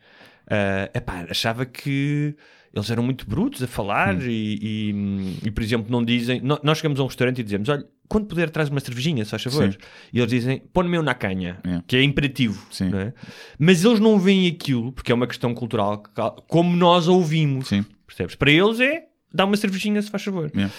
ah, 0.50 0.90
epá, 0.94 1.26
achava 1.30 1.66
que 1.66 2.36
eles 2.74 2.90
eram 2.90 3.04
muito 3.04 3.28
brutos 3.30 3.62
a 3.62 3.68
falar 3.68 4.20
e, 4.24 4.58
e- 4.62 5.38
e, 5.46 5.52
por 5.52 5.62
exemplo, 5.62 5.92
não 5.92 6.04
dizem. 6.04 6.40
no- 6.42 6.60
Nós 6.64 6.78
chegamos 6.80 7.00
a 7.00 7.04
um 7.04 7.08
restaurante 7.08 7.40
e 7.40 7.44
dizemos: 7.44 7.70
Olha, 7.70 7.86
quando 8.12 8.26
puder, 8.28 8.50
traz 8.50 8.68
uma 8.68 8.82
cervejinha, 8.82 9.24
se 9.24 9.32
faz 9.32 9.42
favor. 9.44 9.72
Sim. 9.72 9.78
E 10.12 10.20
eles 10.20 10.30
dizem: 10.30 10.62
Põe-me 10.74 10.98
eu 10.98 11.02
na 11.02 11.14
canha, 11.14 11.60
É. 11.64 11.82
que 11.88 11.96
é 11.96 12.04
imperativo. 12.04 12.62
É? 12.82 13.14
Mas 13.58 13.86
eles 13.86 14.02
não 14.02 14.20
veem 14.20 14.48
aquilo, 14.48 14.92
porque 14.92 15.14
é 15.14 15.16
uma 15.16 15.26
questão 15.26 15.54
cultural, 15.54 16.04
como 16.46 16.76
nós 16.76 17.08
a 17.08 17.12
ouvimos. 17.14 17.70
Sim. 17.70 17.86
Percebes? 18.06 18.36
Para 18.36 18.52
eles 18.52 18.82
é 18.82 19.06
dá 19.34 19.46
uma 19.46 19.56
cervejinha, 19.56 20.02
se 20.02 20.12
faz 20.12 20.24
favor. 20.24 20.52
Yeah. 20.54 20.74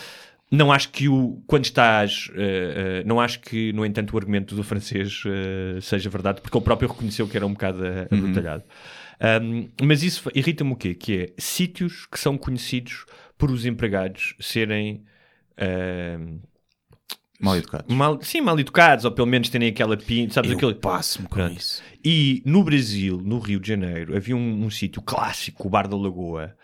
Não 0.51 0.71
acho 0.71 0.91
que 0.91 1.09
o 1.09 1.43
quando 1.47 1.65
estás, 1.65 2.29
eh, 2.35 3.01
eh, 3.01 3.05
não 3.07 3.19
acho 3.19 3.41
que, 3.41 3.73
no 3.73 3.87
entanto, 3.87 4.13
o 4.13 4.19
argumento 4.19 4.55
do 4.55 4.63
francês 4.63 5.23
eh, 5.25 5.81
seja 5.81 6.11
verdade, 6.11 6.43
porque 6.43 6.55
ele 6.55 6.65
próprio 6.65 6.91
reconheceu 6.91 7.27
que 7.27 7.35
era 7.35 7.47
um 7.47 7.53
bocado 7.55 7.83
eh, 7.83 8.09
abrutalhado. 8.11 8.63
Um, 9.41 9.71
mas 9.83 10.03
isso 10.03 10.31
irrita-me 10.35 10.73
o 10.73 10.77
quê? 10.77 10.95
Que 10.95 11.17
é 11.19 11.33
sítios 11.39 12.05
que 12.05 12.19
são 12.21 12.37
conhecidos 12.37 13.07
por 13.39 13.51
os 13.51 13.65
empregados 13.65 14.35
serem 14.39 15.03
Mal 17.43 17.57
educado. 17.57 17.93
mal, 17.93 18.19
sim, 18.23 18.41
mal 18.41 18.59
educados, 18.59 19.05
ou 19.05 19.11
pelo 19.11 19.27
menos 19.27 19.49
terem 19.51 19.69
aquela 19.69 19.97
pinta, 19.97 20.33
sabes 20.35 20.51
Eu 20.53 20.57
aquele 20.57 20.75
passo-me 20.75 21.27
com 21.29 21.35
Pronto. 21.35 21.57
isso. 21.59 21.83
e 22.05 22.43
no 22.47 22.63
Brasil, 22.65 23.21
no 23.23 23.39
Rio 23.39 23.61
de 23.61 23.69
Janeiro, 23.69 24.17
havia 24.17 24.37
um, 24.37 24.65
um 24.65 24.71
sítio 24.71 25.03
clássico, 25.03 25.67
o 25.67 25.71
Bar 25.71 25.89
da 25.89 25.97
Lagoa, 25.97 26.57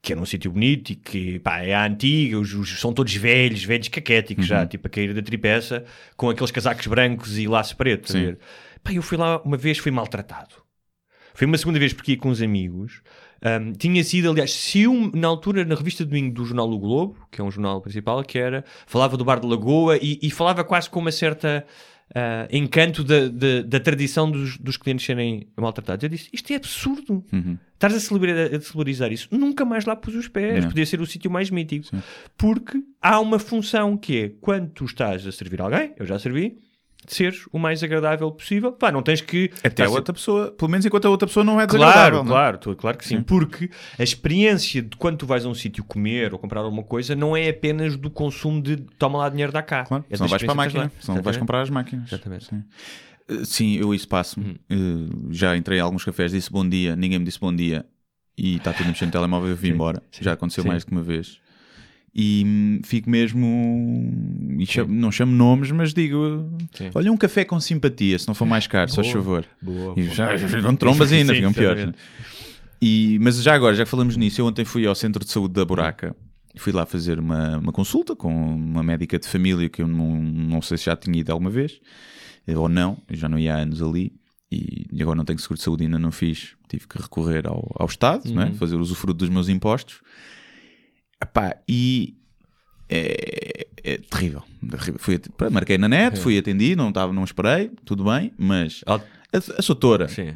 que 0.00 0.12
era 0.12 0.20
um 0.20 0.26
sítio 0.26 0.50
bonito 0.52 0.90
e 0.90 0.94
que 0.94 1.38
pá, 1.40 1.60
é 1.60 1.74
à 1.74 1.84
antiga, 1.84 2.38
os, 2.38 2.54
os- 2.54 2.78
são 2.78 2.92
todos 2.92 3.14
velhos, 3.16 3.64
velhos 3.64 3.88
caquéticos 3.88 4.46
já, 4.46 4.64
tipo 4.66 4.86
a 4.86 4.90
cair 4.90 5.12
da 5.12 5.22
tripeça, 5.22 5.84
com 6.16 6.30
aqueles 6.30 6.50
casacos 6.52 6.86
brancos 6.86 7.36
e 7.38 7.48
laço 7.48 7.76
preto. 7.76 8.16
a 8.16 8.20
ver? 8.20 8.38
Pá, 8.84 8.92
eu 8.92 9.02
fui 9.02 9.16
lá 9.18 9.40
uma 9.42 9.56
vez, 9.56 9.78
fui 9.78 9.90
maltratado. 9.90 10.54
Foi 11.34 11.46
uma 11.46 11.56
segunda 11.58 11.78
vez 11.78 11.92
porque 11.92 12.12
ia 12.12 12.18
com 12.18 12.28
uns 12.30 12.40
amigos. 12.42 13.00
Um, 13.44 13.72
tinha 13.72 14.02
sido, 14.02 14.30
aliás, 14.30 14.52
se 14.52 14.86
um, 14.86 15.10
na 15.14 15.28
altura, 15.28 15.64
na 15.64 15.74
revista 15.74 16.04
de 16.04 16.10
domingo 16.10 16.34
do 16.34 16.44
jornal 16.44 16.70
O 16.70 16.78
Globo, 16.78 17.16
que 17.30 17.40
é 17.40 17.44
um 17.44 17.50
jornal 17.50 17.80
principal, 17.80 18.22
que 18.24 18.38
era, 18.38 18.64
falava 18.86 19.16
do 19.16 19.24
Bar 19.24 19.40
de 19.40 19.46
Lagoa 19.46 19.96
e, 19.96 20.18
e 20.20 20.30
falava 20.30 20.64
quase 20.64 20.90
com 20.90 20.98
uma 20.98 21.12
certa 21.12 21.64
ah, 22.14 22.48
encanto 22.50 23.04
da, 23.04 23.28
da, 23.28 23.62
da 23.62 23.80
tradição 23.80 24.30
dos, 24.30 24.56
dos 24.56 24.76
clientes 24.76 25.04
serem 25.04 25.46
maltratados. 25.56 26.02
Eu 26.02 26.08
disse, 26.08 26.28
isto 26.32 26.52
é 26.52 26.56
absurdo. 26.56 27.24
Uhum. 27.32 27.58
Estás 27.74 27.94
a 27.94 28.00
celebrar, 28.00 28.54
a 28.54 28.60
celebrizar 28.60 29.12
isso. 29.12 29.28
Nunca 29.30 29.64
mais 29.64 29.84
lá 29.84 29.94
pus 29.94 30.14
os 30.14 30.26
pés. 30.26 30.64
Não. 30.64 30.70
Podia 30.70 30.86
ser 30.86 31.00
o 31.00 31.06
sítio 31.06 31.30
mais 31.30 31.50
mítico. 31.50 31.86
Porque 32.36 32.82
há 33.00 33.20
uma 33.20 33.38
função 33.38 33.96
que 33.96 34.18
é, 34.18 34.32
quando 34.40 34.70
tu 34.70 34.84
estás 34.84 35.26
a 35.26 35.32
servir 35.32 35.60
alguém, 35.60 35.92
eu 35.98 36.06
já 36.06 36.18
servi, 36.18 36.58
seres 37.06 37.44
o 37.52 37.58
mais 37.58 37.82
agradável 37.82 38.30
possível. 38.30 38.72
Pá, 38.72 38.90
não 38.92 39.02
tens 39.02 39.20
que... 39.20 39.50
Até 39.64 39.84
a 39.84 39.88
outra 39.90 40.12
pessoa, 40.12 40.50
pelo 40.52 40.70
menos 40.70 40.84
enquanto 40.84 41.06
a 41.06 41.10
outra 41.10 41.26
pessoa 41.26 41.42
não 41.44 41.60
é 41.60 41.66
Claro, 41.66 41.78
desagradável. 41.84 42.24
não 42.24 42.30
é? 42.30 42.34
claro, 42.34 42.58
tu- 42.58 42.76
claro 42.76 42.98
que 42.98 43.06
sim. 43.06 43.22
Porque 43.22 43.70
a 43.98 44.02
experiência 44.02 44.82
de 44.82 44.96
quando 44.96 45.16
tu 45.18 45.26
vais 45.26 45.44
a 45.44 45.48
um 45.48 45.54
sítio 45.54 45.82
comer 45.84 46.32
ou 46.32 46.38
comprar 46.38 46.60
alguma 46.60 46.82
coisa 46.82 47.14
não 47.14 47.36
é 47.36 47.48
apenas 47.48 47.96
do 47.96 48.10
consumo 48.10 48.60
de 48.60 48.76
toma 48.98 49.18
lá 49.18 49.28
dinheiro 49.28 49.52
da 49.52 49.62
cá. 49.62 49.84
Claro, 49.84 50.04
É 50.10 50.16
senão 50.16 50.28
vais 50.28 50.42
para 50.42 50.52
a 50.52 50.54
máquina, 50.54 50.92
senão 51.00 51.22
vais 51.22 51.36
comprar 51.36 51.62
as 51.62 51.70
máquinas. 51.70 52.08
Exatamente. 52.12 52.46
Sim, 52.46 52.64
Uh, 53.30 53.44
Sim, 53.44 53.76
eu 53.76 53.92
isso 53.94 54.08
passo-me. 54.08 54.58
Uh, 54.72 55.28
já 55.30 55.54
entrei 55.54 55.76
em 55.78 55.82
alguns 55.82 56.02
cafés, 56.02 56.32
disse 56.32 56.50
bom 56.50 56.66
dia, 56.66 56.96
ninguém 56.96 57.18
me 57.18 57.26
disse 57.26 57.38
bom 57.38 57.54
dia 57.54 57.84
e 58.38 58.56
está 58.56 58.72
tudo 58.72 58.86
a 58.86 58.88
mexer 58.88 59.04
no 59.04 59.12
telemóvel, 59.12 59.50
eu 59.50 59.56
vim 59.56 59.68
embora. 59.68 60.02
Já 60.18 60.32
aconteceu 60.32 60.62
sim. 60.62 60.68
mais 60.70 60.82
de 60.82 60.90
uma 60.90 61.02
vez. 61.02 61.38
E 62.14 62.42
hum, 62.46 62.80
fico 62.84 63.08
mesmo 63.08 63.46
e 64.58 64.66
chamo- 64.66 64.92
não 64.92 65.12
chamo 65.12 65.32
nomes, 65.32 65.70
mas 65.70 65.92
digo: 65.94 66.50
Sim. 66.74 66.90
olha, 66.94 67.12
um 67.12 67.16
café 67.16 67.44
com 67.44 67.60
simpatia, 67.60 68.18
se 68.18 68.26
não 68.26 68.34
for 68.34 68.46
mais 68.46 68.66
caro, 68.66 68.90
só 68.90 69.02
Boa. 69.02 69.12
favor. 69.14 69.44
Boa, 69.62 69.94
E 69.96 70.02
boa. 70.02 70.14
já 70.14 70.36
vão 70.60 70.74
trombas 70.74 71.12
ainda, 71.12 71.34
ficam 71.34 71.52
piores. 71.52 71.90
E, 72.80 73.18
mas 73.20 73.42
já 73.42 73.54
agora, 73.54 73.74
já 73.74 73.84
que 73.84 73.90
falamos 73.90 74.16
nisso, 74.16 74.40
eu 74.40 74.46
ontem 74.46 74.64
fui 74.64 74.86
ao 74.86 74.94
centro 74.94 75.24
de 75.24 75.30
saúde 75.30 75.54
da 75.54 75.64
Buraca 75.64 76.14
e 76.54 76.58
fui 76.60 76.72
lá 76.72 76.86
fazer 76.86 77.18
uma, 77.18 77.58
uma 77.58 77.72
consulta 77.72 78.14
com 78.14 78.32
uma 78.54 78.82
médica 78.82 79.18
de 79.18 79.26
família 79.26 79.68
que 79.68 79.82
eu 79.82 79.88
não, 79.88 80.20
não 80.22 80.62
sei 80.62 80.78
se 80.78 80.84
já 80.86 80.94
tinha 80.96 81.18
ido 81.18 81.30
alguma 81.32 81.50
vez 81.50 81.80
eh, 82.46 82.56
ou 82.56 82.68
não, 82.68 82.96
eu 83.08 83.16
já 83.16 83.28
não 83.28 83.38
ia 83.38 83.54
há 83.56 83.58
anos 83.58 83.82
ali 83.82 84.12
e 84.50 84.86
agora 85.02 85.16
não 85.16 85.24
tenho 85.24 85.38
seguro 85.40 85.58
de 85.58 85.64
saúde, 85.64 85.84
ainda 85.84 85.98
não 85.98 86.10
fiz, 86.12 86.54
tive 86.68 86.86
que 86.86 86.96
recorrer 87.02 87.46
ao, 87.46 87.68
ao 87.74 87.86
Estado, 87.86 88.32
não 88.32 88.42
é? 88.42 88.52
fazer 88.52 88.76
usufruto 88.76 89.18
dos 89.18 89.28
meus 89.28 89.48
impostos. 89.48 90.00
Epá, 91.22 91.56
e 91.68 92.14
é, 92.88 93.66
é 93.82 93.98
terrível. 93.98 94.42
terrível. 94.70 94.98
Fui, 94.98 95.20
marquei 95.50 95.76
na 95.78 95.88
net, 95.88 96.18
fui 96.18 96.38
atendido, 96.38 96.80
não, 96.82 96.88
estava, 96.90 97.12
não 97.12 97.24
esperei, 97.24 97.70
tudo 97.84 98.04
bem, 98.04 98.32
mas 98.38 98.82
a, 98.86 98.94
a 98.94 99.62
doutora 99.66 100.08
Sim. 100.08 100.34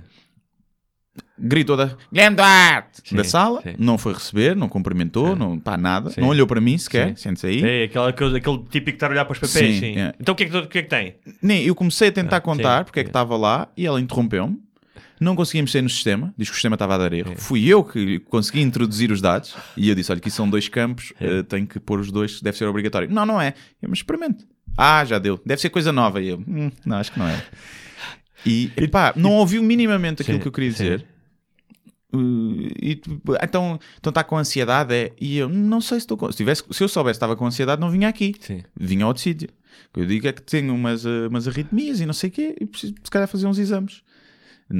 gritou 1.38 1.76
da 1.76 1.96
Guilherme 2.12 2.36
Duarte 2.36 3.14
da 3.14 3.24
sala, 3.24 3.62
sim. 3.62 3.74
não 3.78 3.96
foi 3.96 4.12
receber, 4.12 4.56
não 4.56 4.68
cumprimentou, 4.68 5.36
não 5.36 5.58
pá, 5.58 5.76
nada, 5.76 6.10
não 6.18 6.28
olhou 6.28 6.46
para 6.46 6.60
mim 6.60 6.76
sequer, 6.76 7.16
sente-se 7.16 7.46
aí. 7.46 7.62
É 7.62 7.84
aquela 7.84 8.12
coisa, 8.12 8.36
aquele 8.36 8.58
típico 8.64 8.84
que 8.84 8.90
está 8.90 9.06
a 9.06 9.10
olhar 9.10 9.24
para 9.24 9.32
os 9.32 9.38
papéis. 9.38 9.82
É. 9.82 10.14
Então 10.20 10.32
o 10.32 10.36
que, 10.36 10.44
é 10.44 10.48
que, 10.48 10.66
que 10.66 10.78
é 10.78 10.82
que 10.82 10.88
tem? 10.88 11.14
Nem, 11.40 11.62
eu 11.64 11.74
comecei 11.74 12.08
a 12.08 12.12
tentar 12.12 12.38
Ah, 12.38 12.40
contar 12.40 12.84
porque 12.84 13.00
é 13.00 13.02
que 13.04 13.08
estava 13.10 13.36
lá 13.36 13.68
e 13.76 13.86
ela 13.86 14.00
interrompeu-me. 14.00 14.60
Não 15.20 15.36
conseguíamos 15.36 15.70
sair 15.70 15.82
no 15.82 15.88
sistema, 15.88 16.34
diz 16.36 16.48
que 16.48 16.52
o 16.52 16.54
sistema 16.54 16.74
estava 16.74 16.94
a 16.96 16.98
dar 16.98 17.12
erro. 17.12 17.34
Fui 17.36 17.66
eu 17.66 17.84
que 17.84 18.18
consegui 18.20 18.60
introduzir 18.60 19.12
os 19.12 19.20
dados 19.20 19.54
e 19.76 19.88
eu 19.88 19.94
disse: 19.94 20.10
Olha, 20.10 20.18
aqui 20.18 20.30
são 20.30 20.48
dois 20.48 20.68
campos, 20.68 21.12
eh, 21.20 21.42
tenho 21.44 21.66
que 21.66 21.78
pôr 21.78 22.00
os 22.00 22.10
dois, 22.10 22.40
deve 22.40 22.56
ser 22.56 22.66
obrigatório. 22.66 23.08
Não, 23.10 23.24
não 23.24 23.40
é. 23.40 23.54
Eu, 23.80 23.88
mas 23.88 23.98
experimente. 23.98 24.46
Ah, 24.76 25.04
já 25.04 25.18
deu, 25.18 25.40
deve 25.44 25.60
ser 25.60 25.70
coisa 25.70 25.92
nova. 25.92 26.20
E 26.20 26.28
eu, 26.28 26.38
"Hum, 26.38 26.70
não, 26.84 26.96
acho 26.96 27.12
que 27.12 27.18
não 27.18 27.28
é. 27.28 27.44
E 28.44 28.72
epá, 28.76 29.12
não 29.16 29.32
ouviu 29.32 29.62
minimamente 29.62 30.22
aquilo 30.22 30.38
Sim, 30.38 30.42
que 30.42 30.48
eu 30.48 30.52
queria 30.52 30.70
sim. 30.72 30.76
dizer. 30.76 31.06
Uh, 32.14 32.68
e, 32.78 33.00
então 33.42 33.78
então 33.98 34.10
está 34.10 34.22
com 34.22 34.36
ansiedade 34.36 34.94
é? 34.94 35.12
e 35.18 35.38
eu 35.38 35.48
não 35.48 35.80
sei 35.80 35.98
se 35.98 36.04
estou 36.04 36.18
com 36.18 36.30
se, 36.30 36.36
tivesse, 36.36 36.62
se 36.70 36.84
eu 36.84 36.88
soubesse 36.88 37.14
que 37.14 37.16
estava 37.16 37.34
com 37.34 37.46
ansiedade 37.46 37.80
não 37.80 37.90
vinha 37.90 38.06
aqui 38.06 38.34
Sim. 38.38 38.62
vinha 38.78 39.06
a 39.06 39.08
outro 39.08 39.22
sítio 39.22 39.48
o 39.48 39.94
que 39.94 40.00
eu 40.00 40.04
digo 40.04 40.28
é 40.28 40.32
que 40.34 40.42
tenho 40.42 40.74
umas, 40.74 41.06
uh, 41.06 41.28
umas 41.30 41.48
arritmias 41.48 42.00
e 42.00 42.04
não 42.04 42.12
sei 42.12 42.28
o 42.28 42.32
quê 42.34 42.54
e 42.60 42.66
preciso 42.66 42.92
se 43.02 43.10
calhar 43.10 43.26
fazer 43.26 43.46
uns 43.46 43.56
exames 43.58 44.02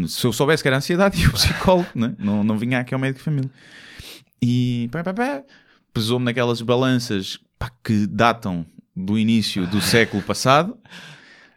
se 0.09 0.27
eu 0.27 0.33
soubesse 0.33 0.63
que 0.63 0.69
era 0.69 0.77
ansiedade 0.77 1.19
ia 1.23 1.27
ao 1.27 1.33
psicólogo 1.33 1.89
né? 1.95 2.15
não, 2.19 2.43
não 2.45 2.57
vinha 2.59 2.81
aqui 2.81 2.95
ao 2.95 3.01
médico 3.01 3.19
de 3.19 3.25
família 3.25 3.51
e 4.43 4.89
pá, 4.93 5.03
pá, 5.05 5.15
pá, 5.15 5.43
pesou-me 5.93 6.25
naquelas 6.25 6.61
balanças 6.63 7.39
pá, 7.59 7.71
que 7.85 8.07
datam 8.07 8.67
do 8.95 9.19
início 9.19 9.67
do 9.67 9.81
século 9.81 10.23
passado 10.23 10.77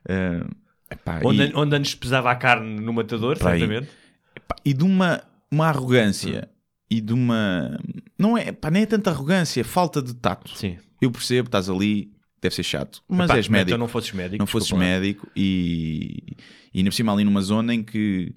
Uh, 0.08 0.48
epá, 0.88 1.20
Onde, 1.24 1.46
e- 1.48 1.52
onde 1.56 1.76
antes 1.76 1.96
pesava 1.96 2.30
a 2.30 2.36
carne 2.36 2.80
no 2.80 2.94
matador, 2.94 3.38
certamente. 3.38 3.90
Pá, 4.48 4.56
e 4.64 4.72
de 4.72 4.84
uma, 4.84 5.24
uma 5.50 5.68
arrogância 5.68 6.48
e 6.90 7.02
de 7.02 7.12
uma. 7.12 7.80
Não 8.18 8.38
é, 8.38 8.52
pá, 8.52 8.70
nem 8.70 8.84
é 8.84 8.86
tanta 8.86 9.10
arrogância, 9.10 9.62
é 9.62 9.64
falta 9.64 10.02
de 10.02 10.14
tato. 10.14 10.56
Sim. 10.56 10.78
Eu 11.02 11.10
percebo, 11.10 11.48
estás 11.48 11.70
ali, 11.72 12.12
deve 12.46 12.56
ser 12.56 12.64
chato, 12.64 13.04
mas 13.08 13.30
Epá, 13.30 13.38
és 13.38 13.48
médico. 13.48 13.70
Então 13.72 13.78
não 13.80 13.88
fosses 13.88 14.12
médico. 14.12 14.38
não 14.40 14.48
fosses 14.48 14.68
desculpa 14.68 14.86
médico 14.86 15.28
e, 15.36 16.36
e 16.74 16.78
ainda 16.80 16.90
por 16.90 16.96
cima 16.96 17.12
ali 17.14 17.24
numa 17.24 17.42
zona 17.42 17.74
em 17.74 17.84
que 17.84 18.34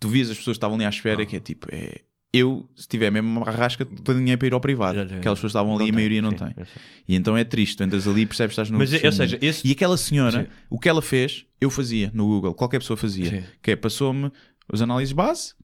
tu 0.00 0.08
vias 0.08 0.30
as 0.30 0.36
pessoas 0.36 0.56
que 0.56 0.58
estavam 0.58 0.76
ali 0.76 0.84
à 0.84 0.88
espera, 0.88 1.22
Ah. 1.22 1.26
que 1.26 1.36
é 1.36 1.40
tipo, 1.40 1.66
é, 1.72 2.00
eu, 2.32 2.68
se 2.76 2.86
tiver 2.86 3.10
mesmo 3.10 3.28
uma 3.40 3.50
rasca, 3.50 3.84
tenho 3.86 4.18
dinheiro 4.18 4.38
para 4.38 4.48
ir 4.48 4.52
ao 4.52 4.60
privado. 4.60 5.00
Aquelas 5.00 5.38
pessoas 5.38 5.50
estavam 5.52 5.72
ali 5.74 5.84
Não 5.84 5.86
e 5.86 5.90
a 5.90 5.94
maioria 5.94 6.20
não 6.22 6.30
sim, 6.30 6.36
tem. 6.36 6.54
E 7.08 7.14
então 7.14 7.34
é 7.36 7.44
triste, 7.44 7.76
tu 7.78 7.82
entras 7.84 8.06
ali 8.06 8.22
e 8.22 8.26
percebes 8.26 8.50
que 8.54 8.60
estás 8.60 8.70
no 8.70 8.76
Mas, 8.78 8.92
ou 8.92 9.12
seja, 9.12 9.38
esse- 9.40 9.66
E 9.66 9.72
aquela 9.72 9.96
senhora, 9.96 10.42
Sim. 10.42 10.48
o 10.68 10.78
que 10.78 10.88
ela 10.88 11.00
fez, 11.00 11.46
eu 11.60 11.70
fazia 11.70 12.10
no 12.12 12.26
Google, 12.26 12.52
qualquer 12.54 12.78
pessoa 12.78 12.96
fazia. 12.96 13.30
Sim. 13.30 13.44
Que 13.62 13.70
é, 13.70 13.76
passou-me 13.76 14.30
as 14.70 14.82
análises 14.82 15.12
base 15.12 15.54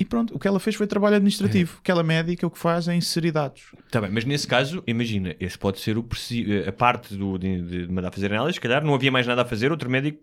e 0.00 0.04
pronto, 0.04 0.34
o 0.34 0.38
que 0.38 0.48
ela 0.48 0.58
fez 0.58 0.74
foi 0.74 0.86
trabalho 0.86 1.16
administrativo. 1.16 1.76
Aquela 1.80 2.02
médica 2.02 2.46
o 2.46 2.50
que 2.50 2.58
faz 2.58 2.88
é 2.88 2.94
inserir 2.96 3.30
dados. 3.32 3.62
Tá 3.90 4.00
bem, 4.00 4.10
mas 4.10 4.24
nesse 4.24 4.46
caso, 4.46 4.82
imagina, 4.86 5.36
esse 5.38 5.58
pode 5.58 5.78
ser 5.78 5.98
o 5.98 6.02
preci- 6.02 6.46
a 6.66 6.72
parte 6.72 7.14
do, 7.14 7.36
de, 7.38 7.60
de 7.86 7.92
mandar 7.92 8.10
fazer 8.10 8.32
análise, 8.32 8.54
se 8.54 8.60
calhar 8.60 8.82
não 8.84 8.94
havia 8.94 9.12
mais 9.12 9.26
nada 9.26 9.42
a 9.42 9.44
fazer, 9.44 9.70
outro 9.70 9.90
médico. 9.90 10.18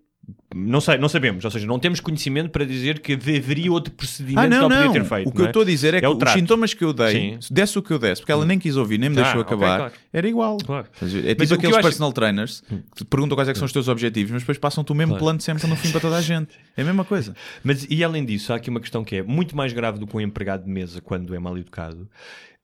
Não, 0.54 0.82
sei, 0.82 0.98
não 0.98 1.08
sabemos, 1.08 1.46
ou 1.46 1.52
seja, 1.52 1.68
não 1.68 1.78
temos 1.78 2.00
conhecimento 2.00 2.50
para 2.50 2.66
dizer 2.66 3.00
que 3.00 3.14
haveria 3.14 3.72
outro 3.72 3.94
procedimento 3.94 4.40
Ah, 4.40 4.48
não, 4.50 4.68
que 4.68 4.74
ela 4.74 4.82
não. 4.82 4.88
podia 4.88 5.02
ter 5.04 5.08
feito. 5.08 5.28
o 5.28 5.32
que 5.32 5.38
não 5.38 5.46
eu 5.46 5.50
estou 5.50 5.62
a 5.62 5.66
dizer 5.66 5.94
é, 5.94 5.98
É 5.98 6.02
que 6.02 6.08
os 6.08 6.32
sintomas 6.32 6.74
que 6.74 6.84
eu 6.84 6.92
dei, 6.94 7.12
Sim. 7.12 7.38
se 7.42 7.54
desse 7.54 7.78
o 7.78 7.82
que 7.82 7.92
eu 7.92 8.00
desse, 8.00 8.22
porque 8.22 8.32
ela 8.32 8.44
nem 8.46 8.58
quis 8.58 8.76
ouvir, 8.76 8.98
nem 8.98 9.10
me 9.10 9.20
Ah, 9.20 9.24
deixou 9.24 9.42
ok, 9.42 9.56
acabar, 9.56 9.78
claro. 9.78 9.94
era 10.12 10.28
igual. 10.28 10.58
Claro. 10.58 10.88
É 11.02 11.36
tipo 11.36 11.54
aqueles 11.54 11.76
acho- 11.76 11.82
personal 11.84 12.12
trainers 12.12 12.62
que 12.68 12.76
te 12.96 13.06
perguntam 13.06 13.38
quais 13.38 13.48
é 13.48 13.54
que 13.54 13.60
são 13.60 13.66
os 13.68 13.72
teus 13.72 13.88
objetivos, 13.88 14.32
mas 14.32 14.42
depois 14.42 14.58
passam-te 14.58 14.92
o 14.92 14.96
mesmo 14.96 15.12
Claro. 15.14 15.24
plano 15.26 15.42
sempre 15.42 15.68
no 15.68 15.76
fim 15.76 15.92
para 15.92 16.02
toda 16.02 16.18
a 16.18 16.22
gente. 16.22 16.50
É 16.76 16.82
a 16.82 16.86
mesma 16.86 17.06
coisa. 17.06 17.36
Mas 17.64 17.86
e 17.90 18.04
além 18.04 18.26
disso, 18.26 18.52
há 18.52 18.56
aqui 18.56 18.70
uma 18.70 18.80
questão 18.82 19.04
que 19.04 19.18
é 19.18 19.22
muito 19.24 19.56
mais 19.56 19.72
grave 19.74 20.00
do 20.00 20.08
que 20.08 20.18
um 20.18 20.22
empregado 20.22 20.66
de 20.66 20.72
mesa 20.72 21.00
quando 21.02 21.36
é 21.36 21.40
mal 21.40 21.58
educado. 21.58 22.10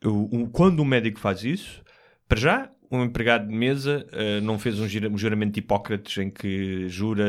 O, 0.04 0.44
o- 0.44 0.50
quando 0.50 0.82
um 0.82 0.86
médico 0.86 1.20
faz 1.20 1.44
isso, 1.44 1.82
para 2.28 2.40
já, 2.40 2.70
um 2.98 3.04
empregado 3.06 3.48
de 3.48 3.54
mesa 3.56 4.06
eh, 4.12 4.40
não 4.42 4.58
fez 4.60 4.80
um, 4.80 4.86
um 5.12 5.18
juramento 5.18 5.54
de 5.54 5.60
Hipócrates 5.60 6.18
em 6.18 6.30
que 6.30 6.88
jura 6.90 7.26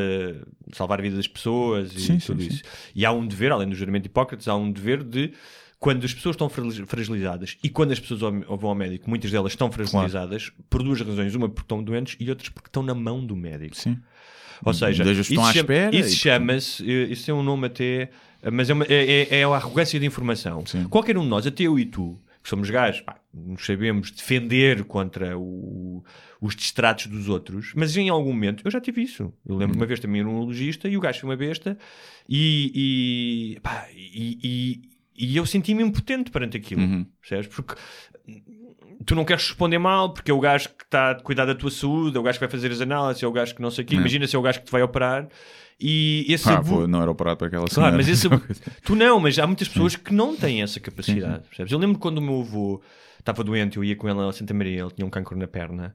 salvar 0.72 0.98
a 0.98 1.02
vida 1.02 1.16
das 1.16 1.26
pessoas 1.28 1.92
e 1.94 2.00
Sim, 2.00 2.18
tudo 2.18 2.42
sim, 2.42 2.48
isso. 2.48 2.62
E 2.94 3.04
há 3.04 3.12
um 3.12 3.26
dever, 3.26 3.52
além 3.52 3.68
do 3.68 3.74
juramento 3.74 4.02
de 4.04 4.08
Hipócrates, 4.08 4.48
há 4.48 4.54
um 4.56 4.70
dever 4.70 5.02
de 5.02 5.32
quando 5.78 6.04
as 6.04 6.14
pessoas 6.14 6.34
estão 6.34 6.48
fragili- 6.48 6.86
fragilizadas 6.86 7.58
e 7.62 7.68
quando 7.68 7.92
as 7.92 8.00
pessoas 8.00 8.20
vão 8.20 8.44
ao 8.70 8.74
médico, 8.74 9.08
muitas 9.10 9.30
delas 9.30 9.52
estão 9.52 9.70
fragilizadas 9.70 10.50
por 10.70 10.82
duas 10.82 11.00
razões. 11.00 11.34
Uma 11.34 11.48
porque 11.48 11.62
estão 11.64 11.82
doentes 11.82 12.16
e 12.18 12.30
outras 12.30 12.48
porque 12.48 12.68
estão 12.68 12.82
na 12.82 12.94
mão 12.94 13.24
do 13.24 13.36
médico. 13.36 13.76
Sim. 13.76 13.98
Ou 14.64 14.72
seja, 14.72 15.02
isso, 15.12 15.34
chama- 15.34 15.90
isso 15.92 16.08
e- 16.14 16.16
chama-se, 16.16 16.90
eh, 16.90 17.04
isso 17.10 17.30
é 17.30 17.34
um 17.34 17.42
nome 17.42 17.66
até, 17.66 18.08
mas 18.50 18.70
é, 18.70 18.72
uma- 18.72 18.86
é, 18.88 19.26
é- 19.30 19.40
é 19.40 19.44
a 19.44 19.48
arrogância 19.48 20.00
de 20.00 20.06
informação. 20.06 20.64
Sim. 20.64 20.84
Qualquer 20.84 21.18
um 21.18 21.22
de 21.22 21.28
nós, 21.28 21.46
até 21.46 21.64
eu 21.64 21.78
e 21.78 21.84
tu, 21.84 22.18
que 22.44 22.50
somos 22.50 22.68
gajos, 22.68 23.00
pá, 23.00 23.16
nos 23.32 23.64
sabemos 23.64 24.10
defender 24.10 24.84
contra 24.84 25.36
o- 25.36 26.04
os 26.40 26.54
distratos 26.54 27.06
dos 27.06 27.26
outros, 27.28 27.72
mas 27.74 27.96
em 27.96 28.10
algum 28.10 28.32
momento 28.34 28.62
eu 28.64 28.70
já 28.70 28.80
tive 28.80 29.00
isso. 29.02 29.32
Eu 29.46 29.56
lembro 29.56 29.74
uma 29.76 29.86
vez 29.86 29.98
também 29.98 30.20
era 30.20 30.28
um 30.28 30.36
urologista 30.36 30.86
e 30.86 30.96
o 30.96 31.00
gajo 31.00 31.20
foi 31.20 31.30
uma 31.30 31.36
besta 31.36 31.76
e, 32.28 33.54
e, 33.56 33.60
pá, 33.60 33.88
e, 33.94 34.38
e- 34.44 34.82
e 35.16 35.36
eu 35.36 35.46
senti-me 35.46 35.82
impotente 35.82 36.30
perante 36.30 36.56
aquilo, 36.58 36.82
Uhum. 36.82 37.06
percebes? 37.20 37.46
Porque 37.48 37.74
tu 39.06 39.14
não 39.14 39.24
queres 39.24 39.46
responder 39.48 39.78
mal 39.78 40.12
porque 40.12 40.30
é 40.30 40.34
o 40.34 40.40
gajo 40.40 40.68
que 40.70 40.84
está 40.84 41.12
a 41.12 41.14
cuidar 41.14 41.46
da 41.46 41.54
tua 41.54 41.70
saúde, 41.70 42.16
é 42.16 42.20
o 42.20 42.22
gajo 42.22 42.38
que 42.38 42.44
vai 42.44 42.50
fazer 42.50 42.70
as 42.70 42.80
análises, 42.80 43.22
é 43.22 43.26
o 43.26 43.32
gajo 43.32 43.54
que 43.54 43.62
não 43.62 43.70
sei 43.70 43.84
o 43.84 43.86
quê. 43.86 43.94
Não. 43.94 44.02
Imagina 44.02 44.26
se 44.26 44.36
é 44.36 44.38
o 44.38 44.42
gajo 44.42 44.60
que 44.60 44.66
te 44.66 44.72
vai 44.72 44.82
operar 44.82 45.28
e 45.80 46.24
esse 46.28 46.48
Ah, 46.48 46.58
abu- 46.58 46.80
pô, 46.80 46.86
não 46.86 47.02
era 47.02 47.10
operado 47.10 47.36
para 47.38 47.46
aquela 47.48 47.66
Claro, 47.66 47.74
senhora. 47.74 47.96
mas 47.96 48.08
esse 48.08 48.28
tu 48.84 48.94
não, 48.94 49.18
mas 49.20 49.38
há 49.38 49.46
muitas 49.46 49.68
pessoas 49.68 49.96
que 49.96 50.12
não 50.14 50.36
têm 50.36 50.62
essa 50.62 50.78
capacidade. 50.80 51.46
percebes? 51.48 51.72
Eu 51.72 51.78
lembro 51.78 51.98
quando 51.98 52.18
o 52.18 52.22
meu 52.22 52.40
avô 52.40 52.82
estava 53.18 53.42
doente, 53.44 53.76
eu 53.76 53.84
ia 53.84 53.96
com 53.96 54.08
ele 54.08 54.20
a 54.20 54.32
Santa 54.32 54.52
Maria, 54.54 54.82
ele 54.82 54.90
tinha 54.90 55.06
um 55.06 55.10
cancro 55.10 55.36
na 55.36 55.46
perna. 55.46 55.94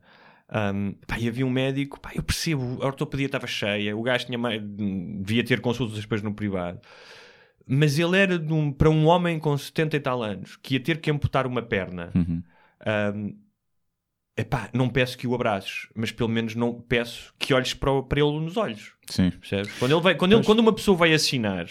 Um, 0.52 0.94
pá, 1.06 1.20
e 1.20 1.28
havia 1.28 1.46
um 1.46 1.50
médico, 1.50 2.00
pá, 2.00 2.10
eu 2.16 2.24
percebo, 2.24 2.80
a 2.82 2.88
ortopedia 2.88 3.28
estava 3.28 3.46
cheia, 3.46 3.96
o 3.96 4.02
gajo 4.02 4.26
tinha 4.26 4.38
mais, 4.38 4.60
devia 4.64 5.44
ter 5.44 5.62
consultas 5.62 6.00
depois 6.00 6.24
no 6.24 6.34
privado, 6.34 6.80
mas 7.68 8.00
ele 8.00 8.18
era 8.18 8.36
um- 8.52 8.72
para 8.72 8.90
um 8.90 9.06
homem 9.06 9.38
com 9.38 9.56
70 9.56 9.96
e 9.96 10.00
tal 10.00 10.24
anos 10.24 10.58
que 10.62 10.74
ia 10.74 10.80
ter 10.80 11.00
que 11.00 11.12
amputar 11.12 11.46
uma 11.46 11.62
perna. 11.62 12.10
Uhum. 12.16 12.42
Um, 13.16 13.36
epá, 14.40 14.70
não 14.74 14.88
peço 14.90 15.18
que 15.18 15.28
o 15.28 15.36
abraçes, 15.36 15.88
mas 15.96 16.12
pelo 16.12 16.30
menos 16.30 16.56
não 16.56 16.74
peço 16.74 17.34
que 17.38 17.54
olhes 17.54 17.74
para, 17.74 17.92
o- 17.92 18.04
para 18.04 18.20
ele 18.20 18.40
nos 18.40 18.58
olhos. 18.58 18.94
Sim. 19.08 19.30
Percebes? 19.32 19.72
Quando, 19.80 19.92
ele 19.94 20.02
vai, 20.02 20.16
quando, 20.16 20.34
ele, 20.34 20.44
quando 20.44 20.60
uma 20.60 20.74
pessoa 20.74 20.96
vai 20.98 21.14
assinar 21.14 21.66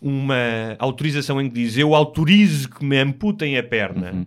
uma 0.00 0.36
autorização 0.78 1.40
em 1.40 1.48
que 1.48 1.54
diz 1.54 1.76
eu 1.78 1.94
autorizo 1.94 2.68
que 2.68 2.84
me 2.84 2.98
amputem 2.98 3.56
a 3.58 3.62
perna, 3.62 4.12
Uhum. 4.12 4.26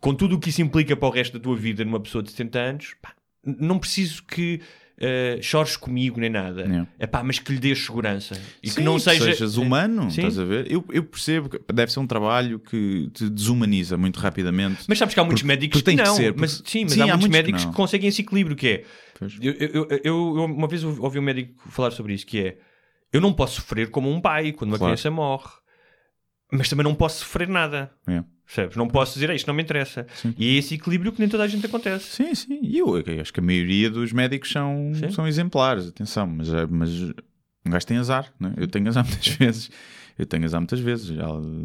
com 0.00 0.14
tudo 0.14 0.36
o 0.36 0.38
que 0.38 0.50
isso 0.50 0.62
implica 0.62 0.96
para 0.96 1.08
o 1.08 1.12
resto 1.12 1.38
da 1.38 1.42
tua 1.42 1.56
vida 1.56 1.84
numa 1.84 2.00
pessoa 2.00 2.22
de 2.22 2.30
70 2.30 2.58
anos, 2.58 2.94
pá, 3.00 3.12
não 3.44 3.78
preciso 3.78 4.22
que 4.24 4.60
eh, 5.00 5.38
chores 5.40 5.76
comigo 5.76 6.20
nem 6.20 6.28
nada. 6.30 6.60
Yeah. 6.62 6.86
Epá, 7.00 7.22
mas 7.24 7.38
que 7.38 7.52
lhe 7.52 7.58
dês 7.58 7.78
segurança. 7.84 8.38
E 8.62 8.68
Sim, 8.68 8.76
que 8.76 8.82
não 8.82 8.98
seja... 8.98 9.24
sejas 9.24 9.56
humano, 9.56 10.10
Sim. 10.10 10.18
estás 10.20 10.38
a 10.38 10.44
ver? 10.44 10.70
Eu, 10.70 10.84
eu 10.92 11.02
percebo 11.02 11.48
que 11.48 11.58
deve 11.72 11.90
ser 11.90 12.00
um 12.00 12.06
trabalho 12.06 12.58
que 12.58 13.08
te 13.14 13.28
desumaniza 13.30 13.96
muito 13.96 14.20
rapidamente. 14.20 14.84
Mas 14.86 14.98
sabes 14.98 15.14
que 15.14 15.20
há 15.20 15.24
muitos 15.24 15.42
Porque- 15.42 15.48
médicos 15.48 15.80
porque 15.80 15.90
que 15.92 15.96
tem 15.96 16.04
que 16.04 16.10
não. 16.10 16.16
ser, 16.16 16.32
porque- 16.34 16.40
mas, 16.42 16.62
sim, 16.64 16.84
mas 16.84 16.92
Sim, 16.92 17.00
há, 17.00 17.04
há 17.04 17.06
muitos 17.06 17.20
muitos 17.20 17.26
que 17.26 17.42
médicos 17.42 17.60
que, 17.62 17.66
não. 17.68 17.74
conseguem 17.74 18.08
esse 18.08 18.20
equilíbrio, 18.22 18.54
que 18.56 18.68
é... 18.68 18.84
Eu- 19.42 19.88
eu- 19.88 20.00
eu 20.04 20.44
uma 20.44 20.68
vez 20.68 20.82
ouvi 20.84 21.18
um 21.18 21.22
médico 21.22 21.54
falar 21.70 21.90
sobre 21.90 22.14
isso, 22.14 22.26
que 22.26 22.38
é... 22.40 22.58
Eu 23.12 23.20
não 23.20 23.32
posso 23.32 23.56
sofrer 23.56 23.90
como 23.90 24.08
um 24.10 24.20
pai 24.20 24.52
quando 24.52 24.70
uma 24.70 24.78
Claro. 24.78 24.92
criança 24.94 25.10
morre. 25.10 25.48
Mas 26.50 26.68
também 26.68 26.84
não 26.84 26.94
posso 26.94 27.20
sofrer 27.20 27.48
nada. 27.48 27.90
É. 28.06 28.22
Percebes? 28.44 28.76
Não 28.76 28.88
posso 28.88 29.14
dizer, 29.14 29.30
"Ah, 29.30 29.34
isto 29.34 29.46
não 29.46 29.54
me 29.54 29.62
interessa. 29.62 30.06
E 30.36 30.56
é 30.56 30.58
esse 30.58 30.74
equilíbrio 30.74 31.12
que 31.12 31.20
nem 31.20 31.28
toda 31.28 31.44
a 31.44 31.46
gente 31.48 31.64
acontece. 31.66 32.16
Sim, 32.16 32.34
sim. 32.34 32.58
E 32.62 32.78
eu, 32.78 32.98
eu 32.98 33.20
acho 33.20 33.32
que 33.32 33.38
a 33.38 33.42
maioria 33.42 33.88
dos 33.88 34.12
médicos 34.12 34.50
são, 34.50 34.92
Sim. 34.94 35.10
são 35.10 35.28
exemplares, 35.28 35.86
atenção, 35.86 36.26
mas, 36.26 36.52
é- 36.52 36.66
mas 36.66 36.90
um 37.00 37.70
gajo 37.70 37.86
tem 37.86 37.98
azar, 37.98 38.32
né? 38.40 38.52
eu 38.56 38.66
tenho 38.66 38.88
azar 38.88 39.04
muitas 39.08 39.28
vezes. 39.34 39.70
Eu 40.18 40.26
tenho 40.26 40.44
azar 40.44 40.60
muitas 40.60 40.80
vezes. 40.80 41.10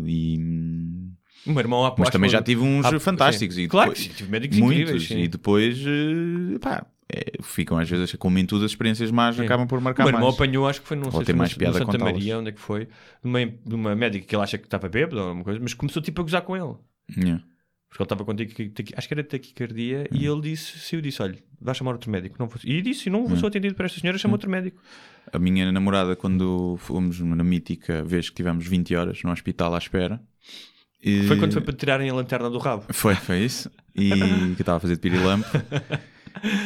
e, 0.06 0.38
O 1.46 1.52
meu 1.52 1.60
irmão 1.60 1.96
mas 1.98 2.10
também 2.10 2.30
já 2.30 2.42
tive 2.42 2.62
uns 2.62 2.86
há- 2.86 3.00
fantásticos. 3.00 3.56
sim. 3.56 3.64
E 3.64 3.68
Claro 3.68 3.90
depois- 3.92 4.06
sim, 4.08 4.14
tive 4.16 4.32
médicos 4.32 4.58
muitos. 4.60 4.82
incríveis. 4.82 5.08
sim. 5.08 5.20
E 5.24 5.28
depois, 5.28 5.78
eh, 5.80 6.60
pá, 6.60 6.86
é, 7.08 7.34
ficam 7.44 7.78
às 7.78 7.90
vezes, 7.90 8.14
como 8.16 8.38
em 8.40 8.46
tudo, 8.46 8.66
as 8.66 8.72
experiências 8.72 9.12
más 9.12 9.40
acabam 9.40 9.68
por 9.68 9.80
O 9.80 9.82
marcar 9.82 10.04
meu 10.04 10.10
irmão 10.14 10.24
mais. 10.30 10.36
apanhou, 10.36 10.68
acho 10.68 10.82
que 10.82 10.88
foi, 10.88 10.98
não 10.98 11.06
Ou 11.06 11.12
sei 11.12 11.26
se 11.26 11.34
mais 11.34 11.52
no- 11.52 11.58
piada 11.58 11.74
no 11.80 11.86
Santa 11.86 11.92
contá-las. 11.98 12.14
Maria, 12.14 12.40
onde 12.40 12.50
é 12.50 12.52
que 12.52 12.60
foi, 12.62 12.86
de 12.86 12.90
uma, 13.24 13.46
de 13.46 13.76
uma 13.76 13.96
médica 13.96 14.26
que 14.26 14.36
ele 14.36 14.44
acha 14.44 14.58
que 14.58 14.66
estava 14.66 14.90
bêbado 14.90 15.18
ou 15.22 15.24
alguma 15.28 15.44
coisa, 15.44 15.60
mas 15.62 15.74
começou 15.74 16.02
tipo 16.02 16.22
a 16.22 16.24
gozar 16.24 16.42
com 16.42 16.56
ele. 16.58 16.76
Yeah. 17.16 17.44
Porque 17.88 18.02
ele 18.02 18.06
estava 18.06 18.26
com 18.26 18.36
taqui- 18.36 18.94
acho 18.98 19.08
que 19.08 19.14
era 19.14 19.24
taquicardia 19.24 20.08
Hum. 20.12 20.18
e 20.18 20.26
ele 20.26 20.42
disse, 20.42 20.80
se 20.80 20.96
eu 20.96 21.02
disse, 21.02 21.22
olha, 21.22 21.38
vai 21.62 21.74
chamar 21.76 21.92
outro 21.94 22.10
médico. 22.12 22.36
Não 22.40 22.48
vou, 22.48 22.60
e 22.64 22.82
disse, 22.82 23.10
não 23.10 23.26
vou 23.28 23.38
ser 23.38 23.46
atendido 23.46 23.74
por 23.76 23.86
esta 23.86 24.00
senhora, 24.02 24.18
chama 24.18 24.34
outro 24.34 24.50
médico. 24.50 24.82
A 25.32 25.40
minha 25.40 25.72
namorada, 25.72 26.16
quando 26.16 26.76
fomos 26.80 27.20
na 27.22 27.44
mítica 27.44 28.04
vez 28.04 28.30
que 28.30 28.36
tivemos 28.36 28.68
20 28.68 28.96
horas 28.96 29.22
no 29.24 29.32
hospital 29.32 29.74
à 29.76 29.78
espera. 29.78 30.20
e- 31.02 31.24
Foi 31.28 31.38
quando 31.38 31.54
foi 31.54 31.62
para 31.62 31.74
tirarem 31.76 32.10
a 32.10 32.14
lanterna 32.16 32.50
do 32.50 32.58
rabo. 32.58 32.84
Foi, 32.92 33.14
foi 33.16 33.40
isso. 33.46 33.70
E 33.96 34.10
que 34.58 34.62
estava 34.64 34.78
a 34.78 34.80
fazer 34.82 34.96
de 34.96 35.02
pirilampo. 35.02 35.48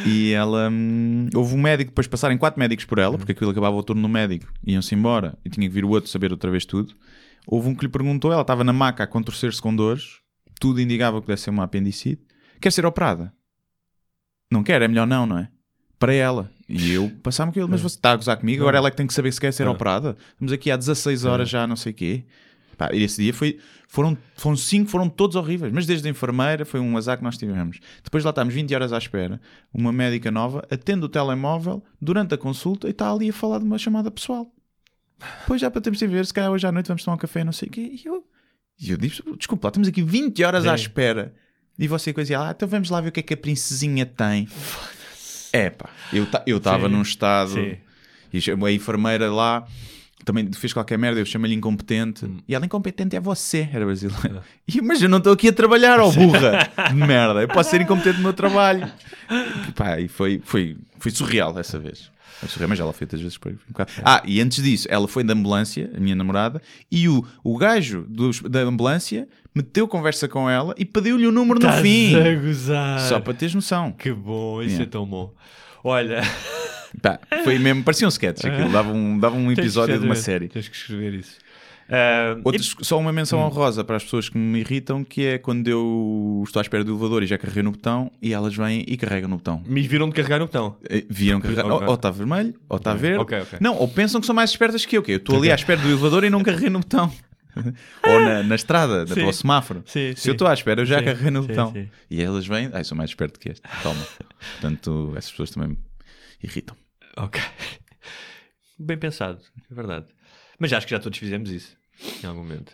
E 0.06 0.32
ela. 0.32 0.68
hum, 0.70 1.28
houve 1.34 1.54
um 1.54 1.60
médico, 1.60 1.90
depois 1.90 2.06
passarem 2.06 2.36
quatro 2.36 2.58
médicos 2.58 2.84
por 2.84 2.98
ela, 2.98 3.16
porque 3.16 3.32
aquilo 3.32 3.50
acabava 3.50 3.76
o 3.76 3.82
turno 3.82 4.02
no 4.02 4.08
médico, 4.08 4.52
iam-se 4.66 4.94
embora 4.94 5.38
e 5.44 5.50
tinha 5.50 5.66
que 5.68 5.74
vir 5.74 5.84
o 5.84 5.90
outro 5.90 6.10
saber 6.10 6.32
outra 6.32 6.50
vez 6.50 6.64
tudo. 6.64 6.94
Houve 7.46 7.68
um 7.68 7.74
que 7.74 7.84
lhe 7.84 7.90
perguntou, 7.90 8.32
ela 8.32 8.42
estava 8.42 8.62
na 8.64 8.72
maca 8.72 9.04
a 9.04 9.06
contorcer-se 9.06 9.60
com 9.60 9.74
dores, 9.74 10.20
tudo 10.60 10.80
indicava 10.80 11.20
que 11.20 11.26
deve 11.26 11.40
ser 11.40 11.50
uma 11.50 11.64
apendicite. 11.64 12.22
Quer 12.60 12.70
ser 12.72 12.84
operada? 12.84 13.32
Não 14.50 14.62
quer, 14.62 14.82
é 14.82 14.88
melhor 14.88 15.06
não, 15.06 15.24
não 15.26 15.38
é? 15.38 15.48
Para 15.98 16.12
ela. 16.12 16.50
E 16.68 16.92
eu 16.92 17.10
passava 17.22 17.52
com 17.52 17.58
ele, 17.58 17.68
mas 17.68 17.80
você 17.80 17.96
está 17.96 18.12
a 18.12 18.16
gozar 18.16 18.36
comigo, 18.36 18.62
agora 18.62 18.78
ela 18.78 18.88
é 18.88 18.90
que 18.90 18.96
tem 18.96 19.06
que 19.06 19.14
saber 19.14 19.32
se 19.32 19.40
quer 19.40 19.52
ser 19.52 19.66
operada. 19.66 20.16
Estamos 20.32 20.52
aqui 20.52 20.70
há 20.70 20.76
16 20.76 21.24
horas 21.24 21.48
já, 21.48 21.66
não 21.66 21.76
sei 21.76 21.92
o 21.92 21.94
quê. 21.94 22.24
Pá, 22.80 22.88
e 22.94 23.02
esse 23.02 23.22
dia 23.22 23.34
foi, 23.34 23.58
foram, 23.86 24.16
foram 24.38 24.56
cinco, 24.56 24.88
foram 24.90 25.06
todos 25.06 25.36
horríveis. 25.36 25.70
Mas 25.70 25.84
desde 25.84 26.08
a 26.08 26.10
enfermeira 26.10 26.64
foi 26.64 26.80
um 26.80 26.96
azar 26.96 27.18
que 27.18 27.22
nós 27.22 27.36
tivemos. 27.36 27.78
Depois 28.02 28.24
lá 28.24 28.30
estamos 28.30 28.54
20 28.54 28.74
horas 28.74 28.90
à 28.90 28.96
espera. 28.96 29.38
Uma 29.70 29.92
médica 29.92 30.30
nova 30.30 30.66
atende 30.70 31.04
o 31.04 31.08
telemóvel 31.10 31.84
durante 32.00 32.32
a 32.32 32.38
consulta 32.38 32.86
e 32.88 32.92
está 32.92 33.12
ali 33.12 33.28
a 33.28 33.32
falar 33.34 33.58
de 33.58 33.66
uma 33.66 33.76
chamada 33.76 34.10
pessoal. 34.10 34.50
Pois 35.46 35.60
já 35.60 35.70
para 35.70 35.82
termos 35.82 35.98
de 35.98 36.06
ver, 36.06 36.24
se 36.24 36.32
calhar 36.32 36.50
hoje 36.50 36.66
à 36.66 36.72
noite 36.72 36.86
vamos 36.88 37.04
tomar 37.04 37.16
um 37.16 37.18
café, 37.18 37.44
não 37.44 37.52
sei 37.52 37.68
o 37.68 37.70
quê. 37.70 37.92
E 38.02 38.08
eu, 38.08 38.24
e 38.80 38.90
eu 38.92 38.96
desculpa, 39.36 39.66
lá 39.66 39.68
estamos 39.68 39.86
aqui 39.86 40.02
20 40.02 40.42
horas 40.42 40.64
à 40.66 40.74
Sim. 40.74 40.84
espera. 40.84 41.34
E 41.78 41.86
você 41.86 42.14
coisa, 42.14 42.40
ah, 42.42 42.50
então 42.56 42.66
vamos 42.66 42.88
lá 42.88 42.98
ver 43.02 43.10
o 43.10 43.12
que 43.12 43.20
é 43.20 43.22
que 43.22 43.34
a 43.34 43.36
princesinha 43.36 44.06
tem. 44.06 44.48
É 45.52 45.68
pá, 45.68 45.90
eu 46.14 46.24
ta- 46.24 46.42
eu 46.46 46.56
estava 46.56 46.88
num 46.88 47.02
estado. 47.02 47.50
Sim. 47.52 47.76
E 48.32 48.38
a 48.66 48.72
enfermeira 48.72 49.30
lá, 49.30 49.66
também 50.24 50.50
fez 50.52 50.72
qualquer 50.72 50.98
merda, 50.98 51.20
eu 51.20 51.26
chamo-lhe 51.26 51.54
incompetente. 51.54 52.24
Hum. 52.26 52.38
E 52.48 52.54
ela, 52.54 52.64
incompetente 52.64 53.16
é 53.16 53.20
você, 53.20 53.68
era 53.72 53.84
brasileira. 53.84 54.42
E, 54.68 54.78
eu, 54.78 54.84
mas 54.84 55.02
eu 55.02 55.08
não 55.08 55.18
estou 55.18 55.32
aqui 55.32 55.48
a 55.48 55.52
trabalhar, 55.52 55.98
ó 56.00 56.10
burra 56.10 56.70
de 56.88 56.94
merda. 56.94 57.42
Eu 57.42 57.48
posso 57.48 57.70
ser 57.70 57.80
incompetente 57.80 58.18
no 58.18 58.22
meu 58.24 58.32
trabalho. 58.32 58.90
E, 59.68 59.72
pá, 59.72 59.98
e 60.00 60.06
foi, 60.08 60.40
foi, 60.44 60.76
foi 60.98 61.10
surreal 61.10 61.52
dessa 61.52 61.78
vez. 61.78 62.10
Foi 62.38 62.48
surreal, 62.48 62.68
mas 62.68 62.80
ela 62.80 62.92
foi 62.92 63.04
outras 63.04 63.20
vezes. 63.20 63.36
Foi 63.40 63.52
um 63.52 63.58
bocado. 63.68 63.90
Ah, 64.04 64.22
e 64.24 64.40
antes 64.40 64.62
disso, 64.62 64.86
ela 64.90 65.06
foi 65.08 65.24
da 65.24 65.34
ambulância, 65.34 65.90
a 65.96 66.00
minha 66.00 66.14
namorada, 66.16 66.62
e 66.90 67.08
o, 67.08 67.26
o 67.44 67.58
gajo 67.58 68.04
dos- 68.08 68.40
da 68.42 68.60
ambulância 68.60 69.28
meteu 69.54 69.88
conversa 69.88 70.28
com 70.28 70.48
ela 70.48 70.74
e 70.78 70.84
pediu-lhe 70.84 71.26
o 71.26 71.32
número 71.32 71.58
no 71.58 71.66
Estás 71.66 71.82
fim. 71.82 72.12
Só 73.08 73.18
para 73.20 73.34
teres 73.34 73.54
noção. 73.54 73.90
Que 73.92 74.12
bom, 74.12 74.60
isso 74.62 74.70
Yeah. 74.70 74.84
é 74.84 74.86
tão 74.86 75.04
bom. 75.06 75.34
Olha, 75.82 76.22
Pá, 77.02 77.18
foi 77.44 77.58
mesmo, 77.58 77.82
parecia 77.84 78.06
um 78.06 78.10
sketch 78.10 78.44
aquilo, 78.44 78.70
dava 78.70 78.90
um, 78.92 79.18
dava 79.18 79.36
um 79.36 79.50
episódio 79.52 79.98
de 79.98 80.04
uma 80.04 80.14
série. 80.16 80.48
Tens 80.48 80.68
que 80.68 80.76
escrever 80.76 81.14
isso. 81.14 81.36
Ah, 81.92 82.36
Outros, 82.44 82.76
só 82.82 82.98
uma 83.00 83.10
Hum. 83.10 83.14
menção 83.14 83.40
honrosa 83.40 83.82
para 83.82 83.96
as 83.96 84.04
pessoas 84.04 84.28
que 84.28 84.38
me 84.38 84.60
irritam, 84.60 85.02
que 85.02 85.24
é 85.26 85.38
quando 85.38 85.66
eu 85.66 86.42
estou 86.46 86.60
à 86.60 86.62
espera 86.62 86.84
do 86.84 86.92
elevador 86.92 87.22
e 87.24 87.26
já 87.26 87.36
carreguei 87.36 87.64
no 87.64 87.72
botão 87.72 88.12
e 88.22 88.32
elas 88.32 88.54
vêm 88.54 88.84
e 88.86 88.96
carregam 88.96 89.28
no 89.28 89.36
botão. 89.38 89.60
e 89.66 89.70
me 89.70 89.82
viram 89.88 90.08
de 90.08 90.14
carregar 90.14 90.38
no 90.38 90.46
botão. 90.46 90.76
Eh, 90.88 91.04
Viram 91.10 91.40
carregar, 91.40 91.66
Ok. 91.66 91.88
ou- 91.88 91.94
está 91.94 92.10
vermelho, 92.10 92.54
ou 92.68 92.76
está 92.76 92.94
verde. 92.94 93.18
Ok, 93.18 93.40
ok. 93.40 93.58
Não, 93.60 93.74
ou 93.76 93.88
pensam 93.88 94.20
que 94.20 94.26
são 94.26 94.34
mais 94.34 94.50
espertas 94.50 94.86
que 94.86 94.96
eu, 94.96 95.02
que 95.02 95.12
eu 95.12 95.16
estou 95.16 95.36
ali 95.36 95.50
à 95.50 95.54
espera 95.56 95.80
do 95.80 95.88
elevador 95.88 96.22
e 96.22 96.30
não 96.30 96.42
carreguei 96.44 96.70
no 96.70 96.78
botão. 96.78 97.12
ou 98.06 98.20
na, 98.20 98.44
na 98.44 98.54
estrada, 98.54 99.04
Sim. 99.08 99.14
para 99.14 99.26
o 99.28 99.32
semáforo. 99.32 99.82
Sim, 99.84 100.12
Se 100.14 100.22
sim. 100.22 100.28
eu 100.28 100.32
estou 100.34 100.46
à 100.46 100.54
espera, 100.54 100.82
eu 100.82 100.86
já 100.86 101.00
Sim, 101.00 101.06
carreguei 101.06 101.30
no 101.32 101.42
botão. 101.42 101.74
E 102.08 102.22
elas 102.22 102.46
vêm, 102.46 102.70
ai, 102.72 102.84
sou 102.84 102.96
mais 102.96 103.10
esperto 103.10 103.40
que 103.40 103.48
este. 103.48 103.62
Toma. 103.82 104.00
Portanto, 104.60 105.12
essas 105.16 105.32
pessoas 105.32 105.50
também 105.50 105.76
irritam. 106.42 106.76
Ok. 107.16 107.40
Bem 108.78 108.96
pensado, 108.98 109.42
é 109.70 109.74
verdade. 109.74 110.06
Mas 110.58 110.72
acho 110.72 110.86
que 110.86 110.90
já 110.92 110.98
todos 111.00 111.18
fizemos 111.18 111.50
isso 111.50 111.76
em 112.22 112.26
algum 112.26 112.40
momento. 112.40 112.72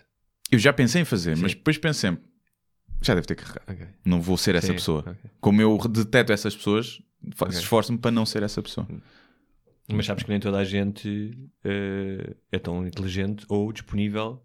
Eu 0.51 0.59
já 0.59 0.72
pensei 0.72 1.02
em 1.02 1.05
fazer, 1.05 1.36
mas 1.36 1.52
Sim. 1.52 1.59
depois 1.59 1.76
pensei, 1.78 2.16
já 3.02 3.14
deve 3.14 3.26
ter 3.26 3.34
carregado. 3.34 3.64
Ok. 3.68 3.86
Não 4.05 4.20
vou 4.20 4.36
ser 4.36 4.55
essa 4.55 4.68
Sim, 4.68 4.74
pessoa. 4.74 5.01
ok. 5.01 5.14
Como 5.40 5.60
eu 5.60 5.76
deteto 5.88 6.32
essas 6.32 6.55
pessoas, 6.55 7.01
fa- 7.34 7.47
Ok. 7.47 7.59
esforço-me 7.59 7.98
para 7.98 8.10
não 8.12 8.24
ser 8.24 8.43
essa 8.44 8.62
pessoa. 8.62 8.86
Mas 9.88 10.06
sabes 10.06 10.22
que 10.24 10.30
nem 10.30 10.38
toda 10.40 10.59
a 10.59 10.64
gente 10.64 11.36
eh, 11.64 12.34
é 12.52 12.59
tão 12.59 12.84
inteligente 12.86 13.44
ou 13.48 13.72
disponível 13.72 14.43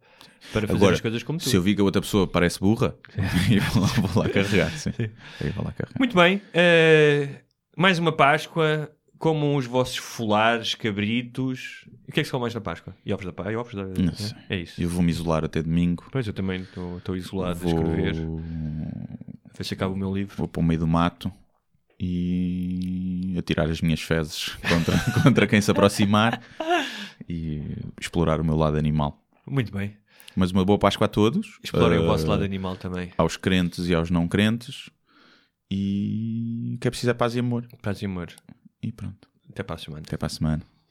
para 0.54 0.68
fazer 0.68 0.78
Agora, 0.78 0.94
as 0.96 1.02
coisas 1.02 1.24
como 1.24 1.40
tu. 1.40 1.50
Se 1.50 1.56
eu 1.56 1.62
vi 1.64 1.74
que 1.76 1.82
a 1.82 1.84
outra 1.84 2.02
pessoa 2.02 2.28
parece 2.28 2.60
burra, 2.60 2.96
eu 3.52 3.62
vou 3.72 3.82
lá, 3.84 3.88
vou 4.08 4.24
lá 4.24 4.30
carregar. 4.30 4.72
Sim. 4.72 4.92
Eu 5.00 5.52
vou 5.54 5.64
lá 5.66 5.72
carregar. 5.72 5.98
Muito 6.00 6.16
bem. 6.16 6.42
eh, 6.54 7.42
mais 7.78 7.98
uma 8.00 8.12
Páscoa. 8.16 8.92
Comam 9.22 9.56
os 9.56 9.68
vossos 9.68 9.98
folares, 9.98 10.74
cabritos. 10.74 11.86
O 12.08 12.12
que 12.12 12.20
é 12.20 12.24
que 12.24 12.26
se 12.26 12.32
come 12.32 12.42
mais 12.42 12.56
na 12.56 12.60
Páscoa? 12.62 12.96
E 13.06 13.14
ovos 13.14 13.24
da 13.24 13.32
Páscoa? 13.32 13.60
ovos 13.60 13.76
da... 13.76 13.84
Não 13.86 14.14
sei. 14.16 14.36
É 14.50 14.56
isso. 14.58 14.82
Eu 14.82 14.90
vou 14.90 15.04
me 15.04 15.12
isolar 15.12 15.46
até 15.46 15.62
domingo. 15.62 16.06
Pois, 16.12 16.26
eu 16.26 16.34
também 16.34 16.62
estou 16.64 17.16
isolado 17.16 17.60
Vou, 17.60 17.72
a 17.72 17.76
escrever. 17.84 18.16
A 19.54 19.58
ver 19.58 19.64
se 19.64 19.76
acaba 19.76 19.94
o 19.94 19.98
meu 19.98 20.12
livro. 20.12 20.36
vou 20.36 20.48
para 20.48 20.60
o 20.60 20.64
meio 20.64 20.80
do 20.80 20.88
mato 20.88 21.32
e 22.00 23.36
atirar 23.38 23.70
as 23.70 23.80
minhas 23.80 24.02
fezes 24.02 24.56
contra, 24.68 24.98
contra 25.22 25.46
quem 25.46 25.62
se 25.62 25.70
aproximar 25.70 26.42
e 27.30 27.62
explorar 28.00 28.42
o 28.42 28.44
meu 28.44 28.56
lado 28.56 28.76
animal. 28.76 29.24
Muito 29.46 29.72
bem. 29.72 29.96
Mas 30.36 30.50
uma 30.52 30.66
boa 30.66 30.80
Páscoa 30.80 31.06
a 31.06 31.08
todos. 31.08 31.60
Explorem 31.64 32.00
o 32.00 32.04
Eh, 32.04 32.08
vosso 32.08 32.26
lado 32.26 32.44
animal 32.44 32.76
também. 32.76 33.12
Aos 33.20 33.38
crentes 33.38 33.86
e 33.88 33.94
aos 33.94 34.10
não 34.10 34.28
crentes. 34.28 34.90
E 35.70 36.76
que 36.82 36.88
é 36.88 36.92
preciso 36.92 37.12
é 37.12 37.14
paz 37.14 37.36
e 37.36 37.40
amor. 37.40 37.68
Paz 37.84 38.02
e 38.02 38.06
amor. 38.06 38.30
E 38.82 38.92
pronto. 38.92 39.30
Até 39.50 39.64
para 39.64 39.76
a 39.76 39.80
semana. 39.80 40.04
Até 40.06 40.18
para 40.18 40.28
a 40.28 40.30
semana. 40.30 40.64